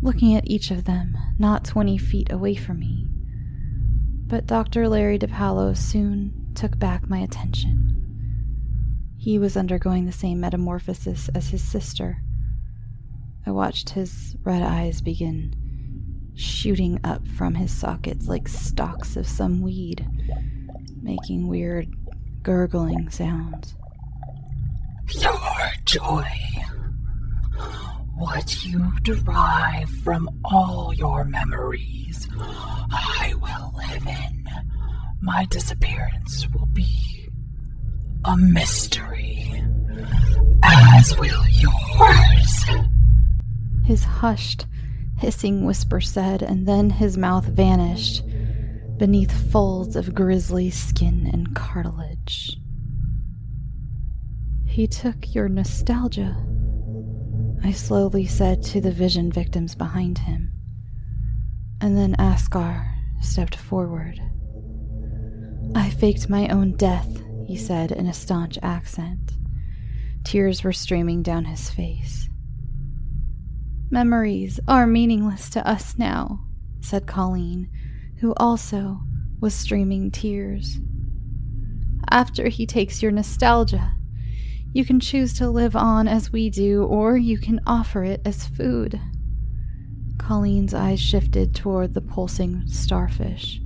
looking 0.02 0.38
at 0.38 0.50
each 0.50 0.72
of 0.72 0.86
them, 0.86 1.18
not 1.38 1.66
twenty 1.66 1.98
feet 1.98 2.32
away 2.32 2.56
from 2.56 2.80
me. 2.80 3.11
But 4.32 4.48
Dr. 4.48 4.88
Larry 4.88 5.20
DiPaolo 5.20 5.78
soon 5.78 6.54
took 6.56 6.80
back 6.80 7.08
my 7.08 7.20
attention. 7.20 9.14
He 9.18 9.38
was 9.38 9.56
undergoing 9.56 10.06
the 10.06 10.12
same 10.12 10.40
metamorphosis 10.40 11.30
as 11.36 11.50
his 11.50 11.62
sister 11.62 12.24
I 13.46 13.52
watched 13.52 13.90
his 13.90 14.36
red 14.44 14.62
eyes 14.62 15.02
begin 15.02 15.54
shooting 16.36 17.00
up 17.04 17.28
from 17.28 17.56
his 17.56 17.72
sockets 17.72 18.28
like 18.28 18.48
stalks 18.48 19.18
of 19.18 19.28
some 19.28 19.62
weed, 19.62 20.08
making 21.02 21.48
weird 21.48 21.94
gurgling 22.44 23.10
sounds. 23.10 23.76
Your 25.10 25.34
joy, 25.86 26.26
what 28.16 28.64
you 28.64 28.94
derive 29.02 29.90
from 29.90 30.30
all 30.46 30.94
your 30.94 31.26
memories, 31.26 32.30
My 35.24 35.46
disappearance 35.46 36.48
will 36.50 36.66
be 36.66 37.30
a 38.26 38.36
mystery, 38.36 39.64
as 40.64 41.16
will 41.20 41.44
yours. 41.48 42.66
His 43.86 44.04
hushed, 44.04 44.66
hissing 45.18 45.64
whisper 45.66 46.02
said, 46.02 46.42
and 46.42 46.68
then 46.68 46.90
his 46.90 47.18
mouth 47.18 47.46
vanished 47.46 48.24
beneath 48.98 49.52
folds 49.52 49.96
of 49.96 50.16
grisly 50.16 50.72
skin 50.72 51.30
and 51.32 51.56
cartilage. 51.56 52.58
He 54.66 54.88
took 54.88 55.36
your 55.36 55.50
nostalgia, 55.50 56.36
I 57.64 57.72
slowly 57.74 58.26
said 58.26 58.64
to 58.64 58.82
the 58.82 58.92
vision 58.92 59.32
victims 59.32 59.76
behind 59.76 60.18
him. 60.20 60.52
And 61.80 61.96
then 61.96 62.16
Askar 62.18 62.88
stepped 63.22 63.56
forward. 63.56 64.20
I 65.74 65.90
faked 65.90 66.30
my 66.30 66.48
own 66.50 66.76
death, 66.76 67.22
he 67.48 67.56
said 67.56 67.92
in 67.92 68.08
a 68.08 68.14
staunch 68.14 68.58
accent. 68.62 69.34
Tears 70.26 70.64
were 70.64 70.74
streaming 70.74 71.24
down 71.24 71.46
his 71.46 71.70
face. 71.70 72.30
Memories 73.90 74.60
are 74.68 74.86
meaningless 74.86 75.50
to 75.52 75.66
us 75.68 75.98
now, 75.98 76.46
said 76.82 77.08
Colleen, 77.08 77.70
who 78.20 78.34
also 78.38 79.00
was 79.40 79.54
streaming 79.54 80.12
tears. 80.12 80.80
After 82.10 82.50
he 82.50 82.66
takes 82.66 83.02
your 83.02 83.12
nostalgia, 83.12 83.96
you 84.74 84.84
can 84.84 85.00
choose 85.00 85.34
to 85.36 85.50
live 85.50 85.76
on 85.76 86.08
as 86.08 86.32
we 86.32 86.50
do, 86.50 86.84
or 86.84 87.18
you 87.18 87.38
can 87.38 87.62
offer 87.66 88.04
it 88.04 88.22
as 88.26 88.46
food. 88.46 89.00
Colleen's 90.18 90.74
eyes 90.74 91.00
shifted 91.00 91.56
toward 91.56 91.94
the 91.94 92.02
pulsing 92.02 92.64
starfish. 92.68 93.62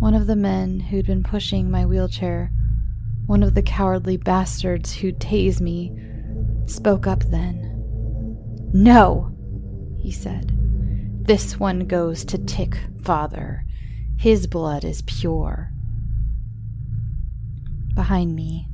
One 0.00 0.14
of 0.14 0.26
the 0.26 0.34
men 0.34 0.80
who'd 0.80 1.06
been 1.06 1.22
pushing 1.22 1.70
my 1.70 1.84
wheelchair, 1.84 2.50
one 3.26 3.42
of 3.42 3.54
the 3.54 3.62
cowardly 3.62 4.16
bastards 4.16 4.94
who'd 4.94 5.20
me, 5.60 5.92
spoke 6.64 7.06
up 7.06 7.22
then. 7.24 8.70
No, 8.72 9.36
he 9.98 10.10
said. 10.10 10.56
This 11.26 11.60
one 11.60 11.80
goes 11.80 12.24
to 12.24 12.38
Tick, 12.38 12.78
father. 13.02 13.66
His 14.16 14.46
blood 14.46 14.86
is 14.86 15.02
pure. 15.02 15.70
Behind 17.94 18.34
me, 18.34 18.68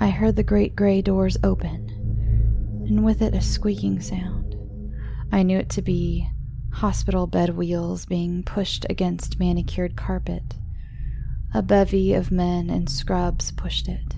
I 0.00 0.10
heard 0.10 0.36
the 0.36 0.42
great 0.42 0.76
gray 0.76 1.00
doors 1.00 1.38
open, 1.42 2.84
and 2.86 3.02
with 3.02 3.22
it 3.22 3.34
a 3.34 3.40
squeaking 3.40 4.02
sound. 4.02 4.54
I 5.32 5.44
knew 5.44 5.56
it 5.56 5.70
to 5.70 5.82
be 5.82 6.28
hospital 6.72 7.26
bed 7.26 7.56
wheels 7.56 8.06
being 8.06 8.42
pushed 8.42 8.86
against 8.90 9.38
manicured 9.38 9.96
carpet. 9.96 10.56
A 11.54 11.62
bevy 11.62 12.14
of 12.14 12.30
men 12.32 12.70
in 12.70 12.86
scrubs 12.86 13.52
pushed 13.52 13.88
it, 13.88 14.16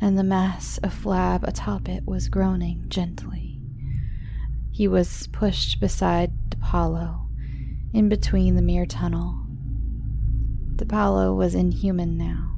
and 0.00 0.18
the 0.18 0.24
mass 0.24 0.78
of 0.78 0.92
flab 0.94 1.46
atop 1.46 1.88
it 1.88 2.06
was 2.06 2.28
groaning 2.28 2.86
gently 2.88 3.60
He 4.72 4.88
was 4.88 5.28
pushed 5.28 5.80
beside 5.80 6.32
DiPaolo, 6.50 7.26
in 7.92 8.08
between 8.08 8.56
the 8.56 8.62
mere 8.62 8.86
tunnel. 8.86 9.46
DiPaolo 10.76 11.36
was 11.36 11.54
inhuman 11.54 12.16
now. 12.18 12.50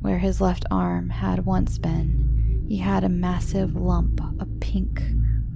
Where 0.00 0.18
his 0.18 0.40
left 0.40 0.64
arm 0.70 1.10
had 1.10 1.44
once 1.44 1.78
been, 1.78 2.64
he 2.68 2.78
had 2.78 3.04
a 3.04 3.08
massive 3.08 3.74
lump 3.74 4.20
of 4.40 4.60
pink, 4.60 5.02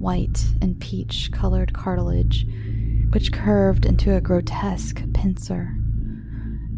white, 0.01 0.45
and 0.61 0.79
peach 0.79 1.31
colored 1.31 1.73
cartilage, 1.73 2.45
which 3.11 3.31
curved 3.31 3.85
into 3.85 4.15
a 4.15 4.21
grotesque 4.21 5.03
pincer. 5.13 5.75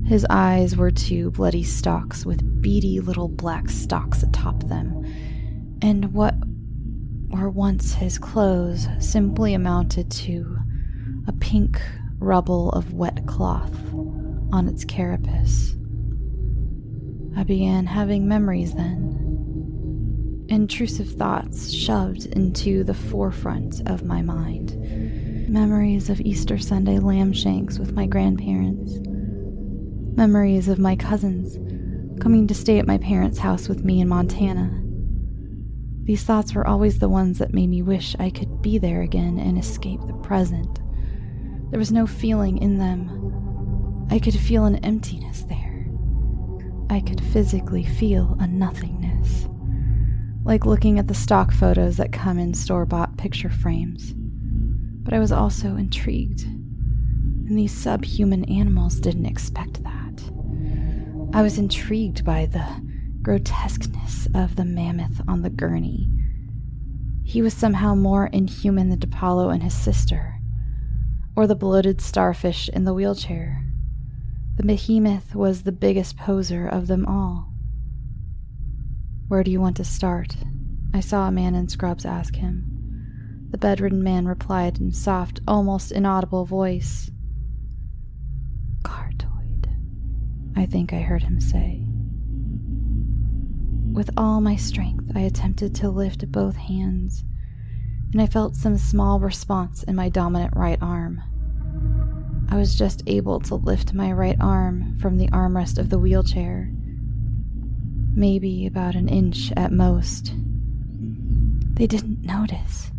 His 0.06 0.26
eyes 0.30 0.76
were 0.76 0.92
two 0.92 1.32
bloody 1.32 1.64
stalks 1.64 2.26
with 2.26 2.62
beady 2.62 3.00
little 3.00 3.30
black 3.30 3.70
stalks 3.70 4.22
atop 4.22 4.64
them, 4.64 5.06
and 5.82 6.14
what 6.14 6.36
were 7.30 7.50
once 7.50 7.94
his 7.94 8.18
clothes 8.20 8.88
simply 9.00 9.54
amounted 9.54 10.12
to 10.12 10.58
a 11.28 11.32
pink 11.34 11.82
rubble 12.20 12.70
of 12.72 12.94
wet 12.94 13.26
cloth 13.26 13.76
on 14.52 14.68
its 14.68 14.86
carapace. 14.86 15.76
I 17.36 17.44
began 17.44 17.88
having 17.88 18.28
memories 18.28 18.76
then. 18.76 19.33
Intrusive 20.50 21.10
thoughts 21.10 21.72
shoved 21.72 22.26
into 22.28 22.84
the 22.84 22.94
forefront 22.94 23.88
of 23.88 24.04
my 24.04 24.22
mind. 24.22 24.78
Memories 25.50 26.10
of 26.10 26.22
Easter 26.22 26.58
Sunday 26.58 27.00
lamb 27.00 27.34
shanks 27.34 27.80
with 27.80 27.94
my 27.94 28.06
grandparents 28.06 29.00
memories 30.16 30.68
of 30.68 30.78
my 30.78 30.96
cousins 30.96 31.58
coming 32.22 32.48
to 32.48 32.54
stay 32.54 32.78
at 32.78 32.88
my 32.88 32.98
parents' 33.00 33.40
house 33.40 33.68
with 33.68 33.84
me 33.84 34.00
in 34.00 34.08
Montana. 34.08 34.80
These 36.04 36.24
thoughts 36.24 36.54
were 36.54 36.68
always 36.68 37.00
the 37.00 37.10
ones 37.10 37.40
that 37.40 37.54
made 37.54 37.70
me 37.70 37.82
wish 37.82 38.16
I 38.20 38.30
could 38.30 38.62
be 38.62 38.78
there 38.78 39.02
again 39.02 39.40
and 39.40 39.58
escape 39.58 40.02
the 40.06 40.14
present. 40.14 40.80
There 41.72 41.80
was 41.80 41.92
no 41.92 42.06
feeling 42.06 42.60
in 42.60 42.78
them. 42.78 44.08
I 44.12 44.20
could 44.20 44.36
feel 44.36 44.66
an 44.66 44.76
emptiness 44.78 45.44
there. 45.44 45.88
I 46.90 47.02
could 47.02 47.22
physically 47.22 47.84
feel 47.84 48.38
a 48.40 48.48
nothingness. 48.48 49.43
Like 50.46 50.66
looking 50.66 51.00
at 51.00 51.08
the 51.08 51.14
stock 51.14 51.52
photos 51.52 51.98
that 51.98 52.12
come 52.12 52.38
in 52.38 52.54
store 52.54 52.86
bought 52.86 53.18
picture 53.18 53.50
frames. 53.50 54.14
But 55.04 55.14
I 55.14 55.20
was 55.20 55.32
also 55.32 55.78
intrigued. 55.78 56.44
And 56.44 57.58
these 57.58 57.74
subhuman 57.74 58.44
animals 58.46 59.00
didn't 59.00 59.26
expect 59.26 59.84
that. 59.84 60.22
I 61.34 61.42
was 61.42 61.58
intrigued 61.58 62.26
by 62.26 62.46
the 62.46 62.66
grotesqueness 63.22 64.28
of 64.36 64.56
the 64.58 64.66
mammoth 64.66 65.22
on 65.28 65.44
the 65.44 65.50
gurney. 65.50 66.10
He 67.24 67.42
was 67.42 67.54
somehow 67.54 67.96
more 67.96 68.28
inhuman 68.28 68.90
than 68.90 69.00
DiPaolo 69.00 69.52
and 69.52 69.64
his 69.64 69.74
sister, 69.74 70.40
or 71.36 71.48
the 71.48 71.56
bloated 71.56 72.02
starfish 72.02 72.70
in 72.70 72.84
the 72.84 72.94
wheelchair. 72.94 73.64
The 74.58 74.64
behemoth 74.64 75.36
was 75.36 75.64
the 75.64 75.72
biggest 75.72 76.18
poser 76.18 76.68
of 76.68 76.88
them 76.88 77.06
all. 77.06 77.53
Where 79.34 79.44
do 79.44 79.50
you 79.50 79.62
want 79.62 79.78
to 79.78 79.84
start? 79.84 80.36
I 80.94 81.00
saw 81.00 81.28
a 81.28 81.32
man 81.32 81.56
in 81.56 81.68
scrubs 81.68 82.06
ask 82.06 82.36
him. 82.36 83.48
The 83.50 83.58
bedridden 83.58 84.04
man 84.04 84.28
replied 84.28 84.78
in 84.78 84.92
soft, 84.92 85.40
almost 85.48 85.92
inaudible 85.92 86.46
voice. 86.46 87.10
Cartoid, 88.84 89.70
I 90.56 90.68
think 90.68 90.94
I 90.94 91.00
heard 91.00 91.24
him 91.24 91.42
say. 91.42 91.84
With 93.92 94.12
all 94.16 94.40
my 94.40 94.56
strength, 94.56 95.12
I 95.16 95.22
attempted 95.22 95.74
to 95.78 95.90
lift 95.90 96.32
both 96.32 96.56
hands, 96.56 97.24
and 98.12 98.22
I 98.22 98.28
felt 98.28 98.56
some 98.56 98.78
small 98.78 99.20
response 99.20 99.82
in 99.82 99.96
my 99.96 100.10
dominant 100.10 100.56
right 100.56 100.78
arm. 100.80 101.24
I 102.50 102.58
was 102.58 102.78
just 102.78 103.02
able 103.08 103.40
to 103.40 103.56
lift 103.56 103.96
my 103.96 104.12
right 104.12 104.38
arm 104.40 104.96
from 105.00 105.18
the 105.18 105.30
armrest 105.30 105.80
of 105.80 105.90
the 105.90 105.98
wheelchair, 105.98 106.72
maybe 108.16 108.66
about 108.66 108.96
an 108.96 109.10
inch 109.10 109.52
at 109.58 109.72
most. 109.72 110.34
They 111.76 111.88
didn't 111.88 112.24
notice. 112.24 112.92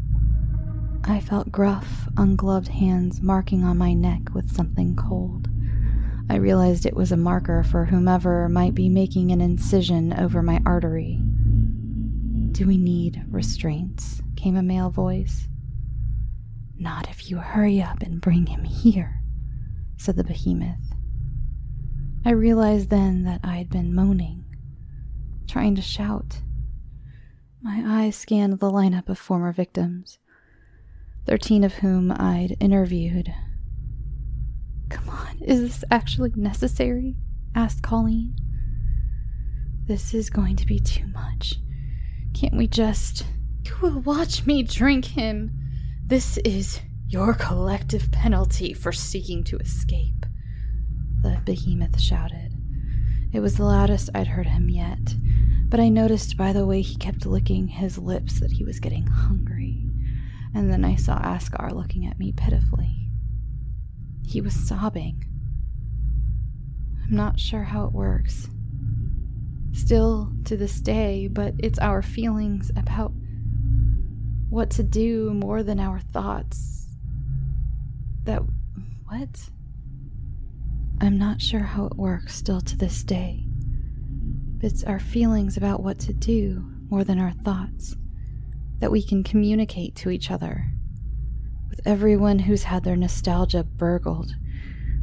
I 1.04 1.20
felt 1.20 1.52
gruff, 1.52 2.08
ungloved 2.16 2.68
hands 2.68 3.20
marking 3.20 3.62
on 3.62 3.78
my 3.78 3.92
neck 3.92 4.34
with 4.34 4.54
something 4.54 4.96
cold. 4.96 5.48
I 6.30 6.36
realized 6.36 6.86
it 6.86 6.96
was 6.96 7.12
a 7.12 7.16
marker 7.16 7.62
for 7.62 7.84
whomever 7.84 8.48
might 8.48 8.74
be 8.74 8.88
making 8.88 9.30
an 9.30 9.40
incision 9.40 10.18
over 10.18 10.42
my 10.42 10.60
artery. 10.64 11.20
Do 12.52 12.66
we 12.66 12.78
need 12.78 13.22
restraints? 13.28 14.22
came 14.36 14.56
a 14.56 14.62
male 14.62 14.90
voice. 14.90 15.48
Not 16.78 17.08
if 17.08 17.30
you 17.30 17.38
hurry 17.38 17.80
up 17.82 18.02
and 18.02 18.20
bring 18.20 18.46
him 18.46 18.64
here, 18.64 19.20
said 19.96 20.16
the 20.16 20.24
behemoth. 20.24 20.94
I 22.24 22.30
realized 22.30 22.90
then 22.90 23.24
that 23.24 23.40
I 23.44 23.56
had 23.56 23.70
been 23.70 23.94
moaning, 23.94 24.43
trying 25.46 25.74
to 25.76 25.82
shout. 25.82 26.40
My 27.62 27.82
eyes 27.84 28.16
scanned 28.16 28.60
the 28.60 28.70
lineup 28.70 29.08
of 29.08 29.18
former 29.18 29.52
victims, 29.52 30.18
thirteen 31.26 31.64
of 31.64 31.74
whom 31.74 32.12
I'd 32.12 32.56
interviewed 32.60 33.32
Come 34.94 35.08
on, 35.08 35.38
is 35.40 35.60
this 35.60 35.84
actually 35.90 36.32
necessary? 36.36 37.16
asked 37.54 37.82
Colleen. 37.82 38.36
This 39.86 40.14
is 40.14 40.30
going 40.30 40.56
to 40.56 40.66
be 40.66 40.78
too 40.78 41.06
much. 41.08 41.54
Can't 42.32 42.56
we 42.56 42.66
just. 42.66 43.26
You 43.64 43.76
will 43.80 44.00
watch 44.00 44.46
me 44.46 44.62
drink 44.62 45.04
him. 45.04 45.50
This 46.06 46.36
is 46.38 46.80
your 47.08 47.34
collective 47.34 48.12
penalty 48.12 48.72
for 48.72 48.92
seeking 48.92 49.42
to 49.44 49.56
escape, 49.58 50.26
the 51.22 51.40
behemoth 51.44 51.98
shouted. 52.00 52.43
It 53.34 53.40
was 53.40 53.56
the 53.56 53.64
loudest 53.64 54.10
I'd 54.14 54.28
heard 54.28 54.46
him 54.46 54.70
yet, 54.70 55.16
but 55.68 55.80
I 55.80 55.88
noticed 55.88 56.36
by 56.36 56.52
the 56.52 56.64
way 56.64 56.82
he 56.82 56.94
kept 56.94 57.26
licking 57.26 57.66
his 57.66 57.98
lips 57.98 58.38
that 58.38 58.52
he 58.52 58.62
was 58.62 58.78
getting 58.78 59.08
hungry. 59.08 59.82
And 60.54 60.72
then 60.72 60.84
I 60.84 60.94
saw 60.94 61.18
Askar 61.18 61.70
looking 61.72 62.06
at 62.06 62.16
me 62.16 62.30
pitifully. 62.30 63.10
He 64.24 64.40
was 64.40 64.54
sobbing. 64.54 65.24
I'm 67.02 67.16
not 67.16 67.40
sure 67.40 67.64
how 67.64 67.86
it 67.86 67.92
works. 67.92 68.48
Still 69.72 70.30
to 70.44 70.56
this 70.56 70.80
day, 70.80 71.26
but 71.26 71.54
it's 71.58 71.80
our 71.80 72.02
feelings 72.02 72.70
about 72.76 73.12
what 74.48 74.70
to 74.70 74.84
do 74.84 75.34
more 75.34 75.64
than 75.64 75.80
our 75.80 75.98
thoughts. 75.98 76.86
That. 78.22 78.42
What? 79.06 79.50
I'm 81.00 81.18
not 81.18 81.42
sure 81.42 81.60
how 81.60 81.86
it 81.86 81.96
works 81.96 82.34
still 82.34 82.60
to 82.60 82.76
this 82.76 83.02
day. 83.02 83.44
It's 84.60 84.84
our 84.84 85.00
feelings 85.00 85.56
about 85.56 85.82
what 85.82 85.98
to 86.00 86.12
do 86.12 86.64
more 86.88 87.04
than 87.04 87.18
our 87.18 87.32
thoughts 87.32 87.96
that 88.78 88.90
we 88.90 89.02
can 89.02 89.22
communicate 89.22 89.94
to 89.96 90.10
each 90.10 90.30
other 90.30 90.66
with 91.68 91.86
everyone 91.86 92.38
who's 92.38 92.62
had 92.62 92.84
their 92.84 92.96
nostalgia 92.96 93.64
burgled. 93.64 94.32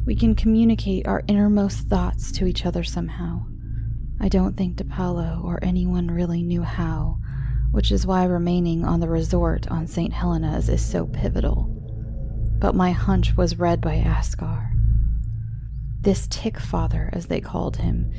We 0.06 0.16
can 0.16 0.34
communicate 0.34 1.06
our 1.06 1.22
innermost 1.28 1.88
thoughts 1.88 2.32
to 2.32 2.46
each 2.46 2.64
other 2.64 2.82
somehow. 2.82 3.44
I 4.20 4.28
don't 4.28 4.56
think 4.56 4.76
DiPaolo 4.76 5.44
or 5.44 5.58
anyone 5.62 6.08
really 6.08 6.42
knew 6.42 6.62
how, 6.62 7.18
which 7.70 7.92
is 7.92 8.06
why 8.06 8.24
remaining 8.24 8.84
on 8.84 9.00
the 9.00 9.08
resort 9.08 9.68
on 9.70 9.86
St. 9.86 10.12
Helena's 10.12 10.68
is 10.68 10.84
so 10.84 11.06
pivotal. 11.06 11.68
But 12.58 12.74
my 12.74 12.90
hunch 12.92 13.36
was 13.36 13.58
read 13.58 13.80
by 13.80 13.96
Askar. 13.96 14.71
This 16.02 16.26
tick 16.28 16.58
father, 16.58 17.10
as 17.12 17.26
they 17.26 17.40
called 17.40 17.78
him, 17.78 18.12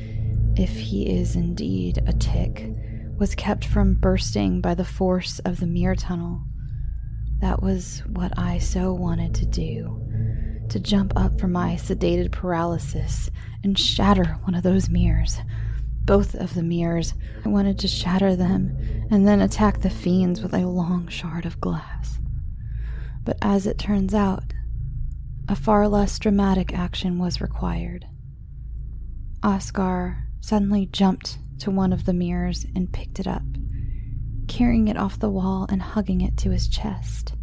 if 0.58 0.72
he 0.72 1.10
is 1.10 1.36
indeed 1.36 2.02
a 2.08 2.14
tick, 2.14 2.70
was 3.18 3.36
kept 3.36 3.66
from 3.66 3.96
bursting 3.96 4.62
by 4.62 4.74
the 4.74 4.86
force 4.86 5.40
of 5.40 5.60
the 5.60 5.68
mirror 5.68 5.96
tunnel 5.96 6.42
that 7.44 7.62
was 7.62 8.02
what 8.08 8.32
I 8.40 8.58
so 8.58 8.94
wanted 8.94 9.36
to 9.36 9.46
do 9.46 10.02
to 10.70 10.80
jump 10.80 11.12
up 11.18 11.38
from 11.42 11.52
my 11.52 11.74
sedated 11.74 12.32
paralysis 12.32 13.30
and 13.66 13.78
shatter 13.78 14.38
one 14.44 14.56
of 14.56 14.64
those 14.64 14.88
mirrors. 14.88 15.42
Both 16.06 16.36
of 16.36 16.54
the 16.54 16.64
mirrors. 16.64 17.14
I 17.44 17.50
wanted 17.50 17.80
to 17.80 17.88
shatter 17.90 18.38
them 18.38 18.78
and 19.12 19.28
then 19.28 19.42
attack 19.42 19.82
the 19.82 19.90
fiends 19.90 20.42
with 20.42 20.54
a 20.54 20.66
long 20.66 21.10
shard 21.10 21.46
of 21.46 21.60
glass. 21.60 22.18
But 23.26 23.40
as 23.42 23.68
it 23.68 23.78
turns 23.78 24.14
out, 24.14 24.46
a 25.48 25.56
far 25.56 25.88
less 25.88 26.20
dramatic 26.20 26.74
action 26.74 27.20
was 27.20 27.42
required. 27.42 28.06
Askar 29.44 30.28
suddenly 30.42 30.86
jumped 30.86 31.38
to 31.60 31.72
one 31.72 31.94
of 31.94 32.06
the 32.06 32.14
mirrors 32.14 32.66
and 32.76 32.92
picked 32.92 33.20
it 33.20 33.28
up 33.28 33.44
carrying 34.48 34.88
it 34.88 34.98
off 34.98 35.20
the 35.20 35.30
wall 35.30 35.66
and 35.70 35.82
hugging 35.82 36.22
it 36.22 36.38
to 36.38 36.52
his 36.52 36.68
chest. 36.68 37.34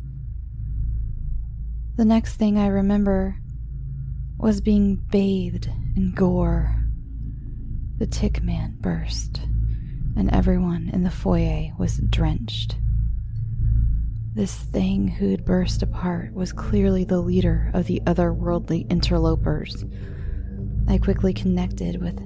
The 1.97 2.05
next 2.05 2.37
thing 2.37 2.59
I 2.59 2.69
remember 2.69 3.37
was 4.39 4.61
being 4.61 4.97
bathed 4.97 5.69
in 5.97 6.13
gore. 6.13 6.77
The 7.99 8.07
tick 8.07 8.43
man 8.43 8.77
burst, 8.81 9.41
and 10.17 10.31
everyone 10.31 10.89
in 10.93 11.03
the 11.03 11.11
foyer 11.11 11.73
was 11.79 11.99
drenched. 11.99 12.77
This 14.33 14.55
thing 14.55 15.09
who'd 15.09 15.45
burst 15.45 15.83
apart 15.83 16.33
was 16.33 16.53
clearly 16.53 17.05
the 17.05 17.21
leader 17.21 17.71
of 17.75 17.87
the 17.87 18.01
otherworldly 18.07 18.89
interlopers. 18.89 19.85
I 20.87 20.99
quickly 20.99 21.35
connected 21.35 22.01
with 22.01 22.21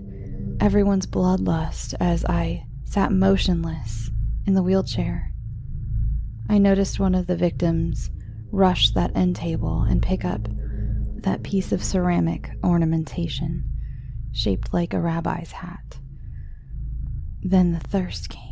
everyone's 0.60 1.06
bloodlust 1.06 1.94
as 2.00 2.24
I 2.26 2.66
sat 2.84 3.10
motionless 3.10 4.10
in 4.46 4.52
the 4.52 4.62
wheelchair. 4.62 5.32
I 6.48 6.58
noticed 6.58 7.00
one 7.00 7.14
of 7.14 7.26
the 7.26 7.36
victims 7.36 8.10
rush 8.50 8.90
that 8.90 9.16
end 9.16 9.36
table 9.36 9.82
and 9.82 10.02
pick 10.02 10.26
up 10.26 10.46
that 11.22 11.42
piece 11.42 11.72
of 11.72 11.82
ceramic 11.82 12.50
ornamentation 12.62 13.64
shaped 14.32 14.74
like 14.74 14.92
a 14.92 15.00
rabbi's 15.00 15.52
hat. 15.52 15.98
Then 17.42 17.72
the 17.72 17.80
thirst 17.80 18.28
came. 18.28 18.43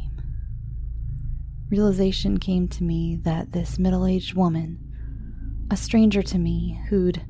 Realization 1.72 2.36
came 2.36 2.68
to 2.68 2.84
me 2.84 3.16
that 3.22 3.52
this 3.52 3.78
middle 3.78 4.04
aged 4.04 4.34
woman, 4.34 4.78
a 5.70 5.76
stranger 5.78 6.20
to 6.20 6.38
me 6.38 6.78
who'd 6.90 7.24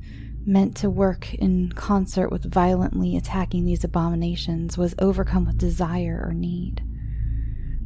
meant 0.45 0.75
to 0.75 0.89
work 0.89 1.33
in 1.35 1.71
concert 1.71 2.29
with 2.29 2.51
violently 2.51 3.15
attacking 3.15 3.63
these 3.63 3.85
abominations, 3.85 4.77
was 4.77 4.95
overcome 4.99 5.45
with 5.45 5.57
desire 5.57 6.21
or 6.27 6.33
need. 6.33 6.83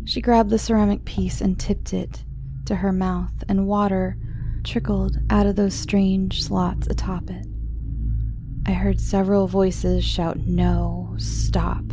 She 0.05 0.19
grabbed 0.19 0.49
the 0.49 0.57
ceramic 0.57 1.05
piece 1.05 1.41
and 1.41 1.59
tipped 1.59 1.93
it 1.93 2.23
to 2.65 2.77
her 2.77 2.91
mouth, 2.91 3.43
and 3.47 3.67
water 3.67 4.17
trickled 4.63 5.15
out 5.29 5.45
of 5.45 5.57
those 5.57 5.75
strange 5.75 6.43
slots 6.43 6.87
atop 6.87 7.29
it. 7.29 7.45
I 8.65 8.71
heard 8.71 8.99
several 8.99 9.47
voices 9.47 10.03
shout, 10.03 10.39
No, 10.39 11.13
stop. 11.19 11.83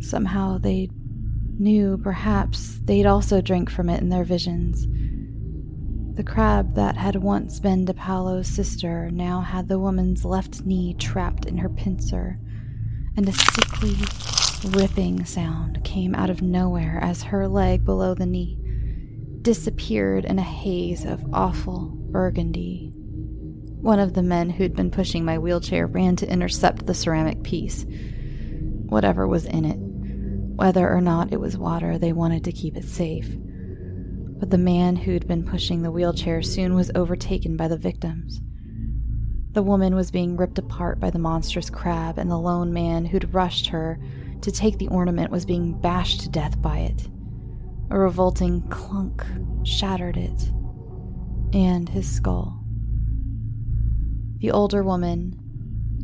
Somehow 0.00 0.56
they 0.56 0.88
knew 1.60 1.98
perhaps 1.98 2.80
they'd 2.84 3.06
also 3.06 3.40
drink 3.40 3.70
from 3.70 3.88
it 3.88 4.00
in 4.00 4.08
their 4.08 4.24
visions. 4.24 4.88
The 6.16 6.24
crab 6.24 6.74
that 6.74 6.96
had 6.96 7.16
once 7.16 7.60
been 7.60 7.86
DiPaolo's 7.86 8.48
sister 8.48 9.10
now 9.10 9.42
had 9.42 9.68
the 9.68 9.78
woman's 9.78 10.24
left 10.24 10.64
knee 10.64 10.94
trapped 10.94 11.44
in 11.44 11.58
her 11.58 11.68
pincer, 11.68 12.38
and 13.16 13.28
a 13.28 13.32
sickly, 13.32 13.96
ripping 14.70 15.24
sound 15.24 15.82
came 15.84 16.14
out 16.14 16.30
of 16.30 16.42
nowhere 16.42 16.98
as 17.02 17.22
her 17.22 17.46
leg 17.46 17.84
below 17.84 18.14
the 18.14 18.26
knee 18.26 18.58
disappeared 19.42 20.24
in 20.24 20.38
a 20.38 20.42
haze 20.42 21.04
of 21.04 21.24
awful 21.32 21.92
burgundy. 22.10 22.92
One 23.80 23.98
of 23.98 24.12
the 24.12 24.22
men 24.22 24.50
who'd 24.50 24.76
been 24.76 24.90
pushing 24.90 25.24
my 25.24 25.38
wheelchair 25.38 25.86
ran 25.86 26.16
to 26.16 26.30
intercept 26.30 26.86
the 26.86 26.94
ceramic 26.94 27.42
piece. 27.42 27.86
Whatever 28.86 29.26
was 29.26 29.46
in 29.46 29.64
it, 29.64 29.78
whether 30.60 30.94
or 30.94 31.00
not 31.00 31.32
it 31.32 31.40
was 31.40 31.56
water, 31.56 31.96
they 31.96 32.12
wanted 32.12 32.44
to 32.44 32.52
keep 32.52 32.76
it 32.76 32.84
safe. 32.84 33.34
But 34.38 34.50
the 34.50 34.58
man 34.58 34.94
who'd 34.94 35.26
been 35.26 35.42
pushing 35.42 35.80
the 35.80 35.90
wheelchair 35.90 36.42
soon 36.42 36.74
was 36.74 36.90
overtaken 36.94 37.56
by 37.56 37.66
the 37.66 37.78
victims. 37.78 38.42
The 39.52 39.62
woman 39.62 39.94
was 39.94 40.10
being 40.10 40.36
ripped 40.36 40.58
apart 40.58 41.00
by 41.00 41.08
the 41.08 41.18
monstrous 41.18 41.70
crab, 41.70 42.18
and 42.18 42.30
the 42.30 42.38
lone 42.38 42.74
man 42.74 43.06
who'd 43.06 43.32
rushed 43.32 43.68
her 43.68 43.98
to 44.42 44.52
take 44.52 44.76
the 44.76 44.88
ornament 44.88 45.30
was 45.30 45.46
being 45.46 45.80
bashed 45.80 46.20
to 46.20 46.28
death 46.28 46.60
by 46.60 46.80
it. 46.80 47.08
A 47.88 47.98
revolting 47.98 48.60
clunk 48.68 49.24
shattered 49.62 50.18
it, 50.18 50.52
and 51.54 51.88
his 51.88 52.06
skull. 52.06 52.62
The 54.40 54.50
older 54.50 54.82
woman, 54.82 55.38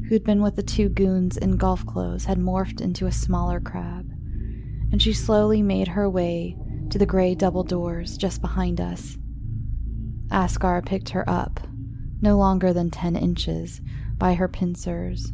who'd 0.08 0.24
been 0.24 0.40
with 0.40 0.56
the 0.56 0.62
two 0.62 0.88
goons 0.88 1.36
in 1.36 1.58
golf 1.58 1.84
clothes, 1.84 2.24
had 2.24 2.38
morphed 2.38 2.80
into 2.80 3.04
a 3.04 3.12
smaller 3.12 3.60
crab, 3.60 4.05
and 4.92 5.02
she 5.02 5.12
slowly 5.12 5.62
made 5.62 5.88
her 5.88 6.08
way 6.08 6.56
to 6.90 6.98
the 6.98 7.06
gray 7.06 7.34
double 7.34 7.64
doors 7.64 8.16
just 8.16 8.40
behind 8.40 8.80
us. 8.80 9.18
Askar 10.30 10.82
picked 10.82 11.10
her 11.10 11.28
up, 11.28 11.60
no 12.20 12.36
longer 12.36 12.72
than 12.72 12.90
ten 12.90 13.16
inches, 13.16 13.80
by 14.18 14.34
her 14.34 14.48
pincers. 14.48 15.32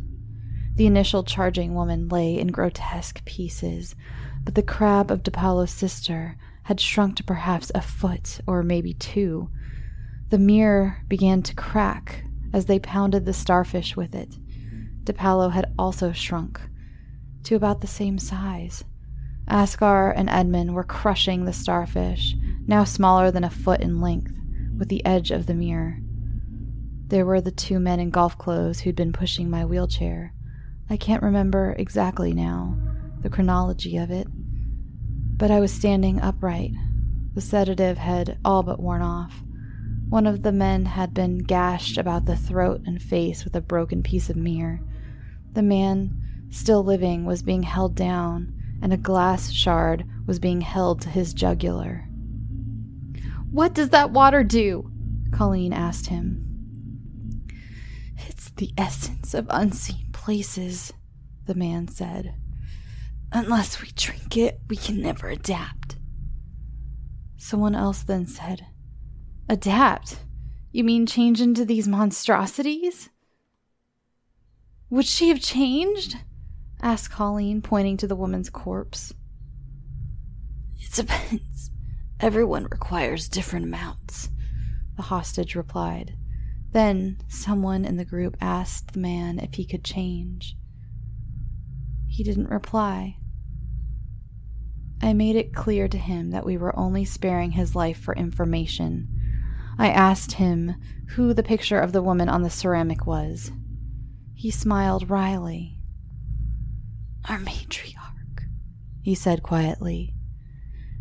The 0.75 0.87
initial 0.87 1.23
charging 1.23 1.75
woman 1.75 2.09
lay 2.09 2.39
in 2.39 2.49
grotesque 2.49 3.25
pieces, 3.25 3.95
but 4.43 4.55
the 4.55 4.63
crab 4.63 5.11
of 5.11 5.23
DiPaolo's 5.23 5.71
sister 5.71 6.37
had 6.65 6.81
shrunk 6.81 7.17
to 7.17 7.25
perhaps 7.25 7.71
a 7.75 7.81
foot 7.81 8.41
or 8.47 8.63
maybe 8.63 8.95
two. 8.95 9.51
The 10.31 10.39
mirror 10.39 11.03
began 11.09 11.43
to 11.43 11.55
crack 11.55 12.25
as 12.53 12.67
they 12.67 12.79
pounded 12.79 13.25
the 13.25 13.33
starfish 13.33 13.97
with 13.97 14.15
it. 14.15 14.37
DiPaolo 15.05 15.53
had 15.53 15.73
also 15.79 16.13
shrunk 16.13 16.61
to 17.45 17.57
about 17.57 17.81
the 17.81 17.87
same 17.87 18.19
size. 18.19 18.85
Askar 19.53 20.13
and 20.13 20.31
Edmund 20.31 20.75
were 20.75 20.83
crushing 20.83 21.45
the 21.45 21.53
starfish, 21.53 22.35
now 22.67 22.85
smaller 22.85 23.31
than 23.31 23.45
a 23.45 23.51
foot 23.51 23.83
in 23.83 24.01
length, 24.01 24.33
with 24.79 24.89
the 24.89 25.05
edge 25.05 25.31
of 25.31 25.45
the 25.45 25.53
mirror. 25.53 25.99
There 27.09 27.27
were 27.27 27.43
the 27.43 27.51
two 27.51 27.79
men 27.79 28.01
in 28.01 28.09
golf 28.09 28.39
clothes 28.39 28.81
who'd 28.81 28.97
been 28.97 29.13
pushing 29.13 29.51
my 29.51 29.67
wheelchair. 29.67 30.33
I 30.89 30.97
can't 30.97 31.23
remember 31.23 31.75
exactly 31.79 32.33
now, 32.33 32.79
the 33.21 33.29
chronology 33.29 33.99
of 33.99 34.11
it, 34.11 34.27
but 35.37 35.51
I 35.51 35.61
was 35.61 35.71
standing 35.71 36.19
upright. 36.19 36.73
The 37.35 37.43
sedative 37.43 37.99
had 37.99 38.39
all 38.47 38.63
but 38.63 38.81
worn 38.81 39.03
off. 39.03 39.43
One 40.09 40.27
of 40.27 40.43
the 40.43 40.53
men 40.53 40.87
had 40.87 41.13
been 41.13 41.39
gashed 41.39 41.99
about 41.99 42.25
the 42.25 42.37
throat 42.37 42.81
and 42.87 43.03
face 43.03 43.45
with 43.45 43.55
a 43.55 43.61
broken 43.61 44.03
piece 44.03 44.31
of 44.31 44.37
mirror. 44.37 44.81
The 45.53 45.63
man, 45.63 46.49
still 46.49 46.83
living, 46.83 47.27
was 47.27 47.43
being 47.43 47.65
held 47.65 47.95
down, 47.95 48.55
and 48.83 48.93
a 48.93 48.99
glass 48.99 49.53
shard 49.53 50.05
was 50.27 50.39
being 50.39 50.61
held 50.61 51.01
to 51.01 51.09
his 51.09 51.33
jugular. 51.33 52.05
What 53.51 53.75
does 53.75 53.91
that 53.91 54.11
water 54.11 54.43
do? 54.43 54.91
Colleen 55.31 55.73
asked 55.73 56.07
him. 56.07 56.45
It's 58.29 58.51
the 58.51 58.73
essence 58.77 59.35
of 59.35 59.47
unseen 59.49 60.09
places, 60.13 60.93
the 61.47 61.55
man 61.55 61.89
said. 61.89 62.35
Unless 63.31 63.81
we 63.81 63.89
drink 63.95 64.37
it, 64.37 64.61
we 64.69 64.77
can 64.77 65.01
never 65.01 65.29
adapt. 65.29 65.97
Someone 67.37 67.75
else 67.75 68.03
then 68.03 68.27
said, 68.27 68.67
Adapt? 69.49 70.25
You 70.71 70.85
mean 70.85 71.07
change 71.07 71.41
into 71.41 71.65
these 71.65 71.87
monstrosities? 71.87 73.11
Would 74.91 75.07
she 75.07 75.29
have 75.29 75.41
changed? 75.41 76.17
Asked 76.83 77.11
Colleen, 77.11 77.63
pointing 77.63 77.97
to 77.99 78.07
the 78.07 78.17
woman's 78.17 78.51
corpse. 78.51 79.15
It 80.79 80.93
depends. 80.93 81.71
Everyone 82.21 82.65
requires 82.65 83.29
different 83.29 83.65
amounts, 83.65 84.31
the 84.97 85.03
hostage 85.03 85.55
replied. 85.55 86.17
Then 86.73 87.19
someone 87.29 87.85
in 87.85 87.97
the 87.97 88.05
group 88.05 88.37
asked 88.41 88.93
the 88.93 89.01
man 89.01 89.39
if 89.39 89.55
he 89.55 89.67
could 89.67 89.85
change. 89.85 90.57
He 92.09 92.23
didn't 92.23 92.51
reply. 92.51 93.17
I 95.03 95.13
made 95.13 95.37
it 95.37 95.55
clear 95.55 95.89
to 95.89 95.99
him 95.99 96.31
that 96.31 96.47
we 96.47 96.57
were 96.57 96.79
only 96.79 97.05
sparing 97.05 97.53
his 97.53 97.75
life 97.75 97.99
for 97.99 98.15
information 98.15 99.09
I 99.79 99.89
asked 99.89 100.33
him 100.33 100.77
who 101.11 101.33
the 101.33 101.43
picture 101.43 101.79
of 101.79 101.93
the 101.93 102.03
woman 102.03 102.29
on 102.29 102.43
the 102.43 102.51
ceramic 102.51 103.07
was. 103.07 103.51
He 104.35 104.51
smiled 104.51 105.11
wryly. 105.11 105.79
Our 107.29 107.39
matriarch, 107.39 108.49
he 109.01 109.15
said 109.15 109.43
quietly. 109.43 110.13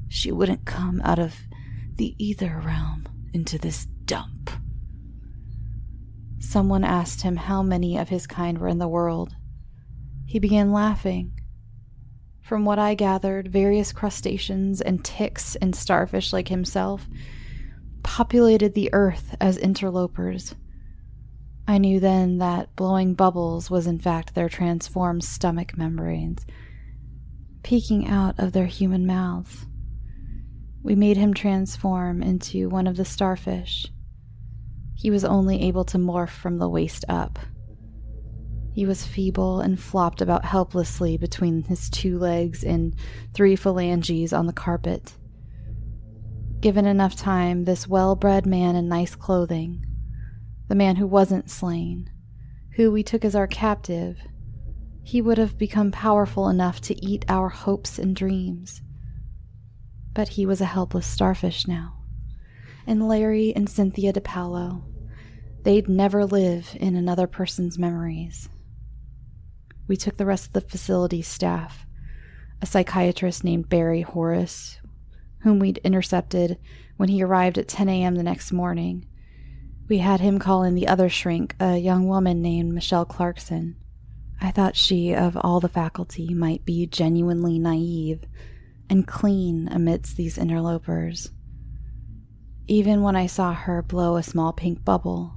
She 0.07 0.31
wouldn't 0.31 0.65
come 0.65 1.01
out 1.03 1.19
of 1.19 1.35
the 1.95 2.15
ether 2.23 2.61
realm 2.63 3.07
into 3.33 3.57
this 3.57 3.85
dump. 4.05 4.51
Someone 6.39 6.83
asked 6.83 7.21
him 7.21 7.37
how 7.37 7.63
many 7.63 7.97
of 7.97 8.09
his 8.09 8.27
kind 8.27 8.57
were 8.57 8.67
in 8.67 8.77
the 8.77 8.87
world. 8.87 9.35
He 10.25 10.37
began 10.39 10.71
laughing. 10.71 11.39
From 12.41 12.65
what 12.65 12.79
I 12.79 12.95
gathered, 12.95 13.47
various 13.47 13.93
crustaceans 13.93 14.81
and 14.81 15.03
ticks 15.05 15.55
and 15.55 15.75
starfish 15.75 16.33
like 16.33 16.49
himself 16.49 17.07
populated 18.03 18.73
the 18.73 18.89
earth 18.93 19.35
as 19.39 19.57
interlopers. 19.57 20.55
I 21.67 21.77
knew 21.77 21.99
then 21.99 22.39
that 22.39 22.75
blowing 22.75 23.13
bubbles 23.13 23.69
was 23.69 23.87
in 23.87 23.99
fact 23.99 24.33
their 24.33 24.49
transformed 24.49 25.23
stomach 25.23 25.77
membranes, 25.77 26.45
peeking 27.63 28.07
out 28.07 28.39
of 28.39 28.51
their 28.51 28.65
human 28.65 29.05
mouths. 29.05 29.65
We 30.83 30.95
made 30.95 31.17
him 31.17 31.33
transform 31.33 32.23
into 32.23 32.67
one 32.67 32.87
of 32.87 32.97
the 32.97 33.05
starfish. 33.05 33.85
He 34.95 35.11
was 35.11 35.23
only 35.23 35.61
able 35.61 35.85
to 35.85 35.97
morph 35.97 36.29
from 36.29 36.57
the 36.57 36.69
waist 36.69 37.05
up. 37.07 37.39
He 38.73 38.85
was 38.85 39.05
feeble 39.05 39.59
and 39.59 39.79
flopped 39.79 40.21
about 40.21 40.45
helplessly 40.45 41.17
between 41.17 41.63
his 41.63 41.89
two 41.89 42.17
legs 42.17 42.63
and 42.63 42.95
three 43.33 43.55
phalanges 43.55 44.33
on 44.33 44.47
the 44.47 44.53
carpet. 44.53 45.13
Given 46.61 46.85
enough 46.85 47.15
time, 47.15 47.65
this 47.65 47.87
well 47.87 48.15
bred 48.15 48.45
man 48.45 48.75
in 48.75 48.87
nice 48.87 49.15
clothing, 49.15 49.85
the 50.71 50.75
man 50.75 50.95
who 50.95 51.05
wasn't 51.05 51.51
slain, 51.51 52.09
who 52.77 52.89
we 52.89 53.03
took 53.03 53.25
as 53.25 53.35
our 53.35 53.45
captive, 53.45 54.21
he 55.03 55.21
would 55.21 55.37
have 55.37 55.57
become 55.57 55.91
powerful 55.91 56.47
enough 56.47 56.79
to 56.79 56.95
eat 57.05 57.25
our 57.27 57.49
hopes 57.49 57.99
and 57.99 58.15
dreams. 58.15 58.81
But 60.13 60.29
he 60.29 60.45
was 60.45 60.61
a 60.61 60.65
helpless 60.65 61.05
starfish 61.05 61.67
now, 61.67 62.05
and 62.87 63.05
Larry 63.05 63.53
and 63.53 63.69
Cynthia 63.69 64.13
DiPaolo. 64.13 64.83
They'd 65.63 65.89
never 65.89 66.25
live 66.25 66.73
in 66.79 66.95
another 66.95 67.27
person's 67.27 67.77
memories. 67.77 68.47
We 69.89 69.97
took 69.97 70.15
the 70.15 70.25
rest 70.25 70.47
of 70.47 70.53
the 70.53 70.61
facility 70.61 71.21
staff, 71.21 71.85
a 72.61 72.65
psychiatrist 72.65 73.43
named 73.43 73.67
Barry 73.67 74.03
Horace, 74.03 74.79
whom 75.39 75.59
we'd 75.59 75.79
intercepted 75.79 76.57
when 76.95 77.09
he 77.09 77.21
arrived 77.21 77.57
at 77.57 77.67
10 77.67 77.89
a.m. 77.89 78.15
the 78.15 78.23
next 78.23 78.53
morning. 78.53 79.05
We 79.89 79.97
had 79.97 80.19
him 80.21 80.39
call 80.39 80.63
in 80.63 80.75
the 80.75 80.87
other 80.87 81.09
shrink, 81.09 81.55
a 81.59 81.77
young 81.77 82.07
woman 82.07 82.41
named 82.41 82.73
Michelle 82.73 83.05
Clarkson. 83.05 83.75
I 84.39 84.51
thought 84.51 84.75
she, 84.75 85.13
of 85.13 85.37
all 85.37 85.59
the 85.59 85.69
faculty, 85.69 86.33
might 86.33 86.65
be 86.65 86.87
genuinely 86.87 87.59
naive 87.59 88.23
and 88.89 89.07
clean 89.07 89.67
amidst 89.69 90.17
these 90.17 90.37
interlopers. 90.37 91.31
Even 92.67 93.01
when 93.01 93.15
I 93.15 93.25
saw 93.27 93.53
her 93.53 93.81
blow 93.81 94.15
a 94.15 94.23
small 94.23 94.53
pink 94.53 94.83
bubble, 94.83 95.33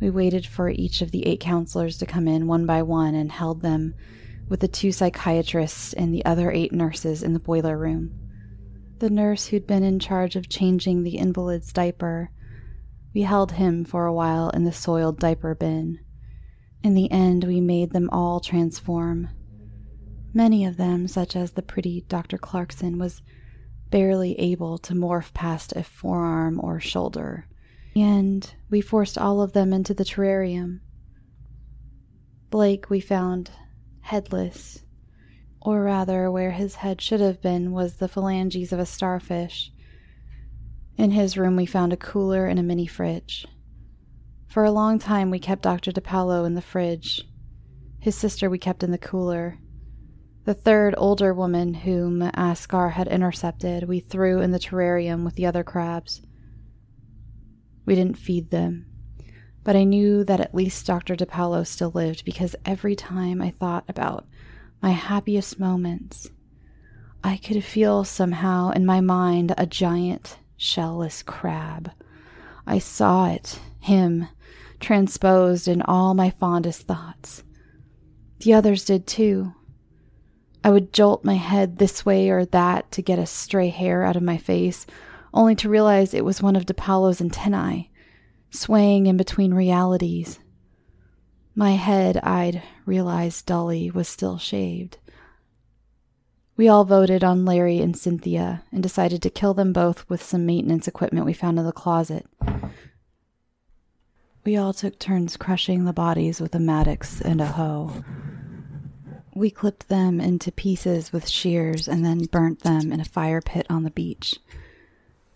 we 0.00 0.10
waited 0.10 0.46
for 0.46 0.68
each 0.68 1.02
of 1.02 1.10
the 1.10 1.26
eight 1.26 1.40
counselors 1.40 1.98
to 1.98 2.06
come 2.06 2.26
in 2.26 2.46
one 2.46 2.66
by 2.66 2.82
one 2.82 3.14
and 3.14 3.30
held 3.30 3.62
them 3.62 3.94
with 4.48 4.60
the 4.60 4.68
two 4.68 4.92
psychiatrists 4.92 5.92
and 5.92 6.12
the 6.12 6.24
other 6.24 6.50
eight 6.50 6.72
nurses 6.72 7.22
in 7.22 7.32
the 7.32 7.38
boiler 7.40 7.78
room. 7.78 8.12
The 8.98 9.10
nurse 9.10 9.46
who'd 9.46 9.66
been 9.66 9.82
in 9.82 9.98
charge 9.98 10.36
of 10.36 10.48
changing 10.48 11.02
the 11.02 11.18
invalid's 11.18 11.72
diaper, 11.72 12.30
we 13.14 13.22
held 13.22 13.52
him 13.52 13.84
for 13.84 14.06
a 14.06 14.12
while 14.12 14.50
in 14.50 14.64
the 14.64 14.72
soiled 14.72 15.18
diaper 15.18 15.54
bin. 15.54 16.00
In 16.82 16.94
the 16.94 17.10
end, 17.10 17.44
we 17.44 17.60
made 17.60 17.92
them 17.92 18.10
all 18.10 18.40
transform. 18.40 19.28
Many 20.32 20.64
of 20.64 20.76
them, 20.76 21.06
such 21.06 21.36
as 21.36 21.52
the 21.52 21.62
pretty 21.62 22.04
Dr. 22.08 22.36
Clarkson, 22.36 22.98
was 22.98 23.22
barely 23.90 24.38
able 24.40 24.78
to 24.78 24.94
morph 24.94 25.32
past 25.32 25.72
a 25.76 25.84
forearm 25.84 26.60
or 26.62 26.80
shoulder 26.80 27.46
and 27.96 28.54
we 28.70 28.80
forced 28.80 29.16
all 29.16 29.40
of 29.40 29.52
them 29.52 29.72
into 29.72 29.94
the 29.94 30.04
terrarium. 30.04 30.80
Blake 32.50 32.90
we 32.90 33.00
found 33.00 33.50
headless, 34.00 34.84
or 35.60 35.82
rather, 35.82 36.30
where 36.30 36.52
his 36.52 36.76
head 36.76 37.00
should 37.00 37.20
have 37.20 37.40
been 37.40 37.72
was 37.72 37.96
the 37.96 38.08
phalanges 38.08 38.72
of 38.72 38.78
a 38.78 38.86
starfish. 38.86 39.72
In 40.96 41.10
his 41.10 41.36
room, 41.36 41.56
we 41.56 41.66
found 41.66 41.92
a 41.92 41.96
cooler 41.96 42.46
and 42.46 42.58
a 42.58 42.62
mini 42.62 42.86
fridge. 42.86 43.46
For 44.46 44.64
a 44.64 44.70
long 44.70 45.00
time, 45.00 45.30
we 45.30 45.40
kept 45.40 45.62
Dr. 45.62 45.90
DiPaolo 45.90 46.46
in 46.46 46.54
the 46.54 46.62
fridge. 46.62 47.26
His 47.98 48.14
sister 48.14 48.48
we 48.48 48.58
kept 48.58 48.84
in 48.84 48.92
the 48.92 48.98
cooler. 48.98 49.58
The 50.44 50.54
third 50.54 50.94
older 50.96 51.34
woman, 51.34 51.74
whom 51.74 52.22
Askar 52.22 52.90
had 52.90 53.08
intercepted, 53.08 53.88
we 53.88 53.98
threw 53.98 54.40
in 54.40 54.52
the 54.52 54.58
terrarium 54.58 55.24
with 55.24 55.34
the 55.34 55.46
other 55.46 55.64
crabs. 55.64 56.22
We 57.86 57.94
didn't 57.94 58.18
feed 58.18 58.50
them. 58.50 58.86
But 59.64 59.74
I 59.74 59.84
knew 59.84 60.22
that 60.24 60.40
at 60.40 60.54
least 60.54 60.86
Dr. 60.86 61.16
DiPaolo 61.16 61.66
still 61.66 61.90
lived 61.90 62.24
because 62.24 62.54
every 62.64 62.94
time 62.94 63.42
I 63.42 63.50
thought 63.50 63.84
about 63.88 64.26
my 64.82 64.90
happiest 64.90 65.58
moments, 65.58 66.28
I 67.24 67.38
could 67.38 67.64
feel 67.64 68.04
somehow 68.04 68.70
in 68.70 68.84
my 68.84 69.00
mind 69.00 69.54
a 69.56 69.66
giant 69.66 70.36
shellless 70.58 71.24
crab. 71.24 71.90
I 72.66 72.78
saw 72.78 73.30
it, 73.30 73.60
him, 73.80 74.28
transposed 74.80 75.68
in 75.68 75.82
all 75.82 76.14
my 76.14 76.30
fondest 76.30 76.82
thoughts. 76.82 77.42
The 78.40 78.54
others 78.54 78.84
did 78.84 79.06
too. 79.06 79.54
I 80.62 80.70
would 80.70 80.92
jolt 80.92 81.24
my 81.24 81.34
head 81.34 81.78
this 81.78 82.06
way 82.06 82.30
or 82.30 82.46
that 82.46 82.90
to 82.92 83.02
get 83.02 83.18
a 83.18 83.26
stray 83.26 83.68
hair 83.68 84.02
out 84.02 84.16
of 84.16 84.22
my 84.22 84.38
face, 84.38 84.86
only 85.32 85.54
to 85.56 85.68
realize 85.68 86.14
it 86.14 86.24
was 86.24 86.40
one 86.40 86.56
of 86.56 86.64
DiPaolo's 86.64 87.20
antennae, 87.20 87.90
swaying 88.50 89.06
in 89.06 89.16
between 89.16 89.52
realities. 89.52 90.38
My 91.54 91.72
head, 91.72 92.16
I'd 92.18 92.62
realized 92.86 93.46
dully, 93.46 93.90
was 93.90 94.08
still 94.08 94.38
shaved. 94.38 94.98
We 96.56 96.68
all 96.68 96.84
voted 96.84 97.24
on 97.24 97.44
Larry 97.44 97.80
and 97.80 97.96
Cynthia 97.96 98.62
and 98.70 98.82
decided 98.82 99.22
to 99.22 99.30
kill 99.30 99.54
them 99.54 99.72
both 99.72 100.08
with 100.08 100.22
some 100.22 100.46
maintenance 100.46 100.86
equipment 100.86 101.26
we 101.26 101.32
found 101.32 101.58
in 101.58 101.66
the 101.66 101.72
closet. 101.72 102.26
We 104.44 104.56
all 104.56 104.72
took 104.72 104.98
turns 104.98 105.36
crushing 105.36 105.84
the 105.84 105.92
bodies 105.92 106.40
with 106.40 106.54
a 106.54 106.60
mattox 106.60 107.20
and 107.20 107.40
a 107.40 107.46
hoe. 107.46 108.04
We 109.34 109.50
clipped 109.50 109.88
them 109.88 110.20
into 110.20 110.52
pieces 110.52 111.12
with 111.12 111.28
shears 111.28 111.88
and 111.88 112.04
then 112.04 112.26
burnt 112.26 112.60
them 112.60 112.92
in 112.92 113.00
a 113.00 113.04
fire 113.04 113.40
pit 113.40 113.66
on 113.68 113.82
the 113.82 113.90
beach. 113.90 114.38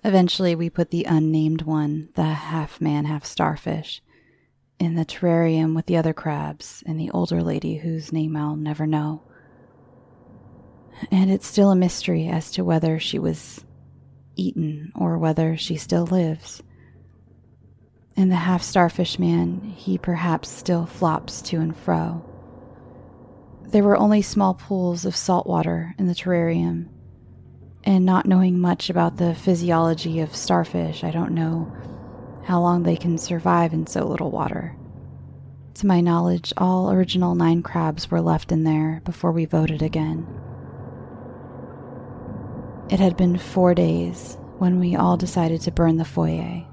Eventually, 0.04 0.54
we 0.54 0.70
put 0.70 0.90
the 0.90 1.04
unnamed 1.04 1.62
one, 1.62 2.10
the 2.14 2.22
half 2.22 2.80
man, 2.80 3.06
half 3.06 3.24
starfish, 3.24 4.00
in 4.78 4.94
the 4.94 5.04
terrarium 5.04 5.74
with 5.74 5.86
the 5.86 5.96
other 5.96 6.12
crabs 6.12 6.84
and 6.86 7.00
the 7.00 7.10
older 7.10 7.42
lady 7.42 7.78
whose 7.78 8.12
name 8.12 8.36
I'll 8.36 8.54
never 8.54 8.86
know. 8.86 9.22
And 11.10 11.30
it's 11.30 11.46
still 11.46 11.70
a 11.70 11.76
mystery 11.76 12.28
as 12.28 12.50
to 12.52 12.64
whether 12.64 12.98
she 12.98 13.18
was 13.18 13.64
eaten 14.36 14.92
or 14.94 15.18
whether 15.18 15.56
she 15.56 15.76
still 15.76 16.06
lives. 16.06 16.62
And 18.16 18.30
the 18.30 18.36
half 18.36 18.62
starfish 18.62 19.18
man, 19.18 19.60
he 19.76 19.96
perhaps 19.98 20.48
still 20.48 20.86
flops 20.86 21.40
to 21.42 21.60
and 21.60 21.76
fro. 21.76 22.24
There 23.62 23.84
were 23.84 23.96
only 23.96 24.22
small 24.22 24.54
pools 24.54 25.04
of 25.04 25.14
salt 25.14 25.46
water 25.46 25.94
in 25.98 26.06
the 26.06 26.14
terrarium 26.14 26.88
and 27.84 28.04
not 28.04 28.26
knowing 28.26 28.58
much 28.58 28.90
about 28.90 29.16
the 29.16 29.34
physiology 29.34 30.20
of 30.20 30.34
starfish, 30.34 31.04
I 31.04 31.10
don't 31.10 31.32
know 31.32 31.72
how 32.44 32.60
long 32.60 32.82
they 32.82 32.96
can 32.96 33.18
survive 33.18 33.72
in 33.72 33.86
so 33.86 34.06
little 34.06 34.30
water. 34.30 34.76
To 35.74 35.86
my 35.86 36.00
knowledge, 36.00 36.52
all 36.56 36.90
original 36.90 37.34
nine 37.34 37.62
crabs 37.62 38.10
were 38.10 38.20
left 38.20 38.50
in 38.50 38.64
there 38.64 39.00
before 39.04 39.32
we 39.32 39.44
voted 39.44 39.82
again. 39.82 40.26
It 42.90 43.00
had 43.00 43.16
been 43.16 43.38
four 43.38 43.74
days 43.74 44.38
when 44.58 44.80
we 44.80 44.96
all 44.96 45.16
decided 45.16 45.60
to 45.62 45.70
burn 45.70 45.96
the 45.96 46.04
foyer. 46.04 46.64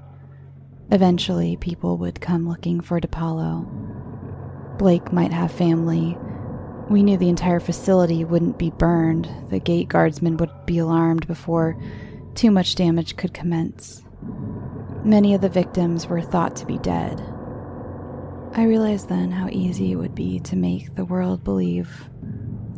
Eventually, 0.90 1.56
people 1.56 1.98
would 1.98 2.20
come 2.20 2.48
looking 2.48 2.80
for 2.80 3.00
DiPaolo. 3.00 4.78
Blake 4.78 5.12
might 5.12 5.32
have 5.32 5.50
family, 5.52 6.16
we 6.88 7.02
knew 7.02 7.16
the 7.16 7.28
entire 7.28 7.58
facility 7.58 8.24
wouldn't 8.24 8.58
be 8.58 8.70
burned. 8.70 9.28
The 9.48 9.58
gate 9.58 9.88
guardsmen 9.88 10.36
would 10.36 10.50
be 10.66 10.78
alarmed 10.78 11.26
before 11.26 11.76
too 12.34 12.52
much 12.52 12.76
damage 12.76 13.16
could 13.16 13.34
commence. 13.34 14.04
Many 15.04 15.34
of 15.34 15.40
the 15.40 15.48
victims 15.48 16.06
were 16.06 16.22
thought 16.22 16.54
to 16.56 16.66
be 16.66 16.78
dead. 16.78 17.20
I 18.52 18.64
realized 18.64 19.08
then 19.08 19.32
how 19.32 19.48
easy 19.50 19.92
it 19.92 19.96
would 19.96 20.14
be 20.14 20.38
to 20.40 20.56
make 20.56 20.94
the 20.94 21.04
world 21.04 21.42
believe 21.42 22.08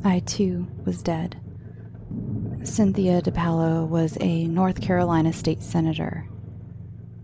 I 0.05 0.21
too 0.21 0.67
was 0.87 1.03
dead. 1.03 1.39
Cynthia 2.65 3.23
DiPaolo 3.23 3.87
was 3.87 4.19
a 4.21 4.47
North 4.49 4.81
Carolina 4.81 5.33
state 5.33 5.63
senator. 5.63 6.29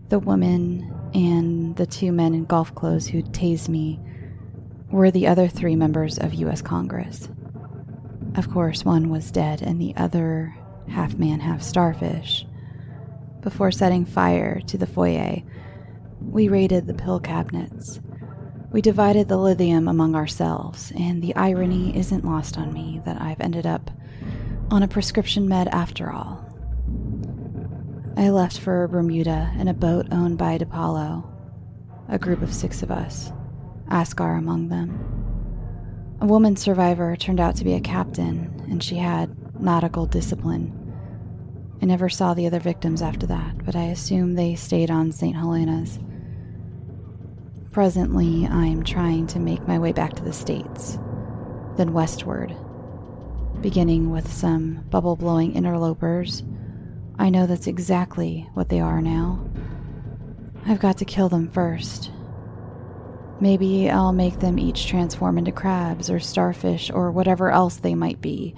The 0.09 0.19
woman 0.19 0.93
and 1.13 1.75
the 1.75 1.85
two 1.85 2.11
men 2.11 2.33
in 2.33 2.45
golf 2.45 2.73
clothes 2.73 3.07
who 3.07 3.21
tased 3.21 3.67
me 3.67 3.99
were 4.89 5.11
the 5.11 5.27
other 5.27 5.47
three 5.47 5.75
members 5.75 6.17
of 6.17 6.33
U.S. 6.35 6.61
Congress. 6.61 7.27
Of 8.35 8.49
course, 8.49 8.85
one 8.85 9.09
was 9.09 9.31
dead 9.31 9.61
and 9.61 9.79
the 9.79 9.95
other 9.97 10.55
half 10.87 11.15
man, 11.15 11.39
half 11.39 11.61
starfish. 11.61 12.45
Before 13.41 13.71
setting 13.71 14.05
fire 14.05 14.61
to 14.67 14.77
the 14.77 14.87
foyer, 14.87 15.41
we 16.21 16.47
raided 16.47 16.87
the 16.87 16.93
pill 16.93 17.19
cabinets. 17.19 17.99
We 18.71 18.81
divided 18.81 19.27
the 19.27 19.37
lithium 19.37 19.87
among 19.87 20.15
ourselves, 20.15 20.91
and 20.97 21.21
the 21.21 21.35
irony 21.35 21.95
isn't 21.97 22.25
lost 22.25 22.57
on 22.57 22.73
me 22.73 23.01
that 23.05 23.21
I've 23.21 23.39
ended 23.39 23.65
up 23.65 23.91
on 24.71 24.83
a 24.83 24.87
prescription 24.87 25.47
med 25.47 25.67
after 25.67 26.11
all. 26.11 26.43
I 28.17 28.29
left 28.29 28.59
for 28.59 28.87
Bermuda 28.87 29.51
in 29.59 29.67
a 29.67 29.73
boat 29.73 30.07
owned 30.11 30.37
by 30.37 30.57
DiPaolo, 30.57 31.29
a 32.07 32.17
group 32.17 32.41
of 32.41 32.53
six 32.53 32.81
of 32.81 32.91
us. 32.91 33.31
Askar 33.89 34.37
among 34.37 34.69
them. 34.69 34.99
A 36.21 36.25
woman 36.25 36.55
survivor 36.55 37.15
turned 37.15 37.39
out 37.39 37.55
to 37.57 37.63
be 37.63 37.73
a 37.73 37.79
captain, 37.79 38.65
and 38.69 38.81
she 38.81 38.95
had 38.95 39.35
nautical 39.61 40.05
discipline. 40.05 40.73
I 41.81 41.85
never 41.85 42.09
saw 42.09 42.33
the 42.33 42.47
other 42.47 42.59
victims 42.59 43.01
after 43.01 43.27
that, 43.27 43.63
but 43.65 43.75
I 43.75 43.83
assume 43.83 44.33
they 44.33 44.55
stayed 44.55 44.89
on 44.89 45.11
St. 45.11 45.35
Helena's. 45.35 45.99
Presently, 47.71 48.47
I 48.47 48.65
am 48.65 48.83
trying 48.83 49.27
to 49.27 49.39
make 49.39 49.67
my 49.67 49.77
way 49.77 49.91
back 49.91 50.13
to 50.13 50.23
the 50.23 50.33
States, 50.33 50.97
then 51.75 51.93
westward. 51.93 52.55
Beginning 53.65 54.11
with 54.11 54.31
some 54.31 54.85
bubble 54.91 55.15
blowing 55.15 55.55
interlopers, 55.55 56.43
I 57.17 57.31
know 57.31 57.47
that's 57.47 57.65
exactly 57.65 58.47
what 58.53 58.69
they 58.69 58.79
are 58.79 59.01
now. 59.01 59.49
I've 60.67 60.79
got 60.79 60.99
to 60.99 61.05
kill 61.05 61.29
them 61.29 61.49
first, 61.49 62.11
Maybe 63.39 63.89
I'll 63.89 64.13
make 64.13 64.39
them 64.39 64.57
each 64.57 64.87
transform 64.87 65.37
into 65.37 65.51
crabs 65.51 66.09
or 66.09 66.19
starfish 66.19 66.89
or 66.89 67.11
whatever 67.11 67.51
else 67.51 67.77
they 67.77 67.95
might 67.95 68.21
be. 68.21 68.55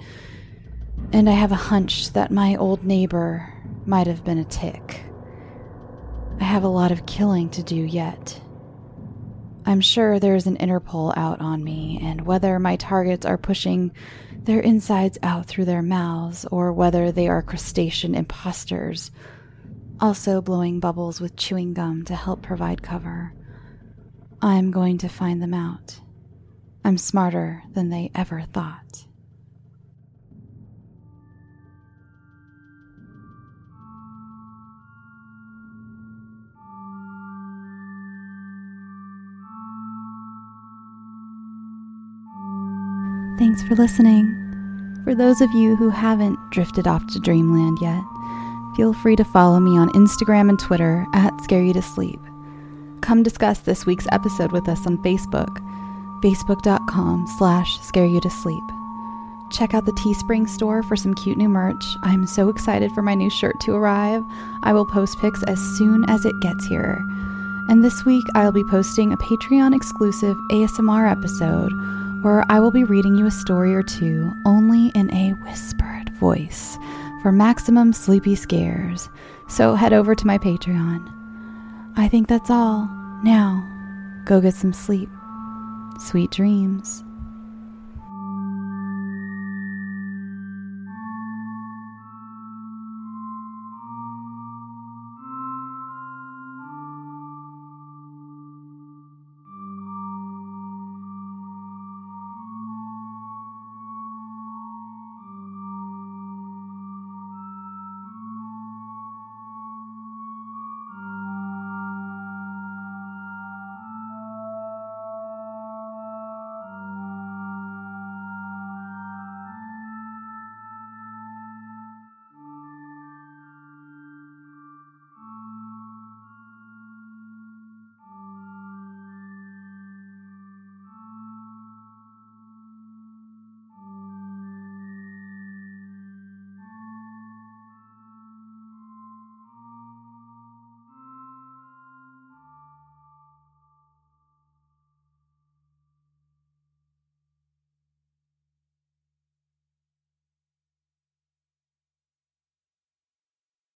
And 1.12 1.28
I 1.28 1.32
have 1.32 1.52
a 1.52 1.56
hunch 1.56 2.12
that 2.12 2.30
my 2.30 2.56
old 2.56 2.84
neighbor 2.84 3.52
might 3.86 4.06
have 4.06 4.24
been 4.24 4.38
a 4.38 4.44
tick. 4.44 5.00
I 6.40 6.44
have 6.44 6.62
a 6.62 6.68
lot 6.68 6.92
of 6.92 7.06
killing 7.06 7.48
to 7.50 7.62
do 7.62 7.74
yet. 7.74 8.40
I'm 9.66 9.80
sure 9.80 10.18
there's 10.18 10.46
an 10.46 10.56
Interpol 10.58 11.12
out 11.16 11.40
on 11.40 11.62
me, 11.62 11.98
and 12.00 12.24
whether 12.24 12.58
my 12.58 12.76
targets 12.76 13.26
are 13.26 13.36
pushing 13.36 13.92
their 14.48 14.60
insides 14.60 15.18
out 15.22 15.44
through 15.44 15.66
their 15.66 15.82
mouths 15.82 16.46
or 16.50 16.72
whether 16.72 17.12
they 17.12 17.28
are 17.28 17.42
crustacean 17.42 18.14
imposters, 18.14 19.10
also 20.00 20.40
blowing 20.40 20.80
bubbles 20.80 21.20
with 21.20 21.36
chewing 21.36 21.74
gum 21.74 22.02
to 22.02 22.14
help 22.14 22.40
provide 22.40 22.82
cover. 22.82 23.34
I'm 24.40 24.70
going 24.70 24.96
to 24.98 25.08
find 25.10 25.42
them 25.42 25.52
out. 25.52 26.00
I'm 26.82 26.96
smarter 26.96 27.62
than 27.74 27.90
they 27.90 28.10
ever 28.14 28.40
thought. 28.40 29.04
Thanks 43.38 43.62
for 43.62 43.76
listening. 43.76 45.00
For 45.04 45.14
those 45.14 45.40
of 45.40 45.52
you 45.52 45.76
who 45.76 45.90
haven't 45.90 46.36
drifted 46.50 46.88
off 46.88 47.06
to 47.12 47.20
dreamland 47.20 47.78
yet, 47.80 48.02
feel 48.74 48.92
free 48.92 49.14
to 49.14 49.24
follow 49.24 49.60
me 49.60 49.78
on 49.78 49.90
Instagram 49.90 50.48
and 50.48 50.58
Twitter 50.58 51.06
at 51.14 51.40
Scare 51.42 51.62
You 51.62 51.72
to 51.74 51.80
Sleep. 51.80 52.18
Come 53.00 53.22
discuss 53.22 53.60
this 53.60 53.86
week's 53.86 54.08
episode 54.10 54.50
with 54.50 54.68
us 54.68 54.84
on 54.88 54.98
Facebook, 54.98 55.56
facebook.com 56.20 57.28
slash 57.38 57.80
scare 57.80 58.06
you 58.06 58.20
to 58.20 58.28
sleep. 58.28 58.64
Check 59.52 59.72
out 59.72 59.86
the 59.86 59.92
Teespring 59.92 60.48
store 60.48 60.82
for 60.82 60.96
some 60.96 61.14
cute 61.14 61.38
new 61.38 61.48
merch. 61.48 61.84
I'm 62.02 62.26
so 62.26 62.48
excited 62.48 62.90
for 62.90 63.02
my 63.02 63.14
new 63.14 63.30
shirt 63.30 63.60
to 63.60 63.72
arrive. 63.72 64.24
I 64.64 64.72
will 64.72 64.84
post 64.84 65.20
pics 65.20 65.44
as 65.44 65.60
soon 65.78 66.04
as 66.10 66.26
it 66.26 66.34
gets 66.40 66.66
here. 66.66 67.04
And 67.68 67.84
this 67.84 68.04
week, 68.04 68.24
I'll 68.34 68.50
be 68.50 68.64
posting 68.64 69.12
a 69.12 69.16
Patreon 69.16 69.76
exclusive 69.76 70.36
ASMR 70.50 71.08
episode 71.08 71.72
where 72.22 72.44
I 72.48 72.60
will 72.60 72.70
be 72.70 72.84
reading 72.84 73.16
you 73.16 73.26
a 73.26 73.30
story 73.30 73.74
or 73.74 73.82
two 73.82 74.32
only 74.44 74.88
in 74.94 75.12
a 75.12 75.30
whispered 75.44 76.10
voice 76.18 76.76
for 77.22 77.32
maximum 77.32 77.92
sleepy 77.92 78.34
scares. 78.34 79.08
So 79.48 79.74
head 79.74 79.92
over 79.92 80.14
to 80.14 80.26
my 80.26 80.38
Patreon. 80.38 81.12
I 81.96 82.08
think 82.08 82.28
that's 82.28 82.50
all. 82.50 82.88
Now, 83.24 83.64
go 84.24 84.40
get 84.40 84.54
some 84.54 84.72
sleep. 84.72 85.08
Sweet 86.00 86.30
dreams. 86.30 87.04